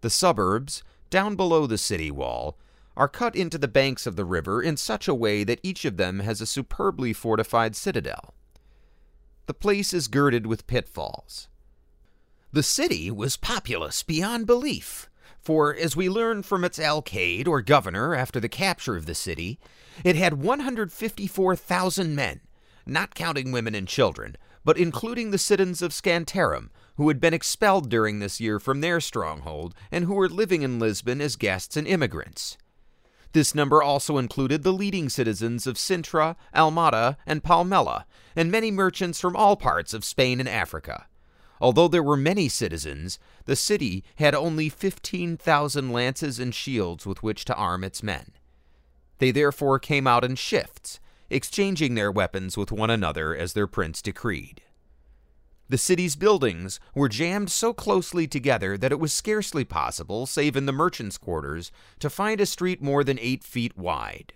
The 0.02 0.10
suburbs, 0.10 0.82
down 1.08 1.36
below 1.36 1.66
the 1.66 1.78
city 1.78 2.10
wall, 2.10 2.58
are 2.96 3.08
cut 3.08 3.34
into 3.34 3.58
the 3.58 3.68
banks 3.68 4.06
of 4.06 4.16
the 4.16 4.24
river 4.24 4.62
in 4.62 4.76
such 4.76 5.08
a 5.08 5.14
way 5.14 5.44
that 5.44 5.60
each 5.62 5.84
of 5.84 5.96
them 5.96 6.20
has 6.20 6.40
a 6.40 6.46
superbly 6.46 7.12
fortified 7.12 7.74
citadel. 7.74 8.34
The 9.46 9.54
place 9.54 9.92
is 9.92 10.08
girded 10.08 10.46
with 10.46 10.66
pitfalls. 10.66 11.48
The 12.52 12.62
city 12.62 13.10
was 13.10 13.36
populous 13.36 14.02
beyond 14.02 14.46
belief, 14.46 15.10
for 15.42 15.74
as 15.74 15.96
we 15.96 16.08
learn 16.08 16.42
from 16.42 16.64
its 16.64 16.78
alcalde 16.78 17.48
or 17.48 17.60
governor 17.60 18.14
after 18.14 18.40
the 18.40 18.48
capture 18.48 18.96
of 18.96 19.06
the 19.06 19.14
city, 19.14 19.58
it 20.02 20.16
had 20.16 20.40
154,000 20.40 22.14
men, 22.14 22.40
not 22.86 23.14
counting 23.14 23.52
women 23.52 23.74
and 23.74 23.86
children, 23.86 24.36
but 24.64 24.78
including 24.78 25.30
the 25.30 25.38
citizens 25.38 25.82
of 25.82 25.92
Scantarum, 25.92 26.70
who 26.96 27.08
had 27.08 27.20
been 27.20 27.34
expelled 27.34 27.90
during 27.90 28.18
this 28.18 28.40
year 28.40 28.58
from 28.58 28.80
their 28.80 29.00
stronghold 29.00 29.74
and 29.90 30.04
who 30.04 30.14
were 30.14 30.28
living 30.28 30.62
in 30.62 30.78
Lisbon 30.78 31.20
as 31.20 31.36
guests 31.36 31.76
and 31.76 31.86
immigrants. 31.86 32.56
This 33.34 33.52
number 33.52 33.82
also 33.82 34.16
included 34.16 34.62
the 34.62 34.72
leading 34.72 35.08
citizens 35.08 35.66
of 35.66 35.74
Sintra, 35.74 36.36
Almada, 36.54 37.16
and 37.26 37.42
Palmela, 37.42 38.04
and 38.36 38.48
many 38.48 38.70
merchants 38.70 39.20
from 39.20 39.34
all 39.34 39.56
parts 39.56 39.92
of 39.92 40.04
Spain 40.04 40.38
and 40.38 40.48
Africa. 40.48 41.08
Although 41.60 41.88
there 41.88 42.02
were 42.02 42.16
many 42.16 42.48
citizens, 42.48 43.18
the 43.46 43.56
city 43.56 44.04
had 44.16 44.36
only 44.36 44.68
15,000 44.68 45.92
lances 45.92 46.38
and 46.38 46.54
shields 46.54 47.06
with 47.06 47.24
which 47.24 47.44
to 47.46 47.54
arm 47.56 47.82
its 47.82 48.04
men. 48.04 48.30
They 49.18 49.32
therefore 49.32 49.80
came 49.80 50.06
out 50.06 50.22
in 50.22 50.36
shifts, 50.36 51.00
exchanging 51.28 51.96
their 51.96 52.12
weapons 52.12 52.56
with 52.56 52.70
one 52.70 52.90
another 52.90 53.34
as 53.34 53.54
their 53.54 53.66
prince 53.66 54.00
decreed. 54.00 54.62
The 55.68 55.78
city's 55.78 56.14
buildings 56.14 56.78
were 56.94 57.08
jammed 57.08 57.50
so 57.50 57.72
closely 57.72 58.26
together 58.26 58.76
that 58.76 58.92
it 58.92 59.00
was 59.00 59.14
scarcely 59.14 59.64
possible, 59.64 60.26
save 60.26 60.56
in 60.56 60.66
the 60.66 60.72
merchants' 60.72 61.16
quarters, 61.16 61.72
to 62.00 62.10
find 62.10 62.40
a 62.40 62.46
street 62.46 62.82
more 62.82 63.02
than 63.02 63.18
eight 63.18 63.42
feet 63.42 63.76
wide. 63.76 64.34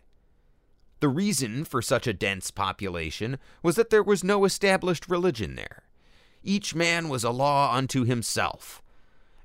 The 1.01 1.09
reason 1.09 1.65
for 1.65 1.83
such 1.83 2.07
a 2.07 2.15
dense 2.15 2.51
population 2.51 3.39
was 3.63 3.77
that 3.77 3.91
there 3.91 4.03
was 4.03 4.25
no 4.25 4.45
established 4.45 5.09
religion 5.09 5.55
there. 5.55 5.85
Each 6.43 6.75
man 6.75 7.09
was 7.09 7.25
a 7.25 7.31
law 7.31 7.75
unto 7.75 8.05
himself. 8.05 8.83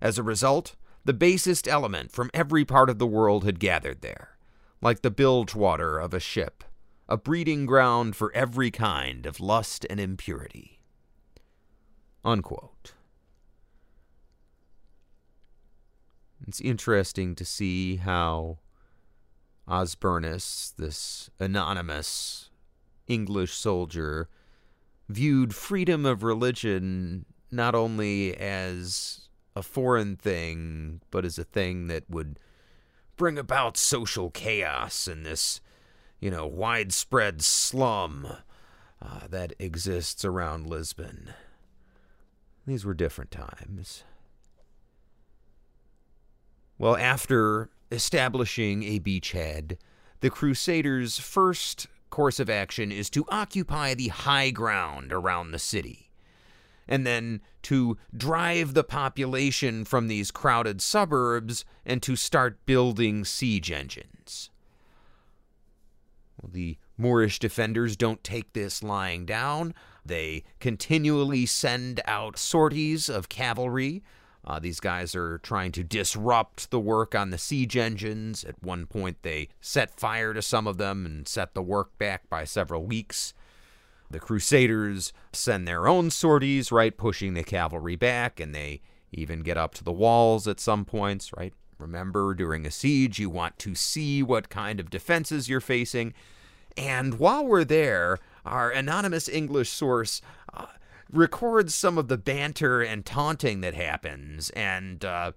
As 0.01 0.17
a 0.17 0.23
result, 0.23 0.75
the 1.05 1.13
basest 1.13 1.67
element 1.67 2.11
from 2.11 2.31
every 2.33 2.63
part 2.63 2.89
of 2.89 2.97
the 2.97 3.05
world 3.05 3.43
had 3.43 3.59
gathered 3.59 4.01
there, 4.01 4.37
like 4.81 5.01
the 5.01 5.11
bilge 5.11 5.53
water 5.53 5.99
of 5.99 6.13
a 6.13 6.19
ship, 6.19 6.63
a 7.09 7.17
breeding 7.17 7.65
ground 7.65 8.15
for 8.15 8.33
every 8.33 8.71
kind 8.71 9.25
of 9.25 9.41
lust 9.41 9.85
and 9.89 9.99
impurity. 9.99 10.79
Unquote. 12.25 12.93
It's 16.47 16.61
interesting 16.61 17.35
to 17.35 17.45
see 17.45 17.97
how 17.97 18.59
Osbernus, 19.67 20.75
this 20.75 21.29
anonymous 21.39 22.49
English 23.07 23.53
soldier, 23.53 24.29
viewed 25.09 25.55
freedom 25.55 26.05
of 26.05 26.23
religion 26.23 27.25
not 27.51 27.75
only 27.75 28.35
as 28.37 29.29
a 29.55 29.61
foreign 29.61 30.15
thing, 30.15 31.01
but 31.11 31.23
as 31.23 31.37
a 31.37 31.43
thing 31.43 31.87
that 31.87 32.09
would 32.09 32.39
bring 33.15 33.37
about 33.37 33.77
social 33.77 34.31
chaos 34.31 35.07
in 35.07 35.23
this, 35.23 35.61
you 36.19 36.31
know, 36.31 36.47
widespread 36.47 37.41
slum 37.41 38.27
uh, 39.01 39.27
that 39.29 39.53
exists 39.59 40.25
around 40.25 40.67
Lisbon. 40.67 41.33
These 42.65 42.85
were 42.85 42.93
different 42.93 43.31
times. 43.31 44.03
Well, 46.77 46.95
after 46.97 47.69
establishing 47.91 48.83
a 48.83 48.99
beachhead, 48.99 49.77
the 50.21 50.29
Crusaders' 50.29 51.19
first 51.19 51.87
course 52.09 52.39
of 52.39 52.49
action 52.49 52.91
is 52.91 53.09
to 53.09 53.25
occupy 53.29 53.93
the 53.93 54.09
high 54.09 54.49
ground 54.49 55.11
around 55.11 55.51
the 55.51 55.59
city, 55.59 56.11
and 56.87 57.05
then 57.05 57.41
to 57.63 57.97
drive 58.15 58.73
the 58.73 58.83
population 58.83 59.83
from 59.83 60.07
these 60.07 60.31
crowded 60.31 60.81
suburbs 60.81 61.65
and 61.85 62.01
to 62.03 62.15
start 62.15 62.65
building 62.65 63.25
siege 63.25 63.71
engines. 63.71 64.49
Well, 66.41 66.51
the 66.53 66.77
Moorish 67.03 67.37
defenders 67.37 67.97
don't 67.97 68.23
take 68.23 68.53
this 68.53 68.81
lying 68.81 69.25
down. 69.25 69.73
They 70.05 70.45
continually 70.61 71.45
send 71.45 71.99
out 72.05 72.37
sorties 72.37 73.09
of 73.09 73.27
cavalry. 73.27 74.03
Uh, 74.45 74.57
these 74.59 74.79
guys 74.79 75.13
are 75.13 75.37
trying 75.39 75.73
to 75.73 75.83
disrupt 75.83 76.71
the 76.71 76.79
work 76.79 77.13
on 77.13 77.29
the 77.29 77.37
siege 77.37 77.75
engines. 77.75 78.45
At 78.45 78.63
one 78.63 78.85
point, 78.85 79.17
they 79.21 79.49
set 79.59 79.99
fire 79.99 80.33
to 80.33 80.41
some 80.41 80.65
of 80.65 80.77
them 80.77 81.05
and 81.05 81.27
set 81.27 81.53
the 81.53 81.61
work 81.61 81.97
back 81.97 82.29
by 82.29 82.45
several 82.45 82.85
weeks. 82.85 83.33
The 84.09 84.19
Crusaders 84.19 85.11
send 85.33 85.67
their 85.67 85.89
own 85.89 86.09
sorties, 86.09 86.71
right, 86.71 86.95
pushing 86.95 87.33
the 87.33 87.43
cavalry 87.43 87.97
back, 87.97 88.39
and 88.39 88.55
they 88.55 88.79
even 89.11 89.41
get 89.41 89.57
up 89.57 89.73
to 89.75 89.83
the 89.83 89.91
walls 89.91 90.47
at 90.47 90.61
some 90.61 90.85
points, 90.85 91.31
right? 91.35 91.53
Remember, 91.77 92.33
during 92.33 92.65
a 92.65 92.71
siege, 92.71 93.19
you 93.19 93.29
want 93.29 93.59
to 93.59 93.75
see 93.75 94.23
what 94.23 94.49
kind 94.49 94.79
of 94.79 94.89
defenses 94.89 95.49
you're 95.49 95.59
facing. 95.59 96.13
And 96.77 97.19
while 97.19 97.45
we're 97.45 97.63
there, 97.63 98.19
our 98.45 98.69
anonymous 98.69 99.29
English 99.29 99.69
source 99.69 100.21
uh, 100.53 100.65
records 101.11 101.75
some 101.75 101.97
of 101.97 102.07
the 102.07 102.17
banter 102.17 102.81
and 102.81 103.05
taunting 103.05 103.61
that 103.61 103.73
happens, 103.75 104.49
and 104.51 105.05
uh, 105.05 105.31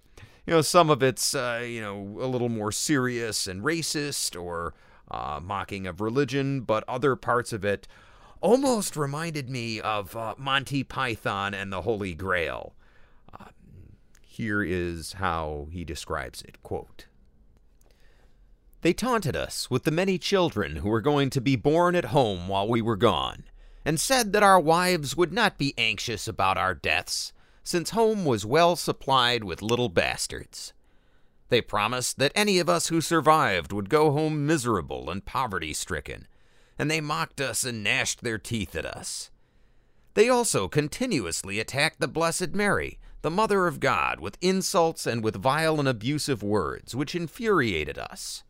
you 0.46 0.52
know 0.52 0.62
some 0.62 0.90
of 0.90 1.02
it's 1.02 1.34
uh, 1.34 1.62
you 1.66 1.80
know 1.80 2.18
a 2.20 2.26
little 2.26 2.48
more 2.48 2.72
serious 2.72 3.46
and 3.46 3.62
racist 3.62 4.40
or 4.40 4.74
uh, 5.10 5.40
mocking 5.42 5.86
of 5.86 6.00
religion, 6.00 6.62
but 6.62 6.84
other 6.88 7.14
parts 7.16 7.52
of 7.52 7.64
it 7.64 7.86
almost 8.40 8.96
reminded 8.96 9.48
me 9.48 9.80
of 9.80 10.16
uh, 10.16 10.34
Monty 10.38 10.82
Python 10.82 11.54
and 11.54 11.72
the 11.72 11.82
Holy 11.82 12.14
Grail. 12.14 12.74
Uh, 13.32 13.46
here 14.22 14.62
is 14.62 15.14
how 15.14 15.68
he 15.70 15.84
describes 15.84 16.42
it 16.42 16.62
quote 16.62 17.06
they 18.86 18.92
taunted 18.92 19.34
us 19.34 19.68
with 19.68 19.82
the 19.82 19.90
many 19.90 20.16
children 20.16 20.76
who 20.76 20.88
were 20.88 21.00
going 21.00 21.28
to 21.28 21.40
be 21.40 21.56
born 21.56 21.96
at 21.96 22.04
home 22.04 22.46
while 22.46 22.68
we 22.68 22.80
were 22.80 22.94
gone, 22.94 23.42
and 23.84 23.98
said 23.98 24.32
that 24.32 24.44
our 24.44 24.60
wives 24.60 25.16
would 25.16 25.32
not 25.32 25.58
be 25.58 25.74
anxious 25.76 26.28
about 26.28 26.56
our 26.56 26.72
deaths, 26.72 27.32
since 27.64 27.90
home 27.90 28.24
was 28.24 28.46
well 28.46 28.76
supplied 28.76 29.42
with 29.42 29.60
little 29.60 29.88
bastards. 29.88 30.72
They 31.48 31.60
promised 31.60 32.20
that 32.20 32.30
any 32.36 32.60
of 32.60 32.68
us 32.68 32.86
who 32.86 33.00
survived 33.00 33.72
would 33.72 33.90
go 33.90 34.12
home 34.12 34.46
miserable 34.46 35.10
and 35.10 35.24
poverty 35.24 35.72
stricken, 35.72 36.28
and 36.78 36.88
they 36.88 37.00
mocked 37.00 37.40
us 37.40 37.64
and 37.64 37.82
gnashed 37.82 38.22
their 38.22 38.38
teeth 38.38 38.76
at 38.76 38.86
us. 38.86 39.32
They 40.14 40.28
also 40.28 40.68
continuously 40.68 41.58
attacked 41.58 41.98
the 41.98 42.06
Blessed 42.06 42.54
Mary, 42.54 43.00
the 43.22 43.32
Mother 43.32 43.66
of 43.66 43.80
God, 43.80 44.20
with 44.20 44.38
insults 44.40 45.08
and 45.08 45.24
with 45.24 45.34
vile 45.34 45.80
and 45.80 45.88
abusive 45.88 46.40
words, 46.40 46.94
which 46.94 47.16
infuriated 47.16 47.98
us. 47.98 48.44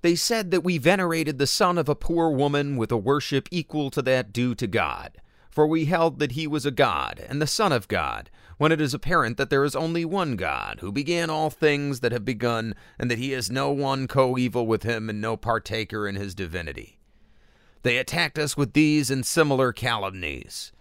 They 0.00 0.14
said 0.14 0.50
that 0.52 0.62
we 0.62 0.78
venerated 0.78 1.38
the 1.38 1.46
son 1.46 1.76
of 1.76 1.88
a 1.88 1.94
poor 1.94 2.30
woman 2.30 2.76
with 2.76 2.92
a 2.92 2.96
worship 2.96 3.48
equal 3.50 3.90
to 3.90 4.02
that 4.02 4.32
due 4.32 4.54
to 4.54 4.66
God, 4.66 5.18
for 5.50 5.66
we 5.66 5.86
held 5.86 6.20
that 6.20 6.32
he 6.32 6.46
was 6.46 6.64
a 6.64 6.70
God 6.70 7.24
and 7.28 7.42
the 7.42 7.46
Son 7.46 7.72
of 7.72 7.88
God, 7.88 8.30
when 8.58 8.70
it 8.70 8.80
is 8.80 8.94
apparent 8.94 9.36
that 9.38 9.50
there 9.50 9.64
is 9.64 9.74
only 9.74 10.04
one 10.04 10.36
God, 10.36 10.78
who 10.80 10.92
began 10.92 11.30
all 11.30 11.50
things 11.50 11.98
that 12.00 12.12
have 12.12 12.24
begun, 12.24 12.76
and 12.96 13.10
that 13.10 13.18
he 13.18 13.32
has 13.32 13.50
no 13.50 13.70
one 13.70 14.06
coeval 14.06 14.68
with 14.68 14.84
him 14.84 15.10
and 15.10 15.20
no 15.20 15.36
partaker 15.36 16.06
in 16.06 16.14
his 16.14 16.34
divinity. 16.34 17.00
They 17.82 17.98
attacked 17.98 18.38
us 18.38 18.56
with 18.56 18.74
these 18.74 19.10
and 19.10 19.26
similar 19.26 19.72
calumnies. 19.72 20.72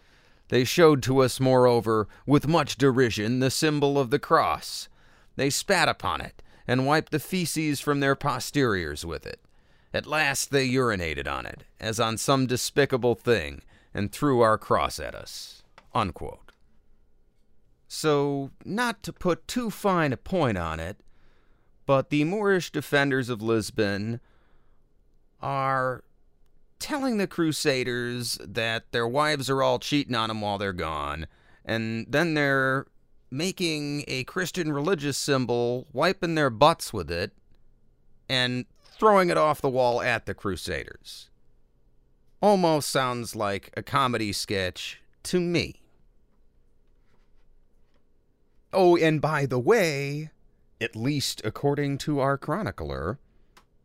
They 0.49 0.63
showed 0.63 1.01
to 1.03 1.19
us, 1.19 1.39
moreover, 1.39 2.07
with 2.27 2.47
much 2.47 2.77
derision, 2.77 3.39
the 3.39 3.51
symbol 3.51 3.99
of 3.99 4.11
the 4.11 4.19
cross. 4.19 4.89
They 5.35 5.49
spat 5.49 5.89
upon 5.89 6.21
it 6.21 6.43
and 6.67 6.85
wiped 6.85 7.11
the 7.11 7.19
feces 7.19 7.79
from 7.79 7.99
their 7.99 8.15
posteriors 8.15 9.05
with 9.05 9.25
it. 9.25 9.39
At 9.93 10.05
last 10.05 10.51
they 10.51 10.67
urinated 10.67 11.27
on 11.27 11.45
it, 11.45 11.63
as 11.79 11.99
on 11.99 12.17
some 12.17 12.45
despicable 12.45 13.15
thing, 13.15 13.61
and 13.93 14.11
threw 14.11 14.41
our 14.41 14.57
cross 14.57 14.99
at 14.99 15.15
us. 15.15 15.63
Unquote. 15.95 16.51
So, 17.87 18.51
not 18.65 19.01
to 19.03 19.13
put 19.13 19.47
too 19.47 19.69
fine 19.69 20.11
a 20.11 20.17
point 20.17 20.57
on 20.57 20.79
it, 20.79 20.97
but 21.85 22.09
the 22.09 22.25
Moorish 22.25 22.69
defenders 22.71 23.29
of 23.29 23.41
Lisbon 23.41 24.19
are 25.41 26.03
telling 26.79 27.17
the 27.17 27.27
Crusaders 27.27 28.37
that 28.43 28.91
their 28.91 29.07
wives 29.07 29.49
are 29.49 29.63
all 29.63 29.79
cheating 29.79 30.15
on 30.15 30.27
them 30.27 30.41
while 30.41 30.57
they're 30.57 30.73
gone, 30.73 31.27
and 31.63 32.05
then 32.09 32.33
they're 32.33 32.87
making 33.29 34.03
a 34.07 34.23
Christian 34.23 34.71
religious 34.71 35.17
symbol, 35.17 35.87
wiping 35.91 36.35
their 36.35 36.49
butts 36.49 36.93
with 36.93 37.11
it, 37.11 37.31
and 38.29 38.65
throwing 38.97 39.29
it 39.29 39.37
off 39.37 39.61
the 39.61 39.69
wall 39.69 40.01
at 40.01 40.25
the 40.25 40.33
Crusaders. 40.33 41.29
Almost 42.41 42.89
sounds 42.89 43.35
like 43.35 43.71
a 43.75 43.83
comedy 43.83 44.31
sketch 44.31 45.01
to 45.23 45.39
me. 45.39 45.81
Oh, 48.73 48.95
and 48.97 49.21
by 49.21 49.45
the 49.45 49.59
way, 49.59 50.31
at 50.79 50.95
least 50.95 51.41
according 51.43 51.97
to 51.99 52.19
our 52.19 52.37
chronicler, 52.37 53.17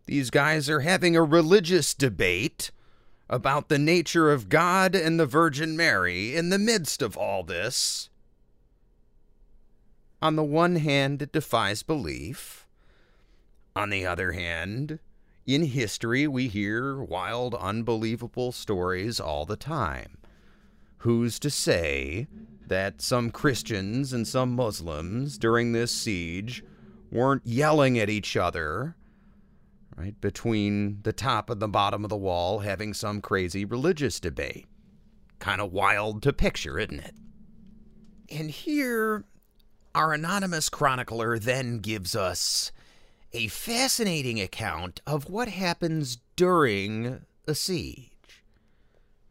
These 0.06 0.30
guys 0.30 0.68
are 0.68 0.80
having 0.80 1.16
a 1.16 1.22
religious 1.22 1.94
debate 1.94 2.70
about 3.28 3.68
the 3.68 3.78
nature 3.78 4.30
of 4.30 4.48
God 4.48 4.94
and 4.94 5.18
the 5.18 5.26
Virgin 5.26 5.76
Mary 5.76 6.34
in 6.36 6.50
the 6.50 6.58
midst 6.58 7.00
of 7.02 7.16
all 7.16 7.42
this. 7.42 8.10
On 10.22 10.36
the 10.36 10.44
one 10.44 10.76
hand, 10.76 11.20
it 11.20 11.32
defies 11.32 11.82
belief. 11.82 12.64
On 13.74 13.90
the 13.90 14.06
other 14.06 14.30
hand, 14.32 15.00
in 15.46 15.64
history, 15.64 16.28
we 16.28 16.46
hear 16.46 17.02
wild, 17.02 17.56
unbelievable 17.56 18.52
stories 18.52 19.18
all 19.18 19.44
the 19.44 19.56
time. 19.56 20.18
Who's 20.98 21.40
to 21.40 21.50
say 21.50 22.28
that 22.68 23.02
some 23.02 23.32
Christians 23.32 24.12
and 24.12 24.28
some 24.28 24.54
Muslims 24.54 25.38
during 25.38 25.72
this 25.72 25.90
siege 25.90 26.62
weren't 27.10 27.44
yelling 27.44 27.98
at 27.98 28.08
each 28.08 28.36
other, 28.36 28.94
right, 29.96 30.18
between 30.20 31.00
the 31.02 31.12
top 31.12 31.50
and 31.50 31.60
the 31.60 31.66
bottom 31.66 32.04
of 32.04 32.10
the 32.10 32.16
wall, 32.16 32.60
having 32.60 32.94
some 32.94 33.20
crazy 33.20 33.64
religious 33.64 34.20
debate? 34.20 34.66
Kind 35.40 35.60
of 35.60 35.72
wild 35.72 36.22
to 36.22 36.32
picture, 36.32 36.78
isn't 36.78 37.00
it? 37.00 37.16
And 38.30 38.52
here, 38.52 39.24
our 39.94 40.12
anonymous 40.12 40.68
chronicler 40.68 41.38
then 41.38 41.78
gives 41.78 42.16
us 42.16 42.72
a 43.32 43.48
fascinating 43.48 44.40
account 44.40 45.00
of 45.06 45.28
what 45.28 45.48
happens 45.48 46.18
during 46.36 47.22
a 47.46 47.54
siege. 47.54 48.10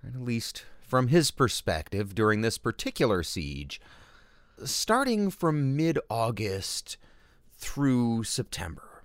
at 0.05 0.19
least 0.19 0.65
from 0.88 1.07
his 1.07 1.31
perspective 1.31 2.13
during 2.13 2.41
this 2.41 2.57
particular 2.57 3.23
siege, 3.23 3.79
starting 4.65 5.29
from 5.29 5.75
mid 5.75 5.97
August 6.09 6.97
through 7.57 8.23
September. 8.23 9.03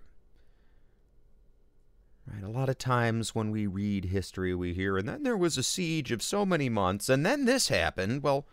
Right, 2.27 2.43
a 2.43 2.49
lot 2.49 2.69
of 2.69 2.79
times 2.79 3.35
when 3.37 3.53
we 3.53 3.69
read 3.69 4.07
history, 4.07 4.53
we 4.53 4.75
hear, 4.75 4.97
and 4.97 5.09
then 5.09 5.23
there 5.23 5.37
was 5.37 5.57
a 5.57 5.63
siege 5.63 6.11
of 6.11 6.23
so 6.23 6.45
many 6.45 6.69
months, 6.69 7.09
and 7.09 7.25
then 7.25 7.45
this 7.45 7.69
happened. 7.69 8.25
Well, 8.25 8.47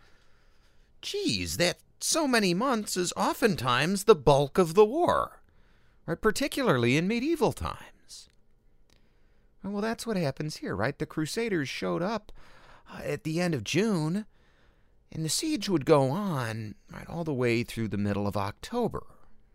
geez, 1.02 1.56
that 1.56 1.78
so 2.00 2.26
many 2.26 2.54
months 2.54 2.96
is 2.96 3.12
oftentimes 3.16 4.04
the 4.04 4.14
bulk 4.14 4.58
of 4.58 4.74
the 4.74 4.84
war 4.84 5.40
right? 6.06 6.20
Particularly 6.20 6.96
in 6.96 7.08
medieval 7.08 7.52
times. 7.52 8.28
Well, 9.62 9.80
that's 9.80 10.06
what 10.06 10.16
happens 10.16 10.58
here, 10.58 10.76
right? 10.76 10.98
The 10.98 11.06
Crusaders 11.06 11.68
showed 11.68 12.02
up 12.02 12.32
uh, 12.92 13.00
at 13.02 13.24
the 13.24 13.40
end 13.40 13.54
of 13.54 13.64
June, 13.64 14.26
and 15.10 15.24
the 15.24 15.30
siege 15.30 15.70
would 15.70 15.86
go 15.86 16.10
on 16.10 16.74
right 16.92 17.08
all 17.08 17.24
the 17.24 17.32
way 17.32 17.62
through 17.62 17.88
the 17.88 17.96
middle 17.96 18.26
of 18.26 18.36
October, 18.36 19.06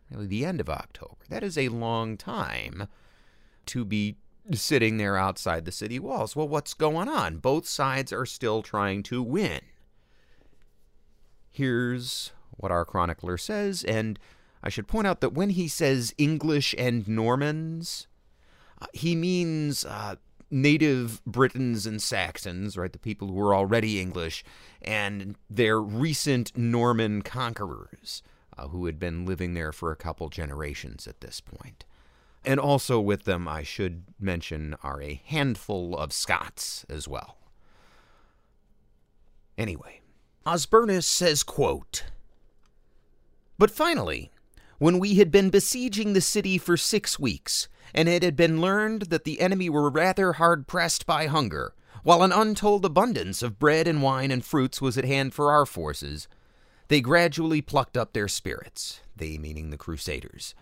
really 0.10 0.26
the 0.26 0.46
end 0.46 0.60
of 0.60 0.70
October. 0.70 1.18
That 1.30 1.44
is 1.44 1.58
a 1.58 1.70
long 1.70 2.18
time 2.18 2.88
to 3.68 3.86
be 3.86 4.18
sitting 4.54 4.98
there 4.98 5.16
outside 5.16 5.66
the 5.66 5.72
city 5.72 6.00
walls. 6.00 6.36
Well, 6.36 6.48
what's 6.48 6.74
going 6.74 7.08
on? 7.08 7.38
Both 7.38 7.68
sides 7.68 8.12
are 8.12 8.26
still 8.26 8.64
trying 8.64 9.04
to 9.04 9.22
win. 9.22 9.62
Here's 11.52 12.32
what 12.52 12.72
our 12.72 12.86
chronicler 12.86 13.38
says, 13.38 13.84
and 13.84 14.20
I 14.62 14.70
should 14.70 14.88
point 14.88 15.08
out 15.08 15.22
that 15.22 15.34
when 15.34 15.52
he 15.52 15.68
says 15.68 16.14
English 16.18 16.76
and 16.78 17.08
Normans, 17.08 18.08
uh, 18.82 18.88
he 18.94 19.16
means 19.16 19.86
uh, 19.86 20.16
native 20.52 21.24
Britons 21.26 21.86
and 21.86 22.02
Saxons, 22.02 22.78
right? 22.78 22.92
The 22.92 23.00
people 23.00 23.28
who 23.28 23.34
were 23.34 23.56
already 23.56 24.00
English, 24.00 24.44
and 24.82 25.36
their 25.50 25.80
recent 25.80 26.58
Norman 26.58 27.22
conquerors 27.22 28.22
uh, 28.58 28.68
who 28.68 28.86
had 28.86 29.00
been 29.00 29.26
living 29.26 29.54
there 29.54 29.72
for 29.72 29.92
a 29.92 29.96
couple 29.96 30.30
generations 30.30 31.08
at 31.08 31.22
this 31.22 31.40
point. 31.40 31.86
And 32.46 32.60
also 32.60 33.00
with 33.00 33.24
them, 33.24 33.48
I 33.48 33.64
should 33.64 34.04
mention, 34.20 34.76
are 34.82 35.02
a 35.02 35.22
handful 35.26 35.96
of 35.98 36.14
Scots 36.14 36.86
as 36.90 37.08
well. 37.08 37.38
Anyway, 39.58 39.99
Osbernus 40.46 41.06
says, 41.06 41.44
quote, 41.44 42.06
But 43.58 43.72
finally, 43.72 44.32
when 44.78 44.98
we 44.98 45.16
had 45.16 45.32
been 45.32 45.50
besieging 45.50 46.14
the 46.14 46.22
city 46.22 46.58
for 46.58 46.78
six 46.78 47.20
weeks, 47.20 47.68
and 47.94 48.08
it 48.08 48.24
had 48.24 48.36
been 48.36 48.62
learned 48.62 49.04
that 49.04 49.26
the 49.26 49.42
enemy 49.42 49.70
were 49.70 49.90
rather 49.90 50.34
hard 50.34 50.68
pressed 50.68 51.06
by 51.06 51.28
hunger, 51.28 51.74
while 52.04 52.24
an 52.24 52.32
untold 52.32 52.86
abundance 52.86 53.42
of 53.42 53.60
bread 53.60 53.88
and 53.88 54.02
wine 54.02 54.32
and 54.32 54.46
fruits 54.46 54.82
was 54.82 54.98
at 54.98 55.06
hand 55.06 55.34
for 55.34 55.52
our 55.52 55.66
forces, 55.66 56.28
they 56.88 57.02
gradually 57.02 57.62
plucked 57.62 57.98
up 57.98 58.14
their 58.14 58.28
spirits, 58.28 59.02
they 59.16 59.38
meaning 59.38 59.70
the 59.70 59.78
Crusaders. 59.78 60.56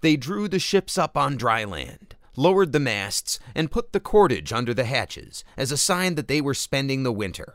They 0.00 0.16
drew 0.16 0.48
the 0.48 0.58
ships 0.58 0.98
up 0.98 1.16
on 1.16 1.36
dry 1.36 1.64
land, 1.64 2.16
lowered 2.36 2.72
the 2.72 2.80
masts, 2.80 3.38
and 3.54 3.70
put 3.70 3.92
the 3.92 4.00
cordage 4.00 4.52
under 4.52 4.74
the 4.74 4.84
hatches, 4.84 5.44
as 5.56 5.70
a 5.70 5.76
sign 5.76 6.16
that 6.16 6.28
they 6.28 6.40
were 6.40 6.54
spending 6.54 7.04
the 7.04 7.12
winter. 7.12 7.54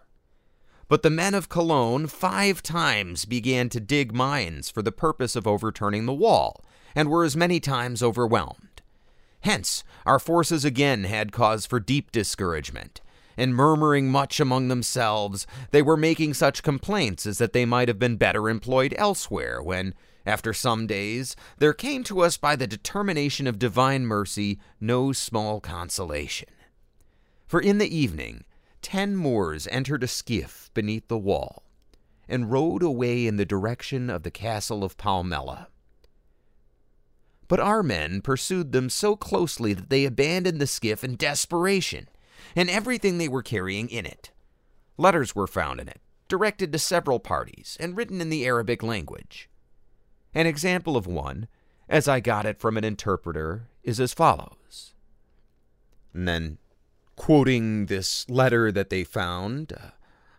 But 0.90 1.04
the 1.04 1.10
men 1.10 1.34
of 1.34 1.50
Cologne 1.50 2.08
five 2.08 2.64
times 2.64 3.26
began 3.26 3.68
to 3.70 3.80
dig 3.80 4.14
mines 4.14 4.70
for 4.70 4.82
the 4.82 4.92
purpose 4.92 5.36
of 5.36 5.46
overturning 5.46 6.06
the 6.06 6.14
wall, 6.14 6.64
and 6.96 7.10
were 7.10 7.26
as 7.26 7.36
many 7.36 7.60
times 7.60 8.02
overwhelmed. 8.02 8.82
Hence, 9.42 9.84
our 10.06 10.20
forces 10.20 10.64
again 10.64 11.04
had 11.04 11.32
cause 11.32 11.66
for 11.66 11.80
deep 11.80 12.12
discouragement, 12.12 13.02
and 13.36 13.54
murmuring 13.54 14.10
much 14.10 14.40
among 14.40 14.68
themselves, 14.68 15.46
they 15.72 15.82
were 15.82 15.98
making 15.98 16.34
such 16.34 16.64
complaints 16.64 17.26
as 17.26 17.38
that 17.38 17.54
they 17.54 17.66
might 17.66 17.88
have 17.88 18.00
been 18.00 18.16
better 18.16 18.50
employed 18.50 18.96
elsewhere, 18.98 19.62
when, 19.62 19.94
after 20.26 20.54
some 20.54 20.88
days, 20.88 21.36
there 21.58 21.74
came 21.74 22.04
to 22.06 22.22
us 22.22 22.38
by 22.38 22.56
the 22.56 22.66
determination 22.66 23.46
of 23.46 23.60
divine 23.60 24.06
mercy 24.06 24.60
no 24.80 25.12
small 25.12 25.60
consolation. 25.60 26.50
For 27.46 27.62
in 27.62 27.78
the 27.78 27.96
evening, 27.96 28.44
ten 28.82 29.16
Moors 29.16 29.68
entered 29.72 30.04
a 30.04 30.08
skiff 30.08 30.70
beneath 30.74 31.08
the 31.08 31.18
wall 31.18 31.64
and 32.28 32.52
rowed 32.52 32.84
away 32.84 33.26
in 33.26 33.38
the 33.38 33.46
direction 33.46 34.10
of 34.10 34.24
the 34.24 34.32
castle 34.32 34.84
of 34.84 34.98
Palmella. 34.98 35.68
But 37.48 37.60
our 37.60 37.82
men 37.82 38.22
pursued 38.22 38.74
them 38.74 38.90
so 38.90 39.16
closely 39.16 39.74
that 39.74 39.90
they 39.90 40.04
abandoned 40.04 40.60
the 40.60 40.68
skiff 40.68 41.04
in 41.04 41.16
desperation 41.16 42.10
and 42.56 42.70
everything 42.70 43.18
they 43.18 43.30
were 43.30 43.44
carrying 43.44 43.90
in 43.90 44.06
it. 44.06 44.32
Letters 44.98 45.36
were 45.36 45.48
found 45.48 45.80
in 45.80 45.88
it, 45.88 46.02
directed 46.28 46.74
to 46.74 46.80
several 46.80 47.20
parties 47.20 47.78
and 47.80 47.96
written 47.96 48.20
in 48.20 48.30
the 48.30 48.46
Arabic 48.46 48.84
language. 48.84 49.50
An 50.34 50.46
example 50.46 50.98
of 50.98 51.08
one, 51.08 51.48
as 51.88 52.08
I 52.08 52.20
got 52.20 52.46
it 52.46 52.60
from 52.60 52.78
an 52.78 52.84
interpreter, 52.84 53.70
is 53.84 54.00
as 54.00 54.14
follows. 54.14 54.94
And 56.14 56.28
then 56.28 56.58
Quoting 57.18 57.88
this 57.88 58.30
letter 58.30 58.72
that 58.72 58.90
they 58.90 59.04
found, 59.04 59.74
uh, 59.74 59.90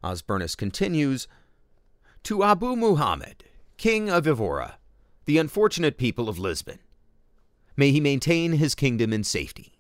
Osbernus 0.03 0.57
continues 0.57 1.27
To 2.23 2.45
Abu 2.45 2.77
Muhammad, 2.77 3.45
king 3.77 4.09
of 4.09 4.27
Evora, 4.27 4.79
the 5.27 5.39
unfortunate 5.39 5.99
people 5.99 6.29
of 6.29 6.39
Lisbon, 6.39 6.79
may 7.77 7.91
he 7.91 8.01
maintain 8.01 8.53
his 8.53 8.75
kingdom 8.75 9.13
in 9.13 9.25
safety. 9.25 9.75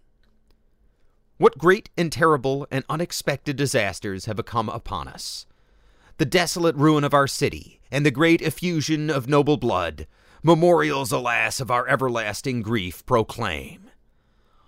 What 1.38 1.56
great 1.56 1.88
and 1.96 2.10
terrible 2.10 2.66
and 2.70 2.84
unexpected 2.90 3.56
disasters 3.56 4.24
have 4.26 4.44
come 4.44 4.68
upon 4.68 5.06
us! 5.06 5.46
The 6.18 6.26
desolate 6.26 6.74
ruin 6.74 7.04
of 7.04 7.14
our 7.14 7.28
city, 7.28 7.80
and 7.92 8.04
the 8.04 8.10
great 8.10 8.42
effusion 8.42 9.08
of 9.08 9.28
noble 9.28 9.56
blood, 9.56 10.08
memorials, 10.42 11.12
alas, 11.12 11.60
of 11.60 11.70
our 11.70 11.86
everlasting 11.86 12.60
grief, 12.60 13.06
proclaim. 13.06 13.88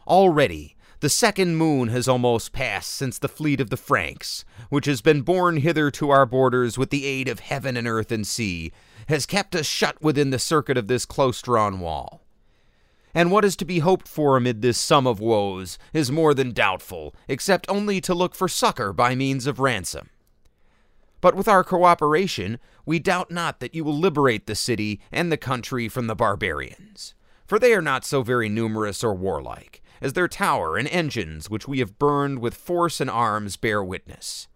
Already 0.07 0.77
the 1.01 1.09
second 1.09 1.57
moon 1.57 1.89
has 1.89 2.07
almost 2.07 2.53
passed 2.53 2.93
since 2.93 3.19
the 3.19 3.29
fleet 3.29 3.59
of 3.59 3.71
the 3.71 3.77
Franks, 3.79 4.45
which 4.69 4.85
has 4.85 5.01
been 5.01 5.23
borne 5.23 5.57
hither 5.57 5.91
to 5.91 6.11
our 6.11 6.27
borders 6.27 6.77
with 6.77 6.91
the 6.91 7.07
aid 7.07 7.27
of 7.27 7.41
heaven 7.41 7.75
and 7.75 7.89
earth 7.89 8.13
and 8.13 8.27
sea, 8.27 8.71
has 9.09 9.25
kept 9.25 9.57
us 9.57 9.65
shut 9.65 10.01
within 10.03 10.29
the 10.29 10.39
circuit 10.39 10.77
of 10.77 10.89
this 10.89 11.07
close 11.07 11.41
drawn 11.41 11.81
wall. 11.81 12.21
And 13.15 13.31
what 13.31 13.47
is 13.47 13.57
to 13.57 13.65
be 13.65 13.79
hoped 13.79 14.07
for 14.07 14.37
amid 14.37 14.61
this 14.61 14.79
sum 14.79 15.07
of 15.07 15.21
woes 15.21 15.79
is 15.95 16.13
more 16.13 16.35
than 16.35 16.53
doubtful, 16.53 17.15
except 17.29 17.69
only 17.71 18.01
to 18.03 18.15
look 18.15 18.35
for 18.35 18.47
succor 18.47 18.93
by 18.93 19.15
means 19.15 19.47
of 19.47 19.59
ransom. 19.59 20.11
But 21.23 21.35
with 21.35 21.49
our 21.49 21.65
cooperation, 21.65 22.59
we 22.85 22.99
doubt 22.99 23.31
not 23.31 23.61
that 23.61 23.75
you 23.75 23.85
will 23.85 23.99
liberate 23.99 24.47
the 24.47 24.55
city 24.55 25.01
and 25.11 25.33
the 25.33 25.39
country 25.39 25.89
from 25.89 26.09
the 26.09 26.15
barbarians, 26.15 27.15
for 27.47 27.59
they 27.59 27.73
are 27.73 27.83
not 27.83 28.05
so 28.05 28.23
very 28.23 28.51
numerous 28.51 29.03
or 29.03 29.15
warlike 29.15 29.80
as 30.01 30.13
their 30.15 30.29
tower 30.29 30.77
and 30.77 30.89
engines 30.89 31.51
which 31.51 31.69
we 31.69 31.79
have 31.79 31.99
burned 31.99 32.39
with 32.39 32.55
force 32.55 33.01
and 33.01 33.11
arms 33.11 33.57
bear 33.57 33.83
witness. 33.83 34.49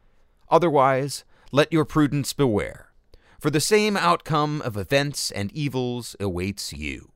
Otherwise, 0.50 1.24
let 1.52 1.72
your 1.72 1.84
prudence 1.84 2.32
beware, 2.32 2.92
for 3.38 3.50
the 3.50 3.60
same 3.60 3.96
outcome 3.96 4.62
of 4.62 4.76
events 4.76 5.30
and 5.30 5.52
evils 5.52 6.16
awaits 6.18 6.72
you. 6.72 7.12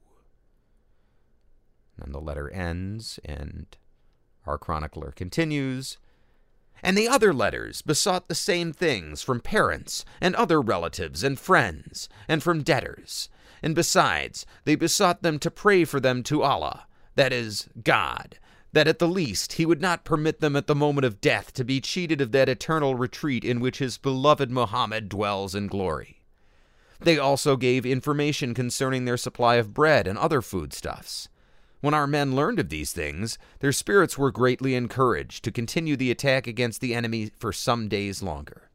And 2.01 2.15
the 2.15 2.21
letter 2.21 2.49
ends, 2.51 3.19
and 3.25 3.67
our 4.47 4.59
chronicler 4.59 5.13
continues. 5.13 5.99
And 6.83 6.97
the 6.97 7.09
other 7.09 7.33
letters 7.35 7.83
besought 7.83 8.29
the 8.29 8.35
same 8.35 8.73
things 8.73 9.21
from 9.23 9.41
parents 9.41 10.05
and 10.21 10.35
other 10.37 10.61
relatives 10.61 11.25
and 11.25 11.39
friends, 11.39 12.09
and 12.29 12.43
from 12.43 12.63
debtors. 12.63 13.29
And 13.63 13.75
besides, 13.75 14.47
they 14.65 14.77
besought 14.77 15.23
them 15.23 15.39
to 15.41 15.51
pray 15.51 15.85
for 15.85 15.99
them 15.99 16.23
to 16.25 16.43
Allah, 16.43 16.87
that 17.19 17.32
is, 17.32 17.69
God, 17.82 18.39
that 18.73 18.86
at 18.86 19.01
the 19.01 19.09
least 19.09 19.55
he 19.55 19.66
would 19.66 19.81
not 19.81 20.05
permit 20.05 20.40
them 20.40 20.55
at 20.55 20.69
the 20.69 20.74
moment 20.74 21.05
of 21.05 21.20
death 21.20 21.53
to 21.55 21.65
be 21.65 21.81
cheated 21.81 22.20
of 22.20 22.32
that 22.32 22.49
eternal 22.49 22.95
retreat 22.95 23.45
in 23.45 23.59
which 23.59 23.78
his 23.78 23.99
beloved 23.99 24.51
Mohammed 24.51 25.09
dwells 25.09 25.55
in 25.55 25.66
glory. 25.66 26.20
They 27.01 27.19
also 27.19 27.57
gave 27.57 27.85
information 27.85 28.55
concerning 28.55 29.05
their 29.05 29.16
supply 29.16 29.57
of 29.57 29.74
bread 29.74 30.07
and 30.07 30.16
other 30.16 30.40
foodstuffs. 30.40 31.28
When 31.81 31.95
our 31.95 32.07
men 32.07 32.36
learned 32.36 32.59
of 32.61 32.69
these 32.69 32.93
things, 32.93 33.36
their 33.61 33.73
spirits 33.73 34.16
were 34.16 34.31
greatly 34.31 34.74
encouraged 34.74 35.45
to 35.45 35.53
continue 35.53 35.97
the 35.97 36.11
attack 36.11 36.47
against 36.47 36.81
the 36.81 36.95
enemy 36.95 37.31
for 37.39 37.53
some 37.53 37.89
days 37.89 38.23
longer. 38.23 38.69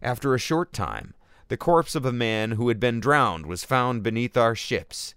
After 0.00 0.34
a 0.34 0.38
short 0.38 0.72
time, 0.72 1.14
the 1.48 1.56
corpse 1.56 1.94
of 1.94 2.04
a 2.04 2.12
man 2.12 2.52
who 2.52 2.68
had 2.68 2.80
been 2.80 3.00
drowned 3.00 3.46
was 3.46 3.64
found 3.64 4.02
beneath 4.02 4.36
our 4.36 4.54
ships, 4.54 5.14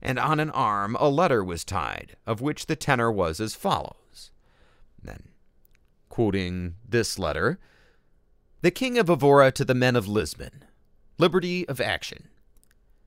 and 0.00 0.18
on 0.18 0.40
an 0.40 0.50
arm 0.50 0.96
a 1.00 1.08
letter 1.08 1.42
was 1.42 1.64
tied, 1.64 2.16
of 2.26 2.40
which 2.40 2.66
the 2.66 2.76
tenor 2.76 3.10
was 3.10 3.40
as 3.40 3.54
follows. 3.54 4.30
Then, 5.02 5.28
quoting 6.08 6.74
this 6.88 7.18
letter, 7.18 7.58
The 8.62 8.70
King 8.70 8.98
of 8.98 9.10
Evora 9.10 9.52
to 9.52 9.64
the 9.64 9.74
men 9.74 9.96
of 9.96 10.08
Lisbon, 10.08 10.64
Liberty 11.18 11.68
of 11.68 11.80
action. 11.80 12.28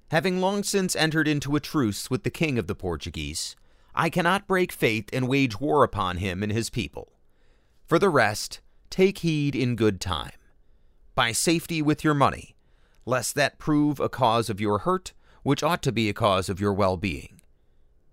Having 0.09 0.41
long 0.41 0.63
since 0.63 0.95
entered 0.95 1.27
into 1.27 1.55
a 1.55 1.61
truce 1.61 2.09
with 2.09 2.23
the 2.23 2.30
King 2.30 2.59
of 2.59 2.68
the 2.68 2.76
Portuguese, 2.76 3.55
I 3.95 4.09
cannot 4.09 4.47
break 4.47 4.72
faith 4.72 5.09
and 5.13 5.27
wage 5.27 5.59
war 5.59 5.84
upon 5.84 6.18
him 6.18 6.43
and 6.43 6.51
his 6.51 6.69
people. 6.69 7.13
For 7.85 7.97
the 7.99 8.09
rest, 8.09 8.59
take 8.89 9.19
heed 9.19 9.55
in 9.55 9.76
good 9.76 10.01
time. 10.01 10.31
Buy 11.15 11.31
safety 11.31 11.81
with 11.81 12.03
your 12.03 12.13
money, 12.13 12.55
lest 13.05 13.35
that 13.35 13.59
prove 13.59 13.99
a 13.99 14.09
cause 14.09 14.49
of 14.49 14.61
your 14.61 14.80
hurt 14.80 15.13
which 15.43 15.63
ought 15.63 15.81
to 15.84 15.91
be 15.91 16.09
a 16.09 16.13
cause 16.13 16.49
of 16.49 16.59
your 16.59 16.73
well 16.73 16.97
being. 16.97 17.41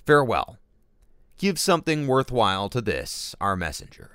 Farewell. 0.07 0.59
Give 1.37 1.59
something 1.59 2.07
worthwhile 2.07 2.69
to 2.71 2.81
this, 2.81 3.35
our 3.41 3.57
messenger. 3.57 4.11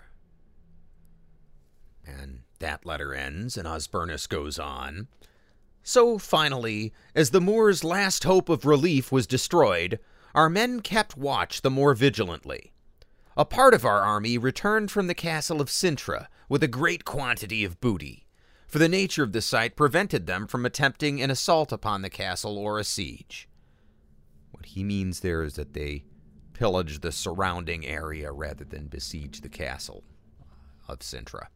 And 2.05 2.41
that 2.59 2.85
letter 2.85 3.13
ends, 3.13 3.55
and 3.57 3.67
Osbernus 3.67 4.27
goes 4.27 4.59
on. 4.59 5.07
So, 5.83 6.17
finally, 6.17 6.93
as 7.15 7.29
the 7.29 7.41
Moors' 7.41 7.83
last 7.83 8.23
hope 8.23 8.49
of 8.49 8.65
relief 8.65 9.11
was 9.11 9.27
destroyed, 9.27 9.99
our 10.33 10.49
men 10.49 10.81
kept 10.81 11.15
watch 11.15 11.61
the 11.61 11.69
more 11.69 11.93
vigilantly. 11.93 12.73
A 13.37 13.45
part 13.45 13.73
of 13.73 13.85
our 13.85 14.01
army 14.01 14.37
returned 14.37 14.91
from 14.91 15.07
the 15.07 15.13
castle 15.13 15.61
of 15.61 15.69
Sintra 15.69 16.27
with 16.49 16.63
a 16.63 16.67
great 16.67 17.05
quantity 17.05 17.63
of 17.63 17.79
booty 17.79 18.22
for 18.73 18.79
the 18.79 18.89
nature 18.89 19.21
of 19.21 19.33
the 19.33 19.41
site 19.41 19.75
prevented 19.75 20.25
them 20.25 20.47
from 20.47 20.65
attempting 20.65 21.21
an 21.21 21.29
assault 21.29 21.71
upon 21.71 22.01
the 22.01 22.09
castle 22.09 22.57
or 22.57 22.79
a 22.79 22.83
siege. 22.83 23.47
What 24.49 24.65
he 24.65 24.83
means 24.83 25.19
there 25.19 25.43
is 25.43 25.53
that 25.53 25.73
they 25.73 26.05
pillaged 26.53 27.03
the 27.03 27.11
surrounding 27.11 27.85
area 27.85 28.31
rather 28.31 28.63
than 28.63 28.87
besiege 28.87 29.41
the 29.41 29.47
castle 29.47 30.03
of 30.87 31.01
Sintra. 31.01 31.49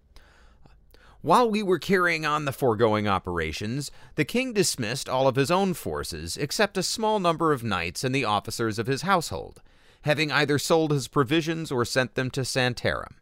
While 1.21 1.49
we 1.49 1.63
were 1.63 1.79
carrying 1.79 2.23
on 2.23 2.45
the 2.45 2.51
foregoing 2.51 3.07
operations, 3.07 3.89
the 4.13 4.23
king 4.23 4.53
dismissed 4.53 5.09
all 5.09 5.27
of 5.27 5.37
his 5.37 5.49
own 5.49 5.73
forces 5.73 6.37
except 6.37 6.77
a 6.77 6.83
small 6.83 7.19
number 7.19 7.51
of 7.51 7.63
knights 7.63 8.03
and 8.03 8.13
the 8.13 8.25
officers 8.25 8.77
of 8.77 8.85
his 8.85 9.01
household, 9.01 9.63
having 10.03 10.31
either 10.31 10.59
sold 10.59 10.91
his 10.91 11.07
provisions 11.07 11.71
or 11.71 11.83
sent 11.83 12.13
them 12.13 12.29
to 12.29 12.41
Santarem. 12.41 13.15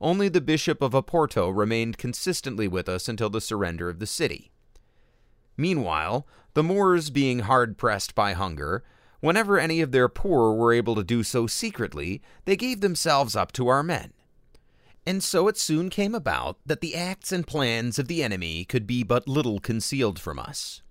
Only 0.00 0.28
the 0.28 0.40
Bishop 0.40 0.80
of 0.80 0.92
Oporto 0.92 1.50
remained 1.50 1.98
consistently 1.98 2.68
with 2.68 2.88
us 2.88 3.08
until 3.08 3.30
the 3.30 3.40
surrender 3.40 3.88
of 3.88 3.98
the 3.98 4.06
city. 4.06 4.50
Meanwhile, 5.56 6.26
the 6.54 6.62
Moors 6.62 7.10
being 7.10 7.40
hard 7.40 7.76
pressed 7.76 8.14
by 8.14 8.32
hunger, 8.32 8.84
whenever 9.20 9.58
any 9.58 9.80
of 9.80 9.90
their 9.90 10.08
poor 10.08 10.54
were 10.54 10.72
able 10.72 10.94
to 10.94 11.02
do 11.02 11.24
so 11.24 11.46
secretly, 11.48 12.22
they 12.44 12.56
gave 12.56 12.80
themselves 12.80 13.34
up 13.34 13.50
to 13.52 13.68
our 13.68 13.82
men. 13.82 14.12
And 15.04 15.24
so 15.24 15.48
it 15.48 15.56
soon 15.56 15.90
came 15.90 16.14
about 16.14 16.58
that 16.66 16.80
the 16.80 16.94
acts 16.94 17.32
and 17.32 17.46
plans 17.46 17.98
of 17.98 18.08
the 18.08 18.22
enemy 18.22 18.64
could 18.64 18.86
be 18.86 19.02
but 19.02 19.26
little 19.26 19.58
concealed 19.58 20.20
from 20.20 20.38
us. 20.38 20.82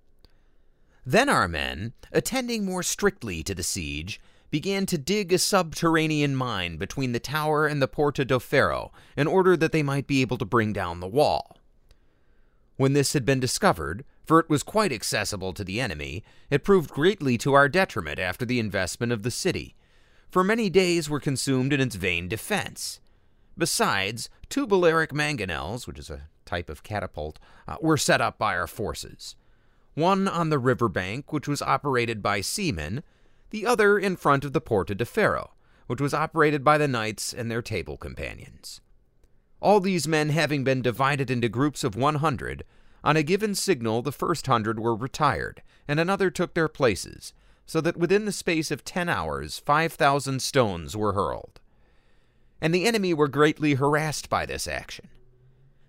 Then 1.06 1.30
our 1.30 1.48
men, 1.48 1.94
attending 2.12 2.66
more 2.66 2.82
strictly 2.82 3.42
to 3.44 3.54
the 3.54 3.62
siege, 3.62 4.20
began 4.50 4.86
to 4.86 4.98
dig 4.98 5.32
a 5.32 5.38
subterranean 5.38 6.34
mine 6.34 6.76
between 6.76 7.12
the 7.12 7.20
tower 7.20 7.66
and 7.66 7.82
the 7.82 7.88
Porta 7.88 8.24
do 8.24 8.38
Ferro 8.38 8.92
in 9.16 9.26
order 9.26 9.56
that 9.56 9.72
they 9.72 9.82
might 9.82 10.06
be 10.06 10.20
able 10.20 10.38
to 10.38 10.44
bring 10.44 10.72
down 10.72 11.00
the 11.00 11.06
wall. 11.06 11.58
When 12.76 12.92
this 12.92 13.12
had 13.12 13.24
been 13.24 13.40
discovered, 13.40 14.04
for 14.24 14.38
it 14.38 14.48
was 14.48 14.62
quite 14.62 14.92
accessible 14.92 15.52
to 15.54 15.64
the 15.64 15.80
enemy, 15.80 16.22
it 16.50 16.64
proved 16.64 16.90
greatly 16.90 17.36
to 17.38 17.54
our 17.54 17.68
detriment 17.68 18.18
after 18.18 18.44
the 18.44 18.60
investment 18.60 19.12
of 19.12 19.22
the 19.22 19.30
city, 19.30 19.74
for 20.30 20.44
many 20.44 20.70
days 20.70 21.10
were 21.10 21.20
consumed 21.20 21.72
in 21.72 21.80
its 21.80 21.96
vain 21.96 22.28
defense. 22.28 23.00
Besides, 23.56 24.30
two 24.48 24.66
Balearic 24.66 25.10
mangonels, 25.10 25.86
which 25.86 25.98
is 25.98 26.10
a 26.10 26.28
type 26.44 26.70
of 26.70 26.82
catapult, 26.82 27.38
uh, 27.66 27.76
were 27.80 27.96
set 27.96 28.20
up 28.20 28.38
by 28.38 28.56
our 28.56 28.68
forces. 28.68 29.34
One 29.94 30.28
on 30.28 30.50
the 30.50 30.60
river 30.60 30.88
bank, 30.88 31.32
which 31.32 31.48
was 31.48 31.60
operated 31.60 32.22
by 32.22 32.40
seamen, 32.40 33.02
the 33.50 33.66
other 33.66 33.98
in 33.98 34.16
front 34.16 34.44
of 34.44 34.52
the 34.52 34.60
Porta 34.60 34.94
de 34.94 35.04
Ferro, 35.04 35.52
which 35.86 36.00
was 36.00 36.14
operated 36.14 36.62
by 36.62 36.78
the 36.78 36.88
knights 36.88 37.32
and 37.32 37.50
their 37.50 37.62
table 37.62 37.96
companions. 37.96 38.80
All 39.60 39.80
these 39.80 40.06
men 40.06 40.28
having 40.28 40.62
been 40.64 40.82
divided 40.82 41.30
into 41.30 41.48
groups 41.48 41.82
of 41.82 41.96
100, 41.96 42.64
on 43.02 43.16
a 43.16 43.22
given 43.22 43.54
signal 43.54 44.02
the 44.02 44.12
first 44.12 44.46
hundred 44.46 44.78
were 44.78 44.94
retired, 44.94 45.62
and 45.86 45.98
another 45.98 46.30
took 46.30 46.54
their 46.54 46.68
places, 46.68 47.32
so 47.66 47.80
that 47.80 47.96
within 47.96 48.24
the 48.24 48.32
space 48.32 48.70
of 48.70 48.84
ten 48.84 49.08
hours 49.08 49.58
5,000 49.58 50.40
stones 50.40 50.96
were 50.96 51.12
hurled. 51.12 51.60
And 52.60 52.74
the 52.74 52.86
enemy 52.86 53.14
were 53.14 53.28
greatly 53.28 53.74
harassed 53.74 54.28
by 54.28 54.46
this 54.46 54.66
action. 54.66 55.08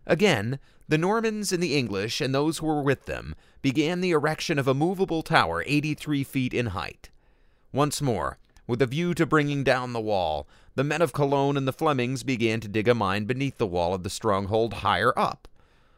Again, 0.05 0.59
the 0.87 0.97
Normans 0.97 1.51
and 1.51 1.61
the 1.61 1.77
English 1.77 2.21
and 2.21 2.33
those 2.33 2.57
who 2.57 2.65
were 2.65 2.81
with 2.81 3.05
them 3.05 3.35
began 3.61 4.01
the 4.01 4.11
erection 4.11 4.57
of 4.57 4.67
a 4.67 4.73
movable 4.73 5.21
tower 5.21 5.63
83 5.67 6.23
feet 6.23 6.53
in 6.53 6.67
height. 6.67 7.08
Once 7.71 8.01
more, 8.01 8.39
with 8.65 8.81
a 8.81 8.87
view 8.87 9.13
to 9.13 9.25
bringing 9.25 9.63
down 9.63 9.93
the 9.93 10.01
wall, 10.01 10.47
the 10.75 10.83
men 10.83 11.01
of 11.01 11.13
Cologne 11.13 11.55
and 11.55 11.67
the 11.67 11.73
Flemings 11.73 12.23
began 12.23 12.59
to 12.59 12.67
dig 12.67 12.87
a 12.87 12.95
mine 12.95 13.25
beneath 13.25 13.57
the 13.57 13.67
wall 13.67 13.93
of 13.93 14.03
the 14.03 14.09
stronghold 14.09 14.75
higher 14.75 15.13
up. 15.17 15.47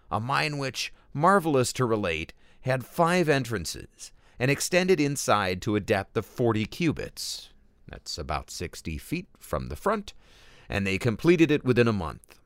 A 0.09 0.19
mine 0.19 0.57
which, 0.57 0.93
marvelous 1.13 1.71
to 1.73 1.85
relate, 1.85 2.33
had 2.61 2.85
five 2.85 3.29
entrances 3.29 4.11
and 4.37 4.51
extended 4.51 4.99
inside 4.99 5.61
to 5.61 5.75
a 5.77 5.79
depth 5.79 6.17
of 6.17 6.25
40 6.25 6.65
cubits. 6.65 7.49
That's 7.87 8.17
about 8.17 8.51
60 8.51 8.97
feet 8.97 9.27
from 9.39 9.69
the 9.69 9.75
front, 9.77 10.13
and 10.67 10.85
they 10.85 10.97
completed 10.97 11.51
it 11.51 11.63
within 11.63 11.87
a 11.87 11.93
month. 11.93 12.39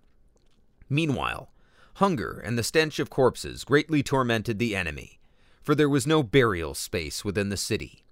Meanwhile, 0.87 1.49
hunger 1.95 2.41
and 2.43 2.57
the 2.57 2.63
stench 2.63 2.99
of 2.99 3.09
corpses 3.09 3.63
greatly 3.63 4.03
tormented 4.03 4.59
the 4.59 4.75
enemy, 4.75 5.19
for 5.63 5.73
there 5.73 5.89
was 5.89 6.05
no 6.05 6.21
burial 6.21 6.75
space 6.75 7.25
within 7.25 7.49
the 7.49 7.57
city 7.57 8.04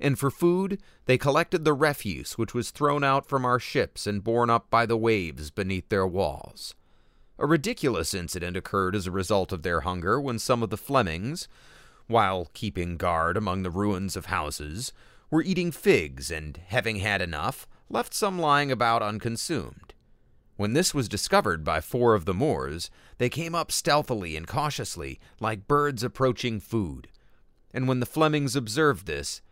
and 0.00 0.18
for 0.18 0.30
food 0.30 0.80
they 1.06 1.18
collected 1.18 1.64
the 1.64 1.72
refuse 1.72 2.36
which 2.38 2.54
was 2.54 2.70
thrown 2.70 3.04
out 3.04 3.26
from 3.26 3.44
our 3.44 3.58
ships 3.58 4.06
and 4.06 4.24
borne 4.24 4.50
up 4.50 4.70
by 4.70 4.86
the 4.86 4.96
waves 4.96 5.50
beneath 5.50 5.88
their 5.88 6.06
walls. 6.06 6.74
A 7.38 7.46
ridiculous 7.46 8.14
incident 8.14 8.56
occurred 8.56 8.94
as 8.94 9.06
a 9.06 9.12
result 9.12 9.52
of 9.52 9.62
their 9.62 9.80
hunger 9.80 10.20
when 10.20 10.38
some 10.38 10.62
of 10.62 10.70
the 10.70 10.76
Flemings, 10.76 11.48
while 12.06 12.50
keeping 12.54 12.96
guard 12.96 13.36
among 13.36 13.62
the 13.62 13.70
ruins 13.70 14.16
of 14.16 14.26
houses, 14.26 14.92
were 15.30 15.42
eating 15.42 15.72
figs 15.72 16.30
and, 16.30 16.60
having 16.68 16.96
had 16.96 17.20
enough, 17.20 17.66
left 17.88 18.14
some 18.14 18.38
lying 18.38 18.70
about 18.70 19.02
unconsumed. 19.02 19.94
When 20.56 20.74
this 20.74 20.94
was 20.94 21.08
discovered 21.08 21.64
by 21.64 21.80
four 21.80 22.14
of 22.14 22.24
the 22.24 22.34
Moors, 22.34 22.88
they 23.18 23.28
came 23.28 23.54
up 23.54 23.72
stealthily 23.72 24.36
and 24.36 24.46
cautiously, 24.46 25.18
like 25.40 25.66
birds 25.66 26.04
approaching 26.04 26.60
food. 26.60 27.08
And 27.72 27.88
when 27.88 27.98
the 27.98 28.06
Flemings 28.06 28.54
observed 28.54 29.06
this, 29.06 29.42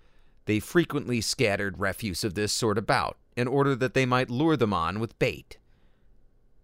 they 0.44 0.60
frequently 0.60 1.20
scattered 1.20 1.78
refuse 1.78 2.24
of 2.24 2.34
this 2.34 2.52
sort 2.52 2.78
about, 2.78 3.16
in 3.36 3.48
order 3.48 3.74
that 3.74 3.94
they 3.94 4.06
might 4.06 4.30
lure 4.30 4.56
them 4.56 4.72
on 4.72 5.00
with 5.00 5.18
bait. 5.18 5.58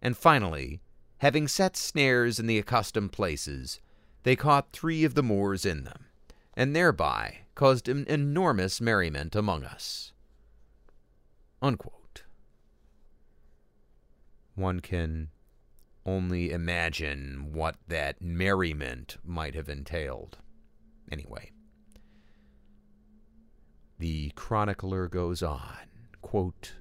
And 0.02 0.16
finally, 0.16 0.80
having 1.18 1.48
set 1.48 1.76
snares 1.76 2.38
in 2.38 2.46
the 2.46 2.58
accustomed 2.58 3.12
places, 3.12 3.80
they 4.22 4.36
caught 4.36 4.72
three 4.72 5.04
of 5.04 5.14
the 5.14 5.22
Moors 5.22 5.64
in 5.64 5.84
them, 5.84 6.06
and 6.54 6.74
thereby 6.74 7.38
caused 7.54 7.88
an 7.88 8.04
enormous 8.08 8.80
merriment 8.80 9.34
among 9.34 9.64
us. 9.64 10.12
Unquote. 11.62 12.24
One 14.54 14.80
can 14.80 15.30
only 16.04 16.50
imagine 16.50 17.50
what 17.52 17.76
that 17.86 18.20
merriment 18.20 19.18
might 19.24 19.54
have 19.54 19.68
entailed. 19.68 20.38
Anyway. 21.10 21.52
The 23.98 24.30
chronicler 24.36 25.08
goes 25.08 25.42
on, 25.42 25.76
quote, 26.22 26.74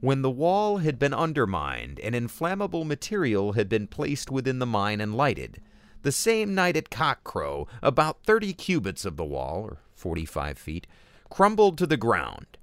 When 0.00 0.20
the 0.20 0.30
wall 0.30 0.78
had 0.78 0.98
been 0.98 1.14
undermined 1.14 1.98
and 2.00 2.14
inflammable 2.14 2.84
material 2.84 3.54
had 3.54 3.70
been 3.70 3.86
placed 3.86 4.30
within 4.30 4.58
the 4.58 4.66
mine 4.66 5.00
and 5.00 5.16
lighted, 5.16 5.62
the 6.02 6.12
same 6.12 6.54
night 6.54 6.76
at 6.76 6.90
cockcrow, 6.90 7.66
about 7.82 8.22
thirty 8.24 8.52
cubits 8.52 9.06
of 9.06 9.16
the 9.16 9.24
wall, 9.24 9.62
or 9.62 9.78
forty 9.94 10.26
five 10.26 10.58
feet, 10.58 10.86
crumbled 11.30 11.78
to 11.78 11.86
the 11.86 11.96
ground, 11.96 12.58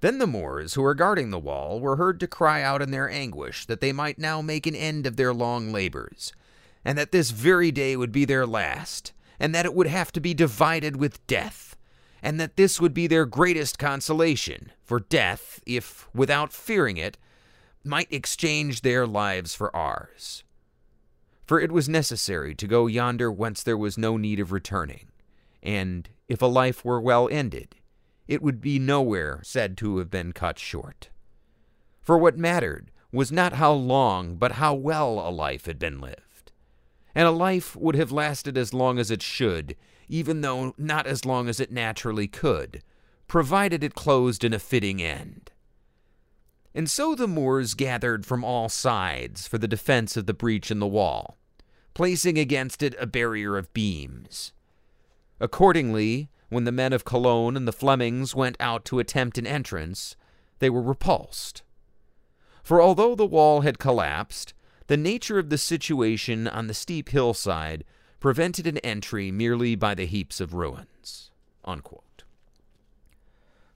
Then 0.00 0.18
the 0.18 0.26
Moors 0.26 0.72
who 0.72 0.80
were 0.80 0.94
guarding 0.94 1.30
the 1.30 1.38
wall 1.38 1.80
were 1.80 1.96
heard 1.96 2.18
to 2.20 2.26
cry 2.26 2.62
out 2.62 2.80
in 2.80 2.92
their 2.92 3.10
anguish 3.10 3.66
that 3.66 3.82
they 3.82 3.92
might 3.92 4.18
now 4.18 4.40
make 4.40 4.66
an 4.66 4.74
end 4.74 5.06
of 5.06 5.16
their 5.16 5.34
long 5.34 5.70
labors, 5.70 6.32
and 6.82 6.96
that 6.96 7.12
this 7.12 7.30
very 7.30 7.70
day 7.70 7.94
would 7.94 8.12
be 8.12 8.24
their 8.24 8.46
last, 8.46 9.12
and 9.38 9.54
that 9.54 9.66
it 9.66 9.74
would 9.74 9.86
have 9.86 10.10
to 10.12 10.20
be 10.20 10.32
divided 10.32 10.96
with 10.96 11.24
death, 11.26 11.67
and 12.22 12.40
that 12.40 12.56
this 12.56 12.80
would 12.80 12.94
be 12.94 13.06
their 13.06 13.26
greatest 13.26 13.78
consolation, 13.78 14.72
for 14.84 15.00
death, 15.00 15.60
if, 15.66 16.08
without 16.14 16.52
fearing 16.52 16.96
it, 16.96 17.16
might 17.84 18.12
exchange 18.12 18.80
their 18.80 19.06
lives 19.06 19.54
for 19.54 19.74
ours. 19.74 20.44
For 21.46 21.60
it 21.60 21.72
was 21.72 21.88
necessary 21.88 22.54
to 22.56 22.66
go 22.66 22.86
yonder 22.86 23.30
whence 23.32 23.62
there 23.62 23.78
was 23.78 23.96
no 23.96 24.16
need 24.16 24.40
of 24.40 24.52
returning, 24.52 25.08
and 25.62 26.08
if 26.28 26.42
a 26.42 26.46
life 26.46 26.84
were 26.84 27.00
well 27.00 27.28
ended, 27.30 27.76
it 28.26 28.42
would 28.42 28.60
be 28.60 28.78
nowhere 28.78 29.40
said 29.42 29.76
to 29.78 29.98
have 29.98 30.10
been 30.10 30.32
cut 30.32 30.58
short. 30.58 31.08
For 32.02 32.18
what 32.18 32.36
mattered 32.36 32.90
was 33.10 33.32
not 33.32 33.54
how 33.54 33.72
long, 33.72 34.36
but 34.36 34.52
how 34.52 34.74
well 34.74 35.26
a 35.26 35.30
life 35.30 35.64
had 35.64 35.78
been 35.78 36.00
lived. 36.00 36.52
And 37.14 37.26
a 37.26 37.30
life 37.32 37.74
would 37.74 37.96
have 37.96 38.12
lasted 38.12 38.58
as 38.58 38.74
long 38.74 38.98
as 38.98 39.10
it 39.10 39.22
should, 39.22 39.74
even 40.08 40.40
though 40.40 40.74
not 40.78 41.06
as 41.06 41.24
long 41.24 41.48
as 41.48 41.60
it 41.60 41.70
naturally 41.70 42.26
could, 42.26 42.82
provided 43.26 43.84
it 43.84 43.94
closed 43.94 44.42
in 44.42 44.52
a 44.52 44.58
fitting 44.58 45.02
end. 45.02 45.50
And 46.74 46.88
so 46.88 47.14
the 47.14 47.28
Moors 47.28 47.74
gathered 47.74 48.24
from 48.24 48.44
all 48.44 48.68
sides 48.68 49.46
for 49.46 49.58
the 49.58 49.68
defense 49.68 50.16
of 50.16 50.26
the 50.26 50.34
breach 50.34 50.70
in 50.70 50.78
the 50.78 50.86
wall, 50.86 51.36
placing 51.94 52.38
against 52.38 52.82
it 52.82 52.94
a 52.98 53.06
barrier 53.06 53.56
of 53.56 53.72
beams. 53.72 54.52
Accordingly, 55.40 56.30
when 56.48 56.64
the 56.64 56.72
men 56.72 56.92
of 56.92 57.04
Cologne 57.04 57.56
and 57.56 57.68
the 57.68 57.72
Flemings 57.72 58.34
went 58.34 58.56
out 58.60 58.84
to 58.86 58.98
attempt 58.98 59.38
an 59.38 59.46
entrance, 59.46 60.16
they 60.58 60.70
were 60.70 60.82
repulsed. 60.82 61.62
For 62.62 62.80
although 62.80 63.14
the 63.14 63.26
wall 63.26 63.62
had 63.62 63.78
collapsed, 63.78 64.54
the 64.86 64.96
nature 64.96 65.38
of 65.38 65.50
the 65.50 65.58
situation 65.58 66.48
on 66.48 66.66
the 66.66 66.74
steep 66.74 67.10
hillside 67.10 67.84
prevented 68.20 68.66
an 68.66 68.78
entry 68.78 69.30
merely 69.30 69.74
by 69.74 69.94
the 69.94 70.06
heaps 70.06 70.40
of 70.40 70.54
ruins. 70.54 71.30
Unquote. 71.64 72.24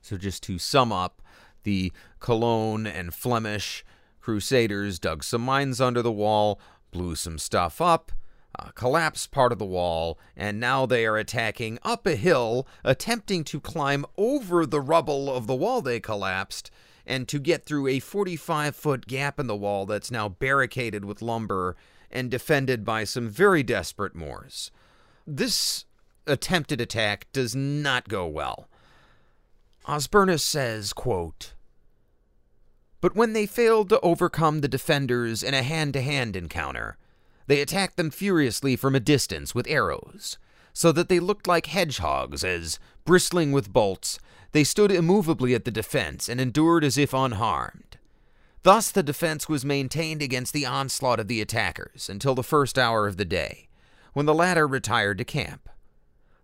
So, 0.01 0.17
just 0.17 0.43
to 0.45 0.59
sum 0.59 0.93
up, 0.93 1.23
the 1.63 1.93
Cologne 2.19 2.87
and 2.87 3.15
Flemish 3.15 3.85
crusaders 4.21 4.99
dug 4.99 5.23
some 5.23 5.43
mines 5.43 5.81
under 5.81 6.03
the 6.03 6.13
wall, 6.13 6.61
blew 6.91 7.15
some 7.15 7.39
stuff 7.39 7.81
up, 7.81 8.13
uh, 8.59 8.71
collapsed 8.75 9.31
part 9.31 9.53
of 9.53 9.59
the 9.59 9.65
wall, 9.65 10.19
and 10.37 10.61
now 10.61 10.87
they 10.87 11.07
are 11.07 11.17
attacking 11.17 11.79
up 11.83 12.07
a 12.07 12.17
hill, 12.17 12.67
attempting 12.85 13.45
to 13.45 13.61
climb 13.61 14.05
over 14.17 14.67
the 14.67 14.81
rubble 14.81 15.33
of 15.33 15.47
the 15.47 15.55
wall 15.55 15.81
they 15.81 16.01
collapsed, 16.01 16.71
and 17.07 17.27
to 17.29 17.39
get 17.39 17.65
through 17.65 17.87
a 17.89 17.99
45 17.99 18.77
foot 18.77 19.07
gap 19.07 19.41
in 19.41 19.47
the 19.47 19.57
wall 19.57 19.87
that's 19.87 20.11
now 20.11 20.29
barricaded 20.29 21.05
with 21.05 21.23
lumber 21.23 21.77
and 22.13 22.31
defended 22.31 22.85
by 22.85 23.05
some 23.05 23.29
very 23.29 23.63
desperate 23.63 24.15
Moors. 24.15 24.71
This 25.27 25.85
attempted 26.27 26.81
attack 26.81 27.27
does 27.33 27.55
not 27.55 28.09
go 28.09 28.27
well. 28.27 28.69
Osbernus 29.87 30.43
says, 30.43 30.93
quote, 30.93 31.55
But 33.01 33.17
when 33.17 33.33
they 33.33 33.47
failed 33.47 33.89
to 33.89 34.01
overcome 34.01 34.61
the 34.61 34.69
defenders 34.69 35.43
in 35.43 35.55
a 35.55 35.63
hand 35.63 35.95
to 35.95 36.01
hand 36.01 36.37
encounter, 36.37 36.97
they 37.47 37.61
attacked 37.61 37.97
them 37.97 38.11
furiously 38.11 38.77
from 38.77 38.95
a 38.95 39.01
distance 39.01 39.55
with 39.55 39.67
arrows, 39.69 40.39
so 40.73 40.93
that 40.93 41.09
they 41.09 41.19
looked 41.19 41.47
like 41.47 41.67
hedgehogs 41.67 42.45
as, 42.45 42.79
bristling 43.05 43.51
with 43.51 43.73
bolts, 43.73 44.19
they 44.53 44.65
stood 44.65 44.93
immovably 44.93 45.55
at 45.55 45.65
the 45.65 45.71
defense 45.71 46.29
and 46.29 46.41
endured 46.41 46.85
as 46.85 46.97
if 46.97 47.13
unharmed. 47.13 47.92
Thus 48.65 48.93
the 48.93 49.03
defense 49.03 49.49
was 49.49 49.65
maintained 49.65 50.23
against 50.23 50.53
the 50.53 50.67
onslaught 50.67 51.19
of 51.19 51.27
the 51.27 51.41
attackers 51.41 52.09
until 52.09 52.37
the 52.37 52.45
first 52.45 52.79
hour 52.79 53.09
of 53.09 53.17
the 53.17 53.25
day, 53.25 53.69
when 54.13 54.25
the 54.25 54.35
latter 54.35 54.69
retired 54.69 55.19
to 55.19 55.25
camp. 55.25 55.69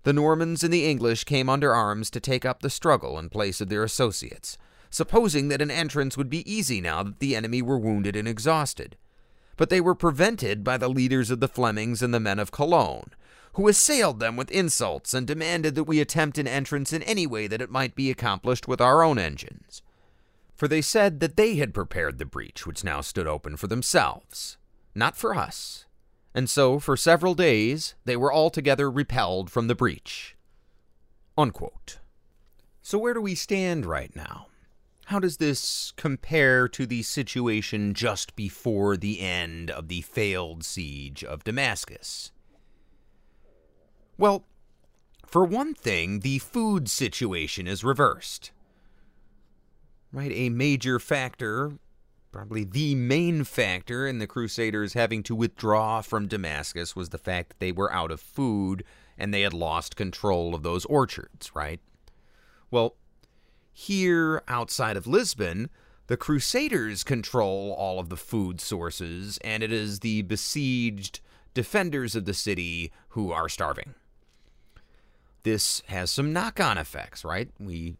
The 0.02 0.12
Normans 0.12 0.64
and 0.64 0.72
the 0.72 0.84
English 0.84 1.24
came 1.24 1.48
under 1.48 1.72
arms 1.72 2.10
to 2.10 2.20
take 2.20 2.44
up 2.44 2.60
the 2.60 2.70
struggle 2.70 3.18
in 3.20 3.28
place 3.28 3.60
of 3.60 3.68
their 3.68 3.84
associates, 3.84 4.58
supposing 4.90 5.48
that 5.48 5.62
an 5.62 5.70
entrance 5.70 6.16
would 6.16 6.30
be 6.30 6.50
easy 6.50 6.80
now 6.80 7.04
that 7.04 7.20
the 7.20 7.36
enemy 7.36 7.62
were 7.62 7.78
wounded 7.78 8.16
and 8.16 8.26
exhausted. 8.26 8.96
But 9.56 9.70
they 9.70 9.80
were 9.80 9.94
prevented 9.94 10.64
by 10.64 10.76
the 10.76 10.88
leaders 10.88 11.30
of 11.30 11.38
the 11.38 11.48
Flemings 11.48 12.02
and 12.02 12.12
the 12.12 12.20
men 12.20 12.40
of 12.40 12.50
Cologne, 12.50 13.10
who 13.52 13.68
assailed 13.68 14.18
them 14.18 14.36
with 14.36 14.50
insults 14.50 15.14
and 15.14 15.26
demanded 15.26 15.76
that 15.76 15.84
we 15.84 16.00
attempt 16.00 16.38
an 16.38 16.48
entrance 16.48 16.92
in 16.92 17.02
any 17.04 17.28
way 17.28 17.46
that 17.46 17.62
it 17.62 17.70
might 17.70 17.94
be 17.94 18.10
accomplished 18.10 18.66
with 18.66 18.80
our 18.80 19.04
own 19.04 19.18
engines. 19.18 19.82
For 20.58 20.68
they 20.68 20.82
said 20.82 21.20
that 21.20 21.38
they 21.38 21.56
had 21.56 21.72
prepared 21.72 22.18
the 22.18 22.26
breach 22.26 22.66
which 22.66 22.84
now 22.84 23.00
stood 23.00 23.26
open 23.26 23.56
for 23.56 23.68
themselves, 23.68 24.58
not 24.94 25.16
for 25.16 25.34
us 25.34 25.86
and 26.38 26.48
so 26.48 26.78
for 26.78 26.96
several 26.96 27.34
days 27.34 27.96
they 28.04 28.16
were 28.16 28.32
altogether 28.32 28.88
repelled 28.88 29.50
from 29.50 29.66
the 29.66 29.74
breach. 29.74 30.36
Unquote. 31.36 31.98
So, 32.80 32.96
where 32.96 33.12
do 33.12 33.20
we 33.20 33.34
stand 33.34 33.84
right 33.84 34.14
now? 34.14 34.46
How 35.06 35.18
does 35.18 35.38
this 35.38 35.92
compare 35.96 36.68
to 36.68 36.86
the 36.86 37.02
situation 37.02 37.92
just 37.92 38.36
before 38.36 38.96
the 38.96 39.20
end 39.20 39.68
of 39.68 39.88
the 39.88 40.02
failed 40.02 40.64
siege 40.64 41.24
of 41.24 41.42
Damascus? 41.42 42.30
Well, 44.16 44.44
for 45.26 45.44
one 45.44 45.74
thing, 45.74 46.20
the 46.20 46.38
food 46.38 46.88
situation 46.88 47.66
is 47.66 47.82
reversed. 47.82 48.52
Right? 50.12 50.32
A 50.32 50.48
major 50.48 50.98
factor 50.98 51.72
Probably 52.30 52.64
the 52.64 52.94
main 52.94 53.44
factor 53.44 54.06
in 54.06 54.18
the 54.18 54.26
Crusaders 54.26 54.92
having 54.92 55.22
to 55.24 55.34
withdraw 55.34 56.02
from 56.02 56.28
Damascus 56.28 56.94
was 56.94 57.08
the 57.08 57.18
fact 57.18 57.48
that 57.48 57.58
they 57.58 57.72
were 57.72 57.92
out 57.92 58.10
of 58.10 58.20
food 58.20 58.84
and 59.16 59.32
they 59.32 59.40
had 59.40 59.54
lost 59.54 59.96
control 59.96 60.54
of 60.54 60.62
those 60.62 60.84
orchards, 60.84 61.54
right? 61.54 61.80
Well, 62.70 62.96
here 63.72 64.42
outside 64.46 64.96
of 64.96 65.06
Lisbon, 65.06 65.70
the 66.06 66.18
Crusaders 66.18 67.02
control 67.02 67.72
all 67.72 67.98
of 67.98 68.10
the 68.10 68.16
food 68.16 68.60
sources, 68.60 69.38
and 69.42 69.62
it 69.62 69.72
is 69.72 70.00
the 70.00 70.22
besieged 70.22 71.20
defenders 71.54 72.14
of 72.14 72.26
the 72.26 72.34
city 72.34 72.92
who 73.10 73.32
are 73.32 73.48
starving. 73.48 73.94
This 75.44 75.82
has 75.86 76.10
some 76.10 76.32
knock 76.32 76.60
on 76.60 76.76
effects, 76.76 77.24
right? 77.24 77.48
We 77.58 77.96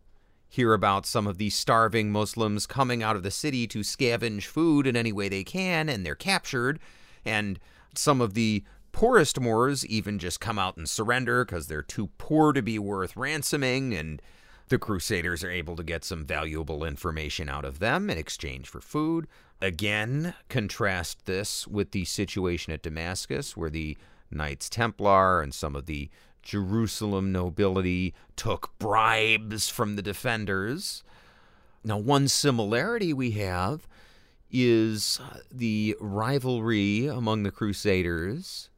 hear 0.49 0.73
about 0.73 1.07
some 1.07 1.27
of 1.27 1.39
these 1.39 1.55
starving 1.55 2.11
Muslims 2.11 2.67
coming 2.67 3.03
out 3.03 3.17
of 3.17 3.23
the 3.23 3.31
city 3.31 3.67
to 3.69 3.81
scavenge 3.81 4.45
food 4.45 4.87
in 4.87 4.97
any 4.97 5.13
way 5.13 5.29
they 5.29 5.45
can, 5.45 5.89
and 5.89 6.05
they're 6.05 6.15
captured. 6.15 6.79
And 7.25 7.59
some 7.95 8.21
of 8.21 8.35
the 8.35 8.65
poorest 8.93 9.39
Moors 9.39 9.85
even 9.87 10.19
just 10.19 10.41
come 10.41 10.59
out 10.59 10.77
and 10.77 10.89
surrender 10.89 11.45
because 11.45 11.67
they're 11.67 11.83
too 11.83 12.09
poor 12.19 12.53
to 12.53 12.63
be 12.63 12.79
worth 12.79 13.17
ransoming. 13.17 13.95
And 13.95 14.23
the 14.69 14.79
Crusaders 14.79 15.45
are 15.45 15.51
able 15.51 15.77
to 15.77 15.85
get 15.85 16.05
some 16.05 16.25
valuable 16.25 16.85
information 16.85 17.49
out 17.49 17.65
of 17.65 17.79
them 17.79 18.09
in 18.09 18.19
exchange 18.19 18.69
for 18.69 18.81
food. 18.81 19.27
Again, 19.61 20.35
contrast 20.49 21.27
this 21.27 21.67
with 21.67 21.91
the 21.91 22.05
situation 22.05 22.73
at 22.73 22.83
Damascus, 22.83 23.57
where 23.57 23.71
the 23.71 23.97
Knights 24.31 24.69
Templar 24.69 25.41
and 25.41 25.53
some 25.53 25.75
of 25.75 25.87
the 25.87 26.11
Jerusalem 26.49 27.31
nobility 27.31 28.15
took 28.35 28.71
bribes 28.79 29.69
from 29.69 29.97
the 29.97 30.03
defenders. 30.03 31.03
Now, 31.85 31.99
one 31.99 32.27
similarity 32.27 33.13
we 33.13 33.33
have 33.33 33.87
is 34.51 35.21
uh, 35.23 35.41
the 35.53 35.95
rivalry 36.01 37.07
among 37.07 37.43
the 37.43 37.51
Crusaders 37.51 38.71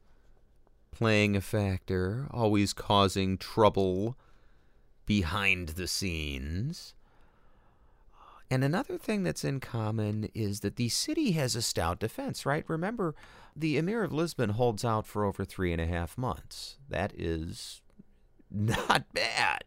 playing 0.91 1.37
a 1.37 1.41
factor, 1.41 2.27
always 2.29 2.73
causing 2.73 3.37
trouble 3.37 4.17
behind 5.05 5.69
the 5.69 5.87
scenes. 5.87 6.93
And 8.49 8.65
another 8.65 8.97
thing 8.97 9.23
that's 9.23 9.45
in 9.45 9.61
common 9.61 10.29
is 10.33 10.59
that 10.59 10.75
the 10.75 10.89
city 10.89 11.31
has 11.31 11.55
a 11.55 11.61
stout 11.61 12.01
defense, 12.01 12.45
right? 12.45 12.65
Remember, 12.67 13.15
the 13.55 13.77
Emir 13.77 14.03
of 14.03 14.13
Lisbon 14.13 14.51
holds 14.51 14.85
out 14.85 15.05
for 15.05 15.25
over 15.25 15.43
three 15.45 15.71
and 15.71 15.81
a 15.81 15.87
half 15.87 16.17
months. 16.17 16.77
That 16.89 17.13
is 17.17 17.81
not 18.51 19.13
bad, 19.13 19.65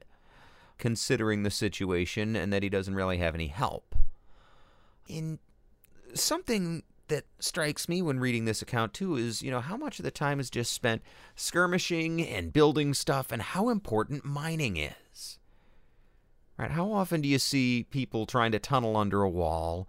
considering 0.79 1.43
the 1.43 1.51
situation 1.51 2.37
and 2.37 2.53
that 2.53 2.63
he 2.63 2.69
doesn't 2.69 2.95
really 2.95 3.19
have 3.19 3.35
any 3.35 3.49
help. 3.49 3.95
In 5.09 5.39
something 6.15 6.83
that 7.09 7.25
strikes 7.39 7.89
me 7.89 8.01
when 8.01 8.19
reading 8.19 8.45
this 8.45 8.63
account 8.63 8.95
too 8.95 9.17
is, 9.17 9.43
you 9.43 9.51
know, 9.51 9.61
how 9.61 9.77
much 9.77 9.99
of 9.99 10.05
the 10.05 10.11
time 10.11 10.41
is 10.41 10.49
just 10.49 10.73
spent 10.73 11.03
skirmishing 11.35 12.27
and 12.27 12.53
building 12.53 12.95
stuff 12.95 13.31
and 13.31 13.43
how 13.43 13.69
important 13.69 14.25
mining 14.25 14.77
is. 14.77 15.39
Right? 16.57 16.71
How 16.71 16.93
often 16.93 17.21
do 17.21 17.29
you 17.29 17.39
see 17.39 17.87
people 17.91 18.27
trying 18.27 18.53
to 18.53 18.59
tunnel 18.59 18.97
under 18.97 19.23
a 19.23 19.29
wall 19.29 19.89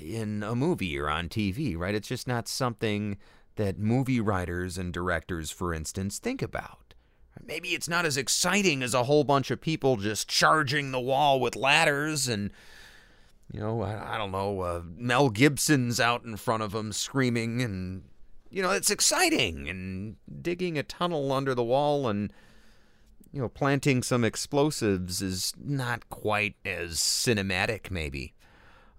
in 0.00 0.42
a 0.42 0.54
movie 0.54 0.98
or 0.98 1.08
on 1.08 1.28
TV, 1.28 1.76
right? 1.76 1.94
It's 1.94 2.08
just 2.08 2.28
not 2.28 2.48
something 2.48 3.16
that 3.56 3.78
movie 3.78 4.20
writers 4.20 4.78
and 4.78 4.92
directors, 4.92 5.50
for 5.50 5.74
instance, 5.74 6.18
think 6.18 6.42
about. 6.42 6.94
Maybe 7.44 7.70
it's 7.70 7.88
not 7.88 8.06
as 8.06 8.16
exciting 8.16 8.82
as 8.82 8.94
a 8.94 9.04
whole 9.04 9.24
bunch 9.24 9.50
of 9.50 9.60
people 9.60 9.96
just 9.96 10.28
charging 10.28 10.90
the 10.90 11.00
wall 11.00 11.38
with 11.40 11.56
ladders 11.56 12.28
and, 12.28 12.50
you 13.52 13.60
know, 13.60 13.82
I, 13.82 14.14
I 14.14 14.18
don't 14.18 14.32
know, 14.32 14.60
uh, 14.60 14.82
Mel 14.96 15.28
Gibson's 15.30 16.00
out 16.00 16.24
in 16.24 16.36
front 16.36 16.62
of 16.62 16.72
them 16.72 16.92
screaming 16.92 17.60
and, 17.60 18.04
you 18.50 18.62
know, 18.62 18.70
it's 18.70 18.90
exciting 18.90 19.68
and 19.68 20.16
digging 20.40 20.78
a 20.78 20.82
tunnel 20.82 21.30
under 21.32 21.54
the 21.54 21.64
wall 21.64 22.08
and, 22.08 22.32
you 23.32 23.40
know, 23.40 23.48
planting 23.48 24.02
some 24.02 24.24
explosives 24.24 25.20
is 25.20 25.52
not 25.62 26.08
quite 26.08 26.56
as 26.64 26.94
cinematic, 26.98 27.90
maybe. 27.90 28.32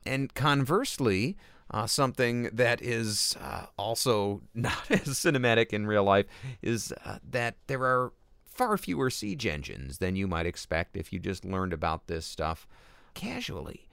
And 0.07 0.34
conversely, 0.34 1.38
uh, 1.69 1.85
something 1.85 2.49
that 2.53 2.81
is 2.81 3.35
uh, 3.41 3.65
also 3.77 4.41
not 4.53 4.89
as 4.89 5.07
cinematic 5.09 5.73
in 5.73 5.85
real 5.85 6.03
life 6.03 6.25
is 6.61 6.93
uh, 7.05 7.19
that 7.29 7.55
there 7.67 7.84
are 7.84 8.13
far 8.45 8.77
fewer 8.77 9.09
siege 9.09 9.45
engines 9.45 9.99
than 9.99 10.15
you 10.15 10.27
might 10.27 10.45
expect 10.45 10.97
if 10.97 11.13
you 11.13 11.19
just 11.19 11.45
learned 11.45 11.73
about 11.73 12.07
this 12.07 12.25
stuff 12.25 12.67
casually. 13.13 13.88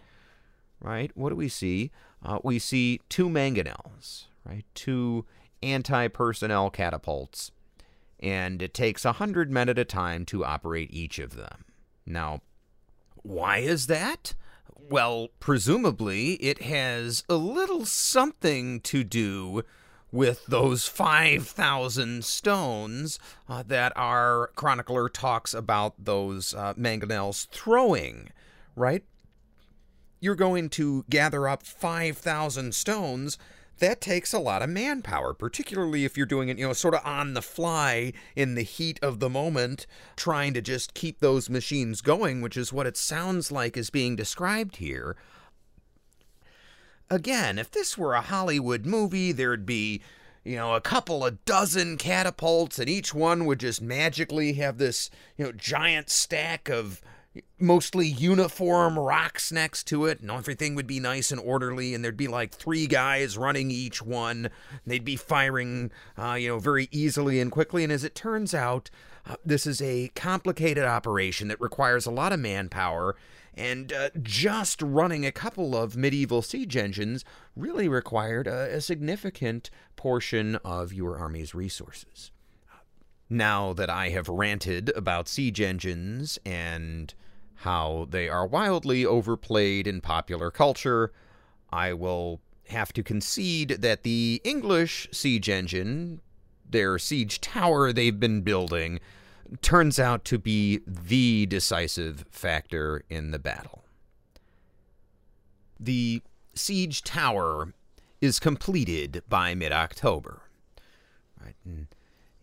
Right? 0.81 1.11
What 1.15 1.31
do 1.31 1.37
we 1.37 1.49
see? 1.49 1.91
Uh, 2.23 2.39
we 2.43 2.59
see 2.59 3.01
two 3.09 3.29
mangonels, 3.29 4.25
right? 4.45 4.65
Two 4.75 5.25
anti 5.63 6.09
personnel 6.09 6.71
catapults. 6.71 7.51
And 8.21 8.63
it 8.63 8.75
takes 8.75 9.05
a 9.05 9.13
hundred 9.13 9.51
men 9.51 9.69
at 9.69 9.79
a 9.79 9.85
time 9.85 10.25
to 10.27 10.45
operate 10.45 10.91
each 10.93 11.19
of 11.19 11.37
them. 11.37 11.65
Now, 12.07 12.41
why 13.23 13.59
is 13.59 13.87
that? 13.87 14.35
Well, 14.91 15.29
presumably 15.41 16.35
it 16.35 16.63
has 16.63 17.25
a 17.29 17.37
little 17.37 17.87
something 17.87 18.81
to 18.81 19.03
do 19.03 19.63
with 20.13 20.45
those 20.47 20.87
5,000 20.87 22.25
stones 22.25 23.19
uh, 23.49 23.63
that 23.67 23.93
our 23.97 24.51
chronicler 24.55 25.09
talks 25.09 25.55
about 25.55 25.95
those 26.05 26.55
uh, 26.55 26.75
mangonels 26.75 27.49
throwing, 27.49 28.29
right? 28.77 29.05
You're 30.21 30.35
going 30.35 30.69
to 30.71 31.05
gather 31.09 31.49
up 31.49 31.63
5,000 31.65 32.75
stones 32.75 33.39
that 33.79 34.01
takes 34.01 34.33
a 34.33 34.39
lot 34.39 34.63
of 34.63 34.71
manpower, 34.71 35.35
particularly 35.35 36.05
if 36.05 36.17
you're 36.17 36.27
doing 36.27 36.49
it, 36.49 36.59
you 36.59 36.67
know, 36.67 36.73
sort 36.73 36.95
of 36.95 37.05
on 37.05 37.35
the 37.35 37.43
fly 37.43 38.13
in 38.37 38.55
the 38.55 38.63
heat 38.63 38.99
of 39.03 39.21
the 39.21 39.31
moment, 39.31 39.87
trying 40.17 40.55
to 40.55 40.61
just 40.61 40.95
keep 40.95 41.21
those 41.21 41.51
machines 41.51 42.01
going, 42.01 42.41
which 42.41 42.57
is 42.57 42.73
what 42.73 42.87
it 42.87 42.97
sounds 42.97 43.51
like 43.51 43.77
is 43.77 43.91
being 43.91 44.17
described 44.17 44.77
here. 44.77 45.17
Again, 47.11 47.59
if 47.59 47.71
this 47.71 47.99
were 47.99 48.15
a 48.15 48.23
Hollywood 48.23 48.87
movie, 48.87 49.33
there'd 49.33 49.67
be, 49.67 50.03
you 50.45 50.57
know, 50.57 50.75
a 50.75 50.81
couple 50.81 51.25
of 51.25 51.45
dozen 51.45 51.97
catapults, 51.97 52.79
and 52.79 52.89
each 52.89 53.13
one 53.13 53.45
would 53.45 53.61
just 53.61 53.83
magically 53.83 54.55
have 54.55 54.79
this, 54.79 55.11
you 55.37 55.45
know, 55.45 55.53
giant 55.53 56.11
stack 56.11 56.69
of 56.69 57.03
mostly 57.59 58.07
uniform 58.07 58.99
rocks 58.99 59.51
next 59.51 59.85
to 59.85 60.07
it, 60.07 60.21
and 60.21 60.31
everything 60.31 60.75
would 60.75 60.87
be 60.87 61.01
nice 61.01 61.31
and 61.31 61.41
orderly, 61.41 61.95
and 61.95 62.05
there'd 62.05 62.17
be 62.17 62.29
like 62.29 62.53
three 62.53 62.87
guys 62.87 63.37
running 63.37 63.71
each 63.71 64.03
one. 64.03 64.51
they'd 64.87 65.05
be 65.05 65.17
firing, 65.17 65.91
uh, 66.19 66.35
you 66.35 66.49
know, 66.49 66.59
very 66.59 66.89
easily 66.91 67.41
and 67.41 67.51
quickly. 67.51 67.83
And 67.83 67.93
as 67.93 68.05
it 68.05 68.15
turns 68.15 68.55
out, 68.55 68.91
uh, 69.27 69.37
this 69.45 69.67
is 69.67 69.81
a 69.81 70.09
complicated 70.15 70.85
operation 70.85 71.49
that 71.49 71.61
requires 71.61 72.07
a 72.07 72.11
lot 72.11 72.33
of 72.33 72.41
manpower. 72.41 73.17
And 73.57 73.93
uh, 73.93 74.11
just 74.21 74.83
running 74.83 75.25
a 75.25 75.33
couple 75.33 75.77
of 75.77 75.97
medieval 75.97 76.43
siege 76.43 76.77
engines 76.77 77.25
really 77.55 77.89
required 77.89 78.49
a, 78.49 78.77
a 78.77 78.81
significant 78.81 79.71
portion 79.97 80.57
of 80.57 80.93
your 80.93 81.17
army's 81.19 81.55
resources. 81.55 82.33
Now 83.31 83.73
that 83.73 83.89
I 83.89 84.11
have 84.11 84.29
ranted 84.29 84.91
about 84.97 85.29
siege 85.29 85.61
engines 85.61 86.39
and 86.45 87.15
how 87.65 88.07
they 88.11 88.29
are 88.29 88.47
wildly 88.47 89.07
overplayed 89.07 89.87
in 89.87 90.03
popular 90.03 90.51
culture, 90.51 91.13
I 91.73 91.95
will 91.95 92.43
have 92.69 92.93
to 92.93 93.03
concede 93.03 93.71
that 93.81 94.03
the 94.03 94.43
English 94.45 95.09
siege 95.13 95.49
engine, 95.49 96.21
their 96.69 96.99
siege 96.99 97.41
tower 97.41 97.91
they've 97.91 98.21
been 98.21 98.43
building, 98.43 99.01
turns 99.63 99.99
out 99.99 100.27
to 100.27 100.39
be 100.39 100.81
the 100.87 101.47
decisive 101.47 102.27
factor 102.31 103.03
in 103.09 103.31
the 103.31 103.39
battle. 103.39 103.85
The 105.81 106.21
siege 106.55 107.03
tower 107.03 107.73
is 108.21 108.39
completed 108.39 109.23
by 109.29 109.55
mid 109.55 109.73
October. 109.73 110.43
Right? 111.43 111.57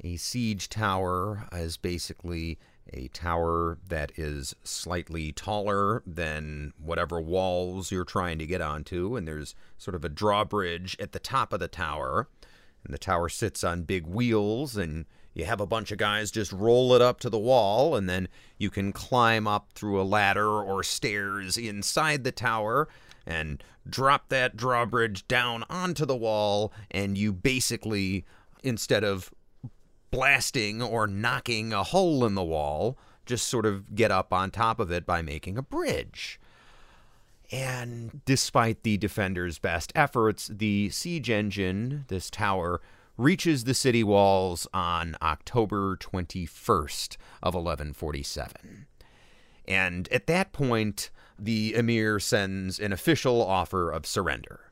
a 0.03 0.17
siege 0.17 0.67
tower 0.67 1.47
is 1.53 1.77
basically 1.77 2.57
a 2.93 3.07
tower 3.09 3.77
that 3.87 4.11
is 4.17 4.55
slightly 4.63 5.31
taller 5.31 6.03
than 6.05 6.73
whatever 6.77 7.21
walls 7.21 7.91
you're 7.91 8.03
trying 8.03 8.39
to 8.39 8.45
get 8.45 8.61
onto, 8.61 9.15
and 9.15 9.27
there's 9.27 9.55
sort 9.77 9.95
of 9.95 10.03
a 10.03 10.09
drawbridge 10.09 10.97
at 10.99 11.11
the 11.11 11.19
top 11.19 11.53
of 11.53 11.59
the 11.59 11.67
tower. 11.67 12.27
And 12.83 12.93
the 12.93 12.99
tower 12.99 13.29
sits 13.29 13.63
on 13.63 13.83
big 13.83 14.07
wheels, 14.07 14.75
and 14.75 15.05
you 15.33 15.45
have 15.45 15.61
a 15.61 15.67
bunch 15.67 15.91
of 15.91 15.97
guys 15.97 16.31
just 16.31 16.51
roll 16.51 16.93
it 16.93 17.01
up 17.01 17.19
to 17.21 17.29
the 17.29 17.39
wall, 17.39 17.95
and 17.95 18.09
then 18.09 18.27
you 18.57 18.69
can 18.69 18.91
climb 18.91 19.47
up 19.47 19.69
through 19.73 20.01
a 20.01 20.03
ladder 20.03 20.49
or 20.49 20.83
stairs 20.83 21.57
inside 21.57 22.23
the 22.23 22.31
tower 22.31 22.87
and 23.25 23.63
drop 23.87 24.29
that 24.29 24.57
drawbridge 24.57 25.27
down 25.27 25.63
onto 25.69 26.05
the 26.05 26.15
wall, 26.15 26.73
and 26.89 27.17
you 27.17 27.31
basically, 27.31 28.25
instead 28.63 29.03
of 29.03 29.31
blasting 30.11 30.81
or 30.81 31.07
knocking 31.07 31.73
a 31.73 31.83
hole 31.83 32.25
in 32.25 32.35
the 32.35 32.43
wall, 32.43 32.97
just 33.25 33.47
sort 33.47 33.65
of 33.65 33.95
get 33.95 34.11
up 34.11 34.33
on 34.33 34.51
top 34.51 34.79
of 34.79 34.91
it 34.91 35.05
by 35.05 35.21
making 35.21 35.57
a 35.57 35.61
bridge. 35.61 36.39
And 37.51 38.21
despite 38.25 38.83
the 38.83 38.97
defenders' 38.97 39.59
best 39.59 39.91
efforts, 39.95 40.47
the 40.47 40.89
siege 40.89 41.29
engine, 41.29 42.05
this 42.07 42.29
tower, 42.29 42.81
reaches 43.17 43.65
the 43.65 43.73
city 43.73 44.03
walls 44.03 44.67
on 44.73 45.15
October 45.21 45.97
21st 45.97 47.17
of 47.43 47.53
1147. 47.53 48.87
And 49.67 50.07
at 50.11 50.27
that 50.27 50.53
point, 50.53 51.09
the 51.37 51.75
emir 51.75 52.19
sends 52.19 52.79
an 52.79 52.93
official 52.93 53.43
offer 53.43 53.91
of 53.91 54.05
surrender. 54.05 54.71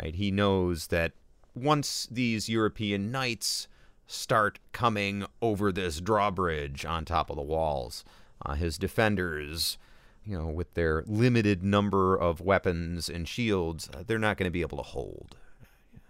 Right? 0.00 0.14
He 0.14 0.30
knows 0.30 0.88
that 0.88 1.12
once 1.54 2.08
these 2.10 2.48
European 2.48 3.12
knights 3.12 3.68
start 4.14 4.58
coming 4.72 5.26
over 5.42 5.72
this 5.72 6.00
drawbridge 6.00 6.84
on 6.84 7.04
top 7.04 7.30
of 7.30 7.36
the 7.36 7.42
walls. 7.42 8.04
Uh, 8.44 8.54
his 8.54 8.78
defenders, 8.78 9.78
you 10.24 10.38
know, 10.38 10.46
with 10.46 10.72
their 10.74 11.02
limited 11.06 11.62
number 11.62 12.16
of 12.16 12.40
weapons 12.40 13.08
and 13.08 13.28
shields, 13.28 13.88
uh, 13.94 14.02
they're 14.06 14.18
not 14.18 14.36
going 14.36 14.48
to 14.48 14.52
be 14.52 14.62
able 14.62 14.78
to 14.78 14.82
hold, 14.82 15.36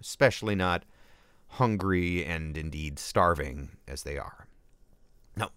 especially 0.01 0.55
not 0.55 0.85
hungry 1.49 2.25
and 2.25 2.57
indeed 2.57 2.99
starving 2.99 3.71
as 3.87 4.03
they 4.03 4.19
are. 4.19 4.47
Now, 5.37 5.51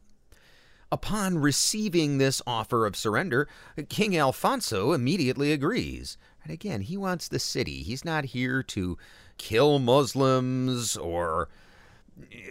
upon 0.91 1.39
receiving 1.39 2.17
this 2.17 2.41
offer 2.45 2.85
of 2.85 2.95
surrender, 2.95 3.47
King 3.89 4.17
Alfonso 4.17 4.93
immediately 4.93 5.51
agrees. 5.51 6.17
And 6.43 6.53
again, 6.53 6.81
he 6.81 6.97
wants 6.97 7.27
the 7.27 7.39
city. 7.39 7.81
He's 7.83 8.05
not 8.05 8.25
here 8.25 8.63
to 8.63 8.97
kill 9.37 9.79
Muslims 9.79 10.95
or 10.95 11.49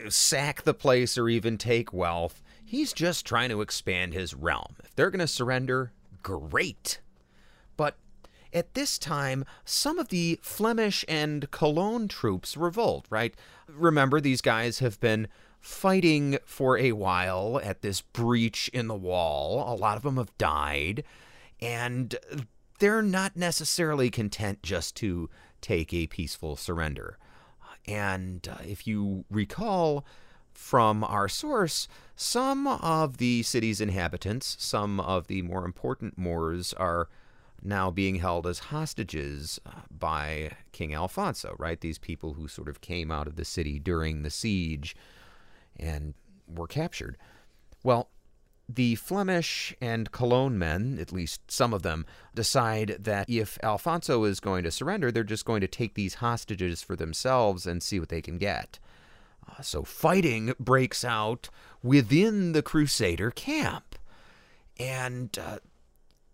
sack 0.09 0.63
the 0.63 0.75
place 0.75 1.19
or 1.19 1.29
even 1.29 1.59
take 1.59 1.93
wealth. 1.93 2.43
He's 2.65 2.93
just 2.93 3.25
trying 3.25 3.51
to 3.51 3.61
expand 3.61 4.13
his 4.13 4.35
realm. 4.35 4.77
If 4.85 4.95
they're 4.95 5.11
going 5.11 5.21
to 5.21 5.29
surrender, 5.29 5.93
great. 6.23 7.01
But 7.77 7.97
at 8.53 8.75
this 8.75 8.99
time, 8.99 9.45
some 9.65 9.99
of 9.99 10.09
the 10.09 10.39
Flemish 10.43 11.05
and 11.09 11.51
Cologne 11.51 12.09
troops 12.09 12.57
revolt, 12.57 13.07
right? 13.11 13.35
Remember, 13.69 14.21
these 14.21 14.41
guys 14.41 14.79
have 14.81 14.99
been 15.01 15.29
fighting 15.61 16.39
for 16.45 16.79
a 16.79 16.93
while 16.93 17.61
at 17.63 17.83
this 17.83 18.01
breach 18.01 18.69
in 18.73 18.89
the 18.89 18.95
wall. 18.95 19.73
A 19.73 19.75
lot 19.75 19.97
of 19.97 20.03
them 20.03 20.17
have 20.17 20.37
died, 20.39 21.05
and 21.61 22.17
they're 22.79 23.03
not 23.03 23.37
necessarily 23.37 24.11
content 24.11 24.63
just 24.63 24.97
to 24.97 25.29
take 25.61 25.93
a 25.93 26.07
peaceful 26.07 26.57
surrender. 26.57 27.19
And 27.87 28.47
uh, 28.49 28.57
if 28.67 28.87
you 28.87 29.25
recall 29.31 30.05
from 30.53 31.05
our 31.05 31.29
source, 31.29 31.87
some 32.17 32.67
of 32.67 33.19
the 33.19 33.43
city's 33.43 33.81
inhabitants, 33.81 34.57
some 34.59 35.01
of 35.01 35.27
the 35.27 35.43
more 35.43 35.65
important 35.65 36.17
Moors, 36.17 36.73
are 36.75 37.09
now 37.63 37.91
being 37.91 38.17
held 38.17 38.47
as 38.47 38.59
hostages 38.59 39.61
uh, 39.67 39.71
by 39.91 40.53
King 40.73 40.95
Alfonso, 40.95 41.55
right? 41.59 41.81
These 41.81 41.99
people 41.99 42.35
who 42.35 42.49
sort 42.49 42.69
of 42.69 42.81
came 42.81 43.11
out 43.11 43.27
of 43.27 43.37
the 43.37 43.45
city 43.45 43.79
during 43.79 44.23
the 44.23 44.31
siege 44.31 44.97
and 45.79 46.15
were 46.49 46.67
captured. 46.67 47.17
Well, 47.83 48.09
the 48.69 48.97
Flemish 48.97 49.75
and 49.81 50.11
Cologne 50.11 50.59
men, 50.59 50.99
at 51.01 51.13
least 51.13 51.41
some 51.51 51.73
of 51.73 51.83
them, 51.83 52.05
decide 52.35 52.97
that 53.01 53.29
if 53.31 53.59
Alfonso 53.63 54.25
is 54.25 54.41
going 54.41 54.65
to 54.65 54.71
surrender, 54.71 55.13
they're 55.13 55.25
just 55.25 55.45
going 55.45 55.61
to 55.61 55.69
take 55.69 55.95
these 55.95 56.15
hostages 56.15 56.83
for 56.83 56.97
themselves 56.97 57.67
and 57.67 57.83
see 57.83 58.01
what 58.01 58.09
they 58.09 58.21
can 58.21 58.39
get. 58.39 58.79
Uh, 59.49 59.63
so 59.63 59.85
fighting 59.85 60.53
breaks 60.59 61.05
out 61.05 61.49
within 61.83 62.53
the 62.53 62.63
Crusader 62.63 63.31
camp. 63.31 63.97
And 64.79 65.39
uh, 65.39 65.59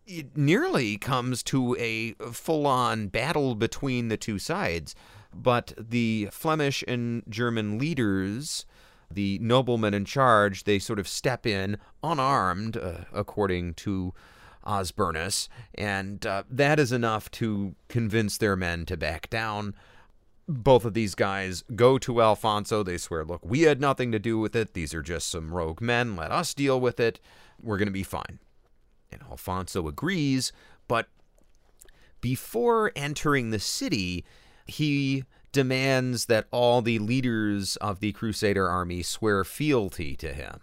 it 0.07 0.37
nearly 0.37 0.97
comes 0.97 1.43
to 1.45 1.77
a 1.79 2.13
full 2.33 2.67
on 2.67 3.09
battle 3.09 3.55
between 3.55 4.09
the 4.09 4.17
two 4.17 4.39
sides. 4.39 4.95
But 5.35 5.73
the 5.79 6.29
Flemish 6.31 6.83
and 6.89 7.23
German 7.29 7.79
leaders, 7.79 8.67
the 9.15 9.39
noblemen 9.41 9.95
in 9.95 10.05
charge, 10.05 10.65
they 10.65 10.79
sort 10.79 10.99
of 10.99 11.09
step 11.09 11.47
in 11.47 11.79
unarmed, 12.03 12.77
uh, 12.77 13.05
according 13.13 13.75
to 13.75 14.13
Osbernus, 14.67 15.49
and 15.75 16.25
uh, 16.25 16.45
that 16.51 16.79
is 16.79 16.93
enough 16.93 17.31
to 17.33 17.75
convince 17.89 18.39
their 18.39 18.57
men 18.57 18.87
to 18.87 18.97
back 18.97 19.29
down. 19.31 19.75
Both 20.49 20.85
of 20.85 20.95
these 20.95 21.15
guys 21.15 21.65
go 21.75 21.99
to 21.99 22.23
Alfonso. 22.23 22.83
They 22.83 22.99
swear, 22.99 23.25
Look, 23.25 23.45
we 23.45 23.63
had 23.63 23.81
nothing 23.81 24.13
to 24.13 24.19
do 24.19 24.39
with 24.39 24.55
it. 24.57 24.75
These 24.75 24.95
are 24.95 25.03
just 25.03 25.29
some 25.31 25.55
rogue 25.55 25.81
men. 25.81 26.17
Let 26.17 26.31
us 26.31 26.55
deal 26.55 26.81
with 26.81 27.01
it. 27.01 27.21
We're 27.61 27.79
going 27.79 27.87
to 27.87 27.93
be 27.93 28.03
fine. 28.03 28.39
And 29.11 29.23
Alfonso 29.23 29.87
agrees, 29.89 30.53
but 30.89 31.09
before 32.21 32.93
entering 32.97 33.51
the 33.51 33.59
city, 33.59 34.25
he 34.67 35.25
demands 35.53 36.27
that 36.27 36.47
all 36.51 36.83
the 36.83 36.99
leaders 36.99 37.77
of 37.77 38.01
the 38.01 38.13
Crusader 38.13 38.69
army 38.69 39.03
swear 39.03 39.45
fealty 39.45 40.17
to 40.17 40.33
him. 40.33 40.61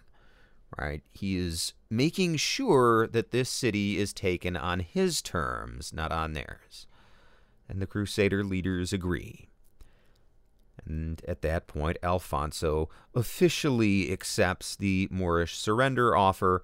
Right? 0.78 1.02
He 1.10 1.36
is 1.36 1.72
making 1.88 2.36
sure 2.36 3.06
that 3.08 3.30
this 3.30 3.50
city 3.50 3.98
is 3.98 4.12
taken 4.12 4.56
on 4.56 4.80
his 4.80 5.20
terms, 5.22 5.92
not 5.92 6.12
on 6.12 6.32
theirs. 6.32 6.86
And 7.68 7.80
the 7.80 7.86
Crusader 7.86 8.44
leaders 8.44 8.92
agree. 8.92 9.48
And 10.84 11.22
at 11.26 11.42
that 11.42 11.66
point, 11.66 11.98
Alfonso 12.02 12.88
officially 13.14 14.12
accepts 14.12 14.76
the 14.76 15.08
Moorish 15.10 15.56
surrender 15.56 16.16
offer 16.16 16.62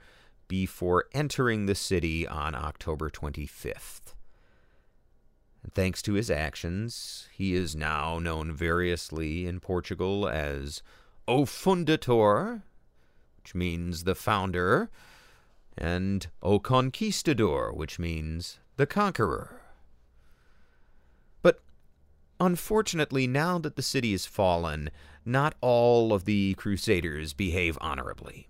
before 0.48 1.06
entering 1.12 1.66
the 1.66 1.74
city 1.74 2.26
on 2.26 2.54
October 2.54 3.10
25th. 3.10 4.15
Thanks 5.74 6.00
to 6.02 6.14
his 6.14 6.30
actions, 6.30 7.28
he 7.32 7.54
is 7.54 7.76
now 7.76 8.18
known 8.18 8.52
variously 8.54 9.46
in 9.46 9.60
Portugal 9.60 10.28
as 10.28 10.82
O 11.28 11.44
Fundator, 11.44 12.62
which 13.38 13.54
means 13.54 14.04
the 14.04 14.14
founder, 14.14 14.90
and 15.76 16.28
O 16.42 16.58
Conquistador, 16.58 17.72
which 17.72 17.98
means 17.98 18.58
the 18.76 18.86
conqueror. 18.86 19.60
But 21.42 21.60
unfortunately, 22.40 23.26
now 23.26 23.58
that 23.58 23.76
the 23.76 23.82
city 23.82 24.14
is 24.14 24.24
fallen, 24.24 24.90
not 25.24 25.54
all 25.60 26.12
of 26.12 26.24
the 26.24 26.54
crusaders 26.54 27.32
behave 27.34 27.76
honorably. 27.80 28.48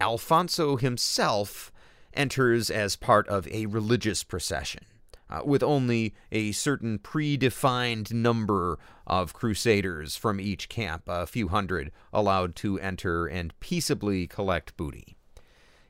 Alfonso 0.00 0.76
himself 0.76 1.72
enters 2.12 2.68
as 2.70 2.96
part 2.96 3.26
of 3.28 3.46
a 3.48 3.66
religious 3.66 4.24
procession. 4.24 4.84
Uh, 5.32 5.40
with 5.46 5.62
only 5.62 6.14
a 6.30 6.52
certain 6.52 6.98
predefined 6.98 8.12
number 8.12 8.78
of 9.06 9.32
crusaders 9.32 10.14
from 10.14 10.38
each 10.38 10.68
camp, 10.68 11.04
a 11.06 11.26
few 11.26 11.48
hundred 11.48 11.90
allowed 12.12 12.54
to 12.54 12.78
enter 12.80 13.26
and 13.26 13.58
peaceably 13.58 14.26
collect 14.26 14.76
booty. 14.76 15.16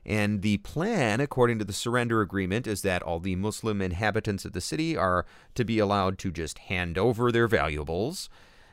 And 0.05 0.41
the 0.43 0.57
plan, 0.57 1.19
according 1.19 1.59
to 1.59 1.65
the 1.65 1.73
surrender 1.73 2.21
agreement, 2.21 2.67
is 2.67 2.83
that 2.83 3.03
all 3.03 3.19
the 3.19 3.35
Muslim 3.35 3.81
inhabitants 3.81 4.45
of 4.45 4.53
the 4.53 4.61
city 4.61 4.95
are 4.95 5.25
to 5.55 5.65
be 5.65 5.77
allowed 5.77 6.17
to 6.19 6.31
just 6.31 6.59
hand 6.59 6.97
over 6.97 7.29
their 7.29 7.47
valuables 7.49 8.29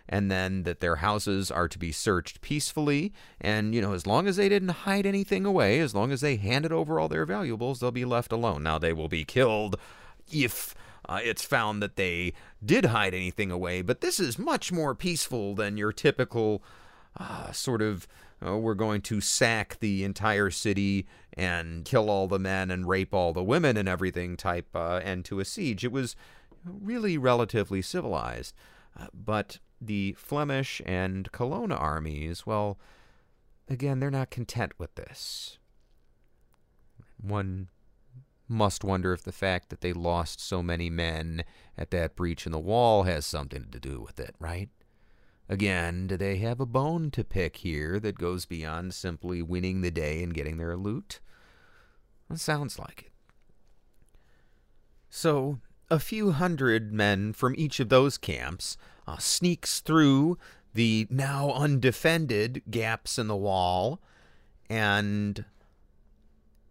and 0.08 0.30
then 0.30 0.64
that 0.64 0.80
their 0.80 0.96
houses 0.96 1.50
are 1.50 1.68
to 1.68 1.78
be 1.78 1.92
searched 1.92 2.40
peacefully. 2.40 3.12
And, 3.40 3.74
you 3.74 3.80
know, 3.80 3.92
as 3.92 4.06
long 4.06 4.26
as 4.26 4.36
they 4.36 4.48
didn't 4.48 4.70
hide 4.70 5.06
anything 5.06 5.46
away, 5.46 5.78
as 5.78 5.94
long 5.94 6.10
as 6.10 6.20
they 6.20 6.36
handed 6.36 6.72
over 6.72 6.98
all 6.98 7.08
their 7.08 7.24
valuables, 7.24 7.78
they'll 7.78 7.92
be 7.92 8.04
left 8.04 8.32
alone. 8.32 8.64
Now, 8.64 8.78
they 8.78 8.92
will 8.92 9.08
be 9.08 9.24
killed 9.24 9.76
if 10.30 10.74
uh, 11.08 11.20
it's 11.22 11.44
found 11.44 11.82
that 11.82 11.96
they 11.96 12.32
did 12.64 12.86
hide 12.86 13.14
anything 13.14 13.50
away, 13.50 13.82
but 13.82 14.00
this 14.00 14.20
is 14.20 14.38
much 14.38 14.70
more 14.70 14.94
peaceful 14.94 15.54
than 15.54 15.76
your 15.76 15.92
typical 15.92 16.62
uh, 17.18 17.52
sort 17.52 17.82
of. 17.82 18.06
Uh, 18.42 18.56
we're 18.56 18.72
going 18.72 19.02
to 19.02 19.20
sack 19.20 19.76
the 19.80 20.02
entire 20.02 20.48
city 20.48 21.06
and 21.34 21.84
kill 21.84 22.08
all 22.08 22.26
the 22.26 22.38
men 22.38 22.70
and 22.70 22.88
rape 22.88 23.12
all 23.12 23.34
the 23.34 23.42
women 23.42 23.76
and 23.76 23.86
everything 23.86 24.34
type 24.34 24.74
uh, 24.74 24.94
end 25.04 25.26
to 25.26 25.40
a 25.40 25.44
siege. 25.44 25.84
It 25.84 25.92
was 25.92 26.16
really 26.64 27.18
relatively 27.18 27.82
civilized. 27.82 28.54
Uh, 28.98 29.08
but 29.12 29.58
the 29.80 30.14
Flemish 30.18 30.80
and 30.84 31.30
Cologne 31.32 31.72
armies, 31.72 32.46
well, 32.46 32.78
again, 33.68 34.00
they're 34.00 34.10
not 34.10 34.30
content 34.30 34.72
with 34.78 34.94
this. 34.94 35.58
One 37.20 37.68
must 38.50 38.84
wonder 38.84 39.12
if 39.12 39.22
the 39.22 39.32
fact 39.32 39.70
that 39.70 39.80
they 39.80 39.92
lost 39.92 40.40
so 40.40 40.62
many 40.62 40.90
men 40.90 41.44
at 41.78 41.90
that 41.92 42.16
breach 42.16 42.46
in 42.46 42.52
the 42.52 42.58
wall 42.58 43.04
has 43.04 43.24
something 43.24 43.68
to 43.70 43.80
do 43.80 44.00
with 44.00 44.18
it, 44.18 44.34
right? 44.38 44.68
Again, 45.48 46.06
do 46.06 46.16
they 46.16 46.36
have 46.38 46.60
a 46.60 46.66
bone 46.66 47.10
to 47.12 47.24
pick 47.24 47.58
here 47.58 47.98
that 48.00 48.18
goes 48.18 48.46
beyond 48.46 48.94
simply 48.94 49.42
winning 49.42 49.80
the 49.80 49.90
day 49.90 50.22
and 50.22 50.34
getting 50.34 50.58
their 50.58 50.76
loot? 50.76 51.20
It 52.30 52.38
sounds 52.38 52.78
like 52.78 53.02
it. 53.06 53.12
So, 55.08 55.58
a 55.90 55.98
few 55.98 56.30
hundred 56.30 56.92
men 56.92 57.32
from 57.32 57.54
each 57.56 57.80
of 57.80 57.88
those 57.88 58.16
camps 58.16 58.76
uh, 59.08 59.18
sneaks 59.18 59.80
through 59.80 60.38
the 60.72 61.08
now 61.10 61.50
undefended 61.50 62.62
gaps 62.70 63.18
in 63.18 63.26
the 63.26 63.36
wall, 63.36 64.00
and 64.68 65.44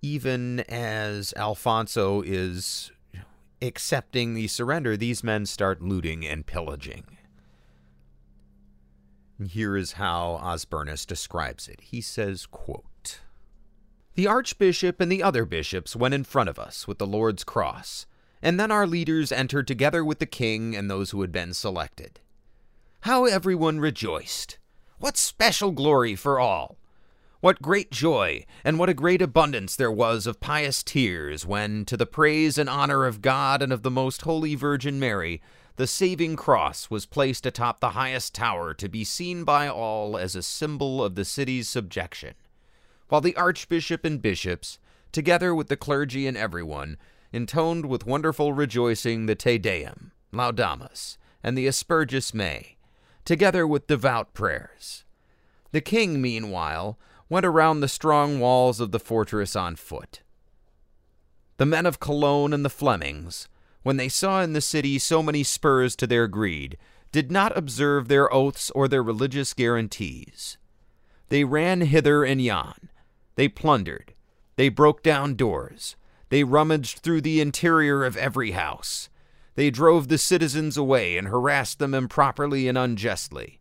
even 0.01 0.61
as 0.61 1.33
Alfonso 1.35 2.21
is 2.21 2.91
accepting 3.61 4.33
the 4.33 4.47
surrender, 4.47 4.95
these 4.95 5.23
men 5.23 5.45
start 5.45 5.81
looting 5.81 6.25
and 6.25 6.45
pillaging. 6.45 7.17
here 9.47 9.77
is 9.77 9.93
how 9.93 10.39
Osbernus 10.43 11.05
describes 11.05 11.67
it. 11.67 11.79
He 11.81 12.01
says, 12.01 12.45
quote, 12.45 13.19
The 14.15 14.27
archbishop 14.27 14.99
and 14.99 15.11
the 15.11 15.23
other 15.23 15.45
bishops 15.45 15.95
went 15.95 16.13
in 16.13 16.23
front 16.25 16.49
of 16.49 16.59
us 16.59 16.87
with 16.87 16.97
the 16.97 17.07
Lord's 17.07 17.43
cross, 17.43 18.05
and 18.41 18.59
then 18.59 18.71
our 18.71 18.87
leaders 18.87 19.31
entered 19.31 19.67
together 19.67 20.03
with 20.03 20.19
the 20.19 20.25
king 20.25 20.75
and 20.75 20.89
those 20.89 21.11
who 21.11 21.21
had 21.21 21.31
been 21.31 21.53
selected. 21.53 22.19
How 23.01 23.25
everyone 23.25 23.79
rejoiced! 23.79 24.57
What 24.97 25.15
special 25.15 25.71
glory 25.71 26.15
for 26.15 26.39
all! 26.39 26.77
What 27.41 27.61
great 27.61 27.89
joy, 27.89 28.45
and 28.65 28.77
what 28.77 28.89
a 28.89 28.93
great 28.93 29.21
abundance 29.21 29.77
there 29.77 29.91
was 29.91 30.27
of 30.27 30.41
pious 30.41 30.83
tears 30.83 31.45
when, 31.45 31.85
to 31.85 31.95
the 31.95 32.05
praise 32.05 32.57
and 32.57 32.69
honor 32.69 33.05
of 33.05 33.21
God 33.21 33.61
and 33.61 33.71
of 33.71 33.81
the 33.81 33.89
most 33.89 34.23
holy 34.23 34.55
Virgin 34.55 34.99
Mary, 34.99 35.41
the 35.77 35.87
saving 35.87 36.35
cross 36.35 36.89
was 36.89 37.05
placed 37.05 37.45
atop 37.45 37.79
the 37.79 37.91
highest 37.91 38.35
tower 38.35 38.73
to 38.73 38.89
be 38.89 39.05
seen 39.05 39.45
by 39.45 39.69
all 39.69 40.17
as 40.17 40.35
a 40.35 40.43
symbol 40.43 41.01
of 41.01 41.15
the 41.15 41.23
city's 41.23 41.69
subjection, 41.69 42.33
while 43.07 43.21
the 43.21 43.37
archbishop 43.37 44.03
and 44.03 44.21
bishops, 44.21 44.77
together 45.13 45.55
with 45.55 45.69
the 45.69 45.77
clergy 45.77 46.27
and 46.27 46.35
everyone, 46.35 46.97
intoned 47.31 47.85
with 47.85 48.05
wonderful 48.05 48.51
rejoicing 48.51 49.27
the 49.27 49.35
Te 49.35 49.57
Deum, 49.57 50.11
Laudamus, 50.33 51.17
and 51.41 51.57
the 51.57 51.69
Asperges 51.69 52.33
Mei, 52.33 52.75
together 53.23 53.65
with 53.65 53.87
devout 53.87 54.33
prayers. 54.33 55.05
The 55.71 55.79
king, 55.79 56.21
meanwhile, 56.21 56.99
went 57.29 57.45
around 57.45 57.79
the 57.79 57.87
strong 57.87 58.39
walls 58.39 58.79
of 58.79 58.91
the 58.91 58.99
fortress 58.99 59.55
on 59.55 59.75
foot. 59.75 60.21
The 61.57 61.65
men 61.65 61.85
of 61.85 61.99
Cologne 61.99 62.53
and 62.53 62.65
the 62.65 62.69
Flemings, 62.69 63.47
when 63.83 63.97
they 63.97 64.09
saw 64.09 64.41
in 64.41 64.53
the 64.53 64.61
city 64.61 64.97
so 64.97 65.21
many 65.21 65.43
spurs 65.43 65.95
to 65.97 66.07
their 66.07 66.27
greed, 66.27 66.77
did 67.11 67.31
not 67.31 67.55
observe 67.57 68.07
their 68.07 68.31
oaths 68.33 68.71
or 68.71 68.87
their 68.87 69.03
religious 69.03 69.53
guarantees. 69.53 70.57
They 71.29 71.43
ran 71.43 71.81
hither 71.81 72.23
and 72.23 72.41
yon. 72.41 72.89
They 73.35 73.47
plundered. 73.47 74.13
They 74.55 74.69
broke 74.69 75.03
down 75.03 75.35
doors. 75.35 75.95
They 76.29 76.43
rummaged 76.43 76.99
through 76.99 77.21
the 77.21 77.41
interior 77.41 78.03
of 78.03 78.17
every 78.17 78.51
house. 78.51 79.09
They 79.55 79.69
drove 79.69 80.07
the 80.07 80.17
citizens 80.17 80.77
away 80.77 81.17
and 81.17 81.27
harassed 81.27 81.79
them 81.79 81.93
improperly 81.93 82.67
and 82.67 82.77
unjustly. 82.77 83.59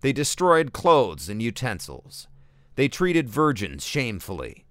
They 0.00 0.12
destroyed 0.12 0.72
clothes 0.72 1.28
and 1.28 1.42
utensils. 1.42 2.26
They 2.76 2.88
treated 2.88 3.28
virgins 3.28 3.84
shamefully. 3.84 4.64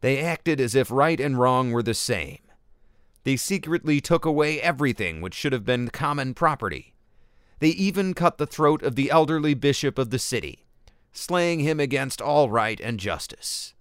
They 0.00 0.20
acted 0.20 0.60
as 0.60 0.74
if 0.74 0.90
right 0.90 1.20
and 1.20 1.38
wrong 1.38 1.72
were 1.72 1.82
the 1.82 1.94
same. 1.94 2.38
They 3.24 3.36
secretly 3.36 4.00
took 4.00 4.24
away 4.24 4.60
everything 4.60 5.20
which 5.20 5.34
should 5.34 5.52
have 5.52 5.64
been 5.64 5.88
common 5.88 6.34
property. 6.34 6.94
They 7.58 7.68
even 7.70 8.14
cut 8.14 8.38
the 8.38 8.46
throat 8.46 8.82
of 8.82 8.94
the 8.94 9.10
elderly 9.10 9.54
bishop 9.54 9.98
of 9.98 10.10
the 10.10 10.18
city, 10.18 10.66
slaying 11.12 11.60
him 11.60 11.80
against 11.80 12.22
all 12.22 12.48
right 12.48 12.80
and 12.80 13.00
justice. 13.00 13.74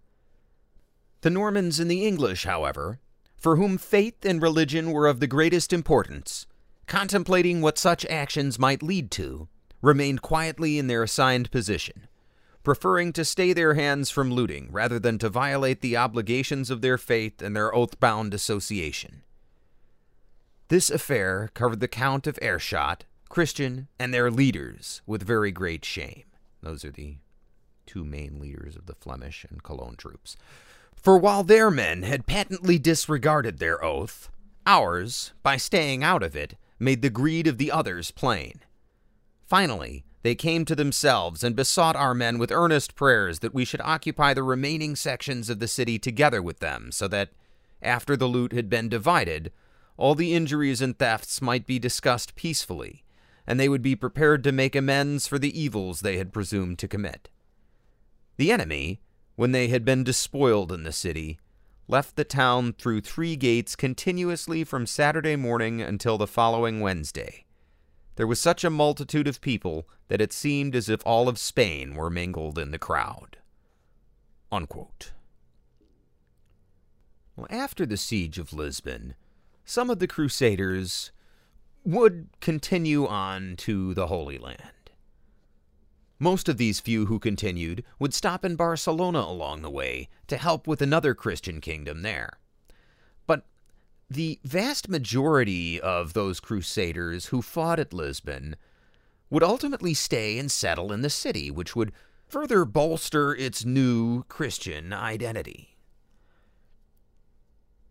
The 1.21 1.29
Normans 1.29 1.79
and 1.79 1.89
the 1.89 2.05
English, 2.05 2.45
however, 2.45 2.99
for 3.37 3.55
whom 3.55 3.77
faith 3.77 4.25
and 4.25 4.41
religion 4.41 4.91
were 4.91 5.07
of 5.07 5.19
the 5.19 5.27
greatest 5.27 5.71
importance, 5.71 6.47
contemplating 6.87 7.61
what 7.61 7.77
such 7.77 8.05
actions 8.07 8.57
might 8.57 8.81
lead 8.81 9.11
to, 9.11 9.47
remained 9.81 10.21
quietly 10.21 10.79
in 10.79 10.87
their 10.87 11.03
assigned 11.03 11.51
position, 11.51 12.07
preferring 12.67 13.13
to 13.13 13.23
stay 13.23 13.53
their 13.53 13.75
hands 13.75 14.09
from 14.09 14.29
looting 14.29 14.67
rather 14.73 14.99
than 14.99 15.17
to 15.17 15.29
violate 15.29 15.79
the 15.79 15.95
obligations 15.95 16.69
of 16.69 16.81
their 16.81 16.97
faith 16.97 17.41
and 17.41 17.55
their 17.55 17.73
oath 17.73 17.97
bound 18.01 18.33
association. 18.33 19.23
This 20.67 20.89
affair 20.89 21.49
covered 21.53 21.79
the 21.79 21.87
Count 21.87 22.27
of 22.27 22.37
Aerschot, 22.41 23.03
Christian, 23.29 23.87
and 23.97 24.13
their 24.13 24.29
leaders 24.29 25.01
with 25.05 25.23
very 25.23 25.49
great 25.49 25.85
shame. 25.85 26.25
Those 26.61 26.83
are 26.83 26.91
the 26.91 27.15
two 27.85 28.03
main 28.03 28.37
leaders 28.37 28.75
of 28.75 28.85
the 28.85 28.95
Flemish 28.95 29.45
and 29.49 29.63
Cologne 29.63 29.95
troops. 29.95 30.35
For 30.93 31.17
while 31.17 31.43
their 31.43 31.71
men 31.71 32.03
had 32.03 32.27
patently 32.27 32.77
disregarded 32.77 33.59
their 33.59 33.81
oath, 33.81 34.29
ours, 34.65 35.31
by 35.41 35.55
staying 35.55 36.03
out 36.03 36.21
of 36.21 36.35
it, 36.35 36.57
made 36.79 37.01
the 37.01 37.09
greed 37.09 37.47
of 37.47 37.59
the 37.59 37.71
others 37.71 38.11
plain. 38.11 38.59
Finally, 39.45 40.03
they 40.27 40.35
came 40.35 40.65
to 40.65 40.75
themselves 40.75 41.41
and 41.41 41.55
besought 41.55 41.95
our 41.95 42.13
men 42.13 42.37
with 42.37 42.51
earnest 42.51 42.95
prayers 42.95 43.39
that 43.39 43.53
we 43.53 43.63
should 43.63 43.79
occupy 43.79 44.33
the 44.33 44.43
remaining 44.43 44.93
sections 44.93 45.49
of 45.49 45.59
the 45.59 45.69
city 45.69 45.97
together 45.97 46.41
with 46.41 46.59
them, 46.59 46.91
so 46.91 47.07
that, 47.07 47.29
after 47.81 48.17
the 48.17 48.25
loot 48.25 48.51
had 48.51 48.69
been 48.69 48.89
divided, 48.89 49.53
all 49.95 50.15
the 50.15 50.33
injuries 50.33 50.81
and 50.81 50.99
thefts 50.99 51.41
might 51.41 51.65
be 51.65 51.79
discussed 51.79 52.35
peacefully, 52.35 53.05
and 53.47 53.57
they 53.57 53.69
would 53.69 53.81
be 53.81 53.95
prepared 53.95 54.43
to 54.43 54.51
make 54.51 54.75
amends 54.75 55.27
for 55.27 55.39
the 55.39 55.57
evils 55.57 56.01
they 56.01 56.17
had 56.17 56.33
presumed 56.33 56.77
to 56.79 56.89
commit. 56.89 57.29
The 58.35 58.51
enemy, 58.51 58.99
when 59.37 59.53
they 59.53 59.69
had 59.69 59.85
been 59.85 60.03
despoiled 60.03 60.73
in 60.73 60.83
the 60.83 60.91
city, 60.91 61.39
left 61.87 62.17
the 62.17 62.25
town 62.25 62.73
through 62.73 62.99
three 62.99 63.37
gates 63.37 63.77
continuously 63.77 64.65
from 64.65 64.87
Saturday 64.87 65.37
morning 65.37 65.81
until 65.81 66.17
the 66.17 66.27
following 66.27 66.81
Wednesday. 66.81 67.45
There 68.17 68.27
was 68.27 68.41
such 68.41 68.63
a 68.63 68.71
multitude 68.71 69.27
of 69.27 69.41
people 69.41 69.87
that 70.07 70.21
it 70.21 70.33
seemed 70.33 70.75
as 70.75 70.89
if 70.89 71.01
all 71.05 71.29
of 71.29 71.37
Spain 71.37 71.93
were 71.93 72.09
mingled 72.09 72.57
in 72.57 72.71
the 72.71 72.79
crowd. 72.79 73.37
Unquote. 74.51 75.13
Well, 77.35 77.47
after 77.51 77.85
the 77.85 77.95
siege 77.95 78.39
of 78.39 78.53
Lisbon, 78.53 79.13
some 79.65 79.91
of 79.91 79.99
the 79.99 80.07
Crusaders 80.07 81.11
would 81.83 82.29
continue 82.41 83.05
on 83.05 83.55
to 83.57 83.93
the 83.93 84.07
Holy 84.07 84.39
Land. 84.39 84.89
Most 86.17 86.49
of 86.49 86.57
these 86.57 86.79
few 86.79 87.05
who 87.05 87.19
continued 87.19 87.83
would 87.99 88.15
stop 88.15 88.43
in 88.43 88.55
Barcelona 88.55 89.19
along 89.19 89.61
the 89.61 89.69
way 89.69 90.09
to 90.25 90.37
help 90.37 90.65
with 90.65 90.81
another 90.81 91.13
Christian 91.13 91.61
kingdom 91.61 92.01
there. 92.01 92.39
The 94.09 94.39
vast 94.43 94.87
majority 94.87 95.81
of 95.81 96.13
those 96.13 96.39
crusaders 96.39 97.27
who 97.27 97.41
fought 97.41 97.79
at 97.79 97.93
Lisbon 97.93 98.55
would 99.29 99.43
ultimately 99.43 99.93
stay 99.93 100.39
and 100.39 100.49
settle 100.49 100.93
in 100.93 101.01
the 101.01 101.09
city, 101.09 101.51
which 101.51 101.75
would 101.75 101.91
further 102.27 102.63
bolster 102.63 103.35
its 103.35 103.65
new 103.65 104.23
Christian 104.23 104.93
identity. 104.93 105.77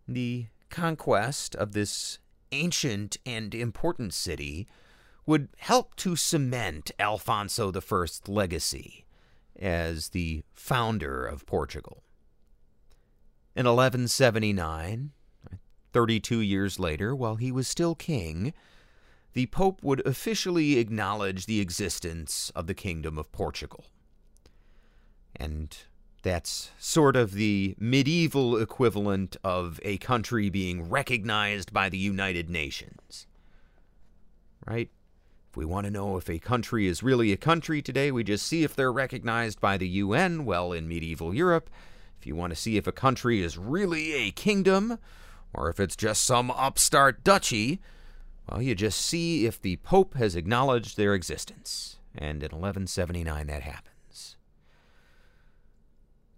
The 0.07 0.47
conquest 0.69 1.55
of 1.55 1.73
this 1.73 2.17
ancient 2.51 3.17
and 3.25 3.53
important 3.53 4.13
city 4.13 4.67
would 5.27 5.49
help 5.57 5.95
to 5.97 6.15
cement 6.15 6.89
Alfonso 6.97 7.71
I's 7.71 8.21
legacy 8.27 9.05
as 9.59 10.09
the 10.09 10.43
founder 10.53 11.25
of 11.25 11.45
Portugal. 11.45 12.03
In 13.55 13.65
1179, 13.65 15.11
32 15.93 16.39
years 16.39 16.79
later, 16.79 17.15
while 17.15 17.35
he 17.35 17.51
was 17.51 17.67
still 17.67 17.95
king, 17.95 18.53
the 19.33 19.45
Pope 19.47 19.83
would 19.83 20.05
officially 20.05 20.77
acknowledge 20.79 21.45
the 21.45 21.59
existence 21.59 22.51
of 22.55 22.67
the 22.67 22.73
Kingdom 22.73 23.17
of 23.17 23.31
Portugal. 23.31 23.85
And 25.35 25.77
that's 26.23 26.71
sort 26.79 27.15
of 27.15 27.33
the 27.33 27.75
medieval 27.79 28.57
equivalent 28.57 29.37
of 29.43 29.79
a 29.83 29.97
country 29.99 30.49
being 30.49 30.89
recognized 30.89 31.71
by 31.71 31.89
the 31.89 31.97
United 31.97 32.49
Nations. 32.49 33.27
Right? 34.65 34.89
If 35.49 35.55
we 35.55 35.65
want 35.65 35.85
to 35.85 35.91
know 35.91 36.17
if 36.17 36.29
a 36.29 36.39
country 36.39 36.87
is 36.87 37.03
really 37.03 37.31
a 37.31 37.37
country 37.37 37.81
today, 37.81 38.11
we 38.11 38.23
just 38.23 38.45
see 38.45 38.63
if 38.63 38.75
they're 38.75 38.91
recognized 38.91 39.61
by 39.61 39.77
the 39.77 39.87
UN. 39.87 40.43
Well, 40.43 40.73
in 40.73 40.87
medieval 40.87 41.33
Europe, 41.33 41.69
if 42.19 42.25
you 42.25 42.35
want 42.35 42.51
to 42.51 42.59
see 42.59 42.75
if 42.75 42.87
a 42.87 42.91
country 42.91 43.41
is 43.41 43.57
really 43.57 44.13
a 44.13 44.31
kingdom, 44.31 44.97
or 45.53 45.69
if 45.69 45.79
it's 45.79 45.95
just 45.95 46.23
some 46.23 46.51
upstart 46.51 47.23
duchy, 47.23 47.79
well, 48.49 48.61
you 48.61 48.75
just 48.75 49.01
see 49.01 49.45
if 49.45 49.61
the 49.61 49.77
Pope 49.77 50.15
has 50.15 50.35
acknowledged 50.35 50.97
their 50.97 51.13
existence. 51.13 51.97
And 52.15 52.41
in 52.43 52.51
1179, 52.51 53.47
that 53.47 53.63
happens. 53.63 54.37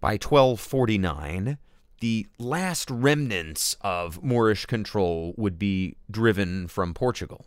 By 0.00 0.12
1249, 0.12 1.58
the 2.00 2.26
last 2.38 2.90
remnants 2.90 3.76
of 3.82 4.22
Moorish 4.22 4.66
control 4.66 5.34
would 5.36 5.58
be 5.58 5.96
driven 6.10 6.66
from 6.68 6.94
Portugal 6.94 7.44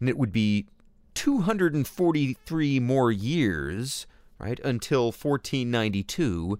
and 0.00 0.08
it 0.08 0.18
would 0.18 0.32
be 0.32 0.66
243 1.14 2.80
more 2.80 3.10
years, 3.10 4.06
right, 4.38 4.60
until 4.60 5.06
1492, 5.06 6.58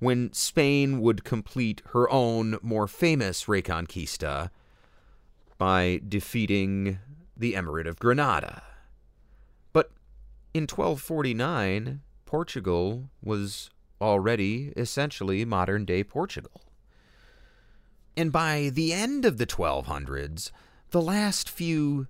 when 0.00 0.32
Spain 0.32 1.00
would 1.00 1.24
complete 1.24 1.82
her 1.90 2.10
own 2.10 2.58
more 2.62 2.88
famous 2.88 3.44
Reconquista 3.44 4.50
by 5.58 6.00
defeating 6.08 6.98
the 7.36 7.52
Emirate 7.52 7.86
of 7.86 7.98
Granada. 7.98 8.62
But 9.72 9.92
in 10.52 10.62
1249, 10.62 12.00
Portugal 12.24 13.10
was 13.22 13.70
already 14.00 14.72
essentially 14.76 15.44
modern 15.44 15.84
day 15.84 16.02
Portugal. 16.02 16.62
And 18.16 18.32
by 18.32 18.70
the 18.72 18.92
end 18.92 19.24
of 19.24 19.38
the 19.38 19.46
1200s, 19.46 20.50
the 20.90 21.02
last 21.02 21.48
few 21.48 22.08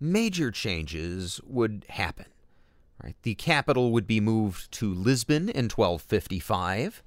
major 0.00 0.50
changes 0.50 1.40
would 1.44 1.84
happen. 1.90 2.26
Right? 3.02 3.16
The 3.22 3.34
capital 3.34 3.92
would 3.92 4.06
be 4.06 4.20
moved 4.20 4.72
to 4.72 4.92
Lisbon 4.92 5.48
in 5.48 5.68
1255, 5.68 7.02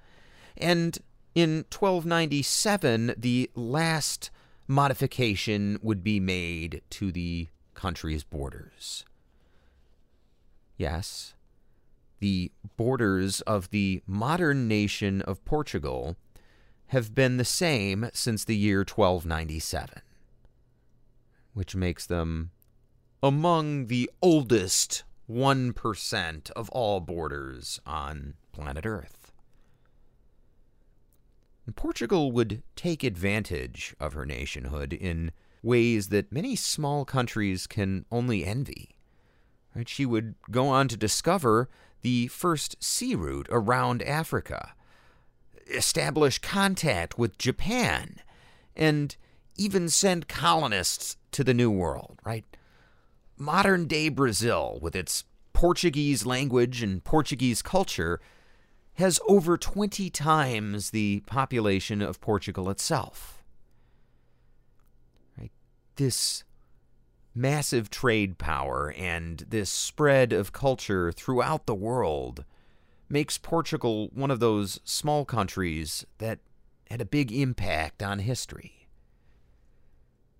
and 0.58 0.98
in 1.36 1.66
1297, 1.72 3.16
the 3.18 3.50
last 3.56 4.30
modification 4.68 5.80
would 5.82 6.04
be 6.04 6.20
made 6.20 6.82
to 6.92 7.12
the 7.12 7.48
country's 7.74 8.24
borders. 8.24 9.04
Yes, 10.78 11.34
the 12.20 12.52
borders 12.78 13.42
of 13.42 13.70
the 13.72 14.02
modern 14.08 14.68
nation 14.68 15.22
of 15.22 15.44
Portugal 15.44 16.16
have 16.88 17.16
been 17.16 17.38
the 17.38 17.46
same 17.46 18.10
since 18.14 18.46
the 18.46 18.56
year 18.56 18.80
1297, 18.80 20.02
which 21.54 21.76
makes 21.76 22.06
them 22.06 22.52
among 23.22 23.88
the 23.88 24.10
oldest 24.22 25.04
1% 25.30 26.52
of 26.52 26.70
all 26.70 27.00
borders 27.00 27.80
on 27.86 28.36
planet 28.52 28.86
Earth. 28.86 29.23
Portugal 31.72 32.32
would 32.32 32.62
take 32.76 33.04
advantage 33.04 33.96
of 34.00 34.14
her 34.14 34.26
nationhood 34.26 34.94
in 34.94 35.32
ways 35.62 36.10
that 36.10 36.32
many 36.32 36.56
small 36.56 37.06
countries 37.06 37.68
can 37.68 38.06
only 38.12 38.46
envy. 38.46 38.96
She 39.86 40.06
would 40.06 40.36
go 40.52 40.68
on 40.68 40.88
to 40.90 40.98
discover 40.98 41.70
the 42.02 42.28
first 42.28 42.84
sea 42.84 43.16
route 43.16 43.48
around 43.50 44.04
Africa, 44.04 44.74
establish 45.68 46.38
contact 46.40 47.18
with 47.18 47.38
Japan, 47.38 48.18
and 48.76 49.16
even 49.56 49.88
send 49.88 50.28
colonists 50.28 51.16
to 51.32 51.44
the 51.44 51.54
New 51.54 51.72
World, 51.72 52.20
right? 52.26 52.46
modern 53.38 53.86
day 53.88 54.10
Brazil, 54.10 54.80
with 54.82 54.96
its 54.96 55.26
Portuguese 55.54 56.26
language 56.26 56.82
and 56.82 57.04
Portuguese 57.04 57.62
culture, 57.62 58.20
has 58.96 59.20
over 59.28 59.58
20 59.58 60.10
times 60.10 60.92
the 60.92 61.22
population 61.26 62.02
of 62.02 62.22
Portugal 62.22 62.70
itself. 62.70 63.44
Right? 65.38 65.52
This 65.96 66.44
massive 67.36 67.90
trade 67.90 68.38
power 68.38 68.94
and 68.98 69.46
this 69.50 69.70
spread 69.70 70.32
of 70.32 70.54
culture 70.54 71.12
throughout 71.12 71.66
the 71.66 71.76
world 71.76 72.46
makes 73.10 73.38
Portugal 73.38 74.10
one 74.14 74.32
of 74.32 74.40
those 74.40 74.80
small 74.84 75.26
countries 75.26 76.06
that 76.20 76.40
had 76.90 77.02
a 77.02 77.06
big 77.06 77.32
impact 77.32 78.04
on 78.04 78.20
history. 78.20 78.88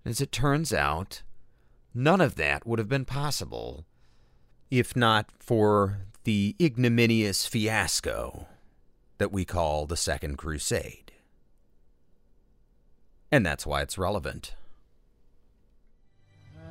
As 0.04 0.20
it 0.20 0.30
turns 0.30 0.72
out, 0.72 1.22
None 1.94 2.20
of 2.20 2.34
that 2.34 2.66
would 2.66 2.80
have 2.80 2.88
been 2.88 3.04
possible 3.04 3.86
if 4.70 4.96
not 4.96 5.30
for 5.38 6.00
the 6.24 6.56
ignominious 6.60 7.46
fiasco 7.46 8.46
that 9.18 9.30
we 9.30 9.44
call 9.44 9.86
the 9.86 9.96
Second 9.96 10.36
Crusade. 10.36 11.12
And 13.30 13.44
that's 13.44 13.66
why 13.66 13.82
it's 13.82 13.98
relevant. 13.98 14.54
Uh, 16.56 16.62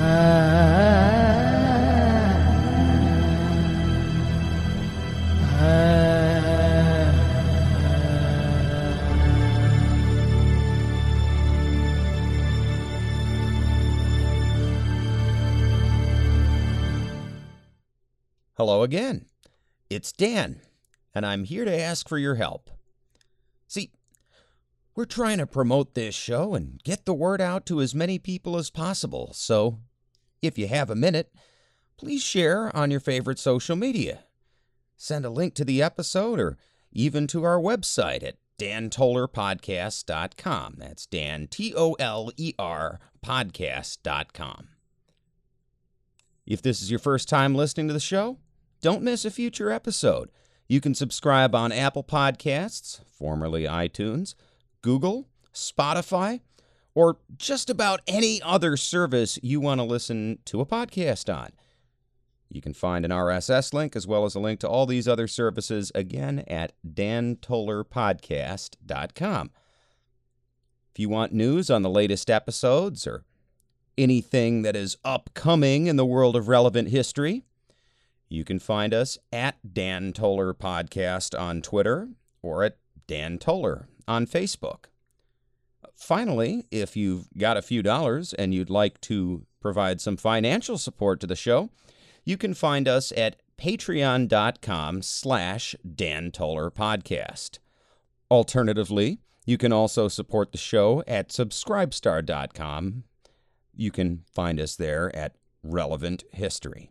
uh. 0.02 0.45
Hello 18.56 18.82
again. 18.82 19.26
It's 19.90 20.12
Dan, 20.12 20.62
and 21.14 21.26
I'm 21.26 21.44
here 21.44 21.66
to 21.66 21.78
ask 21.78 22.08
for 22.08 22.16
your 22.16 22.36
help. 22.36 22.70
See, 23.66 23.90
we're 24.94 25.04
trying 25.04 25.36
to 25.36 25.46
promote 25.46 25.92
this 25.92 26.14
show 26.14 26.54
and 26.54 26.82
get 26.82 27.04
the 27.04 27.12
word 27.12 27.42
out 27.42 27.66
to 27.66 27.82
as 27.82 27.94
many 27.94 28.18
people 28.18 28.56
as 28.56 28.70
possible, 28.70 29.34
so 29.34 29.80
if 30.40 30.56
you 30.56 30.68
have 30.68 30.88
a 30.88 30.94
minute, 30.94 31.30
please 31.98 32.22
share 32.22 32.74
on 32.74 32.90
your 32.90 33.00
favorite 33.00 33.38
social 33.38 33.76
media. 33.76 34.20
Send 34.96 35.26
a 35.26 35.30
link 35.30 35.52
to 35.56 35.64
the 35.66 35.82
episode 35.82 36.40
or 36.40 36.56
even 36.90 37.26
to 37.26 37.44
our 37.44 37.58
website 37.58 38.22
at 38.22 38.36
dantolerpodcast.com. 38.58 40.76
That's 40.78 41.04
Dan, 41.04 41.46
T 41.48 41.74
O 41.76 41.92
L 41.98 42.30
E 42.38 42.54
R, 42.58 43.00
podcast.com. 43.22 44.68
If 46.46 46.62
this 46.62 46.80
is 46.80 46.90
your 46.90 47.00
first 47.00 47.28
time 47.28 47.54
listening 47.54 47.88
to 47.88 47.92
the 47.92 48.00
show, 48.00 48.38
don't 48.80 49.02
miss 49.02 49.24
a 49.24 49.30
future 49.30 49.70
episode. 49.70 50.30
You 50.68 50.80
can 50.80 50.94
subscribe 50.94 51.54
on 51.54 51.72
Apple 51.72 52.04
Podcasts, 52.04 53.00
formerly 53.04 53.64
iTunes, 53.64 54.34
Google, 54.82 55.28
Spotify, 55.54 56.40
or 56.94 57.18
just 57.36 57.70
about 57.70 58.00
any 58.06 58.40
other 58.42 58.76
service 58.76 59.38
you 59.42 59.60
want 59.60 59.80
to 59.80 59.84
listen 59.84 60.38
to 60.46 60.60
a 60.60 60.66
podcast 60.66 61.34
on. 61.34 61.50
You 62.48 62.60
can 62.60 62.74
find 62.74 63.04
an 63.04 63.10
RSS 63.10 63.74
link 63.74 63.96
as 63.96 64.06
well 64.06 64.24
as 64.24 64.34
a 64.34 64.40
link 64.40 64.60
to 64.60 64.68
all 64.68 64.86
these 64.86 65.08
other 65.08 65.28
services 65.28 65.92
again 65.94 66.44
at 66.46 66.72
dantolerpodcast.com. 66.86 69.50
If 70.92 71.00
you 71.00 71.08
want 71.08 71.32
news 71.32 71.70
on 71.70 71.82
the 71.82 71.90
latest 71.90 72.30
episodes 72.30 73.06
or 73.06 73.24
anything 73.98 74.62
that 74.62 74.76
is 74.76 74.96
upcoming 75.04 75.86
in 75.86 75.96
the 75.96 76.06
world 76.06 76.36
of 76.36 76.48
relevant 76.48 76.88
history, 76.88 77.44
you 78.28 78.44
can 78.44 78.58
find 78.58 78.92
us 78.92 79.18
at 79.32 79.56
Dan 79.74 80.12
Toler 80.12 80.52
Podcast 80.52 81.38
on 81.38 81.62
Twitter 81.62 82.08
or 82.42 82.64
at 82.64 82.76
Dan 83.06 83.38
Toler 83.38 83.88
on 84.08 84.26
Facebook. 84.26 84.86
Finally, 85.94 86.66
if 86.70 86.96
you've 86.96 87.28
got 87.38 87.56
a 87.56 87.62
few 87.62 87.82
dollars 87.82 88.34
and 88.34 88.52
you'd 88.52 88.70
like 88.70 89.00
to 89.02 89.46
provide 89.60 90.00
some 90.00 90.16
financial 90.16 90.76
support 90.76 91.20
to 91.20 91.26
the 91.26 91.36
show, 91.36 91.70
you 92.24 92.36
can 92.36 92.54
find 92.54 92.86
us 92.86 93.12
at 93.16 93.36
patreon.com 93.58 95.02
slash 95.02 95.74
Dan 95.94 96.30
Toler 96.30 96.70
Podcast. 96.70 97.58
Alternatively, 98.30 99.20
you 99.46 99.56
can 99.56 99.72
also 99.72 100.08
support 100.08 100.52
the 100.52 100.58
show 100.58 101.02
at 101.06 101.28
subscribestar.com. 101.28 103.04
You 103.74 103.90
can 103.90 104.24
find 104.32 104.60
us 104.60 104.76
there 104.76 105.14
at 105.14 105.36
Relevant 105.62 106.24
History. 106.32 106.90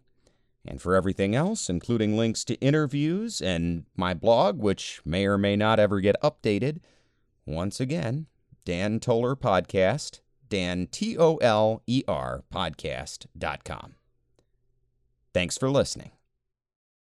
And 0.67 0.81
for 0.81 0.95
everything 0.95 1.35
else, 1.35 1.69
including 1.69 2.17
links 2.17 2.43
to 2.45 2.55
interviews 2.55 3.41
and 3.41 3.85
my 3.95 4.13
blog, 4.13 4.59
which 4.59 5.01
may 5.05 5.25
or 5.25 5.37
may 5.37 5.55
not 5.55 5.79
ever 5.79 5.99
get 5.99 6.15
updated, 6.23 6.79
once 7.45 7.79
again, 7.79 8.25
Dan 8.65 8.99
Toler 8.99 9.35
Podcast, 9.35 10.21
Dan 10.49 10.87
T 10.87 11.17
O 11.17 11.37
L 11.37 11.83
E 11.85 12.03
R 12.07 12.43
podcast.com. 12.51 13.95
Thanks 15.33 15.57
for 15.57 15.69
listening. 15.69 16.11